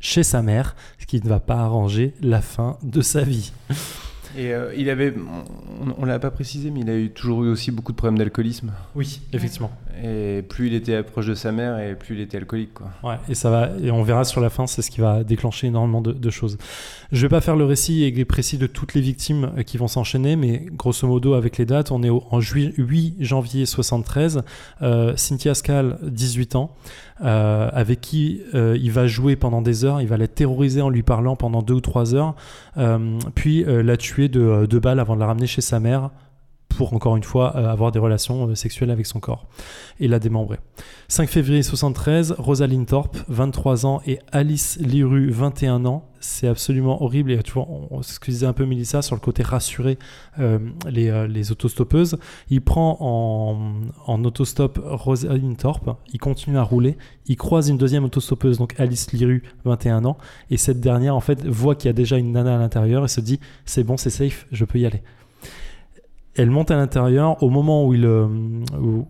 chez 0.00 0.22
sa 0.22 0.42
mère, 0.42 0.76
ce 0.98 1.06
qui 1.06 1.20
ne 1.22 1.28
va 1.28 1.40
pas 1.40 1.56
arranger 1.56 2.14
la 2.22 2.40
fin 2.40 2.76
de 2.82 3.00
sa 3.00 3.22
vie. 3.22 3.52
Et 4.36 4.52
euh, 4.52 4.72
il 4.76 4.90
avait, 4.90 5.14
on, 5.80 5.94
on 6.02 6.04
l'a 6.04 6.18
pas 6.18 6.30
précisé, 6.30 6.70
mais 6.70 6.80
il 6.80 6.90
a 6.90 6.96
eu 6.96 7.10
toujours 7.10 7.44
eu 7.44 7.48
aussi 7.48 7.70
beaucoup 7.70 7.92
de 7.92 7.96
problèmes 7.96 8.18
d'alcoolisme. 8.18 8.72
Oui, 8.94 9.22
effectivement. 9.32 9.70
Et 10.04 10.42
plus 10.48 10.68
il 10.68 10.74
était 10.74 11.02
proche 11.02 11.26
de 11.26 11.34
sa 11.34 11.50
mère, 11.50 11.78
et 11.80 11.96
plus 11.96 12.14
il 12.14 12.20
était 12.20 12.36
alcoolique, 12.36 12.74
quoi. 12.74 12.88
Ouais, 13.02 13.16
et 13.28 13.34
ça 13.34 13.50
va, 13.50 13.70
et 13.82 13.90
on 13.90 14.02
verra 14.04 14.24
sur 14.24 14.40
la 14.40 14.50
fin, 14.50 14.66
c'est 14.68 14.82
ce 14.82 14.90
qui 14.90 15.00
va 15.00 15.24
déclencher 15.24 15.68
énormément 15.68 16.02
de, 16.02 16.12
de 16.12 16.30
choses. 16.30 16.56
Je 17.10 17.22
vais 17.22 17.28
pas 17.30 17.40
faire 17.40 17.56
le 17.56 17.64
récit 17.64 18.04
et 18.04 18.24
précis 18.26 18.58
de 18.58 18.66
toutes 18.68 18.94
les 18.94 19.00
victimes 19.00 19.50
euh, 19.56 19.62
qui 19.62 19.76
vont 19.78 19.88
s'enchaîner, 19.88 20.36
mais 20.36 20.66
grosso 20.70 21.08
modo 21.08 21.32
avec 21.32 21.56
les 21.56 21.64
dates, 21.64 21.90
on 21.90 22.02
est 22.04 22.10
au- 22.10 22.22
en 22.30 22.40
juillet, 22.40 22.74
8 22.76 23.16
janvier 23.20 23.64
73. 23.66 24.42
Euh, 24.82 25.16
Cynthia 25.16 25.54
Scal, 25.54 25.98
18 26.02 26.54
ans, 26.54 26.76
euh, 27.24 27.68
avec 27.72 28.00
qui 28.00 28.42
euh, 28.54 28.76
il 28.80 28.92
va 28.92 29.06
jouer 29.06 29.34
pendant 29.34 29.60
des 29.60 29.84
heures, 29.84 30.00
il 30.00 30.06
va 30.06 30.16
la 30.16 30.28
terroriser 30.28 30.80
en 30.80 30.88
lui 30.88 31.02
parlant 31.02 31.34
pendant 31.36 31.62
deux 31.62 31.74
ou 31.74 31.80
trois 31.80 32.14
heures, 32.14 32.34
euh, 32.76 33.18
puis 33.34 33.64
la 33.66 33.96
tuer 33.96 34.28
de 34.28 34.66
deux 34.66 34.80
balles 34.80 35.00
avant 35.00 35.14
de 35.14 35.20
la 35.20 35.26
ramener 35.26 35.46
chez 35.46 35.60
sa 35.60 35.80
mère 35.80 36.10
pour 36.68 36.94
encore 36.94 37.16
une 37.16 37.24
fois 37.24 37.56
euh, 37.56 37.68
avoir 37.68 37.92
des 37.92 37.98
relations 37.98 38.48
euh, 38.48 38.54
sexuelles 38.54 38.90
avec 38.90 39.06
son 39.06 39.20
corps 39.20 39.46
et 40.00 40.08
la 40.08 40.18
démembrer. 40.18 40.58
5 41.08 41.28
février 41.28 41.62
73, 41.62 42.36
Rosaline 42.38 42.86
Thorpe, 42.86 43.16
23 43.28 43.86
ans, 43.86 44.00
et 44.06 44.18
Alice 44.30 44.78
Liru, 44.80 45.30
21 45.30 45.84
ans. 45.86 46.04
C'est 46.20 46.48
absolument 46.48 47.02
horrible. 47.02 47.32
Et 47.32 47.42
tu 47.42 47.52
vois, 47.52 47.66
on, 47.68 48.02
ce 48.02 48.18
disait 48.24 48.46
un 48.46 48.52
peu 48.52 48.66
Mélissa 48.66 49.02
sur 49.02 49.14
le 49.14 49.20
côté 49.20 49.42
rassurer 49.42 49.98
euh, 50.38 50.58
les, 50.88 51.28
les 51.28 51.52
autostoppeuses. 51.52 52.18
Il 52.50 52.60
prend 52.60 52.96
en, 53.00 53.72
en 54.06 54.24
autostop 54.24 54.80
Rosaline 54.84 55.56
Thorpe, 55.56 55.96
il 56.12 56.18
continue 56.18 56.58
à 56.58 56.62
rouler, 56.62 56.96
il 57.26 57.36
croise 57.36 57.68
une 57.68 57.78
deuxième 57.78 58.04
autostoppeuse, 58.04 58.58
donc 58.58 58.78
Alice 58.78 59.12
Liru, 59.12 59.42
21 59.64 60.04
ans, 60.04 60.18
et 60.50 60.56
cette 60.56 60.80
dernière, 60.80 61.14
en 61.14 61.20
fait, 61.20 61.46
voit 61.46 61.74
qu'il 61.74 61.88
y 61.88 61.90
a 61.90 61.94
déjà 61.94 62.18
une 62.18 62.32
nana 62.32 62.56
à 62.56 62.58
l'intérieur 62.58 63.04
et 63.04 63.08
se 63.08 63.20
dit 63.20 63.38
c'est 63.64 63.84
bon, 63.84 63.96
c'est 63.96 64.10
safe, 64.10 64.46
je 64.50 64.64
peux 64.64 64.78
y 64.78 64.86
aller. 64.86 65.02
Elle 66.38 66.50
monte 66.50 66.70
à 66.70 66.76
l'intérieur. 66.76 67.42
Au 67.42 67.50
moment 67.50 67.84
où, 67.84 67.94
il, 67.94 68.06
euh, 68.06 68.28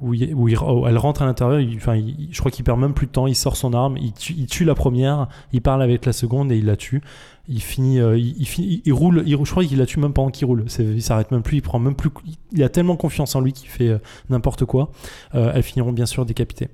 où, 0.01 0.49
elle 0.49 0.99
rentre 0.99 1.21
à 1.21 1.27
l'intérieur, 1.27 1.61
je 1.61 2.39
crois 2.39 2.51
qu'il 2.51 2.65
perd 2.65 2.81
même 2.81 2.95
plus 2.95 3.07
de 3.07 3.13
temps. 3.13 3.27
Il 3.27 3.35
sort 3.35 3.57
son 3.57 3.75
arme, 3.75 3.99
il 3.99 4.47
tue, 4.47 4.65
la 4.65 4.75
première, 4.75 5.29
il 5.53 5.61
parle 5.61 5.83
avec 5.83 6.07
la 6.07 6.15
seconde 6.15 6.51
et 6.51 6.57
il 6.57 6.65
la 6.65 6.77
tue. 6.77 7.03
Il 7.47 7.61
finit, 7.61 8.01
euh, 8.01 8.19
il, 8.19 8.93
roule. 8.93 9.25
je 9.27 9.51
crois 9.51 9.65
qu'il 9.65 9.79
la 9.79 9.87
tue 9.87 10.01
même 10.01 10.15
pendant 10.15 10.31
qu'il 10.31 10.47
roule. 10.47 10.65
Il 10.79 11.03
s'arrête 11.03 11.31
même 11.31 11.43
plus. 11.43 11.59
Il 11.59 11.63
prend 11.63 11.79
même 11.79 11.95
plus. 11.95 12.11
Il 12.53 12.63
a 12.63 12.71
tellement 12.71 12.97
confiance 12.97 13.37
en 13.37 13.41
lui 13.41 13.53
qu'il 13.53 13.69
fait 13.69 13.89
euh, 13.89 13.99
n'importe 14.31 14.65
quoi. 14.65 14.91
Elles 15.35 15.63
finiront 15.63 15.93
bien 15.93 16.07
sûr 16.07 16.25
décapitées. 16.25 16.69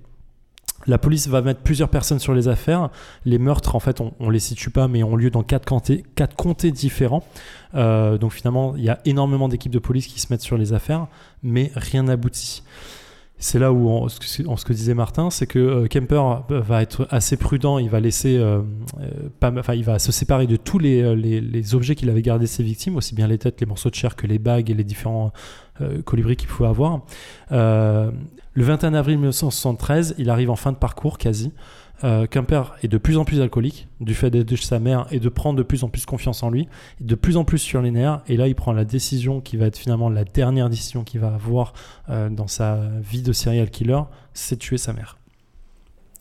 La 0.86 0.98
police 0.98 1.28
va 1.28 1.42
mettre 1.42 1.60
plusieurs 1.60 1.88
personnes 1.88 2.18
sur 2.18 2.34
les 2.34 2.48
affaires. 2.48 2.90
Les 3.24 3.38
meurtres, 3.38 3.74
en 3.74 3.80
fait, 3.80 4.00
on, 4.00 4.12
on 4.20 4.30
les 4.30 4.38
situe 4.38 4.70
pas, 4.70 4.88
mais 4.88 5.02
ont 5.02 5.16
lieu 5.16 5.30
dans 5.30 5.42
quatre 5.42 5.64
comtés, 5.64 6.04
quatre 6.14 6.36
comtés 6.36 6.70
différents. 6.70 7.24
Euh, 7.74 8.18
donc 8.18 8.32
finalement, 8.32 8.76
il 8.76 8.84
y 8.84 8.88
a 8.88 9.00
énormément 9.04 9.48
d'équipes 9.48 9.72
de 9.72 9.78
police 9.78 10.06
qui 10.06 10.20
se 10.20 10.32
mettent 10.32 10.42
sur 10.42 10.58
les 10.58 10.72
affaires, 10.72 11.06
mais 11.42 11.72
rien 11.74 12.04
n'aboutit. 12.04 12.62
C'est 13.44 13.58
là 13.58 13.74
où, 13.74 13.90
on, 13.90 14.04
en 14.06 14.08
ce 14.56 14.64
que 14.64 14.72
disait 14.72 14.94
Martin, 14.94 15.28
c'est 15.28 15.46
que 15.46 15.58
euh, 15.58 15.86
Kemper 15.86 16.44
va 16.48 16.80
être 16.80 17.06
assez 17.10 17.36
prudent. 17.36 17.76
Il 17.76 17.90
va 17.90 18.00
laisser, 18.00 18.38
euh, 18.38 18.62
euh, 19.42 19.74
il 19.74 19.84
va 19.84 19.98
se 19.98 20.12
séparer 20.12 20.46
de 20.46 20.56
tous 20.56 20.78
les, 20.78 21.14
les, 21.14 21.74
objets 21.74 21.94
qu'il 21.94 22.08
avait 22.08 22.22
gardés 22.22 22.46
ses 22.46 22.62
victimes, 22.62 22.96
aussi 22.96 23.14
bien 23.14 23.26
les 23.26 23.36
têtes, 23.36 23.60
les 23.60 23.66
morceaux 23.66 23.90
de 23.90 23.94
chair 23.94 24.16
que 24.16 24.26
les 24.26 24.38
bagues 24.38 24.70
et 24.70 24.74
les 24.74 24.82
différents 24.82 25.30
colibris 26.06 26.36
qu'il 26.36 26.48
pouvait 26.48 26.70
avoir. 26.70 27.02
Le 27.50 28.12
21 28.54 28.94
avril 28.94 29.16
1973, 29.16 30.14
il 30.16 30.30
arrive 30.30 30.48
en 30.48 30.56
fin 30.56 30.72
de 30.72 30.78
parcours 30.78 31.18
quasi. 31.18 31.52
Euh, 32.02 32.26
Kemper 32.26 32.62
est 32.82 32.88
de 32.88 32.98
plus 32.98 33.16
en 33.16 33.24
plus 33.24 33.40
alcoolique 33.40 33.88
du 34.00 34.14
fait 34.14 34.30
d'être 34.30 34.56
sa 34.56 34.78
mère 34.78 35.06
et 35.10 35.20
de 35.20 35.28
prendre 35.28 35.56
de 35.56 35.62
plus 35.62 35.84
en 35.84 35.88
plus 35.88 36.04
confiance 36.06 36.42
en 36.42 36.50
lui, 36.50 36.68
de 37.00 37.14
plus 37.14 37.36
en 37.36 37.44
plus 37.44 37.58
sur 37.58 37.80
les 37.82 37.90
nerfs. 37.90 38.22
Et 38.26 38.36
là, 38.36 38.48
il 38.48 38.54
prend 38.54 38.72
la 38.72 38.84
décision 38.84 39.40
qui 39.40 39.56
va 39.56 39.66
être 39.66 39.78
finalement 39.78 40.08
la 40.08 40.24
dernière 40.24 40.68
décision 40.68 41.04
qu'il 41.04 41.20
va 41.20 41.34
avoir 41.34 41.72
euh, 42.08 42.28
dans 42.28 42.48
sa 42.48 42.80
vie 43.00 43.22
de 43.22 43.32
serial 43.32 43.70
killer, 43.70 44.00
c'est 44.32 44.58
tuer 44.58 44.78
sa 44.78 44.92
mère. 44.92 45.18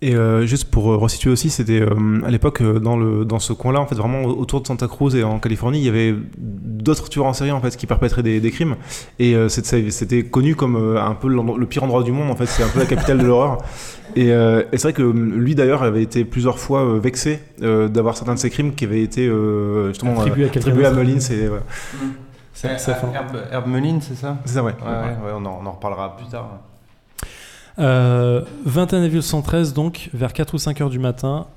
Et 0.06 0.16
euh, 0.16 0.46
juste 0.46 0.70
pour 0.70 0.92
euh, 0.92 0.98
resituer 0.98 1.30
aussi, 1.30 1.50
c'était 1.50 1.80
euh, 1.80 2.22
à 2.26 2.30
l'époque 2.30 2.62
dans 2.62 2.98
le 2.98 3.24
dans 3.24 3.40
ce 3.40 3.54
coin-là, 3.54 3.80
en 3.80 3.86
fait, 3.86 3.96
vraiment 3.96 4.24
autour 4.24 4.60
de 4.60 4.68
Santa 4.68 4.88
Cruz 4.88 5.16
et 5.16 5.24
en 5.24 5.40
Californie, 5.40 5.80
il 5.80 5.86
y 5.86 5.88
avait 5.88 6.14
d'autres 6.38 7.08
tueurs 7.08 7.26
en 7.26 7.32
série 7.32 7.52
en 7.52 7.62
fait 7.62 7.78
qui 7.78 7.88
perpétraient 7.88 8.22
des, 8.22 8.42
des 8.42 8.52
crimes. 8.52 8.76
Et 9.18 9.34
euh, 9.34 9.48
c'était 9.48 10.24
connu 10.24 10.56
comme 10.56 10.76
euh, 10.76 11.02
un 11.02 11.16
peu 11.16 11.30
le 11.30 11.66
pire 11.66 11.84
endroit 11.84 12.04
du 12.04 12.12
monde. 12.12 12.30
En 12.30 12.36
fait, 12.36 12.48
c'est 12.48 12.64
un 12.64 12.68
peu 12.68 12.80
la 12.80 12.86
capitale 12.86 13.18
de 13.18 13.26
l'horreur. 13.26 13.60
Et, 14.18 14.32
euh, 14.32 14.64
et 14.74 14.78
c'est 14.78 14.90
vrai 14.90 14.94
que 14.94 15.04
lui 15.04 15.56
d'ailleurs 15.56 15.84
avait 15.84 16.04
été 16.04 16.26
plusieurs 16.26 16.60
fois 16.60 16.82
euh, 16.82 17.00
vexé 17.00 17.40
euh, 17.62 17.88
d'avoir 17.88 18.18
certains 18.18 18.34
de 18.34 18.40
ses 18.40 18.50
crimes 18.50 18.76
qui 18.76 18.84
avaient 18.84 19.02
été 19.02 19.26
euh, 19.26 19.88
justement 19.88 20.20
Attribués 20.20 20.44
à 20.44 20.48
euh, 20.48 20.50
quelqu'un 20.50 20.70
attribués 20.72 20.86
à. 20.86 20.92
Mullins. 20.92 21.20
C'est 21.22 21.48
ouais. 21.48 21.60
Fin. 22.54 22.70
Herb, 23.14 23.36
Herb 23.52 23.68
c'est 24.02 24.16
ça? 24.16 24.38
C'est 24.44 24.54
ça, 24.56 24.64
ouais. 24.64 24.76
Ouais, 24.82 24.88
ouais, 24.88 25.26
ouais, 25.26 25.32
on, 25.34 25.46
en, 25.46 25.62
on 25.64 25.66
en 25.66 25.72
reparlera 25.72 26.18
plus 26.18 26.28
tard. 26.28 26.60
Euh, 27.80 28.44
21 28.66 29.04
avril 29.04 29.24
113, 29.24 29.74
donc, 29.74 30.10
vers 30.14 30.34
4 30.34 30.54
ou 30.54 30.58
5 30.58 30.82
heures 30.82 30.90
du 30.90 31.00
matin, 31.00 31.48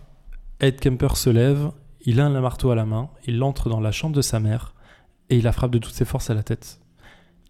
Ed 0.60 0.80
Kemper 0.80 1.16
se 1.16 1.30
lève, 1.30 1.70
il 2.04 2.20
a 2.20 2.26
un 2.26 2.40
marteau 2.40 2.70
à 2.70 2.74
la 2.74 2.86
main, 2.86 3.10
il 3.26 3.42
entre 3.42 3.68
dans 3.68 3.80
la 3.80 3.92
chambre 3.92 4.14
de 4.14 4.22
sa 4.22 4.40
mère 4.40 4.74
et 5.28 5.36
il 5.36 5.44
la 5.44 5.52
frappe 5.52 5.72
de 5.72 5.78
toutes 5.78 5.92
ses 5.92 6.04
forces 6.04 6.30
à 6.30 6.34
la 6.34 6.42
tête. 6.42 6.80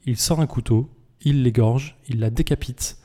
Il 0.07 0.17
sort 0.17 0.41
un 0.41 0.47
couteau, 0.47 0.91
il 1.23 1.43
l'égorge, 1.43 1.97
il 2.09 2.21
la 2.21 2.31
décapite 2.31 2.99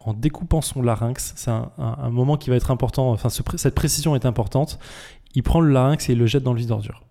en 0.00 0.14
découpant 0.14 0.60
son 0.60 0.82
larynx. 0.82 1.32
C'est 1.36 1.50
un, 1.50 2.10
moment 2.10 2.36
qui 2.36 2.50
va 2.50 2.56
être 2.56 2.70
important, 2.70 3.10
enfin, 3.10 3.28
cette 3.28 3.74
précision 3.74 4.14
est 4.14 4.26
importante. 4.26 4.78
Il 5.34 5.42
prend 5.42 5.60
le 5.60 5.72
larynx 5.72 6.08
et 6.08 6.12
il 6.12 6.18
le 6.18 6.26
jette 6.26 6.42
dans 6.42 6.52
le 6.52 6.58
vide 6.58 6.68
d'ordure. 6.68 7.02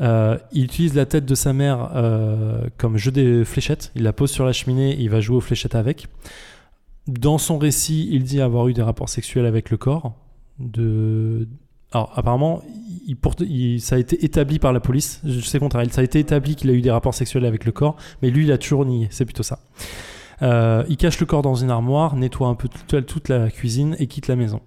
Euh, 0.00 0.38
il 0.52 0.64
utilise 0.64 0.94
la 0.94 1.06
tête 1.06 1.26
de 1.26 1.34
sa 1.34 1.52
mère 1.52 1.90
euh, 1.96 2.68
comme 2.78 2.96
jeu 2.96 3.10
des 3.10 3.44
fléchettes. 3.44 3.90
Il 3.96 4.04
la 4.04 4.12
pose 4.12 4.30
sur 4.30 4.46
la 4.46 4.52
cheminée 4.52 4.92
et 4.92 5.00
il 5.00 5.10
va 5.10 5.20
jouer 5.20 5.36
aux 5.36 5.40
fléchettes 5.40 5.74
avec. 5.74 6.06
Dans 7.08 7.38
son 7.38 7.56
récit, 7.56 8.08
il 8.12 8.22
dit 8.22 8.40
avoir 8.40 8.68
eu 8.68 8.74
des 8.74 8.82
rapports 8.82 9.08
sexuels 9.08 9.46
avec 9.46 9.70
le 9.70 9.78
corps. 9.78 10.12
Alors, 11.90 12.12
apparemment, 12.14 12.60
ça 13.78 13.96
a 13.96 13.98
été 13.98 14.24
établi 14.24 14.58
par 14.58 14.74
la 14.74 14.80
police. 14.80 15.22
Je 15.24 15.40
sais 15.40 15.58
contraire. 15.58 15.86
Ça 15.90 16.02
a 16.02 16.04
été 16.04 16.18
établi 16.18 16.54
qu'il 16.54 16.68
a 16.68 16.74
eu 16.74 16.82
des 16.82 16.90
rapports 16.90 17.14
sexuels 17.14 17.46
avec 17.46 17.64
le 17.64 17.72
corps, 17.72 17.96
mais 18.20 18.30
lui, 18.30 18.44
il 18.44 18.52
a 18.52 18.58
toujours 18.58 18.84
nié. 18.84 19.08
C'est 19.10 19.24
plutôt 19.24 19.42
ça. 19.42 19.58
Euh, 20.42 20.84
il 20.90 20.98
cache 20.98 21.18
le 21.18 21.26
corps 21.26 21.42
dans 21.42 21.54
une 21.54 21.70
armoire, 21.70 22.14
nettoie 22.14 22.48
un 22.48 22.54
peu 22.54 22.68
toute 22.68 23.28
la 23.28 23.50
cuisine 23.50 23.96
et 23.98 24.06
quitte 24.06 24.28
la 24.28 24.36
maison. 24.36 24.60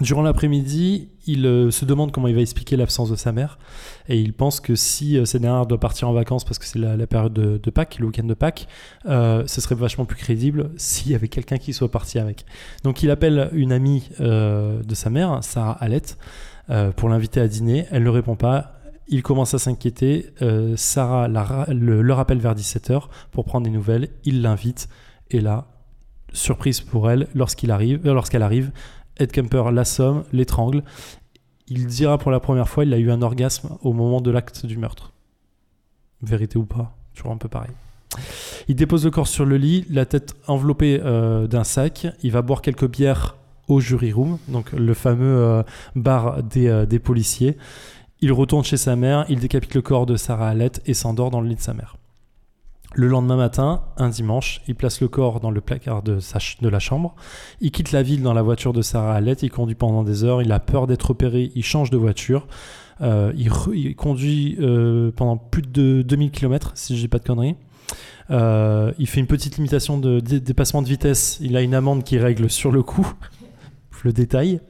Durant 0.00 0.20
l'après-midi, 0.20 1.08
il 1.26 1.46
euh, 1.46 1.70
se 1.70 1.86
demande 1.86 2.12
comment 2.12 2.28
il 2.28 2.34
va 2.34 2.42
expliquer 2.42 2.76
l'absence 2.76 3.10
de 3.10 3.16
sa 3.16 3.32
mère. 3.32 3.58
Et 4.08 4.20
il 4.20 4.34
pense 4.34 4.60
que 4.60 4.74
si 4.74 5.16
euh, 5.16 5.24
cette 5.24 5.40
dernière 5.40 5.64
doit 5.64 5.80
partir 5.80 6.06
en 6.08 6.12
vacances 6.12 6.44
parce 6.44 6.58
que 6.58 6.66
c'est 6.66 6.78
la, 6.78 7.06
période 7.06 7.32
de, 7.32 7.70
Pâques, 7.70 7.98
le 7.98 8.06
week-end 8.06 8.24
de 8.24 8.34
Pâques, 8.34 8.68
euh, 9.06 9.44
ce 9.46 9.60
serait 9.62 9.74
vachement 9.74 10.04
plus 10.04 10.18
crédible 10.18 10.70
s'il 10.76 11.12
y 11.12 11.14
avait 11.14 11.28
quelqu'un 11.28 11.56
qui 11.56 11.72
soit 11.72 11.90
parti 11.90 12.18
avec. 12.18 12.44
Donc 12.84 13.02
il 13.02 13.10
appelle 13.10 13.48
une 13.52 13.72
amie 13.72 14.10
euh, 14.20 14.82
de 14.82 14.94
sa 14.94 15.08
mère, 15.08 15.38
Sarah 15.42 15.78
Hallett, 15.80 16.18
euh, 16.68 16.92
pour 16.92 17.08
l'inviter 17.08 17.40
à 17.40 17.48
dîner. 17.48 17.86
Elle 17.90 18.02
ne 18.02 18.10
répond 18.10 18.36
pas. 18.36 18.72
Il 19.08 19.22
commence 19.22 19.54
à 19.54 19.58
s'inquiéter. 19.60 20.26
Sarah 20.74 21.28
le, 21.28 22.02
le 22.02 22.12
rappelle 22.12 22.38
vers 22.38 22.56
17h 22.56 23.04
pour 23.30 23.44
prendre 23.44 23.64
des 23.64 23.70
nouvelles. 23.70 24.08
Il 24.24 24.42
l'invite. 24.42 24.88
Et 25.30 25.40
là, 25.40 25.68
surprise 26.32 26.80
pour 26.80 27.08
elle, 27.08 27.28
lorsqu'il 27.32 27.70
arrive, 27.70 28.00
lorsqu'elle 28.04 28.42
arrive, 28.42 28.72
Ed 29.18 29.32
Kemper 29.32 29.70
l'assomme, 29.72 30.24
l'étrangle. 30.32 30.82
Il 31.68 31.86
dira 31.86 32.18
pour 32.18 32.30
la 32.30 32.40
première 32.40 32.68
fois 32.68 32.84
il 32.84 32.94
a 32.94 32.98
eu 32.98 33.10
un 33.10 33.22
orgasme 33.22 33.76
au 33.82 33.92
moment 33.92 34.20
de 34.20 34.30
l'acte 34.30 34.66
du 34.66 34.78
meurtre. 34.78 35.12
Vérité 36.22 36.58
ou 36.58 36.64
pas, 36.64 36.96
toujours 37.14 37.32
un 37.32 37.36
peu 37.36 37.48
pareil. 37.48 37.72
Il 38.68 38.76
dépose 38.76 39.04
le 39.04 39.10
corps 39.10 39.26
sur 39.26 39.44
le 39.44 39.56
lit, 39.56 39.84
la 39.90 40.06
tête 40.06 40.34
enveloppée 40.46 41.00
euh, 41.04 41.46
d'un 41.46 41.64
sac. 41.64 42.06
Il 42.22 42.32
va 42.32 42.42
boire 42.42 42.62
quelques 42.62 42.88
bières 42.88 43.36
au 43.68 43.80
jury 43.80 44.12
room, 44.12 44.38
donc 44.48 44.72
le 44.72 44.94
fameux 44.94 45.36
euh, 45.36 45.62
bar 45.94 46.42
des, 46.42 46.68
euh, 46.68 46.86
des 46.86 46.98
policiers. 46.98 47.56
Il 48.20 48.32
retourne 48.32 48.64
chez 48.64 48.76
sa 48.76 48.96
mère, 48.96 49.26
il 49.28 49.40
décapite 49.40 49.74
le 49.74 49.82
corps 49.82 50.06
de 50.06 50.16
Sarah 50.16 50.48
Hallett 50.48 50.80
et 50.86 50.94
s'endort 50.94 51.30
dans 51.30 51.40
le 51.40 51.48
lit 51.48 51.56
de 51.56 51.60
sa 51.60 51.74
mère. 51.74 51.96
Le 52.98 53.08
lendemain 53.08 53.36
matin, 53.36 53.82
un 53.98 54.08
dimanche, 54.08 54.62
il 54.68 54.74
place 54.74 55.02
le 55.02 55.08
corps 55.08 55.38
dans 55.38 55.50
le 55.50 55.60
placard 55.60 56.02
de, 56.02 56.18
la 56.62 56.78
chambre. 56.78 57.14
Il 57.60 57.70
quitte 57.70 57.92
la 57.92 58.02
ville 58.02 58.22
dans 58.22 58.32
la 58.32 58.40
voiture 58.40 58.72
de 58.72 58.80
Sarah 58.80 59.14
Hallett. 59.14 59.42
Il 59.42 59.50
conduit 59.50 59.74
pendant 59.74 60.02
des 60.02 60.24
heures. 60.24 60.40
Il 60.40 60.50
a 60.50 60.60
peur 60.60 60.86
d'être 60.86 61.08
repéré. 61.08 61.52
Il 61.54 61.62
change 61.62 61.90
de 61.90 61.98
voiture. 61.98 62.46
Euh, 63.02 63.34
il, 63.36 63.94
conduit 63.96 64.56
euh, 64.60 65.10
pendant 65.14 65.36
plus 65.36 65.60
de 65.60 66.00
2000 66.00 66.30
km, 66.30 66.72
si 66.74 66.96
je 66.96 67.02
dis 67.02 67.08
pas 67.08 67.18
de 67.18 67.24
conneries. 67.24 67.56
Euh, 68.30 68.92
il 68.98 69.06
fait 69.06 69.20
une 69.20 69.26
petite 69.26 69.58
limitation 69.58 69.98
de 69.98 70.18
dé- 70.20 70.40
dépassement 70.40 70.80
de 70.80 70.88
vitesse. 70.88 71.36
Il 71.42 71.54
a 71.58 71.60
une 71.60 71.74
amende 71.74 72.02
qui 72.02 72.16
règle 72.16 72.48
sur 72.48 72.72
le 72.72 72.82
coup. 72.82 73.12
le 74.04 74.12
détail. 74.14 74.60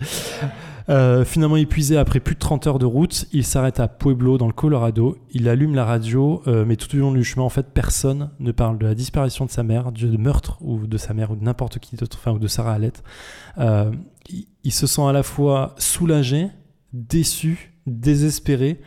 Euh, 0.89 1.25
finalement 1.25 1.57
épuisé 1.57 1.97
après 1.97 2.21
plus 2.21 2.35
de 2.35 2.41
30 2.41 2.67
heures 2.67 2.79
de 2.79 2.87
route, 2.87 3.27
il 3.33 3.45
s'arrête 3.45 3.81
à 3.81 3.89
Pueblo 3.89 4.39
dans 4.39 4.47
le 4.47 4.53
Colorado. 4.53 5.19
Il 5.33 5.49
allume 5.49 5.75
la 5.75 5.85
radio, 5.85 6.43
euh, 6.47 6.65
mais 6.65 6.77
tout 6.77 6.95
au 6.97 7.01
long 7.01 7.13
du 7.13 7.25
chemin, 7.25 7.45
en 7.45 7.49
fait, 7.49 7.67
personne 7.75 8.31
ne 8.39 8.53
parle 8.53 8.79
de 8.79 8.87
la 8.87 8.95
disparition 8.95 9.45
de 9.47 9.51
sa 9.51 9.63
mère, 9.63 9.91
du 9.91 10.07
meurtre 10.19 10.59
ou 10.61 10.87
de 10.87 10.97
sa 10.97 11.13
mère 11.15 11.33
ou 11.33 11.37
de 11.37 11.43
n'importe 11.43 11.79
qui 11.81 11.97
d'autre, 11.97 12.17
enfin 12.21 12.33
ou 12.33 12.39
de 12.39 12.47
Sarah 12.47 12.75
Hallett. 12.75 13.03
Euh, 13.59 13.91
il, 14.29 14.47
il 14.65 14.73
se 14.73 14.87
sent 14.87 15.03
à 15.03 15.13
la 15.13 15.23
fois 15.23 15.75
soulagé, 15.79 16.49
déçu, 16.93 17.75
désespéré. 17.87 18.81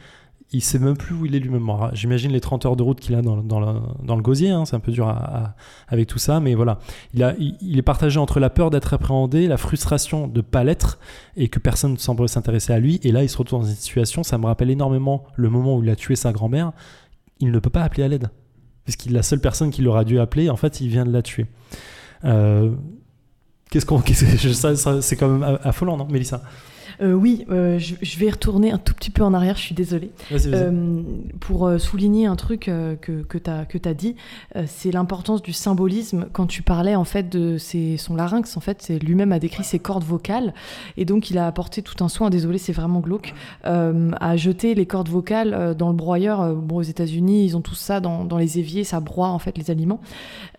Il 0.52 0.62
sait 0.64 0.80
même 0.80 0.97
plus 0.97 1.14
où 1.14 1.28
il 1.28 1.36
est 1.36 1.39
lui-même. 1.39 1.70
J'imagine 1.93 2.32
les 2.32 2.41
30 2.41 2.66
heures 2.66 2.76
de 2.76 2.82
route 2.82 3.00
qu'il 3.00 3.14
a 3.14 3.22
dans, 3.22 3.36
le, 3.36 4.22
gosier. 4.22 4.50
hein, 4.50 4.66
c'est 4.66 4.76
un 4.76 4.80
peu 4.80 4.91
dur 4.91 5.16
avec 5.88 6.08
tout 6.08 6.18
ça, 6.18 6.39
mais 6.39 6.56
voilà. 6.56 6.80
Il, 7.14 7.78
est 7.78 7.84
partagé 7.84 8.20
entre 8.20 8.39
la 8.39 8.50
peur 8.50 8.72
d'être 8.72 8.93
appréhendé, 8.93 9.47
la 9.47 9.58
frustration 9.58 10.28
de 10.28 10.41
pas 10.41 10.64
l'être 10.64 10.97
et 11.38 11.50
que 11.50 11.60
personne 11.60 11.93
ne 11.93 11.97
semble 11.97 12.28
s'intéresser 12.28 12.74
à 12.74 12.80
lui. 12.80 13.00
Et 13.04 13.12
là, 13.12 13.22
il 13.22 13.30
se 13.30 13.38
retrouve 13.38 13.62
dans 13.62 13.68
une 13.68 13.76
situation, 13.76 14.24
ça 14.24 14.39
me 14.39 14.47
rappelle 14.47 14.72
énormément 14.72 15.24
le 15.36 15.50
moment 15.50 15.78
où 15.78 15.84
il 15.84 15.89
a 15.91 15.95
tué 15.95 16.16
sa 16.16 16.32
grand-mère. 16.32 16.72
Il 17.39 17.52
ne 17.52 17.60
peut 17.60 17.70
pas 17.70 17.84
appeler 17.84 18.04
à 18.04 18.08
l'aide. 18.08 18.30
Puisqu'il 18.86 19.14
la 19.14 19.22
seule 19.22 19.41
personne 19.41 19.70
qu'il 19.70 19.88
aura 19.88 20.04
dû 20.04 20.20
appeler, 20.20 20.50
en 20.50 20.56
fait, 20.56 20.82
il 20.82 20.89
vient 20.89 21.06
de 21.06 21.12
la 21.12 21.22
tuer. 21.22 21.45
Euh, 22.26 22.72
Qu'est-ce 23.70 23.86
qu'on. 23.86 24.02
c'est 24.04 25.16
quand 25.16 25.30
même 25.30 25.60
affolant, 25.64 25.95
non, 25.95 26.08
Mélissa? 26.08 26.41
Euh, 27.02 27.14
oui, 27.14 27.45
euh, 27.50 27.80
je, 27.80 27.95
je 28.02 28.20
vais 28.20 28.30
retourner 28.30 28.72
un 28.72 28.78
tout 28.78 28.93
petit 28.93 29.10
peu 29.10 29.24
en 29.24 29.34
arrière, 29.34 29.56
je 29.56 29.62
suis 29.62 29.76
désolée. 29.76 30.12
Euh, 30.32 31.02
pour 31.39 31.72
souligner 31.80 32.26
un 32.26 32.36
truc 32.36 32.62
que, 32.62 33.24
que 33.24 33.78
tu 33.78 33.89
as, 33.89 33.93
dit, 33.93 34.16
c'est 34.66 34.91
l'importance 34.91 35.41
du 35.41 35.54
symbolisme. 35.54 36.28
Quand 36.34 36.45
tu 36.45 36.62
parlais 36.62 36.95
en 36.95 37.04
fait 37.04 37.30
de 37.30 37.58
ses, 37.58 37.97
son 37.97 38.16
larynx, 38.16 38.58
en 38.58 38.60
fait, 38.60 38.82
c'est 38.82 39.00
lui-même 39.00 39.32
a 39.32 39.39
décrit 39.39 39.64
ses 39.64 39.80
cordes 39.80 40.04
vocales 40.04 40.54
et 40.97 41.06
donc 41.06 41.30
il 41.30 41.38
a 41.38 41.47
apporté 41.47 41.82
tout 41.82 42.04
un 42.04 42.10
soin. 42.10 42.30
Désolé, 42.30 42.58
c'est 42.58 42.74
vraiment 42.74 43.00
glauque, 43.00 43.34
à 43.64 44.38
jeter 44.38 44.76
les 44.76 44.86
cordes 44.86 45.10
vocales 45.10 45.76
dans 45.78 45.89
le 45.89 45.95
broyeur. 45.95 46.54
Bon, 46.56 46.78
aux 46.78 46.82
États-Unis, 46.82 47.45
ils 47.45 47.58
ont 47.58 47.62
tout 47.62 47.76
ça 47.76 48.00
dans, 48.00 48.26
dans 48.26 48.38
les 48.38 48.60
éviers, 48.60 48.84
ça 48.84 49.00
broie 49.00 49.30
en 49.30 49.39
fait 49.39 49.58
les 49.58 49.72
aliments. 49.72 50.02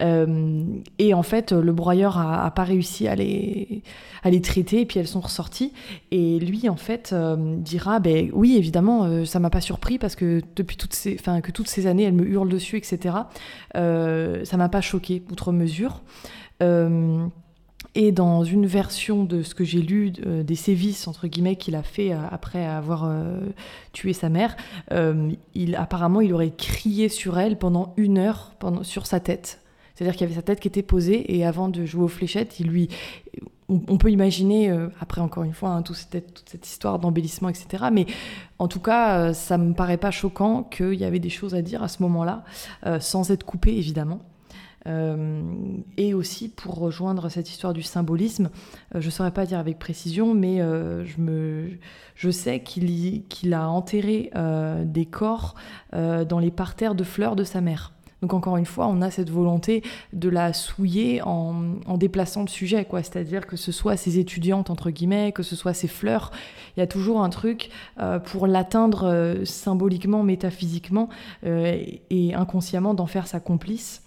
Et 0.01 1.14
en 1.14 1.22
fait, 1.22 1.53
le 1.53 1.72
broyeur 1.72 2.18
a, 2.18 2.45
a 2.45 2.51
pas 2.51 2.64
réussi 2.64 3.09
à 3.09 3.14
les, 3.14 3.82
à 4.22 4.30
les 4.30 4.41
traiter 4.41 4.82
et 4.82 4.86
puis 4.86 4.99
elles 4.99 5.09
sont 5.09 5.20
ressorties. 5.20 5.72
Et 6.11 6.30
lui, 6.39 6.68
en 6.68 6.76
fait, 6.76 7.11
euh, 7.12 7.57
dira, 7.57 8.01
ben 8.01 8.31
oui, 8.33 8.57
évidemment, 8.57 9.05
euh, 9.05 9.24
ça 9.24 9.41
m'a 9.41 9.51
pas 9.51 9.61
surpris 9.61 9.99
parce 9.99 10.16
que 10.16 10.41
depuis 10.57 10.76
toutes 10.76 10.95
ces, 10.95 11.16
que 11.16 11.51
toutes 11.51 11.68
ces 11.68 11.87
années, 11.87 12.05
elle 12.05 12.14
me 12.14 12.26
hurle 12.26 12.49
dessus, 12.49 12.76
etc. 12.76 13.16
Euh, 13.76 14.45
ça 14.45 14.57
m'a 14.57 14.68
pas 14.68 14.81
choqué 14.81 15.22
outre 15.31 15.53
mesure. 15.53 16.03
Euh, 16.62 17.26
et 17.95 18.12
dans 18.12 18.45
une 18.45 18.66
version 18.66 19.24
de 19.24 19.43
ce 19.43 19.55
que 19.55 19.64
j'ai 19.64 19.81
lu 19.81 20.12
euh, 20.24 20.43
des 20.45 20.55
sévices 20.55 21.09
entre 21.09 21.26
guillemets 21.26 21.57
qu'il 21.57 21.74
a 21.74 21.83
fait 21.83 22.12
après 22.12 22.64
avoir 22.64 23.11
tué 23.93 24.12
sa 24.12 24.28
mère, 24.28 24.57
il 25.55 25.74
apparemment 25.76 26.20
il 26.20 26.33
aurait 26.33 26.53
crié 26.57 27.09
sur 27.09 27.39
elle 27.39 27.59
pendant 27.59 27.95
une 27.97 28.18
heure 28.18 28.53
pendant, 28.59 28.85
sur 28.85 29.07
sa 29.07 29.18
tête. 29.18 29.61
C'est-à-dire 30.01 30.16
qu'il 30.16 30.22
y 30.22 30.30
avait 30.30 30.40
sa 30.40 30.42
tête 30.42 30.61
qui 30.61 30.68
était 30.68 30.82
posée 30.82 31.36
et 31.36 31.44
avant 31.44 31.68
de 31.68 31.84
jouer 31.84 32.05
aux 32.05 32.09
fléchettes, 32.09 32.59
il 32.59 32.68
lui 32.68 32.88
on, 33.68 33.98
peut 33.98 34.11
imaginer, 34.11 34.70
euh, 34.70 34.88
après 34.98 35.20
encore 35.20 35.42
une 35.44 35.53
fois, 35.53 35.68
hein, 35.68 35.82
toute 35.82 35.96
cette 35.96 36.66
histoire 36.66 36.98
d'embellissement, 36.98 37.51
etc. 37.51 37.84
Mais 37.92 38.07
en 38.59 38.66
tout 38.66 38.80
cas, 38.80 39.18
euh, 39.18 39.32
ça 39.34 39.59
me 39.59 39.74
paraît 39.74 39.98
pas 39.98 40.11
choquant 40.11 40.62
qu'il 40.62 40.94
y 40.94 41.05
avait 41.05 41.18
des 41.18 41.28
choses 41.28 41.55
à 41.55 41.61
dire 41.61 41.82
à 41.82 41.88
ce 41.88 42.03
moment-là, 42.03 42.44
euh, 42.86 42.98
sans 42.98 43.30
être 43.30 43.44
coupé 43.44 43.76
évidemment. 43.76 44.20
Euh, 44.86 45.42
et 45.98 46.14
aussi 46.14 46.48
pour 46.48 46.76
rejoindre 46.76 47.28
cette 47.28 47.51
histoire 47.51 47.74
du 47.74 47.82
symbolisme, 47.82 48.48
je 48.94 49.05
ne 49.05 49.11
saurais 49.11 49.32
pas 49.32 49.44
dire 49.44 49.59
avec 49.59 49.78
précision, 49.78 50.32
mais 50.32 50.62
je, 51.05 52.30
sais 52.30 52.61
qu'il 52.62 53.53
a 53.53 53.68
enterré 53.68 54.30
des 54.86 55.05
corps 55.05 55.57
dans 55.92 56.38
les 56.38 56.51
parterres 56.51 56.94
de 56.94 57.05
fleurs 57.05 57.36
de 57.36 57.44
sa 57.44 57.61
mère. 57.61 57.92
Donc 58.23 58.35
encore 58.35 58.57
une 58.57 58.66
fois, 58.66 58.87
on 58.87 59.01
a 59.03 59.11
cette 59.11 59.31
volonté 59.31 59.83
de 60.12 60.29
la 60.29 60.53
souiller 60.53 61.23
en, 61.23 61.53
déplaçant 61.97 62.43
le 62.43 62.49
sujet, 62.49 62.85
quoi. 62.85 63.03
C'est-à-dire 63.03 63.47
que 63.47 63.57
ce 63.57 63.73
soit 63.73 63.97
ses 63.97 64.18
étudiantes 64.18 64.71
entre 64.71 64.91
guillemets, 64.91 65.33
que 65.33 65.43
ce 65.43 65.57
soit 65.57 65.75
ses 65.75 65.89
fleurs, 65.89 66.31
il 66.77 66.81
y 66.81 66.83
a 66.83 66.87
toujours 66.87 67.23
un 67.23 67.31
truc 67.31 67.71
euh, 68.01 68.18
pour 68.18 68.47
l'atteindre 68.47 69.05
euh, 69.05 69.45
symboliquement, 69.45 70.23
métaphysiquement 70.23 71.09
euh, 71.45 71.81
et 72.11 72.35
inconsciemment 72.35 72.95
d'en 72.95 73.07
faire 73.07 73.27
sa 73.27 73.41
complice. 73.41 74.03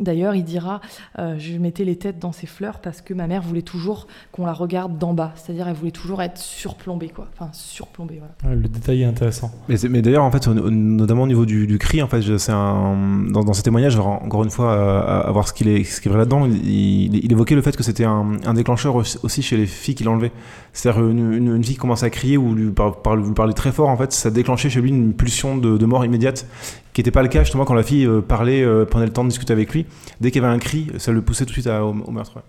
D'ailleurs, 0.00 0.34
il 0.34 0.42
dira 0.44 0.80
euh, 1.20 1.36
Je 1.38 1.56
mettais 1.58 1.84
les 1.84 1.96
têtes 1.96 2.18
dans 2.18 2.32
ses 2.32 2.46
fleurs 2.48 2.80
parce 2.80 3.00
que 3.00 3.14
ma 3.14 3.26
mère 3.28 3.42
voulait 3.42 3.62
toujours 3.62 4.08
qu'on 4.32 4.44
la 4.44 4.52
regarde 4.52 4.98
d'en 4.98 5.14
bas. 5.14 5.32
C'est-à-dire, 5.36 5.68
elle 5.68 5.74
voulait 5.76 5.92
toujours 5.92 6.20
être 6.20 6.36
surplombée, 6.38 7.10
quoi. 7.10 7.28
Enfin, 7.32 7.48
surplombée, 7.52 8.18
voilà. 8.18 8.56
Ouais, 8.56 8.60
Le 8.60 8.68
détail 8.68 9.02
est 9.02 9.06
intéressant. 9.06 9.52
Mais, 9.68 10.02
d'ailleurs, 10.02 10.24
en 10.24 10.30
fait, 10.32 10.48
au- 10.48 10.70
notamment 10.70 11.22
au 11.22 11.26
niveau 11.28 11.46
du, 11.46 11.66
du 11.68 11.78
cri, 11.78 12.02
en 12.02 12.08
fait, 12.08 12.22
je- 12.22 12.36
c'est 12.38 12.50
un 12.52 12.96
dans, 13.30 13.44
dans 13.44 13.52
ces 13.52 13.62
témoignages, 13.62 13.96
encore 13.98 14.42
une 14.42 14.50
fois, 14.50 14.72
à, 14.74 15.20
à 15.28 15.30
voir 15.30 15.46
ce 15.46 15.52
qu'il 15.52 15.68
est, 15.68 15.84
ce 15.84 16.00
qui 16.00 16.08
est 16.08 16.10
vrai 16.10 16.18
là-dedans. 16.18 16.46
Il, 16.46 16.56
il- 16.68 17.24
il 17.24 17.30
évoquait 17.32 17.54
le 17.54 17.62
fait 17.62 17.76
que 17.76 17.82
c'était 17.84 18.04
un, 18.04 18.32
un 18.44 18.54
déclencheur 18.54 18.96
aussi 18.96 19.18
aussi 19.22 19.42
chez 19.42 19.56
les 19.56 19.66
filles 19.66 19.94
qu'il 19.94 20.08
enlevait. 20.08 20.32
C'est-à-dire 20.72 21.06
une, 21.08 21.32
une, 21.32 21.54
une 21.56 21.62
fille 21.64 21.74
qui 21.74 21.80
commençait 21.80 22.06
à 22.06 22.10
crier 22.10 22.36
ou 22.36 22.54
lui, 22.54 22.70
par, 22.72 23.00
par- 23.00 23.14
lui 23.14 23.32
parler 23.32 23.54
très 23.54 23.70
fort, 23.70 23.88
en 23.88 23.96
fait, 23.96 24.12
ça 24.12 24.30
déclenchait 24.32 24.70
chez 24.70 24.80
lui 24.80 24.90
une 24.90 25.14
pulsion 25.14 25.56
de, 25.56 25.78
de 25.78 25.86
mort 25.86 26.04
immédiate, 26.04 26.46
qui 26.94 27.00
n'était 27.00 27.10
pas 27.10 27.22
le 27.22 27.28
cas 27.28 27.42
justement 27.42 27.64
quand 27.64 27.74
la 27.74 27.82
fille 27.82 28.06
euh, 28.06 28.22
parlait, 28.22 28.62
euh, 28.62 28.86
prenait 28.86 29.06
le 29.06 29.12
temps 29.12 29.24
de 29.24 29.28
discuter 29.28 29.52
avec 29.52 29.74
lui. 29.74 29.84
Dès 30.20 30.30
qu'il 30.30 30.40
y 30.40 30.44
avait 30.44 30.54
un 30.54 30.58
cri, 30.60 30.86
ça 30.98 31.12
le 31.12 31.20
poussait 31.20 31.44
tout 31.44 31.50
de 31.50 31.54
suite 31.54 31.66
à- 31.66 31.84
au, 31.84 31.92
meurtre. 31.92 32.42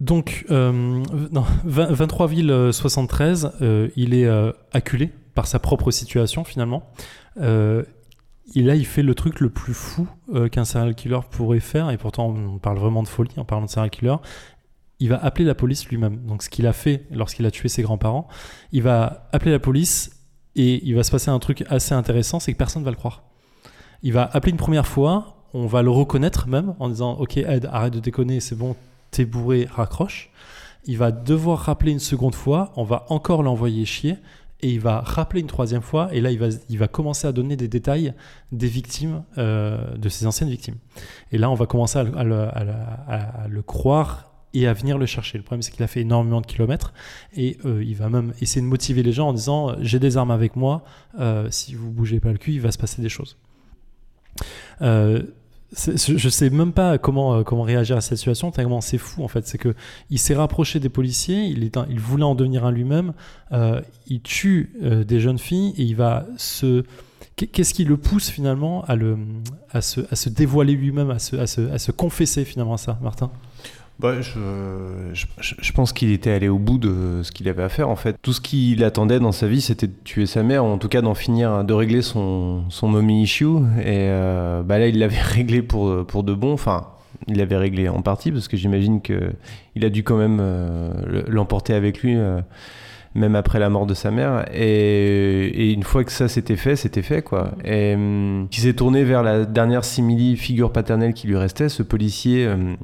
Donc, 0.00 0.44
euh, 0.50 1.02
non, 1.32 1.44
20 1.64 1.92
23 1.92 2.26
villes 2.26 2.50
euh, 2.50 2.72
73, 2.72 3.52
euh, 3.62 3.88
il 3.96 4.14
est 4.14 4.28
acculé 4.72 5.10
par 5.34 5.46
sa 5.46 5.58
propre 5.60 5.90
situation 5.90 6.44
finalement. 6.44 6.90
Là, 7.36 7.84
il 8.74 8.86
fait 8.86 9.02
le 9.02 9.14
truc 9.14 9.40
le 9.40 9.50
plus 9.50 9.74
fou 9.74 10.08
qu'un 10.50 10.64
serial 10.64 10.94
killer 10.94 11.20
pourrait 11.30 11.60
faire, 11.60 11.90
et 11.90 11.98
pourtant 11.98 12.34
on 12.36 12.58
parle 12.58 12.78
vraiment 12.78 13.02
de 13.02 13.08
folie 13.08 13.30
en 13.36 13.44
parlant 13.44 13.66
de 13.66 13.70
serial 13.70 13.90
killer. 13.90 14.16
Il 14.98 15.10
va 15.10 15.22
appeler 15.22 15.44
la 15.44 15.54
police 15.54 15.86
lui-même. 15.86 16.16
Donc, 16.26 16.42
ce 16.42 16.50
qu'il 16.50 16.66
a 16.66 16.72
fait 16.72 17.04
lorsqu'il 17.12 17.46
a 17.46 17.52
tué 17.52 17.68
ses 17.68 17.82
grands-parents, 17.82 18.26
il 18.72 18.82
va 18.82 19.28
appeler 19.32 19.52
la 19.52 19.60
police 19.60 20.17
et 20.58 20.84
il 20.84 20.94
va 20.94 21.04
se 21.04 21.10
passer 21.10 21.30
un 21.30 21.38
truc 21.38 21.64
assez 21.68 21.94
intéressant, 21.94 22.40
c'est 22.40 22.52
que 22.52 22.58
personne 22.58 22.82
ne 22.82 22.84
va 22.84 22.90
le 22.90 22.96
croire. 22.96 23.22
Il 24.02 24.12
va 24.12 24.28
appeler 24.32 24.50
une 24.50 24.58
première 24.58 24.86
fois, 24.86 25.36
on 25.54 25.66
va 25.66 25.82
le 25.82 25.90
reconnaître 25.90 26.48
même 26.48 26.74
en 26.80 26.88
disant 26.88 27.12
Ok, 27.18 27.36
Ed, 27.36 27.68
arrête 27.72 27.94
de 27.94 28.00
déconner, 28.00 28.40
c'est 28.40 28.56
bon, 28.56 28.76
t'es 29.12 29.24
bourré, 29.24 29.68
raccroche. 29.70 30.30
Il 30.84 30.98
va 30.98 31.12
devoir 31.12 31.60
rappeler 31.60 31.92
une 31.92 32.00
seconde 32.00 32.34
fois, 32.34 32.72
on 32.76 32.82
va 32.82 33.06
encore 33.08 33.42
l'envoyer 33.42 33.84
chier, 33.84 34.16
et 34.60 34.72
il 34.72 34.80
va 34.80 35.00
rappeler 35.00 35.40
une 35.40 35.46
troisième 35.46 35.82
fois, 35.82 36.08
et 36.12 36.20
là 36.20 36.32
il 36.32 36.38
va, 36.40 36.48
il 36.68 36.78
va 36.78 36.88
commencer 36.88 37.28
à 37.28 37.32
donner 37.32 37.56
des 37.56 37.68
détails 37.68 38.12
des 38.50 38.66
victimes, 38.66 39.22
euh, 39.38 39.96
de 39.96 40.08
ses 40.08 40.26
anciennes 40.26 40.50
victimes. 40.50 40.76
Et 41.30 41.38
là 41.38 41.50
on 41.50 41.54
va 41.54 41.66
commencer 41.66 42.00
à, 42.00 42.02
à 42.02 43.48
le 43.48 43.62
croire 43.62 44.27
et 44.54 44.66
à 44.66 44.72
venir 44.72 44.98
le 44.98 45.06
chercher. 45.06 45.38
Le 45.38 45.44
problème, 45.44 45.62
c'est 45.62 45.72
qu'il 45.72 45.82
a 45.82 45.86
fait 45.86 46.00
énormément 46.00 46.40
de 46.40 46.46
kilomètres 46.46 46.92
et 47.36 47.58
euh, 47.64 47.82
il 47.84 47.96
va 47.96 48.08
même 48.08 48.32
essayer 48.40 48.62
de 48.62 48.66
motiver 48.66 49.02
les 49.02 49.12
gens 49.12 49.28
en 49.28 49.32
disant 49.32 49.74
J'ai 49.80 49.98
des 49.98 50.16
armes 50.16 50.30
avec 50.30 50.56
moi, 50.56 50.84
euh, 51.18 51.48
si 51.50 51.74
vous 51.74 51.90
bougez 51.90 52.20
pas 52.20 52.32
le 52.32 52.38
cul, 52.38 52.52
il 52.52 52.60
va 52.60 52.72
se 52.72 52.78
passer 52.78 53.02
des 53.02 53.08
choses. 53.08 53.36
Euh, 54.82 55.22
je 55.72 56.28
sais 56.30 56.48
même 56.48 56.72
pas 56.72 56.96
comment, 56.96 57.44
comment 57.44 57.62
réagir 57.62 57.94
à 57.98 58.00
cette 58.00 58.16
situation, 58.16 58.50
tellement 58.50 58.80
c'est 58.80 58.96
fou 58.96 59.22
en 59.22 59.28
fait. 59.28 59.46
C'est 59.46 59.58
que 59.58 59.74
il 60.08 60.18
s'est 60.18 60.34
rapproché 60.34 60.80
des 60.80 60.88
policiers, 60.88 61.44
il, 61.44 61.62
est 61.62 61.76
il 61.90 62.00
voulait 62.00 62.24
en 62.24 62.34
devenir 62.34 62.64
un 62.64 62.72
lui-même, 62.72 63.12
il 64.06 64.22
tue 64.22 64.72
des 65.06 65.20
jeunes 65.20 65.38
filles 65.38 65.74
et 65.76 65.82
il 65.82 65.94
va 65.94 66.26
se. 66.38 66.84
Qu'est-ce 67.36 67.74
qui 67.74 67.84
le 67.84 67.98
pousse 67.98 68.30
finalement 68.30 68.82
à, 68.86 68.96
le, 68.96 69.16
à, 69.70 69.80
se, 69.80 70.00
à 70.10 70.16
se 70.16 70.28
dévoiler 70.28 70.72
lui-même, 70.72 71.10
à 71.10 71.18
se, 71.18 71.36
à, 71.36 71.46
se, 71.46 71.60
à 71.70 71.78
se 71.78 71.92
confesser 71.92 72.44
finalement 72.44 72.74
à 72.74 72.78
ça, 72.78 72.98
Martin? 73.02 73.30
Bah, 73.98 74.20
je, 74.20 74.38
je, 75.12 75.26
je, 75.40 75.72
pense 75.72 75.92
qu'il 75.92 76.12
était 76.12 76.30
allé 76.30 76.48
au 76.48 76.58
bout 76.58 76.78
de 76.78 77.22
ce 77.24 77.32
qu'il 77.32 77.48
avait 77.48 77.64
à 77.64 77.68
faire 77.68 77.88
en 77.88 77.96
fait. 77.96 78.16
Tout 78.22 78.32
ce 78.32 78.40
qu'il 78.40 78.84
attendait 78.84 79.18
dans 79.18 79.32
sa 79.32 79.48
vie, 79.48 79.60
c'était 79.60 79.88
de 79.88 79.94
tuer 80.04 80.26
sa 80.26 80.44
mère, 80.44 80.64
ou 80.64 80.68
en 80.68 80.78
tout 80.78 80.88
cas 80.88 81.02
d'en 81.02 81.14
finir, 81.14 81.64
de 81.64 81.74
régler 81.74 82.02
son, 82.02 82.62
son 82.68 82.86
mommy 82.86 83.22
issue. 83.22 83.56
Et 83.80 84.06
euh, 84.08 84.62
bah 84.62 84.78
là, 84.78 84.86
il 84.86 85.00
l'avait 85.00 85.20
réglé 85.20 85.62
pour, 85.62 86.06
pour 86.06 86.22
de 86.22 86.32
bon. 86.32 86.52
Enfin, 86.52 86.86
il 87.26 87.38
l'avait 87.38 87.56
réglé 87.56 87.88
en 87.88 88.02
partie 88.02 88.30
parce 88.30 88.46
que 88.46 88.56
j'imagine 88.56 89.00
qu'il 89.00 89.84
a 89.84 89.90
dû 89.90 90.04
quand 90.04 90.16
même 90.16 90.38
euh, 90.40 91.24
l'emporter 91.26 91.74
avec 91.74 92.02
lui. 92.02 92.16
Euh, 92.16 92.40
même 93.14 93.34
après 93.34 93.58
la 93.58 93.68
mort 93.68 93.86
de 93.86 93.94
sa 93.94 94.10
mère. 94.12 94.44
Et, 94.54 95.72
une 95.72 95.82
fois 95.82 96.04
que 96.04 96.12
ça 96.12 96.28
s'était 96.28 96.56
fait, 96.56 96.76
c'était 96.76 97.02
fait, 97.02 97.22
quoi. 97.22 97.52
Et 97.64 97.94
hum, 97.94 98.46
s'est 98.52 98.74
tourné 98.74 99.02
vers 99.02 99.24
la 99.24 99.44
dernière 99.44 99.82
simili 99.84 100.36
figure 100.36 100.72
paternelle 100.72 101.14
qui 101.14 101.26
lui 101.26 101.36
restait, 101.36 101.68
ce 101.68 101.82
policier 101.82 102.46
hum, 102.46 102.76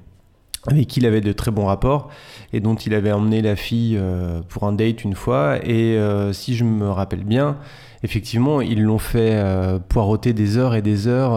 avec 0.66 0.88
qui 0.88 1.00
il 1.00 1.06
avait 1.06 1.20
de 1.20 1.32
très 1.32 1.50
bons 1.50 1.66
rapports 1.66 2.08
et 2.52 2.60
dont 2.60 2.74
il 2.74 2.94
avait 2.94 3.12
emmené 3.12 3.42
la 3.42 3.56
fille 3.56 3.96
euh, 3.98 4.40
pour 4.48 4.64
un 4.64 4.72
date 4.72 5.04
une 5.04 5.14
fois. 5.14 5.58
Et 5.62 5.96
euh, 5.98 6.32
si 6.32 6.56
je 6.56 6.64
me 6.64 6.88
rappelle 6.90 7.24
bien, 7.24 7.58
effectivement, 8.04 8.60
ils 8.60 8.82
l'ont 8.82 8.98
fait 8.98 9.32
euh, 9.32 9.80
poireauter 9.80 10.32
des 10.32 10.56
heures 10.56 10.76
et 10.76 10.82
des 10.82 11.08
heures 11.08 11.32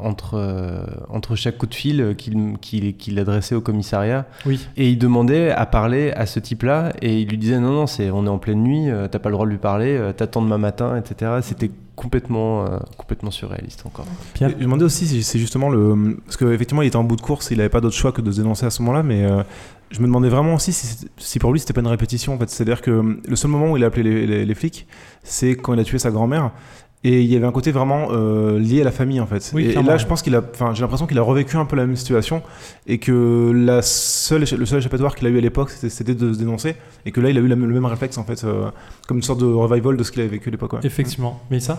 entre, 0.00 0.84
entre 1.08 1.36
chaque 1.36 1.58
coup 1.58 1.66
de 1.66 1.74
fil 1.74 2.16
qu'il 2.16 2.58
qu'il 2.96 3.18
adressait 3.18 3.54
au 3.54 3.60
commissariat. 3.60 4.26
Oui. 4.44 4.66
Et 4.76 4.90
il 4.90 4.98
demandait 4.98 5.50
à 5.52 5.66
parler 5.66 6.10
à 6.12 6.26
ce 6.26 6.40
type-là 6.40 6.92
et 7.00 7.20
il 7.20 7.28
lui 7.28 7.38
disait 7.38 7.60
non, 7.60 7.72
non, 7.72 7.86
c'est, 7.86 8.10
on 8.10 8.26
est 8.26 8.30
en 8.30 8.38
pleine 8.38 8.62
nuit, 8.62 8.88
t'as 9.10 9.18
pas 9.18 9.28
le 9.28 9.34
droit 9.34 9.46
de 9.46 9.50
lui 9.50 9.58
parler, 9.58 10.12
t'attends 10.16 10.42
demain 10.42 10.58
matin, 10.58 10.96
etc. 10.96 11.38
C'était 11.42 11.70
complètement, 11.96 12.64
euh, 12.64 12.78
complètement 12.96 13.30
surréaliste 13.30 13.84
encore. 13.86 14.06
Je 14.38 14.44
me 14.46 14.54
demandais 14.54 14.84
aussi 14.84 15.06
si 15.06 15.22
c'est 15.22 15.38
justement 15.38 15.70
le. 15.70 16.18
Parce 16.24 16.36
qu'effectivement, 16.36 16.82
il 16.82 16.88
était 16.88 16.96
en 16.96 17.04
bout 17.04 17.16
de 17.16 17.20
course, 17.20 17.50
il 17.50 17.58
n'avait 17.58 17.68
pas 17.68 17.80
d'autre 17.80 17.96
choix 17.96 18.12
que 18.12 18.20
de 18.20 18.30
se 18.30 18.38
dénoncer 18.40 18.66
à 18.66 18.70
ce 18.70 18.82
moment-là, 18.82 19.02
mais 19.02 19.24
euh, 19.24 19.42
je 19.90 20.00
me 20.00 20.06
demandais 20.06 20.28
vraiment 20.28 20.54
aussi 20.54 20.72
si, 20.72 21.06
si 21.16 21.38
pour 21.38 21.52
lui 21.52 21.60
c'était 21.60 21.72
pas 21.72 21.80
une 21.80 21.86
répétition 21.86 22.34
en 22.34 22.38
fait. 22.38 22.50
C'est-à-dire 22.50 22.82
que 22.82 23.20
le 23.26 23.36
seul 23.36 23.50
moment 23.50 23.72
où 23.72 23.76
il 23.76 23.84
a 23.84 23.86
appelé 23.86 24.26
les, 24.26 24.44
les 24.44 24.54
flics, 24.54 24.86
c'est 25.22 25.56
quand 25.56 25.74
il 25.74 25.80
a 25.80 25.84
tué 25.84 25.98
sa 25.98 26.10
grand-mère. 26.10 26.50
Et 27.06 27.20
il 27.20 27.30
y 27.30 27.36
avait 27.36 27.46
un 27.46 27.52
côté 27.52 27.70
vraiment 27.70 28.08
euh, 28.12 28.58
lié 28.58 28.80
à 28.80 28.84
la 28.84 28.90
famille 28.90 29.20
en 29.20 29.26
fait. 29.26 29.52
Oui, 29.54 29.66
et, 29.66 29.82
là, 29.82 29.98
je 29.98 30.06
pense 30.06 30.22
qu'il 30.22 30.34
a, 30.34 30.42
enfin, 30.52 30.72
j'ai 30.72 30.80
l'impression 30.80 31.06
qu'il 31.06 31.18
a 31.18 31.22
revécu 31.22 31.58
un 31.58 31.66
peu 31.66 31.76
la 31.76 31.84
même 31.84 31.96
situation 31.96 32.42
et 32.86 32.96
que 32.96 33.52
la 33.54 33.82
seule, 33.82 34.40
le 34.40 34.64
seul 34.64 34.78
échappatoire 34.78 35.14
qu'il 35.14 35.26
a 35.26 35.30
eu 35.30 35.36
à 35.36 35.40
l'époque, 35.42 35.70
c'était 35.70 36.14
de 36.14 36.32
se 36.32 36.38
dénoncer 36.38 36.76
et 37.04 37.12
que 37.12 37.20
là, 37.20 37.28
il 37.28 37.36
a 37.36 37.40
eu 37.42 37.46
le 37.46 37.56
même 37.56 37.84
réflexe 37.84 38.16
en 38.16 38.24
fait, 38.24 38.42
euh, 38.44 38.70
comme 39.06 39.18
une 39.18 39.22
sorte 39.22 39.40
de 39.40 39.44
revival 39.44 39.98
de 39.98 40.02
ce 40.02 40.12
qu'il 40.12 40.22
avait 40.22 40.30
vécu 40.30 40.48
à 40.48 40.52
l'époque. 40.52 40.76
Effectivement. 40.82 41.42
Mais 41.50 41.60
ça? 41.60 41.78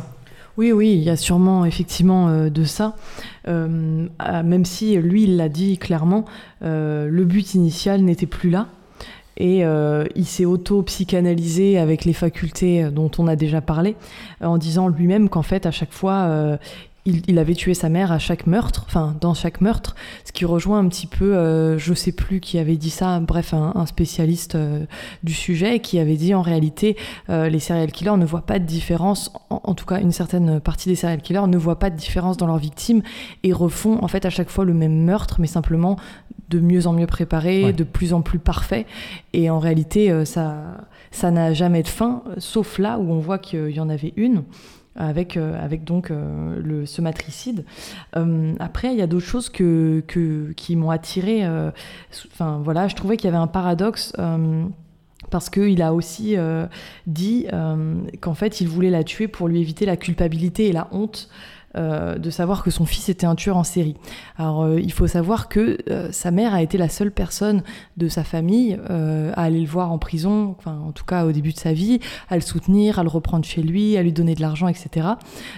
Oui, 0.57 0.72
oui, 0.72 0.94
il 0.94 1.03
y 1.03 1.10
a 1.10 1.18
sûrement 1.18 1.65
effectivement 1.65 2.30
euh, 2.30 2.49
de 2.49 2.64
ça. 2.64 2.95
Euh, 3.48 4.07
même 4.44 4.65
si 4.65 4.95
lui, 4.98 5.23
il 5.23 5.38
l'a 5.38 5.49
dit 5.49 5.77
clairement, 5.77 6.26
euh, 6.64 7.07
le 7.10 7.26
but 7.26 7.53
initial 7.56 8.02
n'était 8.02 8.26
plus 8.26 8.49
là. 8.49 8.68
Et 9.38 9.64
il 10.15 10.26
s'est 10.26 10.45
auto-psychanalysé 10.45 11.77
avec 11.77 12.06
les 12.06 12.14
facultés 12.14 12.90
dont 12.90 13.11
on 13.18 13.27
a 13.27 13.36
déjà 13.36 13.60
parlé, 13.60 13.98
en 14.40 14.57
disant 14.57 14.88
lui-même 14.88 15.27
qu'en 15.27 15.41
fait, 15.41 15.65
à 15.65 15.72
chaque 15.72 15.91
fois, 15.91 16.57
il, 17.06 17.22
il, 17.27 17.40
avait 17.40 17.53
tué 17.53 17.73
sa 17.73 17.90
mère 17.90 18.11
à 18.11 18.19
chaque 18.19 18.48
meurtre, 18.48 18.84
enfin, 18.88 19.15
dans 19.22 19.34
chaque 19.34 19.61
meurtre, 19.61 19.95
ce 20.23 20.32
qui 20.32 20.45
rejoint 20.45 20.80
un 20.80 20.88
petit 20.88 21.07
peu, 21.07 21.36
euh, 21.36 21.77
je 21.77 21.94
sais 21.94 22.11
plus 22.11 22.40
qui 22.40 22.57
avait 22.60 22.77
dit 22.77 22.90
ça, 22.90 23.19
bref, 23.19 23.53
un, 23.53 23.73
un 23.76 23.86
spécialiste 23.86 24.56
euh, 24.56 24.86
du 25.23 25.34
sujet, 25.34 25.80
qui 25.80 25.99
avait 25.99 26.18
dit 26.18 26.34
en 26.34 26.41
réalité, 26.41 26.98
euh, 27.30 27.49
les 27.49 27.60
serial 27.60 27.91
killers 27.91 28.18
ne 28.18 28.26
voient 28.26 28.45
pas 28.45 28.60
de 28.60 28.65
différence, 28.65 29.32
en, 29.49 29.61
en, 29.64 29.73
tout 29.73 29.86
cas, 29.86 29.99
une 29.99 30.11
certaine 30.11 30.60
partie 30.60 30.90
des 30.90 30.95
serial 30.95 31.22
killers 31.22 31.48
ne 31.48 31.57
voient 31.57 31.80
pas 31.80 31.90
de 31.90 31.95
différence 31.95 32.38
dans 32.38 32.48
leurs 32.48 32.57
victimes 32.57 33.02
et 33.44 33.53
refont 33.53 34.03
en 34.03 34.07
fait 34.07 34.26
à 34.26 34.30
chaque 34.30 34.49
fois 34.49 34.65
le 34.65 34.73
même 34.73 35.03
meurtre, 35.03 35.38
mais 35.40 35.48
simplement 35.48 35.98
de 36.49 36.60
mieux 36.60 36.88
en 36.88 36.94
mieux 36.94 37.07
préparé, 37.07 37.65
ouais. 37.65 37.73
de 37.73 37.84
plus 37.84 38.14
en 38.14 38.22
plus 38.22 38.40
parfait. 38.40 38.86
Et 39.34 39.49
en 39.49 39.60
réalité, 39.60 40.11
euh, 40.11 40.26
ça, 40.26 40.88
ça 41.11 41.32
n'a 41.32 41.53
jamais 41.53 41.84
de 41.84 41.88
fin, 41.88 42.23
sauf 42.38 42.77
là 42.77 42.99
où 42.99 43.11
on 43.11 43.19
voit 43.19 43.40
qu'il 43.40 43.72
y 43.72 43.80
en 43.80 43.90
avait 43.90 44.14
une. 44.15 44.44
Avec, 44.97 45.35
euh, 45.35 45.61
avec 45.61 45.84
donc 45.84 46.09
euh, 46.09 46.61
le, 46.63 46.85
ce 46.85 47.01
matricide. 47.01 47.65
Euh, 48.15 48.53
après, 48.59 48.93
il 48.93 48.97
y 48.97 49.01
a 49.01 49.07
d'autres 49.07 49.26
choses 49.26 49.49
que, 49.49 50.01
que, 50.07 50.53
qui 50.53 50.77
m'ont 50.77 50.89
attiré. 50.89 51.45
Enfin, 52.31 52.61
voilà, 52.63 52.88
je 52.88 52.95
trouvais 52.95 53.17
qu'il 53.17 53.26
y 53.26 53.34
avait 53.34 53.41
un 53.41 53.47
paradoxe 53.47 54.13
parce 55.31 55.49
qu'il 55.49 55.81
a 55.81 55.93
aussi 55.93 56.35
dit 57.07 57.47
qu'en 58.22 58.34
fait 58.34 58.61
il 58.61 58.67
voulait 58.67 58.89
la 58.89 59.03
tuer 59.03 59.27
pour 59.27 59.47
lui 59.47 59.59
éviter 59.59 59.85
la 59.85 59.97
culpabilité 59.97 60.67
et 60.67 60.72
la 60.72 60.88
honte 60.91 61.30
euh, 61.77 62.18
de 62.18 62.30
savoir 62.30 62.64
que 62.64 62.72
son 62.72 62.85
fils 62.85 63.10
était 63.10 63.26
un 63.26 63.35
tueur 63.35 63.57
en 63.57 63.65
série. 63.65 63.97
Alors 64.38 64.64
euh, 64.64 64.80
il 64.80 64.93
faut 64.93 65.07
savoir 65.07 65.49
que 65.49 65.77
euh, 65.89 66.10
sa 66.11 66.31
mère 66.31 66.53
a 66.53 66.61
été 66.61 66.77
la 66.77 66.88
seule 66.88 67.11
personne 67.11 67.64
de 67.97 68.07
sa 68.07 68.23
famille 68.23 68.80
à 68.88 69.41
aller 69.41 69.60
le 69.60 69.68
voir 69.68 69.91
en 69.91 69.97
prison, 69.97 70.56
enfin 70.57 70.80
en 70.88 70.91
tout 70.91 71.03
cas 71.03 71.26
au 71.26 71.31
début 71.31 71.52
de 71.52 71.57
sa 71.57 71.73
vie, 71.73 71.99
à 72.30 72.35
le 72.35 72.41
soutenir, 72.41 72.99
à 72.99 73.03
le 73.03 73.10
reprendre 73.10 73.43
chez 73.43 73.61
lui, 73.61 73.97
à 73.97 74.03
lui 74.03 74.14
donner 74.14 74.35
de 74.35 74.41
l'argent, 74.41 74.68
etc. 74.68 75.07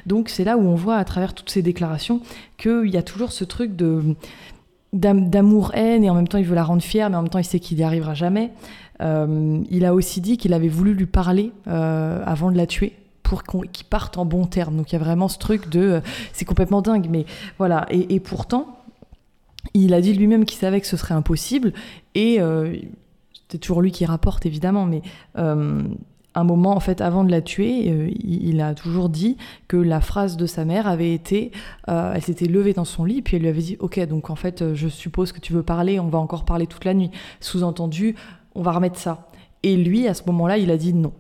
Donc 0.06 0.30
c'est 0.30 0.44
là 0.44 0.58
où 0.58 0.62
on 0.62 0.76
voit 0.76 0.96
à 0.96 1.04
travers 1.04 1.34
toutes 1.34 1.50
ces 1.50 1.62
déclarations 1.62 2.22
qu'il 2.58 2.90
y 2.90 2.98
a 2.98 3.04
toujours 3.04 3.32
ce 3.32 3.44
truc 3.44 3.76
de 3.76 4.16
d'amour-haine 4.94 6.04
et 6.04 6.10
en 6.10 6.16
même 6.16 6.28
temps 6.28 6.38
il 6.38 6.46
veut 6.46 6.56
la 6.56 6.64
rendre 6.64 6.82
fière 6.82 7.10
mais 7.10 7.18
en 7.18 7.24
même 7.24 7.30
temps 7.30 7.40
il 7.40 7.44
sait 7.44 7.60
qu'il 7.60 7.78
n'y 7.78 7.84
arrivera 7.84 8.14
jamais. 8.14 8.52
Il 9.00 9.86
a 9.86 9.94
aussi 9.94 10.22
dit 10.22 10.38
qu'il 10.38 10.54
avait 10.54 10.70
voulu 10.70 10.94
lui 10.94 11.06
parler 11.06 11.52
avant 11.66 12.52
de 12.52 12.58
la 12.58 12.66
tuer 12.66 12.94
pour 13.28 13.44
qu'il 13.44 13.86
parte 13.90 14.18
en 14.18 14.24
bon 14.24 14.46
terme. 14.46 14.78
Donc 14.78 14.94
il 14.94 14.94
y 14.94 14.96
a 14.96 15.00
vraiment 15.00 15.28
ce 15.28 15.38
truc 15.38 15.68
de... 15.70 15.82
Euh, 15.82 16.02
c'est 16.32 16.46
complètement 16.46 16.82
dingue, 16.82 17.08
mais 17.10 17.26
voilà. 17.58 17.86
Et, 17.90 18.22
pourtant, 18.22 18.80
il 19.74 19.94
a 19.94 20.00
dit 20.00 20.14
lui-même 20.14 20.46
qu'il 20.46 20.58
savait 20.58 20.80
que 20.80 20.88
ce 20.88 20.96
serait 20.96 21.14
impossible. 21.14 21.74
Et 22.16 22.40
euh, 22.40 22.78
c'est 23.50 23.58
toujours 23.58 23.82
lui 23.82 23.92
qui 23.92 24.06
rapporte, 24.06 24.46
évidemment, 24.46 24.86
mais 24.86 25.02
euh, 25.38 25.84
un 26.36 26.44
moment, 26.46 26.72
en 26.72 26.80
fait, 26.80 27.02
avant 27.02 27.26
de 27.26 27.32
la 27.32 27.42
tuer, 27.42 27.92
euh, 27.92 28.10
il, 28.24 28.62
a 28.62 28.74
toujours 28.74 29.10
dit 29.10 29.36
que 29.68 29.76
la 29.76 30.00
phrase 30.00 30.38
de 30.38 30.46
sa 30.46 30.64
mère 30.64 30.88
avait 30.88 31.14
été, 31.14 31.52
elle 31.88 32.22
s'était 32.22 32.46
levée 32.46 32.72
dans 32.72 32.86
son 32.86 33.04
lit, 33.04 33.22
puis 33.22 33.36
elle 33.36 33.42
lui 33.42 33.50
avait 33.50 33.62
dit, 33.62 33.76
ok, 33.82 34.00
donc 34.08 34.30
en 34.30 34.36
fait, 34.36 34.74
je 34.74 34.88
suppose 34.88 35.34
que 35.34 35.42
tu 35.42 35.52
veux 35.52 35.64
parler, 35.64 36.00
on 36.00 36.08
va 36.08 36.20
encore 36.20 36.46
parler 36.46 36.66
toute 36.66 36.86
la 36.86 36.94
nuit. 36.94 37.12
Sous-entendu, 37.42 38.16
on 38.56 38.62
va 38.62 38.72
remettre 38.72 38.98
ça. 38.98 39.28
Et 39.64 39.76
lui, 39.76 40.08
à 40.08 40.14
ce 40.14 40.24
moment-là, 40.28 40.58
il 40.58 40.72
a 40.72 40.78
dit 40.78 40.94
non. 40.94 41.12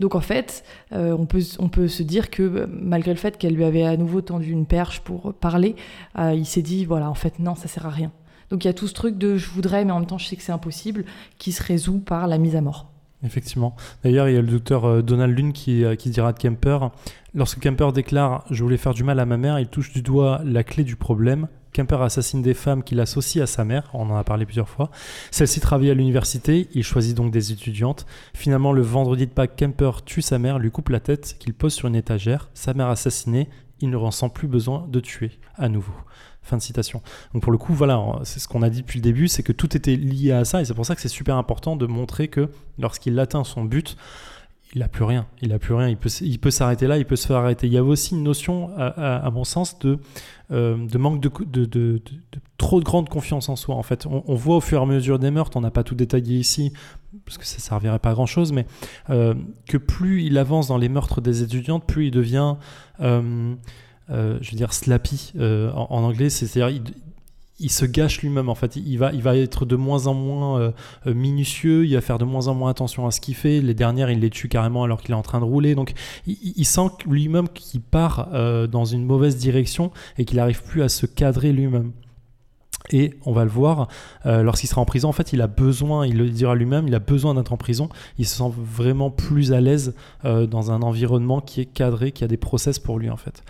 Donc 0.00 0.14
en 0.14 0.20
fait, 0.20 0.64
euh, 0.92 1.14
on, 1.16 1.26
peut, 1.26 1.42
on 1.58 1.68
peut 1.68 1.86
se 1.86 2.02
dire 2.02 2.30
que 2.30 2.66
malgré 2.72 3.12
le 3.12 3.18
fait 3.18 3.36
qu'elle 3.36 3.54
lui 3.54 3.64
avait 3.64 3.84
à 3.84 3.96
nouveau 3.96 4.22
tendu 4.22 4.50
une 4.50 4.66
perche 4.66 5.00
pour 5.00 5.34
parler, 5.34 5.76
euh, 6.18 6.32
il 6.34 6.46
s'est 6.46 6.62
dit, 6.62 6.86
voilà, 6.86 7.08
en 7.08 7.14
fait, 7.14 7.38
non, 7.38 7.54
ça 7.54 7.68
sert 7.68 7.86
à 7.86 7.90
rien. 7.90 8.10
Donc 8.50 8.64
il 8.64 8.66
y 8.66 8.70
a 8.70 8.72
tout 8.72 8.88
ce 8.88 8.94
truc 8.94 9.16
de 9.16 9.36
je 9.36 9.48
voudrais, 9.50 9.84
mais 9.84 9.92
en 9.92 10.00
même 10.00 10.08
temps 10.08 10.18
je 10.18 10.26
sais 10.26 10.34
que 10.34 10.42
c'est 10.42 10.50
impossible, 10.50 11.04
qui 11.38 11.52
se 11.52 11.62
résout 11.62 12.00
par 12.00 12.26
la 12.26 12.38
mise 12.38 12.56
à 12.56 12.62
mort. 12.62 12.90
Effectivement. 13.22 13.76
D'ailleurs, 14.02 14.28
il 14.28 14.34
y 14.34 14.38
a 14.38 14.40
le 14.40 14.48
docteur 14.48 14.86
euh, 14.86 15.02
Donald 15.02 15.36
Lune 15.36 15.52
qui, 15.52 15.84
qui 15.98 16.08
dira 16.08 16.32
de 16.32 16.38
Kemper 16.38 16.88
Lorsque 17.34 17.60
Kemper 17.60 17.92
déclare 17.92 18.44
Je 18.50 18.64
voulais 18.64 18.78
faire 18.78 18.94
du 18.94 19.04
mal 19.04 19.20
à 19.20 19.26
ma 19.26 19.36
mère, 19.36 19.60
il 19.60 19.68
touche 19.68 19.92
du 19.92 20.02
doigt 20.02 20.40
la 20.44 20.64
clé 20.64 20.82
du 20.82 20.96
problème. 20.96 21.46
Kemper 21.72 22.02
assassine 22.02 22.42
des 22.42 22.54
femmes 22.54 22.82
qu'il 22.82 23.00
associe 23.00 23.42
à 23.42 23.46
sa 23.46 23.64
mère, 23.64 23.90
on 23.94 24.10
en 24.10 24.16
a 24.16 24.24
parlé 24.24 24.44
plusieurs 24.44 24.68
fois. 24.68 24.90
Celle-ci 25.30 25.60
travaille 25.60 25.90
à 25.90 25.94
l'université, 25.94 26.68
il 26.74 26.82
choisit 26.82 27.16
donc 27.16 27.30
des 27.30 27.52
étudiantes. 27.52 28.06
Finalement, 28.34 28.72
le 28.72 28.82
vendredi 28.82 29.26
de 29.26 29.32
Pâques, 29.32 29.56
Kemper 29.56 30.02
tue 30.04 30.22
sa 30.22 30.38
mère, 30.38 30.58
lui 30.58 30.70
coupe 30.70 30.88
la 30.88 31.00
tête, 31.00 31.36
qu'il 31.38 31.54
pose 31.54 31.72
sur 31.72 31.88
une 31.88 31.96
étagère. 31.96 32.50
Sa 32.54 32.74
mère 32.74 32.88
assassinée, 32.88 33.48
il 33.80 33.90
ne 33.90 33.96
ressent 33.96 34.28
plus 34.28 34.48
besoin 34.48 34.86
de 34.88 35.00
tuer 35.00 35.32
à 35.56 35.68
nouveau. 35.68 35.94
Fin 36.42 36.56
de 36.56 36.62
citation. 36.62 37.02
Donc 37.34 37.42
pour 37.42 37.52
le 37.52 37.58
coup, 37.58 37.74
voilà, 37.74 38.02
c'est 38.24 38.40
ce 38.40 38.48
qu'on 38.48 38.62
a 38.62 38.70
dit 38.70 38.80
depuis 38.80 38.98
le 38.98 39.04
début, 39.04 39.28
c'est 39.28 39.42
que 39.42 39.52
tout 39.52 39.76
était 39.76 39.96
lié 39.96 40.32
à 40.32 40.44
ça, 40.44 40.60
et 40.60 40.64
c'est 40.64 40.74
pour 40.74 40.86
ça 40.86 40.94
que 40.94 41.00
c'est 41.00 41.08
super 41.08 41.36
important 41.36 41.76
de 41.76 41.86
montrer 41.86 42.28
que 42.28 42.48
lorsqu'il 42.78 43.18
atteint 43.18 43.44
son 43.44 43.64
but, 43.64 43.96
il 44.72 44.80
n'a 44.80 44.88
plus 44.88 45.04
rien. 45.04 45.26
Il 45.42 45.48
n'a 45.48 45.58
plus 45.58 45.74
rien. 45.74 45.88
Il 45.88 45.96
peut, 46.38 46.50
s'arrêter 46.50 46.86
là, 46.86 46.96
il 46.96 47.04
peut 47.04 47.16
se 47.16 47.26
faire 47.26 47.38
arrêter. 47.38 47.66
Il 47.66 47.72
y 47.72 47.76
avait 47.76 47.88
aussi 47.88 48.14
une 48.14 48.22
notion, 48.22 48.70
à, 48.76 48.86
à, 48.86 49.26
à 49.26 49.30
mon 49.30 49.42
sens, 49.42 49.78
de, 49.80 49.98
euh, 50.52 50.86
de 50.86 50.98
manque 50.98 51.20
de, 51.20 51.30
de, 51.44 51.64
de, 51.64 52.02
de, 52.02 52.40
trop 52.58 52.80
de 52.80 52.84
grande 52.84 53.08
confiance 53.08 53.48
en 53.48 53.56
soi. 53.56 53.74
En 53.76 53.82
fait, 53.82 54.06
on, 54.06 54.34
voit 54.34 54.56
au 54.56 54.60
fur 54.60 54.80
et 54.80 54.82
à 54.82 54.86
mesure 54.86 55.18
des 55.18 55.30
meurtres, 55.30 55.56
on 55.56 55.60
n'a 55.60 55.70
pas 55.70 55.84
tout 55.84 55.94
détaillé 55.94 56.38
ici, 56.38 56.72
parce 57.24 57.38
que 57.38 57.46
ça 57.46 57.56
ne 57.56 57.60
servirait 57.60 57.98
pas 57.98 58.10
à 58.10 58.14
grand 58.14 58.26
chose, 58.26 58.52
mais 58.52 58.66
euh, 59.10 59.34
que 59.66 59.76
plus 59.76 60.22
il 60.24 60.38
avance 60.38 60.68
dans 60.68 60.78
les 60.78 60.88
meurtres 60.88 61.20
des 61.20 61.42
étudiantes, 61.42 61.84
plus 61.86 62.06
il 62.06 62.10
devient, 62.10 62.56
euh, 63.00 63.54
je 64.08 64.50
veux 64.50 64.56
dire, 64.56 64.72
slappy 64.72 65.32
en, 65.38 65.86
en 65.88 66.02
anglais. 66.02 66.30
C'est-à-dire, 66.30 66.82
il, 67.60 67.70
se 67.70 67.84
gâche 67.84 68.22
lui-même 68.22 68.48
en 68.48 68.54
fait. 68.54 68.76
Il 68.76 68.98
va, 68.98 69.12
il 69.12 69.22
va 69.22 69.36
être 69.36 69.64
de 69.64 69.76
moins 69.76 70.06
en 70.06 70.14
moins 70.14 70.60
euh, 70.60 70.72
euh, 71.06 71.14
minutieux, 71.14 71.86
il 71.86 71.94
va 71.94 72.00
faire 72.00 72.18
de 72.18 72.24
moins 72.24 72.48
en 72.48 72.54
moins 72.54 72.70
attention 72.70 73.06
à 73.06 73.10
ce 73.10 73.20
qu'il 73.20 73.34
fait. 73.34 73.60
Les 73.60 73.74
dernières, 73.74 74.10
il 74.10 74.20
les 74.20 74.30
tue 74.30 74.48
carrément 74.48 74.84
alors 74.84 75.00
qu'il 75.00 75.12
est 75.12 75.16
en 75.16 75.22
train 75.22 75.40
de 75.40 75.44
rouler. 75.44 75.74
Donc 75.74 75.92
il, 76.26 76.64
sent 76.64 76.88
lui-même 77.06 77.48
qu'il 77.48 77.80
part 77.80 78.28
euh, 78.32 78.66
dans 78.66 78.84
une 78.84 79.04
mauvaise 79.04 79.36
direction 79.36 79.90
et 80.18 80.24
qu'il 80.24 80.36
n'arrive 80.36 80.62
plus 80.62 80.82
à 80.82 80.88
se 80.88 81.06
cadrer 81.06 81.52
lui-même. 81.52 81.92
Et 82.92 83.14
on 83.24 83.32
va 83.32 83.44
le 83.44 83.50
voir, 83.50 83.86
lorsqu'il 84.24 84.68
sera 84.68 84.80
en 84.80 84.84
prison, 84.84 85.10
en 85.10 85.12
fait, 85.12 85.32
il 85.32 85.42
a 85.42 85.46
besoin, 85.46 86.06
il 86.06 86.16
le 86.16 86.28
dira 86.28 86.56
lui-même, 86.56 86.88
il 86.88 86.94
a 86.96 86.98
besoin 86.98 87.34
d'être 87.34 87.52
en 87.52 87.56
prison. 87.56 87.88
Il 88.18 88.26
se 88.26 88.38
sent 88.38 88.52
vraiment 88.56 89.10
plus 89.10 89.52
à 89.52 89.60
l'aise 89.60 89.94
dans 90.24 90.72
un 90.72 90.82
environnement 90.82 91.40
qui 91.40 91.60
est 91.60 91.66
cadré, 91.66 92.10
qui 92.10 92.24
a 92.24 92.26
des 92.26 92.38
process 92.38 92.80
pour 92.80 92.98
lui, 92.98 93.08
en 93.08 93.16
fait. 93.16 93.44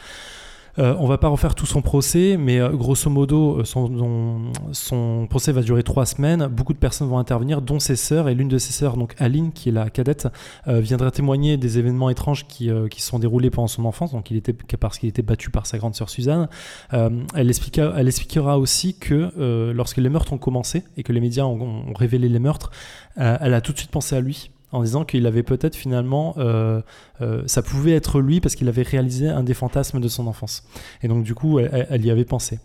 Euh, 0.79 0.95
on 0.99 1.07
va 1.07 1.19
pas 1.19 1.29
refaire 1.29 1.55
tout 1.55 1.67
son 1.67 1.83
procès, 1.83 2.37
mais 2.39 2.61
euh, 2.61 2.71
grosso 2.71 3.11
modo, 3.11 3.61
euh, 3.61 3.65
son, 3.65 5.27
procès 5.29 5.53
va 5.53 5.63
durer 5.63 5.83
trois 5.83 6.07
semaines. 6.07 6.47
Beaucoup 6.47 6.73
de 6.73 6.79
personnes 6.79 7.09
vont 7.09 7.19
intervenir, 7.19 7.63
dont 7.63 7.81
ses 7.81 7.97
sœurs, 7.97 8.29
et 8.29 8.35
l'une 8.35 8.49
de 8.49 8.59
ses 8.59 8.73
sœurs, 8.73 8.97
donc 8.97 9.15
Aline, 9.19 9.53
qui 9.53 9.69
est 9.69 9.73
la 9.73 9.91
cadette, 9.91 10.29
euh, 10.69 10.81
viendra 10.81 11.11
témoigner 11.11 11.57
des 11.57 11.79
événements 11.79 12.11
étranges 12.11 12.47
qui, 12.47 12.71
qui 12.91 13.03
sont 13.03 13.19
déroulés 13.19 13.51
pendant 13.51 13.69
son 13.69 13.85
enfance, 13.85 14.13
donc 14.13 14.33
parce 14.79 14.99
qu'il 14.99 15.09
était 15.09 15.23
battu 15.23 15.51
par 15.51 15.67
sa 15.67 15.79
grande 15.79 15.95
sœur 15.95 16.09
Suzanne. 16.09 16.49
Elle, 16.93 17.51
expliquera, 17.51 18.59
aussi 18.59 18.95
que 18.95 19.73
lorsque 19.73 19.99
les 19.99 20.09
meurtres 20.09 20.33
ont 20.33 20.39
commencé 20.39 20.85
et 20.97 21.03
que 21.03 21.13
les 21.13 21.21
médias 21.21 21.45
ont, 21.45 21.93
révélé 21.95 22.29
les 22.29 22.39
meurtres, 22.39 22.71
elle 23.17 23.55
a 23.55 23.61
tout 23.61 23.73
de 23.73 23.79
suite 23.79 23.91
pensé 23.91 24.17
à 24.17 24.21
lui 24.21 24.51
en 24.73 24.83
disant 24.83 25.05
qu'il 25.05 25.27
avait 25.27 25.43
peut-être 25.43 25.77
finalement, 25.77 26.35
euh, 26.39 26.81
euh, 27.21 27.43
ça 27.47 27.63
pouvait 27.63 27.93
être 27.93 28.21
lui 28.21 28.41
parce 28.41 28.55
qu'il 28.55 28.69
avait 28.69 28.83
réalisé 28.83 29.29
un 29.29 29.43
des 29.43 29.55
fantasmes 29.55 30.01
de 30.01 30.09
son 30.09 30.27
enfance. 30.27 30.65
Et 31.03 31.09
donc 31.09 31.25
du 31.25 31.35
coup, 31.35 31.59
elle, 31.59 32.05
y 32.05 32.11
avait 32.11 32.25
pensé. 32.25 32.61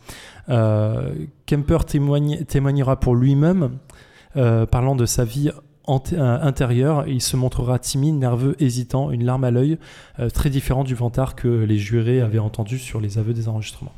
Euh, 0.49 1.13
Kemper 1.45 1.79
témoigne, 1.85 2.43
témoignera 2.45 2.99
pour 2.99 3.15
lui-même, 3.15 3.77
parlant 4.33 4.95
de 4.95 5.05
sa 5.05 5.23
vie 5.23 5.49
euh, 5.87 6.39
intérieur, 6.41 7.07
il 7.07 7.21
se 7.21 7.37
montrera 7.37 7.79
timide, 7.79 8.15
nerveux, 8.15 8.55
hésitant, 8.59 9.11
une 9.11 9.23
larme 9.23 9.43
à 9.43 9.51
l'œil, 9.51 9.77
très 10.33 10.49
différent 10.49 10.83
du 10.83 10.95
vantard 10.95 11.35
que 11.35 11.47
les 11.47 11.77
jurés 11.77 12.21
avaient 12.21 12.39
entendu 12.39 12.79
sur 12.79 12.99
les 12.99 13.17
aveux 13.17 13.33
des 13.33 13.47
enregistrements. 13.47 13.93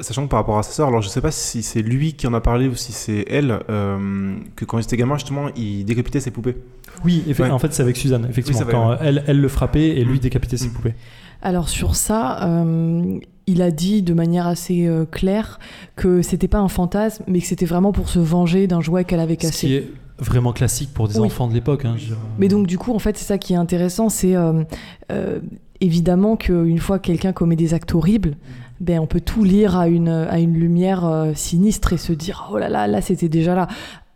Sachant 0.00 0.24
que 0.24 0.28
par 0.30 0.38
rapport 0.40 0.58
à 0.58 0.62
sa 0.62 0.72
sœur, 0.72 0.88
alors 0.88 1.02
je 1.02 1.08
sais 1.08 1.20
pas 1.20 1.30
si 1.30 1.62
c'est 1.62 1.82
lui 1.82 2.12
qui 2.14 2.26
en 2.26 2.34
a 2.34 2.40
parlé 2.40 2.68
ou 2.68 2.74
si 2.74 2.92
c'est 2.92 3.24
elle, 3.28 3.58
euh, 3.70 4.34
que 4.56 4.64
quand 4.64 4.78
il 4.78 4.82
était 4.84 4.96
gamin, 4.96 5.16
justement, 5.16 5.48
il 5.56 5.84
décapitait 5.84 6.20
ses 6.20 6.30
poupées. 6.30 6.56
Oui, 7.04 7.22
Ouais. 7.38 7.50
en 7.50 7.58
fait, 7.58 7.72
c'est 7.72 7.82
avec 7.82 7.96
Suzanne, 7.96 8.26
effectivement, 8.28 8.60
Oui, 8.64 8.70
quand 8.70 8.90
ouais. 8.90 8.96
elle, 9.00 9.24
elle 9.26 9.40
le 9.40 9.48
frappait 9.48 9.88
et 9.88 10.04
lui 10.04 10.20
décapitait 10.20 10.56
ses 10.56 10.68
Mm. 10.68 10.72
poupées. 10.72 10.94
Alors 11.42 11.68
sur 11.70 11.96
ça, 11.96 12.46
euh, 12.46 13.18
il 13.46 13.62
a 13.62 13.70
dit 13.70 14.02
de 14.02 14.12
manière 14.12 14.46
assez 14.46 14.86
euh, 14.86 15.06
claire 15.06 15.58
que 15.96 16.20
c'était 16.20 16.48
pas 16.48 16.58
un 16.58 16.68
fantasme, 16.68 17.24
mais 17.26 17.40
que 17.40 17.46
c'était 17.46 17.64
vraiment 17.66 17.92
pour 17.92 18.08
se 18.10 18.18
venger 18.18 18.66
d'un 18.66 18.80
jouet 18.82 19.04
qu'elle 19.04 19.20
avait 19.20 19.34
Ce 19.34 19.46
cassé. 19.46 19.66
qui 19.66 19.74
est 19.74 19.90
vraiment 20.18 20.52
classique 20.52 20.90
pour 20.92 21.08
des 21.08 21.18
Oui. 21.18 21.26
enfants 21.26 21.48
de 21.48 21.54
l'époque. 21.54 21.86
hein, 21.86 21.94
je- 21.96 22.12
Mais 22.38 22.48
donc 22.48 22.66
du 22.66 22.76
coup, 22.76 22.92
en 22.92 22.98
fait, 22.98 23.16
c'est 23.16 23.24
ça 23.24 23.38
qui 23.38 23.54
est 23.54 23.56
intéressant, 23.56 24.10
c'est 24.10 24.36
euh, 24.36 24.64
euh, 25.10 25.38
évidemment 25.80 26.36
qu'une 26.36 26.78
fois 26.78 26.98
que 26.98 27.06
quelqu'un 27.06 27.32
commet 27.32 27.56
des 27.56 27.72
actes 27.72 27.94
horribles, 27.94 28.36
ben 28.80 28.98
on 28.98 29.06
peut 29.06 29.20
tout 29.20 29.44
lire 29.44 29.76
à 29.76 29.88
une 29.88 30.08
à 30.08 30.38
une 30.38 30.54
lumière 30.54 31.04
euh, 31.04 31.32
sinistre 31.34 31.92
et 31.92 31.98
se 31.98 32.12
dire 32.12 32.50
oh 32.52 32.58
là 32.58 32.68
là 32.68 32.86
là 32.86 33.00
c'était 33.00 33.28
déjà 33.28 33.54
là. 33.54 33.68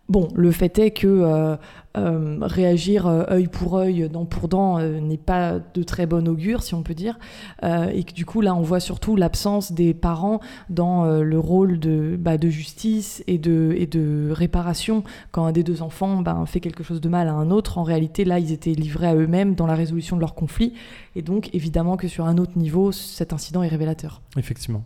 Bon, 0.09 0.29
le 0.35 0.51
fait 0.51 0.79
est 0.79 0.91
que 0.91 1.57
euh, 1.97 2.39
réagir 2.41 3.07
euh, 3.07 3.25
œil 3.31 3.47
pour 3.47 3.77
œil, 3.77 4.09
dent 4.09 4.25
pour 4.25 4.49
dent, 4.49 4.79
euh, 4.79 4.99
n'est 4.99 5.17
pas 5.17 5.61
de 5.75 5.83
très 5.85 6.07
bon 6.07 6.27
augure, 6.27 6.63
si 6.63 6.75
on 6.75 6.83
peut 6.83 6.95
dire, 6.95 7.19
et 7.63 8.05
que 8.05 8.13
du 8.13 8.27
coup 8.27 8.41
là, 8.41 8.55
on 8.55 8.63
voit 8.63 8.81
surtout 8.81 9.17
l'absence 9.17 9.73
des 9.73 9.95
parents 9.95 10.41
dans 10.69 11.05
le 11.05 11.39
rôle 11.39 11.79
de, 11.79 12.17
bah, 12.19 12.37
justice 12.41 13.23
et 13.27 13.39
de, 13.39 13.75
et 13.79 13.87
de 13.87 14.31
réparation 14.33 15.05
quand 15.31 15.47
un 15.47 15.53
des 15.53 15.63
deux 15.63 15.83
enfants 15.83 16.21
ben, 16.21 16.45
fait 16.47 16.61
quelque 16.61 16.83
chose 16.83 17.01
de 17.01 17.09
mal 17.09 17.29
à 17.29 17.33
un 17.33 17.51
autre. 17.51 17.79
En 17.79 17.83
réalité, 17.85 18.25
là, 18.25 18.39
ils 18.39 18.53
étaient 18.53 18.73
livrés 18.73 19.09
à 19.09 19.15
eux-mêmes 19.15 19.55
dans 19.55 19.67
la 19.67 19.75
résolution 19.75 20.17
de 20.17 20.21
leur 20.21 20.35
conflit, 20.35 20.75
et 21.17 21.23
donc 21.23 21.51
évidemment 21.55 21.97
que 21.97 22.09
sur 22.09 22.27
un 22.27 22.39
autre 22.39 22.59
niveau, 22.59 22.93
cet 22.93 23.33
incident 23.33 23.63
est 23.63 23.69
révélateur. 23.69 24.21
Effectivement. 24.37 24.85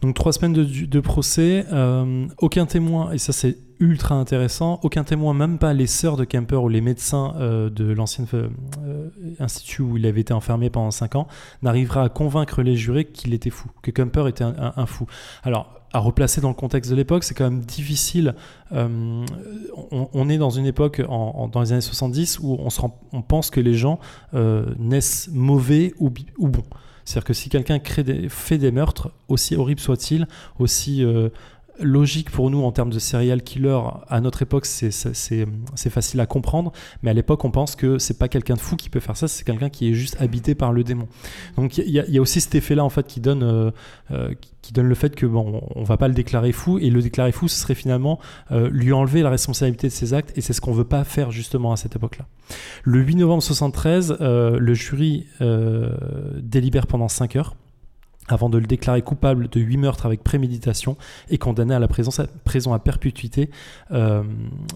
Donc 0.00 0.14
trois 0.14 0.32
semaines 0.32 0.52
de, 0.52 1.00
procès, 1.00 1.66
euh, 1.72 2.26
aucun 2.38 2.66
témoin, 2.66 3.10
et 3.10 3.18
ça 3.18 3.32
c'est 3.32 3.58
ultra 3.80 4.14
intéressant, 4.14 4.78
aucun 4.84 5.02
témoin, 5.02 5.34
même 5.34 5.58
pas 5.58 5.72
les 5.72 5.88
sœurs 5.88 6.16
de 6.16 6.24
Kemper 6.24 6.62
ou 6.62 6.68
les 6.68 6.80
médecins 6.80 7.34
euh, 7.36 7.68
de 7.68 7.92
l'ancien 7.92 8.24
euh, 8.34 8.48
institut 9.40 9.82
où 9.82 9.96
il 9.96 10.06
avait 10.06 10.20
été 10.20 10.32
enfermé 10.32 10.70
pendant 10.70 10.92
5 10.92 11.16
ans, 11.16 11.26
n'arrivera 11.62 12.04
à 12.04 12.08
convaincre 12.08 12.62
les 12.62 12.76
jurés 12.76 13.06
qu'il 13.06 13.34
était 13.34 13.50
fou, 13.50 13.70
que 13.82 13.90
Kemper 13.90 14.28
était 14.28 14.44
un, 14.44 14.86
fou. 14.86 15.06
Alors, 15.42 15.74
à 15.92 15.98
replacer 15.98 16.40
dans 16.40 16.48
le 16.48 16.54
contexte 16.54 16.90
de 16.90 16.96
l'époque, 16.96 17.24
c'est 17.24 17.34
quand 17.34 17.50
même 17.50 17.62
difficile. 17.62 18.34
On, 18.70 20.28
est 20.28 20.38
dans 20.38 20.50
une 20.50 20.66
époque, 20.66 21.00
dans 21.00 21.60
les 21.60 21.72
années 21.72 21.80
70, 21.80 22.40
où 22.40 22.56
on, 22.58 22.68
se 22.70 22.80
rend- 22.80 23.00
on 23.12 23.22
pense 23.22 23.50
que 23.50 23.60
les 23.60 23.74
gens 23.74 23.98
naissent 24.78 25.30
mauvais 25.32 25.94
ou, 25.98 26.10
ou 26.38 26.48
bons. 26.48 26.64
C'est-à-dire 27.08 27.24
que 27.24 27.32
si 27.32 27.48
quelqu'un 27.48 27.78
crée 27.78 28.04
des- 28.04 28.28
fait 28.28 28.58
des 28.58 28.70
meurtres, 28.70 29.10
aussi 29.28 29.56
horribles 29.56 29.80
soient-ils, 29.80 30.26
aussi 30.58 31.02
euh, 31.02 31.30
logique 31.80 32.30
pour 32.30 32.50
nous 32.50 32.62
en 32.62 32.72
termes 32.72 32.90
de 32.90 32.98
serial 32.98 33.42
killer, 33.42 33.78
à 34.08 34.20
notre 34.20 34.42
époque, 34.42 34.66
c'est- 34.66 34.90
facile 35.90 36.20
à 36.20 36.26
comprendre, 36.26 36.72
mais 37.02 37.10
à 37.10 37.14
l'époque, 37.14 37.44
on 37.44 37.50
pense 37.50 37.74
que 37.76 37.98
c'est 37.98 38.18
pas 38.18 38.28
quelqu'un 38.28 38.54
de 38.54 38.60
fou 38.60 38.76
qui 38.76 38.90
peut 38.90 39.00
faire 39.00 39.16
ça, 39.16 39.26
c'est 39.28 39.44
quelqu'un 39.44 39.68
qui 39.70 39.88
est 39.90 39.94
juste 39.94 40.16
habité 40.20 40.54
par 40.54 40.72
le 40.72 40.84
démon. 40.84 41.08
Donc 41.56 41.78
il 41.78 41.88
y, 41.90 42.18
a- 42.18 42.20
aussi 42.20 42.40
cet 42.40 42.54
effet-là 42.54 42.84
en 42.84 42.88
fait 42.90 43.06
qui 43.06 43.20
donne, 43.20 43.42
euh, 43.42 43.70
euh, 44.10 44.34
qui 44.60 44.72
donne 44.72 44.86
le 44.88 44.94
fait 44.94 45.14
que 45.14 45.24
bon, 45.24 45.62
on 45.74 45.82
va 45.84 45.96
pas 45.96 46.08
le 46.08 46.14
déclarer 46.14 46.52
fou, 46.52 46.78
et 46.78 46.90
le 46.90 47.00
déclarer 47.00 47.32
fou, 47.32 47.48
ce 47.48 47.58
serait 47.58 47.74
finalement 47.74 48.18
euh, 48.50 48.68
lui 48.70 48.92
enlever 48.92 49.22
la 49.22 49.30
responsabilité 49.30 49.86
de 49.88 49.92
ses 49.92 50.14
actes, 50.14 50.36
et 50.36 50.40
c'est 50.40 50.52
ce 50.52 50.60
qu'on 50.60 50.72
veut 50.72 50.84
pas 50.84 51.04
faire 51.04 51.30
justement 51.30 51.72
à 51.72 51.76
cette 51.76 51.96
époque-là. 51.96 52.26
Le 52.84 53.00
8 53.00 53.16
novembre 53.16 53.42
73, 53.42 54.16
euh, 54.20 54.58
le 54.58 54.74
jury 54.74 55.26
délibère 56.40 56.86
pendant 56.86 57.08
5 57.08 57.36
heures 57.36 57.54
avant 58.28 58.48
de 58.50 58.58
le 58.58 58.66
déclarer 58.66 59.02
coupable 59.02 59.48
de 59.48 59.60
8 59.60 59.76
meurtres 59.78 60.06
avec 60.06 60.22
préméditation 60.22 60.96
et 61.30 61.38
condamné 61.38 61.74
à 61.74 61.78
la 61.78 61.88
prison, 61.88 62.10
prison 62.44 62.72
à 62.74 62.78
perpétuité 62.78 63.50
euh, 63.90 64.22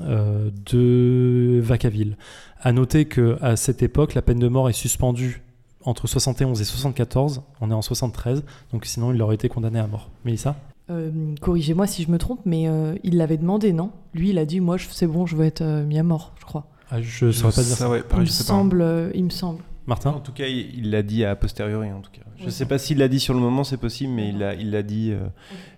euh, 0.02 0.50
de 0.70 1.60
Vacaville. 1.62 2.16
À 2.60 2.72
noter 2.72 3.04
qu'à 3.06 3.56
cette 3.56 3.82
époque, 3.82 4.14
la 4.14 4.22
peine 4.22 4.38
de 4.38 4.48
mort 4.48 4.68
est 4.68 4.72
suspendue 4.74 5.42
entre 5.84 6.06
71 6.06 6.60
et 6.60 6.64
74, 6.64 7.42
on 7.60 7.70
est 7.70 7.74
en 7.74 7.82
73, 7.82 8.44
donc 8.72 8.84
sinon 8.86 9.12
il 9.12 9.20
aurait 9.20 9.34
été 9.34 9.48
condamné 9.48 9.80
à 9.80 9.86
mort. 9.88 10.10
Mélissa? 10.24 10.54
Euh, 10.90 11.10
Corrigez-moi 11.40 11.86
si 11.88 12.02
je 12.04 12.10
me 12.10 12.18
trompe, 12.18 12.40
mais 12.44 12.68
euh, 12.68 12.94
il 13.02 13.16
l'avait 13.16 13.36
demandé, 13.36 13.72
non? 13.72 13.90
Lui, 14.14 14.30
il 14.30 14.38
a 14.38 14.44
dit 14.44 14.60
moi, 14.60 14.76
c'est 14.78 15.06
bon, 15.08 15.26
je 15.26 15.34
veux 15.36 15.44
être 15.44 15.62
euh, 15.62 15.84
mis 15.84 15.98
à 15.98 16.02
mort, 16.04 16.34
je 16.38 16.44
crois. 16.44 16.66
ah, 16.90 17.00
Je 17.02 17.26
ne 17.26 17.32
saurais 17.32 17.52
pas 17.52 17.62
dire 17.62 17.76
ça. 17.76 17.88
ouais, 17.90 18.02
il, 18.14 18.20
me 18.20 18.24
semble, 18.26 18.80
euh, 18.80 19.10
il 19.14 19.24
me 19.24 19.30
semble. 19.30 19.62
Martin? 19.86 20.10
En 20.10 20.20
tout 20.20 20.32
cas, 20.32 20.46
il 20.46 20.90
l'a 20.90 21.02
dit 21.02 21.24
a 21.24 21.34
posteriori. 21.34 21.90
En 21.90 22.00
tout 22.00 22.10
cas, 22.12 22.20
je 22.42 22.46
Ouais. 22.46 22.50
sais 22.50 22.66
pas 22.66 22.78
s'il 22.78 22.98
l'a 22.98 23.08
dit 23.08 23.20
sur 23.20 23.34
le 23.34 23.40
moment, 23.40 23.64
c'est 23.64 23.76
possible, 23.76 24.12
mais 24.12 24.28
il 24.28 24.38
l'a, 24.38 24.54
il 24.54 24.70
l'a 24.70 24.82
dit. 24.82 25.10
euh, 25.12 25.20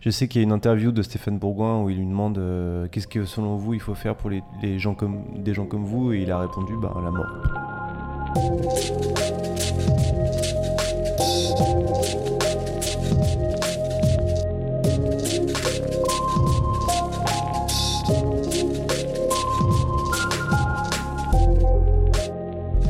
Je 0.00 0.10
sais 0.10 0.28
qu'il 0.28 0.40
y 0.40 0.44
a 0.44 0.46
une 0.46 0.52
interview 0.52 0.92
de 0.92 1.02
Stéphane 1.02 1.38
Bourgoin 1.38 1.82
où 1.82 1.90
il 1.90 1.96
lui 1.98 2.06
demande 2.06 2.38
euh, 2.38 2.88
qu'est-ce 2.90 3.06
que 3.08 3.24
selon 3.24 3.56
vous 3.56 3.74
il 3.74 3.80
faut 3.80 3.94
faire 3.94 4.16
pour 4.16 4.30
les, 4.30 4.42
les 4.62 4.78
gens 4.78 4.94
comme 4.94 5.22
des 5.42 5.54
gens 5.54 5.66
comme 5.66 5.84
vous, 5.84 6.12
et 6.12 6.22
il 6.22 6.30
a 6.32 6.38
répondu 6.38 6.72
bah 6.80 6.92
la 7.04 7.10
mort. 7.10 7.26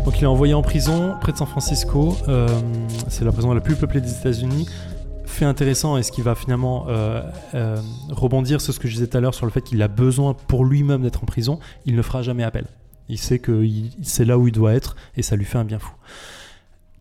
Donc 0.04 0.18
il 0.20 0.24
est 0.24 0.26
envoyé 0.26 0.52
en 0.54 0.62
prison 0.62 1.14
près 1.20 1.32
de 1.32 1.36
San 1.38 1.46
Francisco. 1.46 2.16
Euh, 2.28 2.46
c'est 3.14 3.24
la 3.24 3.32
prison 3.32 3.54
la 3.54 3.60
plus 3.60 3.76
peuplée 3.76 4.00
des 4.00 4.12
États-Unis. 4.12 4.66
Fait 5.24 5.44
intéressant 5.44 5.96
et 5.96 6.02
ce 6.02 6.12
qui 6.12 6.20
va 6.20 6.34
finalement 6.34 6.86
euh, 6.88 7.22
euh, 7.54 7.76
rebondir 8.10 8.60
sur 8.60 8.74
ce 8.74 8.80
que 8.80 8.88
je 8.88 8.94
disais 8.94 9.06
tout 9.06 9.16
à 9.16 9.20
l'heure 9.20 9.34
sur 9.34 9.46
le 9.46 9.52
fait 9.52 9.62
qu'il 9.62 9.80
a 9.82 9.88
besoin 9.88 10.34
pour 10.34 10.64
lui-même 10.64 11.02
d'être 11.02 11.22
en 11.22 11.26
prison, 11.26 11.58
il 11.86 11.94
ne 11.96 12.02
fera 12.02 12.22
jamais 12.22 12.42
appel. 12.42 12.66
Il 13.08 13.18
sait 13.18 13.38
que 13.38 13.66
c'est 14.02 14.24
là 14.24 14.38
où 14.38 14.48
il 14.48 14.52
doit 14.52 14.74
être 14.74 14.96
et 15.16 15.22
ça 15.22 15.36
lui 15.36 15.44
fait 15.44 15.58
un 15.58 15.64
bien 15.64 15.78
fou. 15.78 15.92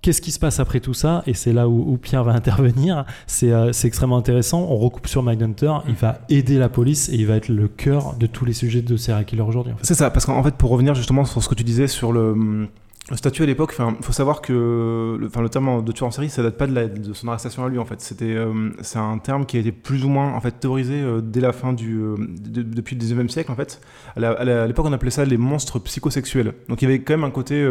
Qu'est-ce 0.01 0.21
qui 0.21 0.31
se 0.31 0.39
passe 0.39 0.59
après 0.59 0.81
tout 0.81 0.93
ça? 0.93 1.23
Et 1.27 1.33
c'est 1.33 1.53
là 1.53 1.69
où, 1.69 1.97
Pierre 1.97 2.23
va 2.23 2.33
intervenir. 2.35 3.05
C'est 3.25 3.51
euh, 3.51 3.71
c'est 3.71 3.87
extrêmement 3.87 4.17
intéressant. 4.17 4.67
On 4.69 4.75
recoupe 4.75 5.07
sur 5.07 5.23
Mindhunter. 5.23 5.73
Il 5.87 5.95
va 5.95 6.19
aider 6.29 6.57
la 6.59 6.69
police 6.69 7.09
et 7.09 7.15
il 7.15 7.25
va 7.25 7.37
être 7.37 7.47
le 7.47 7.67
cœur 7.67 8.15
de 8.19 8.27
tous 8.27 8.45
les 8.45 8.53
sujets 8.53 8.81
de 8.81 8.97
serial 8.97 9.25
killer 9.25 9.41
aujourd'hui. 9.41 9.73
C'est 9.81 9.95
ça, 9.95 10.11
parce 10.11 10.25
qu'en 10.25 10.43
fait, 10.43 10.55
pour 10.55 10.69
revenir 10.69 10.93
justement 10.93 11.25
sur 11.25 11.41
ce 11.41 11.49
que 11.49 11.55
tu 11.55 11.63
disais 11.63 11.87
sur 11.87 12.11
le, 12.11 12.67
le 13.09 13.17
statut 13.17 13.43
à 13.43 13.45
l'époque, 13.45 13.75
il 13.77 14.03
faut 14.03 14.13
savoir 14.13 14.41
que 14.41 14.53
le, 14.53 15.29
le 15.41 15.49
terme 15.49 15.83
de 15.83 15.91
tueur 15.91 16.07
en 16.07 16.11
série, 16.11 16.29
ça 16.29 16.41
date 16.41 16.57
pas 16.57 16.67
de, 16.67 17.11
son 17.11 17.27
arrestation 17.27 17.65
à 17.65 17.69
lui 17.69 17.77
en 17.77 17.83
fait. 17.83 17.99
C'était, 17.99 18.33
euh, 18.33 18.69
c'est 18.81 18.97
un 18.97 19.17
terme 19.17 19.45
qui 19.45 19.57
a 19.57 19.59
été 19.59 19.73
plus 19.73 20.05
ou 20.05 20.09
moins 20.09 20.33
en 20.33 20.39
fait 20.39 20.51
théorisé 20.51 21.01
euh, 21.01 21.19
dès 21.19 21.41
la 21.41 21.51
fin 21.51 21.73
du, 21.73 21.97
euh, 21.97 22.15
de- 22.17 22.61
depuis 22.61 22.95
le 22.95 23.01
19e 23.01 23.27
siècle 23.27 23.51
en 23.51 23.55
fait. 23.55 23.81
À 24.15 24.65
l'époque, 24.67 24.85
on 24.87 24.93
appelait 24.93 25.11
ça 25.11 25.25
les 25.25 25.35
monstres 25.35 25.79
psychosexuels. 25.79 26.53
Donc 26.69 26.81
il 26.81 26.85
y 26.85 26.87
avait 26.87 27.01
quand 27.01 27.13
même 27.13 27.25
un 27.25 27.31
côté, 27.31 27.69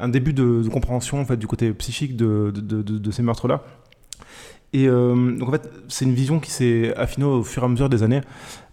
un 0.00 0.08
début 0.08 0.34
de, 0.34 0.68
compréhension 0.68 1.18
en 1.18 1.24
fait 1.24 1.38
du 1.38 1.46
côté 1.46 1.72
psychique 1.72 2.14
de, 2.14 3.10
ces 3.10 3.22
meurtres-là. 3.22 3.64
Et 4.74 4.86
euh, 4.86 5.34
donc 5.38 5.48
en 5.48 5.52
fait, 5.52 5.70
c'est 5.88 6.04
une 6.04 6.12
vision 6.12 6.40
qui 6.40 6.50
s'est 6.50 6.94
affinée 6.94 7.24
au 7.24 7.42
fur 7.42 7.62
et 7.62 7.64
à 7.64 7.68
mesure 7.70 7.88
des 7.88 8.02
années. 8.02 8.20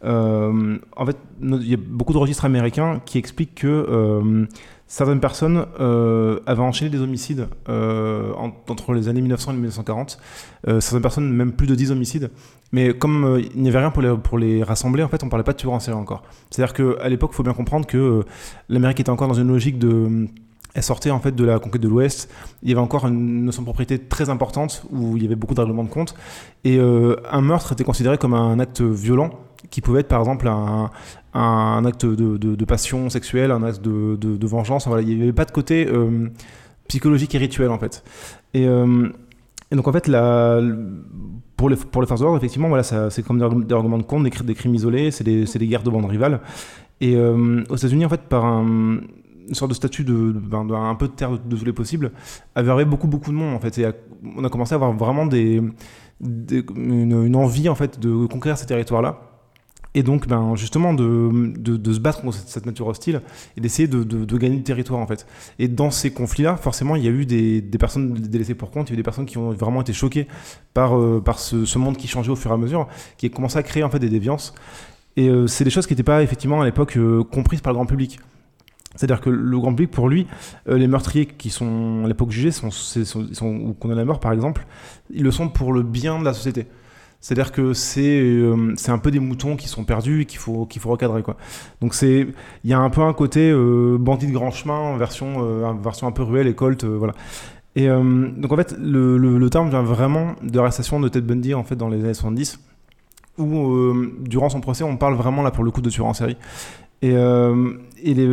En 0.04 1.06
fait, 1.06 1.18
il 1.42 1.70
y 1.70 1.74
a 1.74 1.78
beaucoup 1.78 2.12
de 2.12 2.18
registres 2.18 2.44
américains 2.44 3.02
qui 3.06 3.18
expliquent 3.18 3.56
que 3.56 4.46
certaines 4.88 5.20
personnes 5.20 5.66
euh, 5.80 6.40
avaient 6.46 6.62
enchaîné 6.62 6.92
des 6.92 7.00
homicides 7.02 7.48
euh, 7.70 8.34
en- 8.34 8.52
entre 8.70 8.94
les 8.94 9.08
années 9.08 9.22
1900 9.22 9.52
et 9.52 9.56
1940. 9.56 10.20
Euh, 10.68 10.80
certaines 10.80 11.02
personnes, 11.02 11.32
même 11.32 11.54
plus 11.54 11.68
de 11.68 11.76
10 11.76 11.92
homicides. 11.92 12.30
Mais 12.72 12.94
comme 12.94 13.40
il 13.56 13.62
n'y 13.62 13.70
avait 13.70 13.80
rien 13.80 13.92
pour 13.92 14.38
les, 14.38 14.64
rassembler, 14.64 15.04
en 15.04 15.08
fait, 15.08 15.24
on 15.24 15.30
parlait 15.30 15.44
pas 15.44 15.54
de 15.54 15.58
tueurs 15.58 15.74
en 15.74 15.80
série 15.80 15.98
encore. 15.98 16.24
C'est-à-dire 16.50 16.74
qu'à 16.74 17.08
l'époque, 17.10 17.32
il 17.34 17.36
faut 17.36 17.44
bien 17.44 17.54
comprendre 17.54 17.88
que 17.88 18.24
l'Amérique 18.70 19.00
était 19.00 19.10
encore 19.10 19.28
dans 19.28 19.34
une 19.34 19.48
logique 19.48 19.80
de... 19.80 20.28
Elle 20.74 20.84
sortait 20.84 21.10
en 21.12 21.22
fait 21.22 21.34
de 21.34 21.46
la 21.46 21.58
conquête 21.58 21.82
de 21.82 21.88
l'Ouest. 21.88 22.30
Il 22.62 22.68
y 22.70 22.74
avait 22.74 22.82
encore 22.82 23.08
une 23.08 23.46
notion 23.46 23.62
de 23.62 23.66
propriété 23.66 23.98
très 23.98 24.30
importante 24.30 24.86
où 24.92 25.16
il 25.16 25.24
y 25.24 25.26
avait 25.26 25.36
beaucoup 25.36 25.54
de 25.54 25.62
règlements 25.62 25.86
de 25.86 25.90
compte. 25.90 26.16
Et 26.66 26.78
un 26.78 27.42
meurtre 27.42 27.72
était 27.72 27.86
considéré 27.86 28.18
comme 28.18 28.34
un 28.34 28.60
acte 28.60 28.82
violent 28.82 29.30
qui 29.76 29.82
pouvait 29.82 30.00
être 30.00 30.08
par 30.08 30.22
exemple 30.22 30.48
un, 30.48 31.86
acte 31.86 32.06
de, 32.06 32.66
passion 32.66 33.10
sexuelle, 33.10 33.52
un 33.52 33.62
acte 33.62 33.82
de, 33.82 34.48
vengeance. 34.48 34.88
Voilà, 34.88 35.02
il 35.02 35.18
n'y 35.18 35.24
avait 35.24 35.34
pas 35.34 35.44
de 35.44 35.52
côté 35.52 35.86
euh, 35.86 36.30
psychologique 36.88 37.36
et 37.36 37.38
rituel 37.38 37.70
en 37.72 37.78
fait. 37.78 38.02
Et, 38.54 38.70
euh, 38.70 39.10
donc 39.74 39.86
en 39.86 39.92
fait, 39.92 40.06
pour, 41.58 41.70
les, 41.70 41.76
pour 41.76 42.02
de 42.06 42.08
l'ordre, 42.08 42.38
effectivement, 42.38 42.70
voilà, 42.70 42.84
c'est 42.84 43.22
comme 43.22 43.38
des, 43.38 43.76
règlements 43.76 43.98
de 43.98 44.04
compte, 44.04 44.24
des, 44.24 44.30
cri- 44.30 44.46
des 44.46 44.54
crimes 44.54 44.76
isolés, 44.76 45.12
c'est 45.12 45.26
des, 45.26 45.68
guerres 45.68 45.84
de 45.84 45.90
bandes 45.90 46.06
rivales. 46.06 46.40
Et 47.02 47.18
euh, 47.18 47.62
aux 47.70 47.76
États-Unis, 47.76 48.06
en 48.06 48.10
fait, 48.10 48.22
par 48.30 48.46
un, 48.46 49.02
une 49.50 49.56
sorte 49.56 49.72
de 49.72 49.76
statut 49.76 50.06
de, 50.06 50.32
ben, 50.32 50.96
peu 50.98 51.10
de 51.10 51.14
terre 51.14 51.32
de, 51.32 51.38
de 51.38 51.58
tous 51.58 51.66
les 51.66 51.74
possibles, 51.74 52.14
avait 52.56 52.72
arrivé 52.72 52.90
beaucoup 52.90 53.08
beaucoup 53.08 53.32
de 53.32 53.36
monde 53.36 53.54
en 53.54 53.60
fait. 53.60 53.78
On 54.38 54.46
a 54.46 54.50
commencé 54.50 54.72
à 54.72 54.76
avoir 54.76 54.94
vraiment 54.94 55.30
une, 55.30 55.74
une 56.22 57.36
envie 57.36 57.68
en 57.68 57.76
fait 57.76 58.00
de 58.00 58.26
conquérir 58.28 58.58
ces 58.58 58.68
territoires-là. 58.68 59.35
Et 59.98 60.04
donc, 60.04 60.28
ben, 60.28 60.56
justement, 60.58 60.94
de, 60.94 61.54
de, 61.56 61.94
se 61.94 62.00
battre 62.00 62.22
contre 62.22 62.36
cette, 62.36 62.66
nature 62.66 62.86
hostile 62.86 63.22
et 63.56 63.62
d'essayer 63.62 63.88
de, 63.88 64.04
de, 64.04 64.38
gagner 64.38 64.58
du 64.58 64.64
territoire, 64.64 65.00
en 65.00 65.08
fait. 65.08 65.26
Et 65.58 65.70
dans 65.70 65.90
ces 65.90 66.12
conflits-là, 66.12 66.58
forcément, 66.58 66.98
il 66.98 67.06
y 67.06 67.08
a 67.08 67.12
eu 67.12 67.26
des, 67.26 67.62
des 67.62 67.78
personnes 67.78 68.14
délaissées 68.14 68.56
pour 68.56 68.72
compte, 68.72 68.90
il 68.90 68.92
y 68.92 68.94
a 68.94 68.96
eu 68.96 68.98
des 68.98 69.04
personnes 69.04 69.26
qui 69.26 69.38
ont 69.38 69.52
vraiment 69.52 69.82
été 69.82 69.94
choquées 69.94 70.28
par, 70.74 71.00
euh, 71.00 71.22
par 71.24 71.40
ce, 71.40 71.78
monde 71.78 71.96
qui 71.96 72.10
changeait 72.10 72.30
au 72.30 72.36
fur 72.36 72.52
et 72.52 72.54
à 72.54 72.58
mesure, 72.58 72.90
qui 73.18 73.28
a 73.28 73.30
commencé 73.30 73.58
à 73.58 73.64
créer, 73.64 73.84
en 73.84 73.90
fait, 73.90 74.00
des 74.00 74.10
déviances. 74.10 74.54
Et 75.16 75.30
euh, 75.30 75.48
c'est 75.48 75.64
des 75.64 75.70
choses 75.70 75.88
qui 75.88 75.94
n'étaient 75.94 76.04
pas, 76.04 76.22
effectivement, 76.22 76.62
à 76.62 76.66
l'époque, 76.66 76.98
euh, 76.98 77.24
comprises 77.24 77.62
par 77.62 77.72
le 77.72 77.78
grand 77.78 77.86
public. 77.86 78.20
C'est-à-dire 78.98 79.22
que 79.22 79.30
le 79.30 79.58
grand 79.58 79.72
public, 79.72 79.92
pour 79.92 80.10
lui, 80.10 80.28
les 80.68 80.88
meurtriers 80.88 81.26
qui 81.26 81.50
sont 81.50 82.04
à 82.06 82.08
l'époque 82.08 82.32
jugés, 82.32 82.52
sont, 82.52 82.72
sont, 82.72 83.04
sont, 83.06 83.48
ou 83.48 83.74
condamnés 83.74 84.06
mort 84.06 84.22
par 84.22 84.32
exemple, 84.32 84.66
ils 85.10 85.24
le 85.24 85.32
sont 85.32 85.50
pour 85.50 85.74
le 85.74 85.84
bien 85.84 86.18
de 86.18 86.24
la 86.24 86.34
société. 86.34 86.66
C'est-à-dire 87.26 87.52
que 87.52 87.74
c'est 87.74 88.20
euh, 88.22 88.76
c'est 88.78 88.92
un 88.92 89.00
peu 89.00 89.10
des 89.10 89.18
moutons 89.18 89.56
qui 89.56 89.68
sont 89.68 89.84
perdus 89.84 90.22
et 90.22 90.26
qu'il 90.26 90.38
faut, 90.38 90.68
qu'il 90.68 90.80
faut 90.80 90.92
recadrer. 90.92 91.24
Quoi. 91.24 91.38
Donc 91.82 92.00
il 92.04 92.36
y 92.64 92.72
a 92.72 92.78
un 92.78 92.92
peu 92.92 93.02
un 93.02 93.14
côté 93.14 93.50
euh, 93.50 93.98
bandit 94.00 94.28
de 94.28 94.32
grand 94.32 94.52
chemin, 94.52 94.96
version, 94.96 95.38
euh, 95.40 95.74
version 95.82 96.06
un 96.06 96.12
peu 96.12 96.22
ruelle 96.22 96.46
et 96.46 96.54
colt. 96.54 96.84
voilà. 96.84 97.14
Et 97.76 97.88
donc 97.88 98.52
en 98.52 98.56
fait, 98.56 98.76
le, 98.80 99.18
le, 99.18 99.50
terme 99.50 99.70
vient 99.70 99.82
vraiment 99.82 100.36
de 100.44 100.56
l'arrestation 100.56 101.00
de 101.00 101.08
Ted 101.10 101.26
Bundy 101.26 101.56
en 101.56 101.64
fait, 101.64 101.76
dans 101.76 101.90
les 101.90 102.04
années 102.04 102.14
70, 102.14 102.60
où 103.40 103.94
durant 104.20 104.50
son 104.50 104.62
procès, 104.62 104.84
on 104.84 104.96
parle 104.96 105.16
vraiment 105.16 105.42
là 105.42 105.50
pour 105.50 105.64
le 105.64 105.72
coup 105.72 105.82
de 105.82 105.90
tueur 105.90 106.06
en 106.06 106.14
série. 106.14 106.38
Et, 107.02 107.10
et 107.10 108.14
les, 108.14 108.28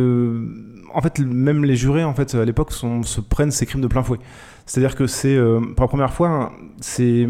en 0.93 1.01
fait, 1.01 1.19
même 1.19 1.65
les 1.65 1.75
jurés, 1.75 2.03
en 2.03 2.13
fait, 2.13 2.35
à 2.35 2.45
l'époque, 2.45 2.71
se 2.71 3.21
prennent 3.21 3.51
ces 3.51 3.65
crimes 3.65 3.81
de 3.81 3.87
plein 3.87 4.03
fouet. 4.03 4.19
C'est-à-dire 4.67 4.95
que 4.95 5.07
c'est, 5.07 5.37
pour 5.75 5.83
la 5.83 5.89
première 5.89 6.13
fois, 6.13 6.53
c'est, 6.79 7.27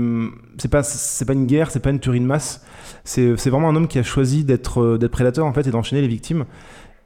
c'est 0.57 0.69
pas, 0.69 0.83
c'est 0.83 1.25
pas 1.25 1.33
une 1.33 1.45
guerre, 1.45 1.71
c'est 1.71 1.79
pas 1.79 1.89
une 1.89 1.99
tuerie 1.99 2.19
de 2.19 2.25
masse. 2.25 2.63
C'est, 3.03 3.33
vraiment 3.49 3.69
un 3.69 3.75
homme 3.75 3.87
qui 3.87 3.99
a 3.99 4.03
choisi 4.03 4.43
d'être, 4.43 4.81
euh, 4.81 4.97
d'être 4.97 5.11
prédateur, 5.11 5.45
en 5.45 5.53
fait, 5.53 5.67
et 5.67 5.71
d'enchaîner 5.71 6.01
les 6.01 6.07
victimes. 6.07 6.45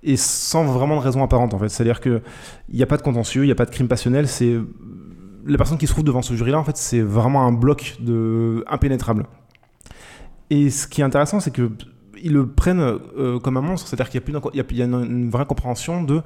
Et 0.04 0.16
sans 0.16 0.64
vraiment 0.64 0.98
de 0.98 1.02
raison 1.02 1.24
apparente, 1.24 1.54
en 1.54 1.60
fait. 1.60 1.70
C'est-à-dire 1.70 2.00
que 2.00 2.22
il 2.70 2.76
n'y 2.76 2.84
a 2.84 2.86
pas 2.86 2.98
de 2.98 3.02
contentieux, 3.02 3.44
il 3.44 3.48
n'y 3.48 3.52
a 3.52 3.56
pas 3.56 3.66
de 3.66 3.72
crime 3.72 3.88
passionnel. 3.88 4.28
C'est 4.28 4.58
la 5.46 5.58
personne 5.58 5.78
qui 5.78 5.88
se 5.88 5.94
trouve 5.94 6.04
devant 6.04 6.22
ce 6.22 6.34
jury-là, 6.36 6.60
en 6.60 6.64
fait, 6.64 6.78
c'est 6.78 7.02
vraiment 7.02 7.46
un 7.48 7.52
bloc 7.52 7.96
de 8.00 8.64
impénétrable. 8.68 9.26
Et 10.50 10.70
ce 10.70 10.88
qui 10.88 11.02
est 11.02 11.04
intéressant, 11.04 11.40
c'est 11.40 11.52
que 11.52 11.72
ils 12.22 12.34
le 12.34 12.48
prennent 12.48 12.80
euh, 12.80 13.40
comme 13.40 13.58
un 13.58 13.62
monstre, 13.62 13.88
c'est-à-dire 13.88 14.10
qu'il 14.10 14.20
y 14.20 14.24
a, 14.60 14.64
plus 14.64 14.76
y 14.76 14.82
a, 14.82 14.86
une, 14.86 15.30
vraie 15.30 15.46
compréhension 15.46 16.04
de 16.04 16.22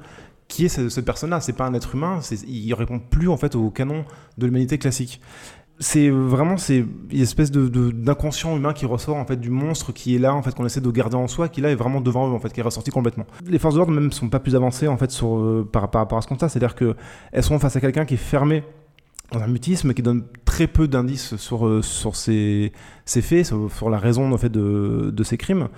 qui 0.48 0.64
est 0.64 0.68
cette, 0.68 1.04
personne-là. 1.04 1.40
C'est 1.40 1.52
pas 1.52 1.66
un 1.66 1.74
être 1.74 1.94
humain, 1.94 2.20
il 2.46 2.72
répond 2.74 2.98
plus 2.98 3.28
en 3.28 3.36
fait 3.36 3.54
au 3.54 3.70
canon 3.70 4.04
de 4.38 4.46
l'humanité 4.46 4.78
classique. 4.78 5.20
C'est 5.82 6.10
vraiment 6.10 6.58
c'est 6.58 6.84
une 7.10 7.20
espèce 7.20 7.50
de, 7.50 7.66
d'inconscient 7.90 8.56
humain 8.56 8.72
qui 8.72 8.86
ressort 8.86 9.16
en 9.16 9.24
fait 9.24 9.34
du 9.34 9.50
monstre 9.50 9.92
qui 9.92 10.14
est 10.14 10.18
là 10.20 10.32
en 10.32 10.40
fait 10.40 10.54
qu'on 10.54 10.64
essaie 10.64 10.80
de 10.80 10.90
garder 10.92 11.16
en 11.16 11.26
soi, 11.26 11.48
qui 11.48 11.60
là 11.60 11.70
est 11.70 11.74
vraiment 11.74 12.00
devant 12.00 12.30
eux 12.30 12.32
en 12.32 12.38
fait, 12.38 12.52
qui 12.52 12.60
est 12.60 12.62
ressorti 12.62 12.92
complètement. 12.92 13.26
Les 13.44 13.58
forces 13.58 13.74
de 13.74 13.80
l'ordre 13.80 13.92
même 13.92 14.12
sont 14.12 14.28
pas 14.28 14.38
plus 14.38 14.54
avancées 14.54 14.86
en 14.86 14.96
fait 14.96 15.12
euh, 15.24 15.64
par, 15.64 15.90
par 15.90 16.02
rapport 16.02 16.18
à 16.18 16.22
ce 16.22 16.28
constat, 16.28 16.48
c'est-à-dire 16.48 16.76
que 16.76 16.94
elles 17.32 17.42
sont 17.42 17.58
face 17.58 17.74
à 17.74 17.80
quelqu'un 17.80 18.04
qui 18.04 18.14
est 18.14 18.16
fermé 18.16 18.62
dans 19.32 19.40
un 19.40 19.48
mutisme, 19.48 19.92
qui 19.92 20.02
donne 20.02 20.22
très 20.44 20.68
peu 20.68 20.86
d'indices 20.86 21.34
sur 21.34 21.66
euh, 21.66 21.82
sur 21.82 22.14
ses, 22.14 22.70
ses 23.04 23.20
faits, 23.20 23.46
sur, 23.46 23.68
sur 23.72 23.90
la 23.90 23.98
raison 23.98 24.32
en 24.32 24.38
fait 24.38 24.50
de, 24.50 25.10
de 25.12 25.24
ses 25.24 25.36
crimes. 25.36 25.68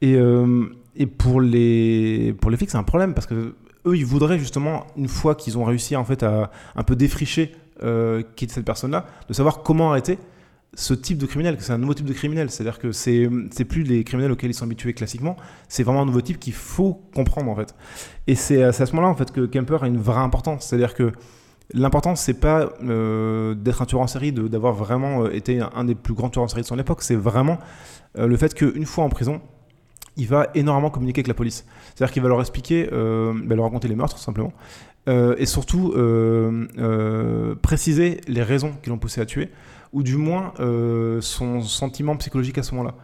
Et, 0.00 0.14
euh, 0.14 0.66
et 0.94 1.06
pour 1.06 1.40
les 1.40 2.36
pour 2.40 2.52
les 2.52 2.56
flics 2.56 2.70
c'est 2.70 2.78
un 2.78 2.84
problème 2.84 3.14
parce 3.14 3.26
que 3.26 3.56
eux 3.84 3.96
ils 3.96 4.06
voudraient 4.06 4.38
justement 4.38 4.86
une 4.96 5.08
fois 5.08 5.34
qu'ils 5.34 5.58
ont 5.58 5.64
réussi 5.64 5.96
en 5.96 6.04
fait 6.04 6.22
à 6.22 6.52
un 6.76 6.84
peu 6.84 6.94
défricher 6.94 7.52
euh, 7.82 8.22
qui 8.36 8.44
est 8.44 8.50
cette 8.50 8.64
personne-là, 8.64 9.06
de 9.28 9.32
savoir 9.34 9.62
comment 9.62 9.90
arrêter 9.90 10.18
ce 10.74 10.94
type 10.94 11.18
de 11.18 11.26
criminel, 11.26 11.56
que 11.56 11.64
c'est 11.64 11.72
un 11.72 11.78
nouveau 11.78 11.94
type 11.94 12.06
de 12.06 12.12
criminel. 12.12 12.48
C'est-à-dire 12.50 12.78
que 12.78 12.92
c'est 12.92 13.28
c'est 13.50 13.64
plus 13.64 13.82
les 13.82 14.04
criminels 14.04 14.30
auxquels 14.32 14.50
ils 14.50 14.54
sont 14.54 14.64
habitués 14.66 14.92
classiquement, 14.92 15.36
c'est 15.68 15.82
vraiment 15.82 16.02
un 16.02 16.06
nouveau 16.06 16.20
type 16.20 16.38
qu'il 16.38 16.52
faut 16.52 17.02
comprendre 17.14 17.50
en 17.50 17.56
fait. 17.56 17.74
Et 18.28 18.36
c'est 18.36 18.62
à 18.62 18.72
ce 18.72 18.84
moment-là 18.92 19.08
en 19.12 19.16
fait 19.16 19.32
que 19.32 19.46
Kemper 19.46 19.78
a 19.82 19.86
une 19.88 19.98
vraie 19.98 20.20
importance. 20.20 20.66
C'est-à-dire 20.66 20.94
que 20.94 21.10
l'important 21.74 22.14
c'est 22.14 22.34
pas 22.38 22.70
euh, 22.84 23.54
d'être 23.54 23.82
un 23.82 23.86
tueur 23.86 24.00
en 24.00 24.06
série, 24.06 24.32
de- 24.32 24.46
d'avoir 24.48 24.74
vraiment 24.74 25.24
euh, 25.24 25.30
été 25.34 25.60
un, 25.60 25.84
des 25.84 25.96
plus 25.96 26.14
grands 26.14 26.30
tueurs 26.30 26.44
en 26.44 26.48
série 26.48 26.62
de 26.62 26.66
son 26.66 26.78
époque. 26.78 27.02
C'est 27.02 27.16
vraiment 27.16 27.58
le 28.16 28.36
fait 28.36 28.54
qu'une 28.54 28.86
fois 28.86 29.04
en 29.04 29.08
prison, 29.08 29.40
il 30.20 30.26
va 30.28 30.48
énormément 30.54 30.90
communiquer 30.90 31.20
avec 31.20 31.28
la 31.28 31.34
police. 31.34 31.64
C'est-à-dire 31.94 32.12
qu'il 32.12 32.22
va 32.22 32.28
leur 32.28 32.40
expliquer, 32.40 32.88
euh, 32.92 33.32
bah, 33.44 33.54
leur 33.56 33.64
raconter 33.64 33.88
les 33.88 33.96
meurtres 33.96 34.18
simplement, 34.18 34.52
euh, 35.08 35.34
et 35.38 35.46
surtout 35.46 35.92
euh, 35.96 36.66
euh, 36.78 37.54
préciser 37.62 38.20
les 38.28 38.42
raisons 38.42 38.72
qui 38.82 38.90
l'ont 38.90 38.98
poussé 38.98 39.20
à 39.20 39.26
tuer, 39.26 39.48
ou 39.92 40.02
du 40.02 40.16
moins 40.16 40.52
son 41.20 41.62
sentiment 41.62 42.16
psychologique 42.16 42.58
à 42.58 42.62
ce 42.62 42.74
moment-là. 42.74 42.94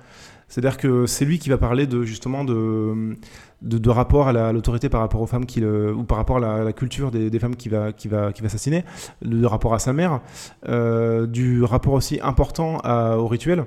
C'est-à-dire 0.48 0.76
que 0.76 1.06
c'est 1.06 1.24
lui 1.24 1.40
qui 1.40 1.48
va 1.48 1.58
parler 1.58 1.88
de 1.88 2.04
justement 2.04 2.44
de, 2.44 3.16
de, 3.62 3.78
de 3.78 3.90
rapport 3.90 4.28
à 4.28 4.32
la- 4.32 4.48
à 4.48 4.52
l'autorité 4.52 4.88
par 4.88 5.00
rapport 5.00 5.20
aux 5.20 5.26
femmes 5.26 5.46
qu'il, 5.46 5.64
euh, 5.64 5.92
ou 5.92 6.04
par 6.04 6.18
rapport 6.18 6.36
à 6.36 6.62
la, 6.62 6.72
culture 6.72 7.10
des, 7.10 7.38
femmes 7.40 7.56
qui 7.56 7.68
va, 7.68 7.92
qui 7.92 8.06
va, 8.06 8.32
qui 8.32 8.42
va 8.42 8.46
assassiner, 8.46 8.84
le, 9.22 9.40
le 9.40 9.46
rapport 9.48 9.74
à 9.74 9.80
sa 9.80 9.92
mère, 9.92 10.20
du 11.28 11.64
rapport 11.64 11.94
aussi 11.94 12.20
important 12.22 12.78
au 13.18 13.26
rituel. 13.26 13.64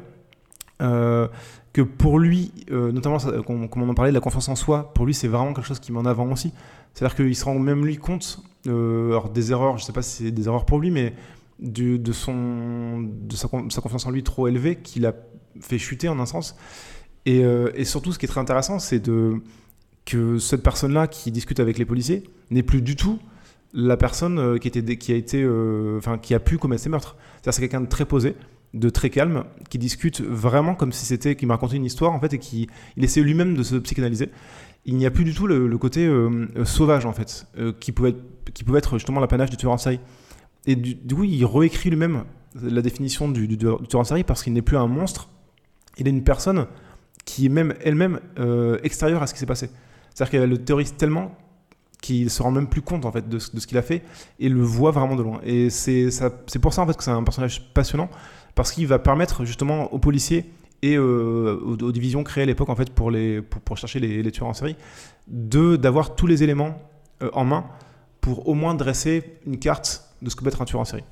Que 1.73 1.81
pour 1.81 2.19
lui, 2.19 2.51
euh, 2.71 2.91
notamment, 2.91 3.17
comme, 3.45 3.69
on 3.75 3.89
en 3.89 3.93
parlait, 3.93 4.11
la 4.11 4.19
confiance 4.19 4.49
en 4.49 4.55
soi, 4.55 4.91
pour 4.93 5.05
lui, 5.05 5.13
c'est 5.13 5.27
vraiment 5.27 5.53
quelque 5.53 5.67
chose 5.67 5.79
qui 5.79 5.91
met 5.91 5.99
en 5.99 6.05
avant 6.05 6.31
aussi. 6.31 6.51
C'est-à-dire 6.93 7.15
qu'il 7.15 7.35
se 7.35 7.45
rend 7.45 7.57
même 7.59 7.85
lui 7.85 7.97
compte, 7.97 8.41
euh, 8.67 9.11
alors 9.11 9.29
des 9.29 9.51
erreurs, 9.51 9.77
je 9.77 9.85
sais 9.85 9.93
pas 9.93 10.01
si 10.01 10.23
c'est 10.23 10.31
des 10.31 10.47
erreurs 10.47 10.65
pour 10.65 10.79
lui, 10.79 10.89
mais 10.89 11.13
de, 11.59 12.11
son, 12.11 13.01
de 13.01 13.35
sa, 13.35 13.47
con- 13.47 13.69
sa 13.69 13.81
confiance 13.81 14.05
en 14.05 14.11
lui 14.11 14.23
trop 14.23 14.47
élevée 14.47 14.77
qu'il 14.77 15.05
a 15.05 15.13
fait 15.61 15.77
chuter 15.77 16.09
en 16.09 16.19
un 16.19 16.25
sens. 16.25 16.55
Et, 17.25 17.43
euh, 17.43 17.71
et 17.75 17.85
surtout, 17.85 18.11
ce 18.11 18.19
qui 18.19 18.25
est 18.25 18.29
très 18.29 18.41
intéressant, 18.41 18.79
c'est 18.79 19.03
que 20.05 20.37
cette 20.39 20.63
personne-là 20.63 21.07
qui 21.07 21.31
discute 21.31 21.59
avec 21.59 21.77
les 21.77 21.85
policiers 21.85 22.23
n'est 22.49 22.63
plus 22.63 22.81
du 22.81 22.95
tout 22.95 23.19
la 23.73 23.97
personne 23.97 24.57
qui, 24.57 24.67
était, 24.67 24.97
qui, 24.97 25.11
a 25.11 25.15
été, 25.15 25.47
enfin, 25.97 26.17
qui 26.17 26.33
a 26.33 26.39
pu 26.39 26.57
commettre 26.57 26.81
ces 26.81 26.89
meurtres. 26.89 27.15
C'est-à-dire 27.33 27.53
c'est 27.53 27.61
quelqu'un 27.61 27.81
de 27.81 27.87
très 27.87 28.05
posé, 28.05 28.35
de 28.73 28.89
très 28.89 29.09
calme, 29.09 29.45
qui 29.69 29.77
discute 29.77 30.21
vraiment 30.21 30.75
comme 30.75 30.91
si 30.91 31.05
c'était, 31.05 31.35
qui 31.35 31.45
m'a 31.45 31.55
raconté 31.55 31.75
une 31.77 31.85
histoire 31.85 32.11
en 32.11 32.19
fait, 32.19 32.33
et 32.33 32.37
qui 32.39 32.67
il 32.97 33.03
essaie 33.03 33.21
lui-même 33.21 33.55
de 33.55 33.63
se 33.63 33.75
psychanalyser. 33.75 34.29
Il 34.85 34.95
n'y 34.95 35.05
a 35.05 35.11
plus 35.11 35.23
du 35.23 35.33
tout 35.33 35.47
le, 35.47 35.77
côté 35.77 36.05
euh, 36.05 36.47
euh, 36.55 36.65
sauvage 36.65 37.05
en 37.05 37.13
fait, 37.13 37.47
euh, 37.57 37.73
qui 37.79 37.91
pouvait 37.91 38.09
être, 38.09 38.53
qui 38.53 38.63
pouvait 38.63 38.79
être 38.79 38.97
justement 38.97 39.19
l'apanage 39.19 39.49
du 39.49 39.57
tueur 39.57 39.71
en 39.71 39.77
série. 39.77 39.99
Et 40.65 40.75
du, 40.75 41.15
coup, 41.15 41.23
il 41.23 41.43
réécrit 41.45 41.89
lui-même 41.89 42.23
la 42.61 42.81
définition 42.81 43.29
du, 43.29 43.47
du- 43.47 43.57
tueur 43.57 43.79
en 43.95 44.03
série 44.03 44.23
parce 44.23 44.43
qu'il 44.43 44.53
n'est 44.53 44.61
plus 44.61 44.77
un 44.77 44.87
monstre, 44.87 45.29
il 45.97 46.07
est 46.07 46.11
une 46.11 46.23
personne 46.23 46.67
qui 47.25 47.45
est 47.45 47.49
même 47.49 47.73
elle-même 47.83 48.19
extérieure 48.83 49.21
à 49.21 49.27
ce 49.27 49.33
qui 49.33 49.39
s'est 49.39 49.45
passé. 49.45 49.69
C'est-à-dire 50.13 50.31
qu'elle 50.31 50.49
le 50.49 50.57
théorise 50.57 50.95
tellement 50.95 51.35
qu'il 52.01 52.29
se 52.29 52.41
rend 52.41 52.51
même 52.51 52.67
plus 52.67 52.81
compte 52.81 53.05
en 53.05 53.11
fait 53.11 53.27
de 53.27 53.37
de 53.37 53.59
ce 53.59 53.67
qu'il 53.67 53.77
a 53.77 53.81
fait 53.81 54.03
et 54.39 54.49
le 54.49 54.61
voit 54.61 54.91
vraiment 54.91 55.15
de 55.15 55.23
loin. 55.23 55.39
Et 55.43 55.69
c'est 55.69 56.09
pour 56.61 56.73
ça 56.73 56.81
en 56.81 56.87
fait 56.87 56.97
que 56.97 57.03
c'est 57.03 57.11
un 57.11 57.23
personnage 57.23 57.73
passionnant 57.73 58.09
parce 58.55 58.71
qu'il 58.71 58.87
va 58.87 58.99
permettre 58.99 59.45
justement 59.45 59.93
aux 59.93 59.99
policiers 59.99 60.45
et 60.81 60.95
euh, 60.95 61.59
aux, 61.65 61.77
aux 61.83 61.91
divisions 61.91 62.23
créées 62.23 62.43
à 62.43 62.47
l'époque 62.47 62.69
en 62.69 62.75
fait 62.75 62.89
pour 62.91 63.11
les 63.11 63.41
pour, 63.41 63.77
chercher 63.77 63.99
les, 63.99 64.31
tueurs 64.31 64.47
en 64.47 64.53
série 64.53 64.75
de 65.27 65.75
d'avoir 65.75 66.15
tous 66.15 66.27
les 66.27 66.43
éléments 66.43 66.81
euh, 67.21 67.29
en 67.33 67.43
main 67.45 67.65
pour 68.21 68.47
au 68.47 68.53
moins 68.53 68.75
dresser 68.75 69.23
une 69.45 69.59
carte 69.59 70.05
de 70.21 70.29
ce 70.29 70.35
que 70.35 70.43
peut 70.43 70.49
être 70.49 70.61
un 70.61 70.65
tueur 70.65 70.81
en 70.81 70.85
série. 70.85 71.03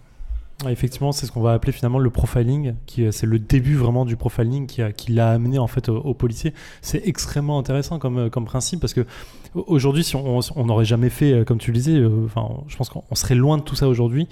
Effectivement, 0.67 1.11
c'est 1.11 1.27
ce 1.27 1.31
qu'on 1.31 1.41
va 1.41 1.53
appeler 1.53 1.71
finalement 1.71 1.99
le 1.99 2.09
profiling, 2.09 2.73
qui 2.87 3.05
euh, 3.05 3.11
c'est 3.11 3.27
le 3.27 3.37
début 3.37 3.75
vraiment 3.75 4.05
du 4.05 4.15
profiling 4.15 4.65
qui, 4.65 4.81
qui 4.95 5.11
l'a 5.11 5.29
amené 5.29 5.59
en 5.59 5.67
fait 5.67 5.87
au, 5.87 5.97
au 5.97 6.15
policier. 6.15 6.51
C'est 6.81 7.07
extrêmement 7.07 7.59
intéressant 7.59 7.99
comme, 7.99 8.31
comme 8.31 8.45
principe 8.45 8.79
parce 8.79 8.95
que 8.95 9.05
au- 9.53 9.65
aujourd'hui, 9.67 10.03
si 10.03 10.15
on 10.15 10.65
n'aurait 10.65 10.85
jamais 10.85 11.09
fait, 11.11 11.45
comme 11.45 11.59
tu 11.59 11.71
le 11.71 11.77
disais, 11.77 12.03
enfin, 12.25 12.63
je 12.67 12.75
pense 12.75 12.89
qu'on 12.89 13.03
on 13.11 13.15
serait 13.15 13.35
loin 13.35 13.57
de 13.59 13.61
tout 13.63 13.75
ça 13.75 13.87
aujourd'hui. 13.87 14.27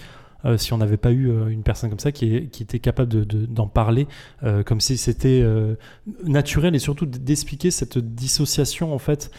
Euh, 0.45 0.57
si 0.57 0.73
on 0.73 0.77
n'avait 0.77 0.97
pas 0.97 1.11
eu 1.11 1.29
euh, 1.29 1.47
une 1.47 1.63
personne 1.63 1.89
comme 1.89 1.99
ça 1.99 2.11
qui, 2.11 2.35
était 2.35 2.79
capable 2.79 3.11
de- 3.11 3.23
de- 3.23 3.45
d'en 3.45 3.67
parler 3.67 4.07
euh, 4.43 4.63
comme 4.63 4.79
si 4.79 4.97
c'était 4.97 5.43
naturel 6.23 6.75
et 6.75 6.79
surtout 6.79 7.05
d'expliquer 7.05 7.71
cette 7.71 7.97
dissociation 7.97 8.93
en 8.93 8.99
fait, 8.99 9.31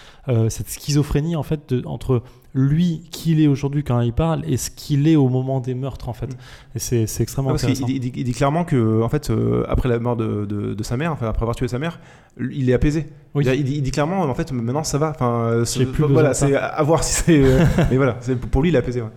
cette 0.49 0.69
schizophrénie 0.69 1.37
en 1.37 1.43
fait 1.43 1.61
de- 1.75 1.83
entre 1.87 2.23
lui 2.55 3.03
qui 3.11 3.33
il 3.33 3.41
est 3.43 3.47
aujourd'hui 3.49 3.85
quand 3.85 4.01
il 4.01 4.15
parle 4.15 4.43
et 4.47 4.57
ce 4.57 4.71
qu'il 4.71 5.07
est 5.09 5.17
au 5.17 5.29
moment 5.29 5.61
des 5.61 5.75
meurtres 5.75 6.09
en 6.09 6.15
fait. 6.15 6.27
Mm. 6.29 6.37
Et 6.77 6.79
c'est 7.07 7.21
extrêmement 7.23 7.51
Ah, 7.51 7.55
intéressant. 7.55 7.85
il 7.87 8.01
dit, 8.01 8.13
il 8.17 8.25
dit 8.25 8.33
clairement 8.33 8.65
que, 8.65 9.03
en 9.03 9.09
fait, 9.11 9.29
euh, 9.31 9.65
après 9.69 9.89
la 9.91 9.99
mort 9.99 10.17
de, 10.17 10.47
de- 10.47 10.73
de 10.75 10.83
sa 10.83 10.97
mère, 10.97 11.13
enfin, 11.13 11.29
après 11.29 11.43
avoir 11.43 11.55
tué 11.55 11.69
sa 11.69 11.79
mère, 11.79 12.01
il 12.41 12.71
est 12.71 12.73
apaisé. 12.73 13.09
Oui. 13.35 13.45
Il, 13.47 13.63
dit, 13.65 13.75
il 13.77 13.83
dit 13.83 13.91
clairement, 13.91 14.23
en 14.23 14.35
fait, 14.35 14.53
maintenant 14.53 14.85
ça 14.85 14.97
va. 14.97 15.11
Enfin, 15.11 15.41
euh, 15.51 15.65
ce- 15.67 15.81
J'ai 15.81 15.87
plus 15.87 16.05
voilà, 16.05 16.33
c'est 16.33 16.55
à 16.57 16.83
voir 16.83 17.05
si 17.05 17.23
c'est. 17.25 17.43
euh, 17.45 17.63
mais 17.91 17.97
voilà, 17.97 18.17
pour 18.51 18.63
lui, 18.63 18.71
il 18.71 18.75
est 18.75 18.79
apaisé. 18.79 19.03
ouais. 19.03 19.11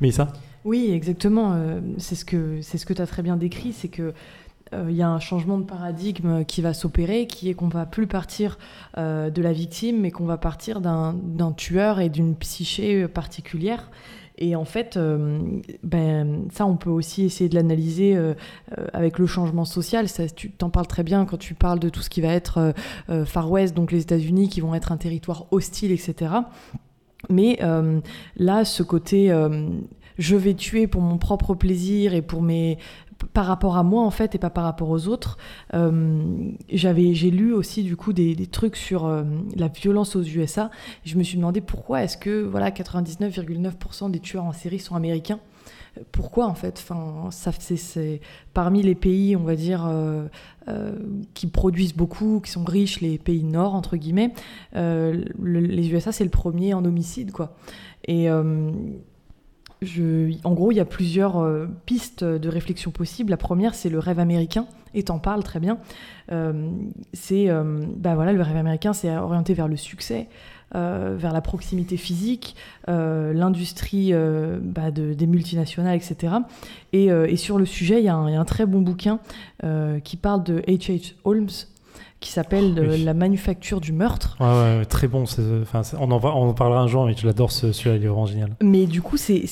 Mais 0.00 0.12
ça, 0.12 0.32
Oui, 0.64 0.90
exactement. 0.92 1.52
euh, 1.54 1.80
c'est 1.98 2.14
ce 2.14 2.24
que 2.24 2.92
tu 2.92 3.02
as 3.02 3.06
très 3.06 3.22
bien 3.22 3.36
décrit, 3.36 3.72
c'est 3.72 3.88
que 3.88 4.14
euh, 4.72 4.86
il 4.88 4.96
y 4.96 5.02
a 5.02 5.08
un 5.08 5.20
changement 5.20 5.58
de 5.58 5.64
paradigme 5.64 6.44
qui 6.44 6.62
va 6.62 6.72
s'opérer, 6.72 7.26
qui 7.26 7.50
est 7.50 7.54
qu'on 7.54 7.68
va 7.68 7.84
plus 7.84 8.06
partir 8.06 8.58
euh, 8.96 9.28
de 9.28 9.42
la 9.42 9.52
victime, 9.52 10.00
mais 10.00 10.10
qu'on 10.10 10.24
va 10.24 10.38
partir 10.38 10.80
d'un 10.80 11.52
tueur 11.54 12.00
et 12.00 12.08
d'une 12.08 12.34
psyché 12.34 13.06
particulière. 13.08 13.90
Et 14.36 14.56
en 14.56 14.64
fait, 14.64 14.98
ben, 15.84 16.46
ça, 16.52 16.66
on 16.66 16.76
peut 16.76 16.90
aussi 16.90 17.22
essayer 17.22 17.48
de 17.48 17.54
l'analyser 17.54 18.18
avec 18.92 19.20
le 19.20 19.26
changement 19.26 19.64
social. 19.64 20.08
Ça, 20.08 20.28
tu 20.28 20.50
t'en 20.50 20.70
parles 20.70 20.88
très 20.88 21.04
bien 21.04 21.24
quand 21.24 21.36
tu 21.36 21.54
parles 21.54 21.78
de 21.78 21.88
tout 21.88 22.00
ce 22.00 22.10
qui 22.10 22.20
va 22.20 22.32
être 22.32 22.74
Far 23.26 23.48
West, 23.48 23.76
donc 23.76 23.92
les 23.92 24.00
États-Unis, 24.00 24.48
qui 24.48 24.60
vont 24.60 24.74
être 24.74 24.90
un 24.90 24.96
territoire 24.96 25.46
hostile, 25.52 25.92
etc. 25.92 26.32
Mais 27.30 27.60
là, 28.36 28.64
ce 28.64 28.82
côté, 28.82 29.30
je 30.18 30.36
vais 30.36 30.54
tuer 30.54 30.86
pour 30.86 31.02
mon 31.02 31.18
propre 31.18 31.54
plaisir 31.54 32.14
et 32.14 32.22
pour 32.22 32.42
mes 32.42 32.78
par 33.32 33.46
rapport 33.46 33.76
à 33.76 33.82
moi 33.82 34.02
en 34.02 34.10
fait 34.10 34.34
et 34.34 34.38
pas 34.38 34.50
par 34.50 34.64
rapport 34.64 34.90
aux 34.90 35.08
autres. 35.08 35.38
Euh, 35.72 36.50
j'avais, 36.70 37.14
j'ai 37.14 37.30
lu 37.30 37.52
aussi 37.52 37.82
du 37.82 37.96
coup 37.96 38.12
des, 38.12 38.34
trucs 38.46 38.76
sur 38.76 39.06
euh, 39.06 39.22
la 39.56 39.68
violence 39.68 40.16
aux 40.16 40.22
USA. 40.22 40.70
Je 41.04 41.16
me 41.16 41.22
suis 41.22 41.36
demandé 41.38 41.60
pourquoi 41.60 42.02
est-ce 42.02 42.16
que 42.18 42.42
voilà 42.42 42.70
99,9% 42.70 44.10
des 44.10 44.20
tueurs 44.20 44.44
en 44.44 44.52
série 44.52 44.78
sont 44.78 44.94
américains. 44.94 45.40
Pourquoi 46.10 46.46
en 46.46 46.54
fait? 46.54 46.82
Enfin, 46.82 47.30
ça, 47.30 47.52
c'est, 47.52 48.20
parmi 48.52 48.82
les 48.82 48.96
pays, 48.96 49.36
on 49.36 49.44
va 49.44 49.54
dire, 49.54 49.86
euh, 49.86 50.26
euh, 50.68 50.92
qui 51.34 51.46
produisent 51.46 51.94
beaucoup, 51.94 52.40
qui 52.44 52.50
sont 52.50 52.64
riches, 52.64 53.00
les 53.00 53.16
pays 53.16 53.44
nord 53.44 53.74
entre 53.74 53.96
guillemets, 53.96 54.32
euh, 54.74 55.24
le- 55.40 55.60
les 55.60 55.88
USA 55.90 56.10
c'est 56.10 56.24
le 56.24 56.30
premier 56.30 56.74
en 56.74 56.84
homicide 56.84 57.30
quoi. 57.30 57.56
Et 58.06 58.28
euh, 58.28 58.72
en 60.44 60.52
gros, 60.54 60.72
il 60.72 60.76
y 60.76 60.80
a 60.80 60.84
plusieurs 60.84 61.38
euh, 61.38 61.66
pistes 61.86 62.24
de 62.24 62.48
réflexion 62.48 62.90
possibles. 62.90 63.30
La 63.30 63.36
première, 63.36 63.74
c'est 63.74 63.88
le 63.88 63.98
rêve 63.98 64.18
américain, 64.18 64.66
et 64.94 65.02
t'en 65.04 65.18
parles 65.18 65.42
très 65.42 65.60
bien. 65.60 65.78
Euh, 66.32 66.70
c'est, 67.12 67.50
euh, 67.50 67.84
bah 67.96 68.14
voilà, 68.14 68.32
le 68.32 68.42
rêve 68.42 68.56
américain, 68.56 68.92
c'est 68.92 69.14
orienté 69.16 69.54
vers 69.54 69.68
le 69.68 69.76
succès, 69.76 70.28
vers 70.72 71.32
la 71.32 71.40
proximité 71.40 71.96
physique, 71.96 72.56
l'industrie 72.88 74.12
bah, 74.60 74.90
de- 74.90 75.14
des 75.14 75.26
multinationales, 75.28 75.94
etc. 75.94 76.34
Et, 76.92 77.36
sur 77.36 77.58
le 77.58 77.64
sujet, 77.64 78.00
il 78.00 78.04
y, 78.04 78.08
a 78.08 78.16
un 78.16 78.28
il 78.28 78.32
y 78.32 78.36
a 78.36 78.40
un 78.40 78.44
très 78.44 78.66
bon 78.66 78.80
bouquin 78.80 79.20
qui 80.02 80.16
parle 80.16 80.42
de 80.42 80.58
H.H. 80.66 81.14
Holmes, 81.22 81.46
qui 82.24 82.32
s'appelle 82.32 82.74
euh, 82.78 82.88
Oui. 82.92 83.04
La 83.04 83.12
manufacture 83.14 83.80
du 83.80 83.92
meurtre. 83.92 84.36
ouais, 84.40 84.46
ouais, 84.46 84.78
ouais, 84.78 84.84
très 84.86 85.06
bon. 85.08 85.22
Enfin, 85.62 85.82
on, 86.00 86.10
en, 86.10 86.24
on 86.24 86.48
en 86.48 86.54
parlera 86.54 86.80
un 86.80 86.86
jour, 86.86 87.04
mais 87.06 87.14
je 87.16 87.26
l'adore 87.26 87.52
ce- 87.52 87.70
celui-là, 87.72 87.96
il 87.96 88.04
est 88.04 88.06
vraiment 88.08 88.26
génial. 88.26 88.56
Mais 88.62 88.86
du 88.86 89.02
coup, 89.02 89.16
c'est- 89.16 89.46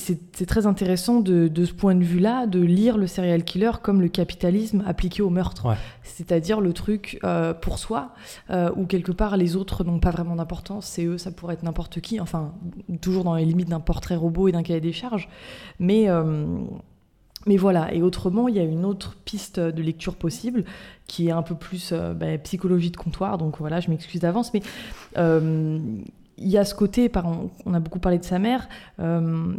très 0.47 0.65
intéressant 0.65 1.19
de, 1.21 1.47
de 1.47 1.65
ce 1.65 1.73
point 1.73 1.95
de 1.95 2.03
vue-là, 2.03 2.47
de 2.47 2.59
lire 2.59 2.97
le 2.97 3.07
serial 3.07 3.43
killer 3.43 3.71
comme 3.81 4.01
le 4.01 4.07
capitalisme 4.09 4.83
appliqué 4.87 5.21
au 5.21 5.29
meurtre. 5.29 5.65
Ouais. 5.67 5.75
C'est-à-dire 6.01 6.59
le 6.61 6.73
truc 6.73 7.19
euh, 7.23 7.53
pour 7.53 7.77
soi, 7.79 8.09
euh, 8.49 8.69
où 8.75 8.85
quelque 8.85 9.11
part 9.11 9.37
les 9.37 9.55
autres 9.55 9.83
n'ont 9.83 9.99
pas 9.99 10.11
vraiment 10.11 10.35
d'importance, 10.35 10.85
c'est 10.87 11.05
eux, 11.05 11.17
ça 11.17 11.31
pourrait 11.31 11.53
être 11.53 11.63
n'importe 11.63 12.01
qui, 12.01 12.19
enfin, 12.19 12.53
toujours 13.01 13.23
dans 13.23 13.35
les 13.35 13.45
limites 13.45 13.69
d'un 13.69 13.79
portrait 13.79 14.15
robot 14.15 14.47
et 14.47 14.51
d'un 14.51 14.63
cahier 14.63 14.81
des 14.81 14.93
charges. 14.93 15.29
Mais, 15.79 16.09
euh, 16.09 16.45
mais 17.45 17.57
voilà, 17.57 17.93
et 17.93 18.01
autrement, 18.01 18.47
il 18.47 18.55
y 18.55 18.59
a 18.59 18.63
une 18.63 18.85
autre 18.85 19.15
piste 19.25 19.59
de 19.59 19.81
lecture 19.81 20.15
possible 20.15 20.63
qui 21.07 21.27
est 21.27 21.31
un 21.31 21.41
peu 21.43 21.55
plus 21.55 21.91
euh, 21.91 22.13
bah, 22.13 22.37
psychologie 22.37 22.91
de 22.91 22.97
comptoir, 22.97 23.37
donc 23.37 23.57
voilà, 23.59 23.79
je 23.79 23.89
m'excuse 23.89 24.21
d'avance, 24.21 24.53
mais 24.53 24.61
euh, 25.17 25.77
il 26.37 26.47
y 26.47 26.57
a 26.57 26.65
ce 26.65 26.73
côté, 26.75 27.09
on- 27.65 27.73
a 27.73 27.79
beaucoup 27.79 27.99
parlé 27.99 28.17
de 28.17 28.23
sa 28.23 28.39
mère, 28.39 28.67
euh, 28.99 29.53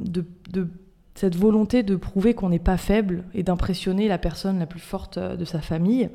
de 0.51 0.69
cette 1.15 1.37
volonté 1.37 1.85
de 1.85 1.95
prouver 1.95 2.35
qu'on 2.35 2.49
n'est 2.49 2.59
pas 2.59 2.77
faible 2.77 3.25
et 3.35 3.45
d'impressionner 3.45 4.09
la 4.09 4.19
personne 4.19 4.59
la 4.59 4.67
plus 4.67 4.81
forte 4.81 5.17
euh, 5.17 5.37
de 5.37 5.45
sa 5.45 5.61
famille. 5.61 6.11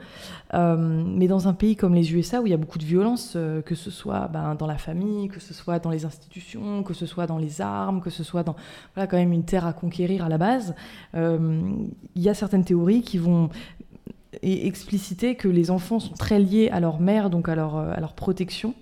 Euh, 0.53 0.75
mais 0.77 1.27
dans 1.27 1.47
un 1.47 1.53
pays 1.53 1.75
comme 1.77 1.95
les 1.95 2.13
USA 2.13 2.41
où 2.41 2.47
il 2.47 2.49
y 2.49 2.53
a 2.53 2.57
beaucoup 2.57 2.79
de 2.79 2.83
violence, 2.83 3.33
euh, 3.35 3.61
que 3.61 3.75
ce 3.75 3.91
soit 3.91 4.27
ben, 4.27 4.55
dans 4.55 4.67
la 4.67 4.77
famille, 4.77 5.29
que 5.29 5.39
ce 5.39 5.53
soit 5.53 5.79
dans 5.79 5.89
les 5.89 6.03
institutions, 6.03 6.83
que 6.83 6.93
ce 6.93 7.05
soit 7.05 7.27
dans 7.27 7.37
les 7.37 7.61
armes, 7.61 8.01
que 8.01 8.09
ce 8.09 8.23
soit 8.23 8.43
dans 8.43 8.57
voilà, 8.93 9.07
quand 9.07 9.17
même 9.17 9.31
une 9.31 9.45
terre 9.45 9.65
à 9.65 9.71
conquérir 9.71 10.25
à 10.25 10.29
la 10.29 10.37
base, 10.37 10.75
il 11.15 12.21
y 12.21 12.29
a 12.29 12.33
certaines 12.33 12.63
théories 12.63 13.01
qui 13.01 13.17
vont 13.17 13.49
et 14.41 14.67
expliciter 14.67 15.35
que 15.35 15.47
les 15.47 15.71
enfants 15.71 15.99
sont 15.99 16.13
très 16.13 16.39
liés 16.39 16.69
à 16.71 16.79
leur 16.79 16.99
mère, 16.99 17.29
donc 17.29 17.49
à 17.49 17.55
leur, 17.55 17.75
à 17.77 17.99
leur 17.99 18.13
protection, 18.13 18.73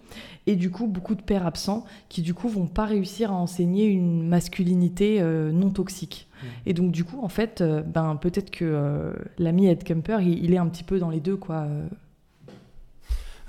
et 0.47 0.55
du 0.55 0.71
coup 0.71 0.87
beaucoup 0.87 1.13
de 1.13 1.21
pères 1.21 1.45
absents 1.45 1.85
qui 2.09 2.21
du 2.23 2.33
coup 2.33 2.49
vont 2.49 2.65
pas 2.65 2.85
réussir 2.85 3.31
à 3.31 3.35
enseigner 3.35 3.85
une 3.85 4.27
masculinité 4.27 5.21
euh, 5.21 5.51
non 5.51 5.69
toxique. 5.69 6.27
Et 6.65 6.73
donc 6.73 6.91
du 6.91 7.03
coup 7.03 7.19
en 7.21 7.29
fait, 7.29 7.61
euh, 7.61 7.81
ben 7.81 8.15
peut-être 8.15 8.49
que 8.49 8.65
euh, 8.65 9.13
l'ami 9.37 9.67
Ed 9.67 9.83
Kemper, 9.83 10.19
il, 10.21 10.43
il 10.43 10.53
est 10.53 10.57
un 10.57 10.67
petit 10.67 10.83
peu 10.83 10.99
dans 10.99 11.09
les 11.09 11.19
deux 11.19 11.35
quoi. 11.35 11.67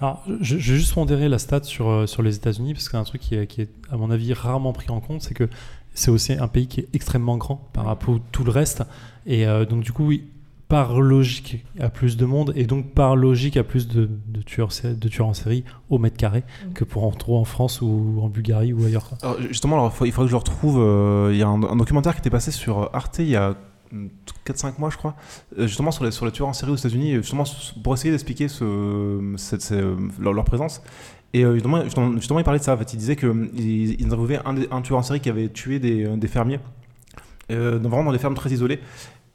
Alors, 0.00 0.22
je, 0.40 0.54
vais 0.54 0.60
juste 0.60 0.94
pondérer 0.94 1.28
la 1.28 1.40
stat 1.40 1.64
sur, 1.64 2.08
sur 2.08 2.22
les 2.22 2.36
États-Unis, 2.36 2.72
parce 2.72 2.84
que 2.84 2.92
c'est 2.92 2.96
un 2.96 3.02
truc 3.02 3.20
qui 3.20 3.34
est, 3.34 3.48
qui 3.48 3.62
est, 3.62 3.70
à 3.90 3.96
mon 3.96 4.12
avis, 4.12 4.32
rarement 4.32 4.72
pris 4.72 4.90
en 4.90 5.00
compte, 5.00 5.22
c'est 5.22 5.34
que 5.34 5.48
c'est 5.98 6.12
aussi 6.12 6.32
un 6.34 6.46
pays 6.46 6.68
qui 6.68 6.80
est 6.80 6.88
extrêmement 6.94 7.36
grand 7.36 7.68
par 7.72 7.84
rapport 7.84 8.14
à 8.14 8.18
tout 8.30 8.44
le 8.44 8.52
reste. 8.52 8.84
Et 9.26 9.46
euh, 9.46 9.64
donc, 9.64 9.82
du 9.82 9.92
coup, 9.92 10.06
oui, 10.06 10.24
par 10.68 11.00
logique, 11.00 11.64
a 11.80 11.88
plus 11.88 12.16
de 12.18 12.26
monde, 12.26 12.52
et 12.54 12.64
donc 12.66 12.92
par 12.92 13.16
logique, 13.16 13.56
a 13.56 13.64
plus 13.64 13.88
de, 13.88 14.08
de, 14.26 14.42
tueurs, 14.42 14.68
de 14.84 15.08
tueurs 15.08 15.28
en 15.28 15.34
série 15.34 15.64
au 15.88 15.98
mètre 15.98 16.16
carré 16.18 16.44
Mm. 16.68 16.72
que 16.74 16.84
pour 16.84 17.04
en 17.04 17.10
trouver 17.10 17.38
en 17.38 17.44
France 17.44 17.80
ou 17.80 18.18
en 18.22 18.28
Bulgarie 18.28 18.72
ou 18.74 18.84
ailleurs. 18.84 19.10
Alors, 19.22 19.40
justement, 19.42 19.76
alors, 19.76 19.90
il 19.94 19.96
faut- 19.96 20.04
il 20.04 20.12
faudrait 20.12 20.26
que 20.26 20.30
je 20.30 20.34
le 20.34 20.38
retrouve. 20.38 20.78
euh, 20.78 21.30
Il 21.32 21.38
y 21.38 21.42
a 21.42 21.48
un, 21.48 21.62
un 21.62 21.76
documentaire 21.76 22.12
qui 22.14 22.20
était 22.20 22.30
passé 22.30 22.50
sur 22.50 22.90
Arte 22.92 23.18
il 23.20 23.28
y 23.30 23.36
a 23.36 23.54
4-5 24.44 24.78
mois, 24.78 24.90
je 24.90 24.98
crois, 24.98 25.16
euh, 25.58 25.66
justement 25.66 25.90
sur 25.90 26.04
les, 26.04 26.10
sur 26.10 26.26
les 26.26 26.32
tueurs 26.32 26.48
en 26.48 26.52
série 26.52 26.70
aux 26.72 26.76
États-Unis, 26.76 27.14
justement 27.14 27.44
pour 27.82 27.94
essayer 27.94 28.10
d'expliquer 28.10 28.48
ce, 28.48 29.34
cette- 29.38 29.62
cette- 29.62 29.82
leur, 30.20 30.34
leur 30.34 30.44
présence. 30.44 30.82
Et 31.32 31.44
euh, 31.44 31.54
justement, 31.54 31.82
justement, 31.84 32.12
justement, 32.12 32.38
il 32.40 32.44
parlait 32.44 32.58
de 32.60 32.64
ça. 32.64 32.74
En 32.74 32.78
fait, 32.78 32.92
il 32.92 32.98
disait 32.98 33.16
qu'ils 33.16 33.50
ils 34.00 34.04
interviewaient 34.06 34.40
un, 34.44 34.54
un 34.70 34.82
tueur 34.82 34.98
en 34.98 35.02
série 35.02 35.20
qui 35.20 35.30
avait 35.30 35.48
tué 35.48 35.78
des, 35.78 36.04
euh, 36.04 36.16
des 36.16 36.28
fermiers, 36.28 36.60
euh, 37.50 37.78
dans- 37.78 37.88
vraiment 37.88 38.04
dans 38.04 38.12
des 38.12 38.18
fermes 38.18 38.34
très 38.34 38.50
isolées. 38.50 38.80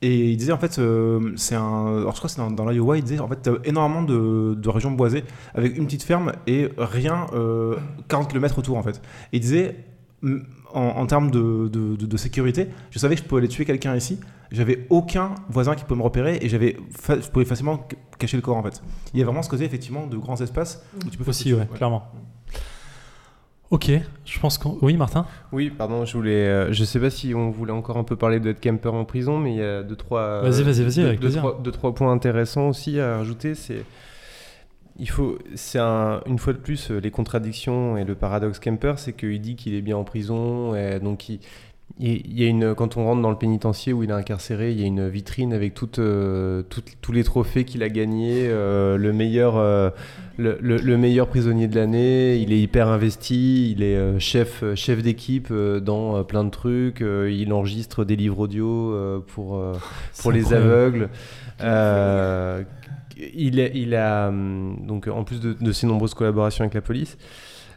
Et 0.04 0.32
il 0.32 0.38
disait 0.38 0.52
en 0.52 0.58
fait, 0.58 0.80
euh, 0.80 1.32
c'est 1.38 1.56
un. 1.56 1.88
Alors 2.00 2.12
je 2.12 2.18
crois 2.18 2.28
que 2.28 2.36
c'est 2.36 2.42
dans, 2.42 2.52
dans 2.52 2.70
l'Iowa, 2.70 2.98
il 2.98 3.04
disait 3.06 3.20
en 3.20 3.28
fait, 3.30 3.38
t'as 3.42 3.54
énormément 3.64 4.04
de, 4.04 4.54
de 4.54 4.70
régions 4.70 4.92
boisées 4.92 5.24
avec 5.56 5.78
une 5.78 5.86
petite 5.86 6.04
ferme 6.04 6.34
et 6.46 6.68
rien, 6.78 7.28
euh, 7.34 7.78
40 8.10 8.28
km 8.28 8.60
autour 8.60 8.78
en 8.78 8.84
fait. 8.84 8.98
Et 9.32 9.38
il 9.38 9.40
disait, 9.40 9.78
mm, 10.22 10.40
en, 10.74 10.82
en 10.82 11.06
termes 11.06 11.32
de, 11.32 11.70
de, 11.70 12.18
sécurité, 12.18 12.68
je 12.92 13.00
savais 13.00 13.16
que 13.16 13.22
je 13.22 13.28
pouvais 13.28 13.40
aller 13.40 13.48
tuer 13.48 13.64
quelqu'un 13.64 13.96
ici. 13.96 14.20
J'avais 14.52 14.88
aucun 14.90 15.36
voisin 15.48 15.74
qui 15.74 15.86
pouvait 15.86 16.00
me 16.00 16.04
repérer 16.04 16.38
et 16.42 16.50
j'avais, 16.50 16.76
je 17.08 17.30
pouvais 17.30 17.46
facilement 17.46 17.88
cacher 18.20 18.36
le 18.36 18.44
corps 18.44 18.58
en 18.58 18.64
fait. 18.64 18.84
Il 19.14 19.22
y 19.22 19.24
a 19.24 19.26
vraiment 19.26 19.42
ce 19.42 19.50
côté 19.50 19.64
effectivement 19.64 20.06
de 20.06 20.18
grands 20.18 20.42
espaces 20.42 20.86
où 21.06 21.10
tu 21.10 21.18
peux 21.18 21.30
Aussi, 21.30 21.54
veux, 21.54 21.60
ouais, 21.60 21.68
clairement. 21.74 22.12
Ok, 23.74 23.90
je 24.26 24.40
pense 24.40 24.60
qu'on. 24.60 24.78
Oui, 24.84 24.95
Martin 24.98 25.26
Oui, 25.52 25.72
pardon, 25.72 26.06
je 26.06 26.16
voulais. 26.16 26.48
euh, 26.48 26.72
je 26.72 26.84
sais 26.84 27.00
pas 27.00 27.10
si 27.10 27.34
on 27.34 27.50
voulait 27.50 27.72
encore 27.72 27.98
un 27.98 28.04
peu 28.04 28.16
parler 28.16 28.40
de 28.40 28.52
Ed 28.52 28.60
Kemper 28.60 28.94
en 28.94 29.04
prison, 29.04 29.40
mais 29.40 29.52
il 29.54 29.58
y 29.58 29.64
a 29.64 29.82
deux 29.82 29.95
trois. 29.95 30.41
Vas-y, 30.41 30.62
vas-y, 30.62 30.84
vas-y, 30.84 30.95
deux- 30.98 31.06
avec 31.08 31.20
deux, 31.20 31.26
plaisir. 31.28 31.41
trois, 31.41 31.60
deux, 31.64 31.72
trois 31.72 31.95
points 31.95 32.12
intéressants 32.12 32.70
aussi 32.70 33.00
à 33.00 33.18
rajouter. 33.18 33.56
C'est. 33.56 33.84
Il 35.00 35.10
faut, 35.10 35.40
c'est 35.56 35.80
un, 35.80 36.22
une 36.28 36.38
fois 36.38 36.54
de 36.54 36.60
plus 36.60 36.91
euh, 36.91 37.00
les 37.00 37.10
contradictions 37.10 37.98
et 37.98 38.04
le 38.04 38.14
paradoxe 38.14 38.60
Kemper, 38.60 38.94
c'est 38.98 39.14
qu'il 39.14 39.41
dit 39.41 39.56
qu'il 39.56 39.74
est 39.74 39.82
bien 39.82 39.98
en 39.98 40.04
prison, 40.04 40.76
et 40.76 41.00
donc 41.00 41.30
il, 41.30 41.40
il 41.99 42.40
y 42.40 42.44
a 42.44 42.48
une, 42.49 42.74
quand 42.74 42.98
on 42.98 43.03
rentre 43.06 43.22
dans 43.22 43.30
le 43.30 43.38
pénitencier 43.38 43.94
où 43.94 44.02
il 44.03 44.10
est 44.10 44.14
incarcéré, 44.14 44.72
il 44.72 44.80
y 44.80 44.84
a 44.84 44.88
une 44.88 45.07
vitrine 45.10 45.53
avec 45.53 45.76
toutes, 45.76 45.99
euh, 45.99 46.64
toutes- 46.70 46.94
tous 47.02 47.11
les 47.11 47.24
trophées 47.24 47.65
qu'il 47.65 47.84
a 47.84 47.90
gagnés, 47.90 48.48
euh, 48.48 48.98
le, 48.98 49.14
meilleur, 49.14 49.57
euh, 49.57 49.91
le, 50.38 50.57
le- 50.60 50.78
le 50.78 50.98
meilleur 50.98 51.28
prisonnier 51.28 51.68
de 51.68 51.76
l'année, 51.76 52.38
il 52.38 52.52
est 52.52 52.60
hyper 52.60 52.88
investi, 52.88 53.72
il 53.72 53.84
est 53.84 54.20
chef, 54.20 54.64
chef 54.74 55.03
d'équipe 55.03 55.53
dans 55.53 56.24
plein 56.24 56.44
de 56.44 56.49
trucs, 56.49 57.02
il 57.02 57.53
enregistre 57.53 58.03
des 58.06 58.15
livres 58.15 58.40
audio 58.40 59.24
pour, 59.28 59.64
pour 60.22 60.32
les 60.32 60.53
incroyable. 60.53 61.10
aveugles. 61.60 62.65
Il, 63.36 63.60
est- 63.60 63.72
il 63.76 63.94
a, 63.95 64.30
hum, 64.30 64.78
donc, 64.88 65.07
en 65.07 65.24
plus 65.24 65.40
de, 65.40 65.53
de 65.53 65.72
ses 65.72 65.86
nombreuses 65.86 66.15
collaborations 66.15 66.64
avec 66.64 66.74
la 66.74 66.82
police, 66.82 67.18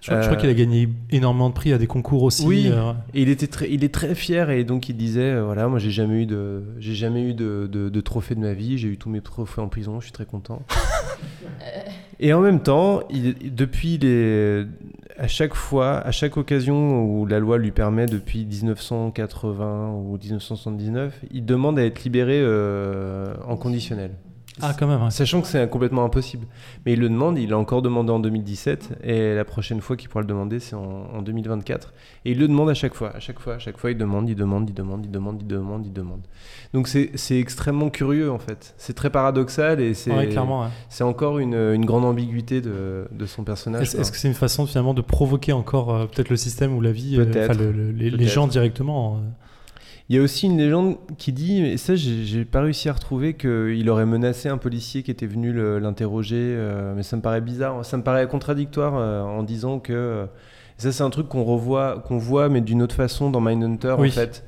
Je, 0.06 0.10
crois- 0.20 0.32
Euh, 0.32 0.36
qu'il 0.36 0.48
a 0.48 0.54
gagné 0.54 0.88
énormément 1.10 1.48
de 1.48 1.54
prix 1.54 1.72
à 1.72 1.78
des 1.78 1.86
concours 1.86 2.22
aussi. 2.22 2.44
Oui. 2.46 2.68
euh, 2.72 2.92
Et 3.14 3.22
il 3.22 3.28
était 3.28 3.46
très, 3.48 3.70
il 3.70 3.82
est 3.84 3.92
très 3.92 4.14
fier 4.14 4.50
et 4.50 4.62
donc 4.64 4.88
il 4.88 4.96
disait 4.96 5.32
euh, 5.32 5.44
voilà 5.44 5.66
moi 5.68 5.78
j'ai 5.78 5.90
jamais 5.90 6.22
eu 6.22 6.26
de 6.26 6.62
j'ai 6.78 6.94
jamais 6.94 7.22
eu 7.22 7.34
de, 7.34 7.68
de, 7.70 7.88
de 7.88 8.00
trophée 8.00 8.34
de 8.34 8.40
ma 8.40 8.52
vie 8.52 8.78
j'ai 8.78 8.88
eu 8.88 8.96
tous 8.98 9.08
mes 9.10 9.20
trophées 9.20 9.60
en 9.60 9.68
prison 9.68 9.98
je 10.00 10.04
suis 10.06 10.12
très 10.12 10.26
content. 10.26 10.62
et 12.20 12.32
en 12.32 12.40
même 12.40 12.60
temps 12.60 13.00
il, 13.10 13.34
depuis 13.54 13.98
les 13.98 14.64
à 15.18 15.28
chaque 15.28 15.54
fois 15.54 15.98
à 15.98 16.10
chaque 16.12 16.36
occasion 16.36 17.02
où 17.04 17.26
la 17.26 17.38
loi 17.40 17.58
lui 17.58 17.70
permet 17.72 18.06
depuis 18.06 18.44
1980 18.46 19.90
ou 19.94 20.18
1979 20.18 21.20
il 21.32 21.44
demande 21.44 21.78
à 21.78 21.84
être 21.84 22.04
libéré 22.04 22.38
euh, 22.40 23.34
en 23.46 23.56
conditionnel. 23.56 24.10
Ah, 24.62 24.72
quand 24.78 24.86
même. 24.86 25.02
ouais. 25.02 25.10
Sachant 25.10 25.42
que 25.42 25.48
c'est 25.48 25.68
complètement 25.68 26.04
impossible. 26.04 26.46
Mais 26.84 26.94
il 26.94 27.00
le 27.00 27.08
demande, 27.08 27.38
il 27.38 27.50
l'a 27.50 27.58
encore 27.58 27.82
demandé 27.82 28.10
en 28.10 28.18
2017, 28.18 29.00
et 29.04 29.34
la 29.34 29.44
prochaine 29.44 29.80
fois 29.80 29.96
qu'il 29.96 30.08
pourra 30.08 30.22
le 30.22 30.26
demander, 30.26 30.60
c'est 30.60 30.74
en, 30.76 31.06
en 31.14 31.22
2024. 31.22 31.92
Et 32.24 32.30
il 32.32 32.38
le 32.38 32.48
demande 32.48 32.70
à 32.70 32.74
chaque 32.74 32.94
fois, 32.94 33.14
à 33.14 33.20
chaque 33.20 33.38
fois, 33.38 33.54
à 33.54 33.58
chaque 33.58 33.76
fois, 33.78 33.90
il 33.90 33.98
demande, 33.98 34.28
il 34.28 34.34
demande, 34.34 34.68
il 34.70 34.74
demande, 34.74 35.04
il 35.04 35.10
demande, 35.10 35.38
il 35.42 35.46
demande, 35.46 35.86
il 35.86 35.92
demande. 35.92 36.20
Donc 36.72 36.88
c'est 36.88 37.38
extrêmement 37.38 37.90
curieux 37.90 38.30
en 38.30 38.38
fait. 38.38 38.74
C'est 38.78 38.94
très 38.94 39.10
paradoxal 39.10 39.80
et 39.80 39.94
c'est 39.94 40.10
Ouais, 40.12 40.28
clairement. 40.28 40.62
ouais. 40.62 40.68
c'est 40.88 41.04
encore 41.04 41.38
une, 41.38 41.54
une 41.54 41.84
grande 41.84 42.04
ambiguïté 42.04 42.60
de, 42.60 43.06
de 43.10 43.26
son 43.26 43.44
personnage. 43.44 43.94
Est-ce 43.94 44.10
que 44.10 44.16
c'est 44.18 44.28
une 44.28 44.34
façon 44.34 44.66
finalement 44.66 44.94
de 44.94 45.02
provoquer 45.02 45.52
encore 45.52 45.94
euh, 45.94 46.06
peut-être 46.06 46.30
le 46.30 46.36
système 46.36 46.74
ou 46.76 46.80
la 46.80 46.92
vie, 46.92 47.16
euh, 47.18 47.24
le- 47.54 47.72
le- 47.72 47.90
les, 47.92 48.26
gens 48.26 48.46
directement 48.46 49.16
euh. 49.16 49.18
Il 50.08 50.16
y 50.16 50.18
a 50.18 50.22
aussi 50.22 50.46
une 50.46 50.56
légende 50.56 50.98
qui 51.18 51.32
dit, 51.32 51.64
et 51.64 51.76
ça 51.76 51.96
j'ai 51.96 52.44
pas 52.44 52.60
réussi 52.60 52.88
à 52.88 52.92
retrouver, 52.92 53.34
qu'il 53.34 53.90
aurait 53.90 54.06
menacé 54.06 54.48
un 54.48 54.58
policier 54.58 55.02
qui 55.02 55.10
était 55.10 55.26
venu 55.26 55.52
l'interroger, 55.80 56.36
euh, 56.38 56.94
mais 56.94 57.02
ça 57.02 57.16
me 57.16 57.22
paraît 57.22 57.40
bizarre, 57.40 57.84
ça 57.84 57.96
me 57.96 58.02
paraît 58.02 58.28
contradictoire 58.28 58.94
euh, 58.96 59.22
en 59.22 59.42
disant 59.42 59.80
que... 59.80 60.26
ça 60.78 60.92
c'est 60.92 61.02
un 61.02 61.10
truc 61.10 61.28
qu'on 61.28 61.42
revoit, 61.42 62.04
qu'on 62.06 62.18
voit 62.18 62.48
mais 62.48 62.60
d'une 62.60 62.82
autre 62.82 62.94
façon 62.94 63.30
dans 63.30 63.40
Mindhunter 63.40 63.96
Oui. 63.98 64.08
en 64.08 64.12
fait, 64.12 64.44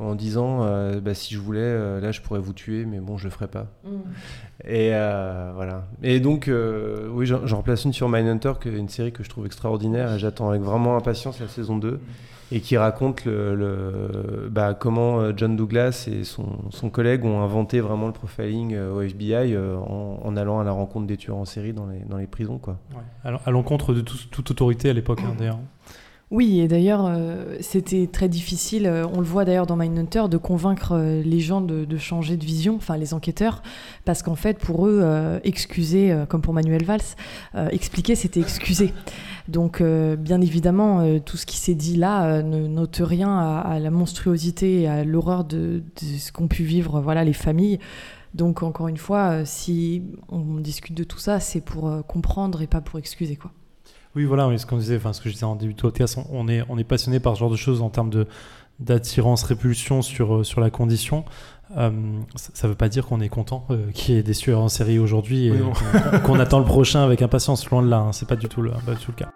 en 0.00 0.14
disant 0.14 0.60
euh, 0.62 1.00
bah, 1.00 1.14
si 1.14 1.34
je 1.34 1.38
voulais, 1.38 1.60
euh, 1.60 2.00
là 2.00 2.10
je 2.10 2.20
pourrais 2.20 2.40
vous 2.40 2.52
tuer, 2.52 2.84
mais 2.86 3.00
bon 3.00 3.18
je 3.18 3.24
le 3.24 3.30
ferai 3.30 3.48
pas. 3.48 3.66
Et 4.64 4.90
euh, 4.94 5.52
voilà. 5.54 5.86
Et 6.02 6.20
donc, 6.20 6.50
oui, 7.10 7.26
j'en 7.26 7.56
replace 7.58 7.84
une 7.84 7.92
sur 7.92 8.08
Mindhunter, 8.08 8.52
une 8.66 8.88
série 8.88 9.12
que 9.12 9.22
je 9.22 9.28
trouve 9.28 9.46
extraordinaire 9.46 10.14
et 10.14 10.18
j'attends 10.18 10.48
avec 10.48 10.62
vraiment 10.62 10.96
impatience 10.96 11.38
la 11.40 11.48
saison 11.48 11.76
2 11.76 12.00
et 12.52 12.60
qui 12.60 12.76
raconte 12.76 13.24
le, 13.54 14.48
bah, 14.50 14.74
comment 14.74 15.20
euh, 15.20 15.32
John 15.36 15.56
Douglas 15.56 16.08
et 16.10 16.24
son, 16.24 16.46
collègue 16.90 17.24
ont 17.24 17.42
inventé 17.42 17.80
vraiment 17.80 18.06
le 18.06 18.12
profiling 18.12 18.74
euh, 18.74 18.92
au 18.92 19.00
FBI 19.02 19.54
euh, 19.54 19.76
en, 19.76 20.20
en 20.24 20.36
allant 20.36 20.58
à 20.60 20.64
la 20.64 20.72
rencontre 20.72 21.06
des 21.06 21.16
tueurs 21.16 21.36
en 21.36 21.44
série 21.44 21.72
dans 21.72 21.86
les, 21.86 22.00
dans 22.00 22.16
les 22.16 22.26
prisons. 22.26 22.58
Quoi. 22.58 22.76
à 23.24 23.30
l'en- 23.30 23.40
à 23.46 23.50
l'encontre 23.50 23.94
de 23.94 24.00
tout- 24.00 24.16
toute 24.30 24.50
autorité 24.50 24.90
à 24.90 24.92
l'époque 24.92 25.20
hein. 25.24 25.34
Oui, 26.30 26.60
et 26.60 26.68
d'ailleurs, 26.68 27.06
euh, 27.06 27.56
c'était 27.60 28.06
très 28.06 28.28
difficile, 28.28 28.86
euh, 28.86 29.04
on 29.12 29.18
le 29.18 29.26
voit 29.26 29.44
d'ailleurs 29.44 29.66
dans 29.66 29.74
Mindhunter, 29.74 30.28
de 30.30 30.36
convaincre 30.36 30.92
euh, 30.92 31.22
les 31.24 31.40
gens 31.40 31.60
de, 31.60 31.96
changer 31.96 32.36
de 32.36 32.44
vision, 32.44 32.76
enfin 32.76 32.96
les 32.96 33.14
enquêteurs, 33.14 33.64
parce 34.04 34.22
qu'en 34.22 34.36
fait, 34.36 34.56
pour 34.58 34.86
eux, 34.86 35.02
excuser, 35.42 36.16
comme 36.28 36.40
pour 36.40 36.54
Manuel 36.54 36.84
Valls, 36.84 37.00
expliquer, 37.70 38.14
c'était 38.14 38.40
excuser. 38.40 38.94
Donc, 39.48 39.82
bien 39.82 40.40
évidemment, 40.40 41.18
tout 41.20 41.36
ce 41.36 41.44
qui 41.46 41.56
s'est 41.56 41.74
dit 41.74 41.96
là 41.96 42.42
note 42.42 43.02
rien 43.04 43.36
à, 43.38 43.78
la 43.78 43.90
monstruosité 43.90 44.82
et 44.82 44.88
à 44.88 45.04
l'horreur 45.04 45.44
de, 45.44 45.82
de 46.00 46.18
ce 46.18 46.32
qu'ont 46.32 46.48
pu 46.48 46.62
vivre 46.62 47.00
voilà, 47.00 47.24
les 47.24 47.32
familles. 47.32 47.78
Donc, 48.34 48.62
encore 48.62 48.88
une 48.88 48.96
fois, 48.96 49.44
si 49.44 50.02
on 50.28 50.56
discute 50.56 50.96
de 50.96 51.04
tout 51.04 51.18
ça, 51.18 51.40
c'est 51.40 51.60
pour 51.60 52.06
comprendre 52.06 52.62
et 52.62 52.66
pas 52.66 52.80
pour 52.80 52.98
excuser, 52.98 53.36
quoi. 53.36 53.50
Oui, 54.16 54.24
voilà, 54.24 54.56
ce 54.58 54.66
qu'on 54.66 54.76
disait, 54.78 54.96
enfin 54.96 55.12
ce 55.12 55.20
que 55.20 55.28
je 55.28 55.34
disais 55.34 55.44
en 55.46 55.54
début 55.56 55.74
de 55.74 55.80
podcast, 55.80 56.18
on, 56.32 56.48
est, 56.48 56.64
on 56.68 56.78
est 56.78 56.84
passionné 56.84 57.20
par 57.20 57.34
ce 57.34 57.40
genre 57.40 57.50
de 57.50 57.56
choses 57.56 57.80
en 57.82 57.90
termes 57.90 58.10
de 58.10 58.26
d'attirance, 58.80 59.42
répulsion 59.42 60.00
sur, 60.00 60.36
euh, 60.36 60.42
sur 60.44 60.60
la 60.62 60.70
condition. 60.70 61.26
Euh, 61.76 61.90
ça 62.34 62.66
ne 62.66 62.72
veut 62.72 62.76
pas 62.76 62.88
dire 62.88 63.06
qu'on 63.06 63.20
est 63.20 63.28
content 63.28 63.66
euh, 63.70 63.90
qu'il 63.92 64.14
y 64.14 64.18
ait 64.18 64.22
des 64.22 64.34
tueurs 64.34 64.60
en 64.62 64.68
série 64.70 64.98
aujourd'hui 64.98 65.48
et 65.48 65.50
Oui, 65.52 65.58
qu'on- 66.24 66.40
attend 66.40 66.58
le 66.58 66.64
prochain 66.64 67.04
avec 67.04 67.20
impatience. 67.20 67.68
Loin 67.68 67.82
de 67.82 67.88
là, 67.90 67.98
hein, 67.98 68.12
c'est 68.12 68.26
pas 68.26 68.36
du 68.36 68.48
tout 68.48 68.62
le, 68.62 68.70
pas 68.70 68.94
du 68.94 69.04
tout 69.04 69.12
le 69.12 69.16
cas. 69.22 69.30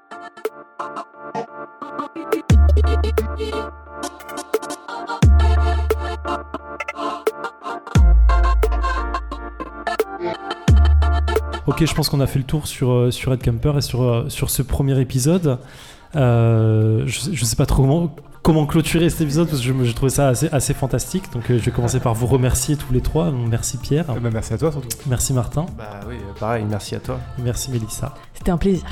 Ok, 11.74 11.84
je 11.86 11.94
pense 11.94 12.08
qu'on 12.08 12.20
a 12.20 12.26
fait 12.26 12.38
le 12.38 12.44
tour 12.44 12.66
sur, 12.68 12.90
euh, 12.92 13.10
sur 13.10 13.32
Red 13.32 13.42
Camper 13.44 13.72
et 13.78 13.80
sur, 13.80 14.02
euh, 14.02 14.28
sur 14.28 14.48
ce 14.50 14.62
premier 14.62 15.00
épisode. 15.00 15.58
Euh, 16.14 17.02
je, 17.06 17.32
je 17.32 17.44
sais 17.44 17.56
pas 17.56 17.66
trop 17.66 17.82
comment, 17.82 18.14
comment 18.42 18.66
clôturer 18.66 19.10
cet 19.10 19.22
épisode 19.22 19.48
parce 19.48 19.60
que 19.60 19.84
j'ai 19.84 19.94
trouvé 19.94 20.10
ça 20.10 20.28
assez, 20.28 20.48
assez 20.52 20.72
fantastique. 20.72 21.32
Donc 21.32 21.50
euh, 21.50 21.58
je 21.58 21.64
vais 21.64 21.70
commencer 21.72 21.98
par 21.98 22.14
vous 22.14 22.26
remercier 22.26 22.76
tous 22.76 22.92
les 22.92 23.00
trois. 23.00 23.32
Merci 23.32 23.78
Pierre, 23.78 24.04
Eh 24.16 24.20
ben, 24.20 24.30
merci 24.32 24.54
à 24.54 24.58
toi 24.58 24.70
surtout. 24.70 24.86
merci 25.08 25.32
Martin, 25.32 25.66
Bah 25.76 26.00
oui, 26.08 26.14
pareil, 26.38 26.64
merci 26.68 26.94
à 26.94 27.00
toi. 27.00 27.18
merci 27.38 27.72
Mélissa. 27.72 28.14
C'était 28.34 28.50
un 28.50 28.56
plaisir. 28.58 28.84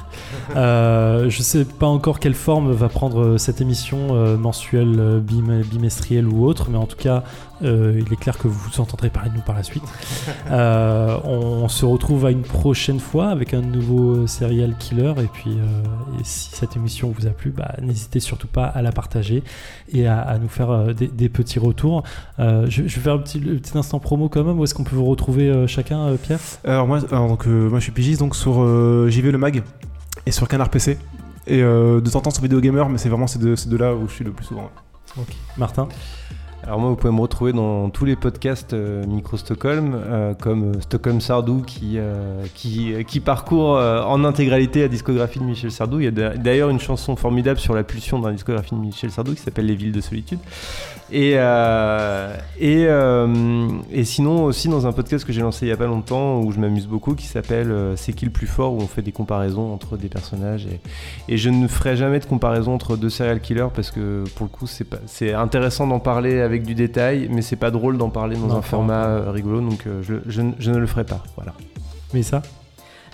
Euh, 0.57 1.29
je 1.29 1.43
sais 1.43 1.65
pas 1.65 1.87
encore 1.87 2.21
quelle 2.21 2.35
forme 2.35 2.73
va 2.73 2.89
prendre 2.89 3.21
euh, 3.21 3.39
cette 3.39 3.61
émission 3.61 3.99
euh, 4.13 4.37
mensuelle, 4.37 4.97
euh, 4.99 5.21
bim- 5.21 5.63
bimestrielle 5.65 6.27
ou 6.29 6.47
autre, 6.47 6.69
mais 6.71 6.79
en 6.79 6.87
tout 6.87 6.97
cas, 6.97 7.23
euh, 7.63 8.01
il 8.05 8.13
est 8.13 8.17
clair 8.17 8.39
que 8.39 8.49
vous 8.49 8.81
entendrez 8.81 9.11
parler 9.11 9.31
de 9.31 9.35
nous 9.37 9.43
par 9.43 9.55
la 9.57 9.63
suite. 9.63 9.83
Euh, 10.51 11.17
on 11.25 11.69
se 11.69 11.85
retrouve 11.87 12.27
à 12.27 12.31
une 12.31 12.43
prochaine 12.43 13.01
fois 13.01 13.29
avec 13.29 13.55
un 13.55 13.61
nouveau 13.63 14.27
serial 14.27 14.77
killer. 14.79 15.15
Et 15.19 15.29
puis, 15.33 15.51
euh, 15.53 16.21
et 16.21 16.25
si 16.25 16.51
cette 16.53 16.77
émission 16.77 17.13
vous 17.17 17.27
a 17.27 17.31
plu, 17.31 17.51
bah, 17.51 17.75
n'hésitez 17.81 18.21
surtout 18.21 18.49
pas 18.49 18.65
à 18.67 18.83
la 18.83 18.93
partager 18.93 19.43
et 19.93 20.07
à, 20.07 20.21
à 20.21 20.39
nous 20.39 20.49
faire 20.49 20.71
euh, 20.71 20.93
des, 20.93 21.07
des 21.09 21.29
petits 21.29 21.59
retours. 21.59 22.03
Euh, 22.39 22.67
je, 22.69 22.83
je 22.87 22.97
vais 22.97 23.01
faire 23.03 23.15
un 23.15 23.19
petit, 23.19 23.41
instant 23.75 23.99
promo 23.99 24.29
quand 24.29 24.45
même. 24.45 24.59
Où 24.59 24.65
est-ce 24.65 24.75
qu'on 24.75 24.85
peut 24.85 24.97
vous 24.97 25.07
retrouver 25.07 25.49
euh, 25.49 25.67
chacun, 25.67 26.01
euh, 26.01 26.17
Pierre? 26.17 26.41
Alors 26.65 26.87
moi, 26.87 27.01
alors, 27.11 27.29
donc, 27.29 27.47
euh, 27.47 27.69
moi 27.71 27.79
je 27.79 27.85
suis 27.85 27.93
pigiste 27.93 28.21
donc 28.21 28.37
sur 28.37 28.63
euh, 28.63 29.09
JV 29.09 29.32
le 29.33 29.39
mag 29.39 29.63
et 30.27 30.31
sur 30.31 30.47
Canard 30.49 30.69
PC. 30.71 30.99
Et 31.49 31.61
euh, 31.63 32.01
de 32.01 32.09
temps 32.09 32.21
en 32.21 32.23
temps 32.23 32.31
sur 32.31 32.43
Vidéo 32.43 32.61
Gamer, 32.61 32.89
mais 32.89 32.99
c'est 32.99 33.09
vraiment 33.09 33.27
ces 33.27 33.39
deux, 33.41 33.57
ces 33.57 33.69
deux-là 33.69 33.95
où 33.95 34.07
je 34.09 34.13
suis 34.15 34.25
le 34.25 34.31
plus 34.31 34.45
souvent. 34.45 34.71
Martin 35.59 35.89
Alors 36.63 36.79
moi, 36.79 36.89
vous 36.91 36.95
pouvez 36.97 37.13
me 37.13 37.21
retrouver 37.21 37.53
dans 37.53 37.91
tous 37.91 38.05
les 38.05 38.15
podcasts 38.15 38.73
euh, 38.73 39.05
Micro 39.07 39.37
Stockholm, 39.37 39.93
euh, 39.95 40.35
comme 40.35 40.81
Stockholm 40.81 41.21
Sardou 41.21 41.63
qui, 41.63 41.95
euh, 41.99 42.45
qui, 42.55 42.95
qui 43.09 43.19
parcourt 43.19 43.77
euh, 43.77 44.01
en 44.05 44.23
intégralité 44.25 44.83
la 44.83 44.89
discographie 44.89 45.41
de 45.41 45.45
Michel 45.45 45.73
Sardou. 45.73 45.99
Il 45.99 46.05
y 46.05 46.07
a 46.07 46.13
d'a- 46.13 46.37
d'ailleurs 46.37 46.71
une 46.71 46.79
chanson 46.81 47.17
formidable 47.17 47.59
sur 47.59 47.75
la 47.75 47.83
pulsion 47.83 48.21
dans 48.21 48.29
la 48.29 48.35
discographie 48.35 48.75
de 48.77 48.81
Michel 48.81 49.11
Sardou 49.11 49.35
qui 49.35 49.41
s'appelle 49.43 49.67
Les 49.67 49.75
villes 49.75 49.91
de 49.93 50.01
solitude. 50.01 50.39
Et, 51.15 51.35
euh, 51.37 52.35
et, 52.59 52.87
euh, 52.87 53.69
et 53.91 54.05
sinon 54.05 54.45
aussi 54.45 54.69
dans 54.69 54.87
un 54.87 54.93
podcast 54.93 55.27
que 55.27 55.33
j'ai 55.33 55.43
lancé 55.43 55.67
il 55.67 55.69
y 55.69 55.73
a 55.73 55.77
pas 55.77 55.87
longtemps 55.87 56.41
où 56.41 56.53
je 56.53 56.59
m'amuse 56.59 56.87
beaucoup 56.87 57.15
qui 57.15 57.27
s'appelle 57.27 57.71
euh, 57.71 57.97
C'est 57.97 58.15
qui 58.15 58.25
le 58.25 58.31
plus 58.31 58.47
fort 58.47 58.73
où 58.73 58.79
on 58.79 58.87
fait 58.87 59.03
des 59.03 59.13
comparaisons 59.13 59.75
entre 59.75 59.99
des 59.99 60.09
personnages. 60.09 60.67
Et, 60.67 60.81
et 61.35 61.37
je 61.37 61.51
ne 61.51 61.69
ferai 61.69 61.97
jamais 61.97 62.19
de 62.19 62.25
comparaison 62.25 62.75
entre 62.75 62.97
deux 62.97 63.11
serial 63.11 63.41
killers 63.43 63.69
parce 63.75 63.91
que 63.91 64.25
pour 64.37 64.47
le 64.47 64.51
coup 64.51 64.67
c'est 64.67 64.85
pas 64.85 64.97
c'est 65.07 65.35
intéressant 65.35 65.87
d'en 65.87 66.01
parler 66.01 66.41
avec 66.41 66.63
du 66.65 66.75
détail 66.75 67.29
mais 67.31 67.43
c'est 67.43 67.57
pas 67.57 67.71
drôle 67.71 67.99
d'en 67.99 68.09
parler 68.09 68.37
dans 68.37 68.47
Non, 68.47 68.57
un 68.57 68.63
format 68.63 69.05
euh, 69.05 69.31
rigolo. 69.31 69.61
Donc 69.61 69.85
je, 70.01 70.15
je 70.27 70.41
ne- 70.41 70.53
je 70.59 70.71
ne 70.71 70.79
le 70.79 70.87
ferai 70.87 71.05
pas. 71.05 71.23
Voilà. 71.37 71.53
Mélissa 72.15 72.41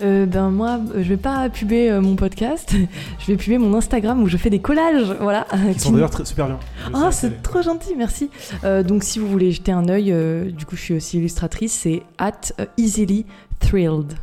Euh, 0.01 0.25
ben 0.25 0.49
moi, 0.49 0.79
euh, 0.95 1.03
je 1.03 1.09
vais 1.09 1.17
pas 1.17 1.49
puber 1.49 1.91
euh, 1.91 1.99
mon 2.01 2.15
podcast, 2.15 2.73
je 3.19 3.25
vais 3.27 3.35
puber 3.35 3.57
mon 3.57 3.75
Instagram 3.75 4.21
où 4.23 4.27
je 4.27 4.37
fais 4.37 4.49
des 4.49 4.59
collages, 4.59 5.13
voilà. 5.19 5.45
Ils 5.67 5.73
qui 5.73 5.79
sont 5.81 5.91
d'ailleurs 5.91 6.25
super 6.25 6.47
bien. 6.47 6.59
Ah, 6.93 7.11
c'est 7.11 7.41
trop 7.41 7.61
gentil, 7.61 7.95
merci. 7.97 8.29
Euh, 8.63 8.81
donc 8.83 9.03
si 9.03 9.19
vous 9.19 9.27
voulez 9.27 9.51
jeter 9.51 9.71
un 9.73 9.89
œil, 9.89 10.11
euh, 10.11 10.51
du 10.51 10.65
coup 10.65 10.75
je 10.77 10.81
suis 10.81 10.93
aussi 10.93 11.17
illustratrice, 11.17 11.73
c'est 11.73 12.03
at 12.17 12.53
easily 12.77 13.25
thrilled. 13.59 14.13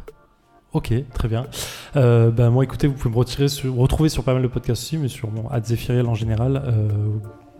Ok, 0.72 0.92
très 1.14 1.28
bien. 1.28 1.46
Euh, 1.96 2.30
bah, 2.30 2.50
moi, 2.50 2.62
écoutez, 2.64 2.86
vous 2.86 2.92
pouvez 2.94 3.10
me 3.14 3.18
retirer 3.18 3.48
sur- 3.48 3.74
me 3.74 3.80
retrouver 3.80 4.08
sur 4.10 4.24
pas 4.24 4.34
mal 4.34 4.42
de 4.42 4.48
podcasts 4.48 4.82
aussi, 4.82 4.98
mais 4.98 5.08
sur 5.08 5.30
mon 5.30 5.44
Zephyriel 5.64 6.06
en 6.06 6.14
général, 6.14 6.62
euh, 6.66 6.88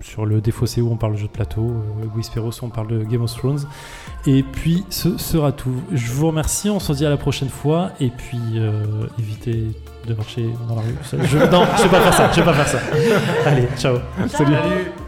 sur 0.00 0.26
le 0.26 0.40
Défaussé 0.40 0.80
où 0.80 0.90
on 0.90 0.96
parle 0.96 1.14
de 1.14 1.18
jeux 1.18 1.26
de 1.26 1.32
plateau, 1.32 1.62
euh, 1.62 2.06
Whisperos 2.16 2.50
où 2.62 2.66
on 2.66 2.68
parle 2.68 2.88
de 2.88 3.04
Game 3.04 3.22
of 3.22 3.34
Thrones. 3.34 3.66
Et 4.26 4.42
puis, 4.42 4.84
ce 4.90 5.18
sera 5.18 5.52
tout. 5.52 5.82
Je 5.92 6.12
vous 6.12 6.28
remercie, 6.28 6.70
on 6.70 6.80
se 6.80 6.92
dit 6.92 7.06
à 7.06 7.10
la 7.10 7.16
prochaine 7.16 7.48
fois, 7.48 7.90
et 8.00 8.10
puis 8.10 8.38
euh, 8.56 9.06
évitez 9.18 9.66
de 10.06 10.14
marcher 10.14 10.48
dans 10.68 10.76
la 10.76 10.82
rue. 10.82 10.96
Je, 11.12 11.38
non, 11.50 11.64
je 11.76 11.82
vais 11.82 11.88
pas 11.88 12.00
faire 12.00 12.14
ça, 12.14 12.30
je 12.32 12.40
vais 12.40 12.44
pas 12.44 12.54
faire 12.54 12.68
ça. 12.68 12.78
Allez, 13.46 13.68
ciao. 13.76 13.98
Salut. 14.28 14.54
Salut 14.54 15.05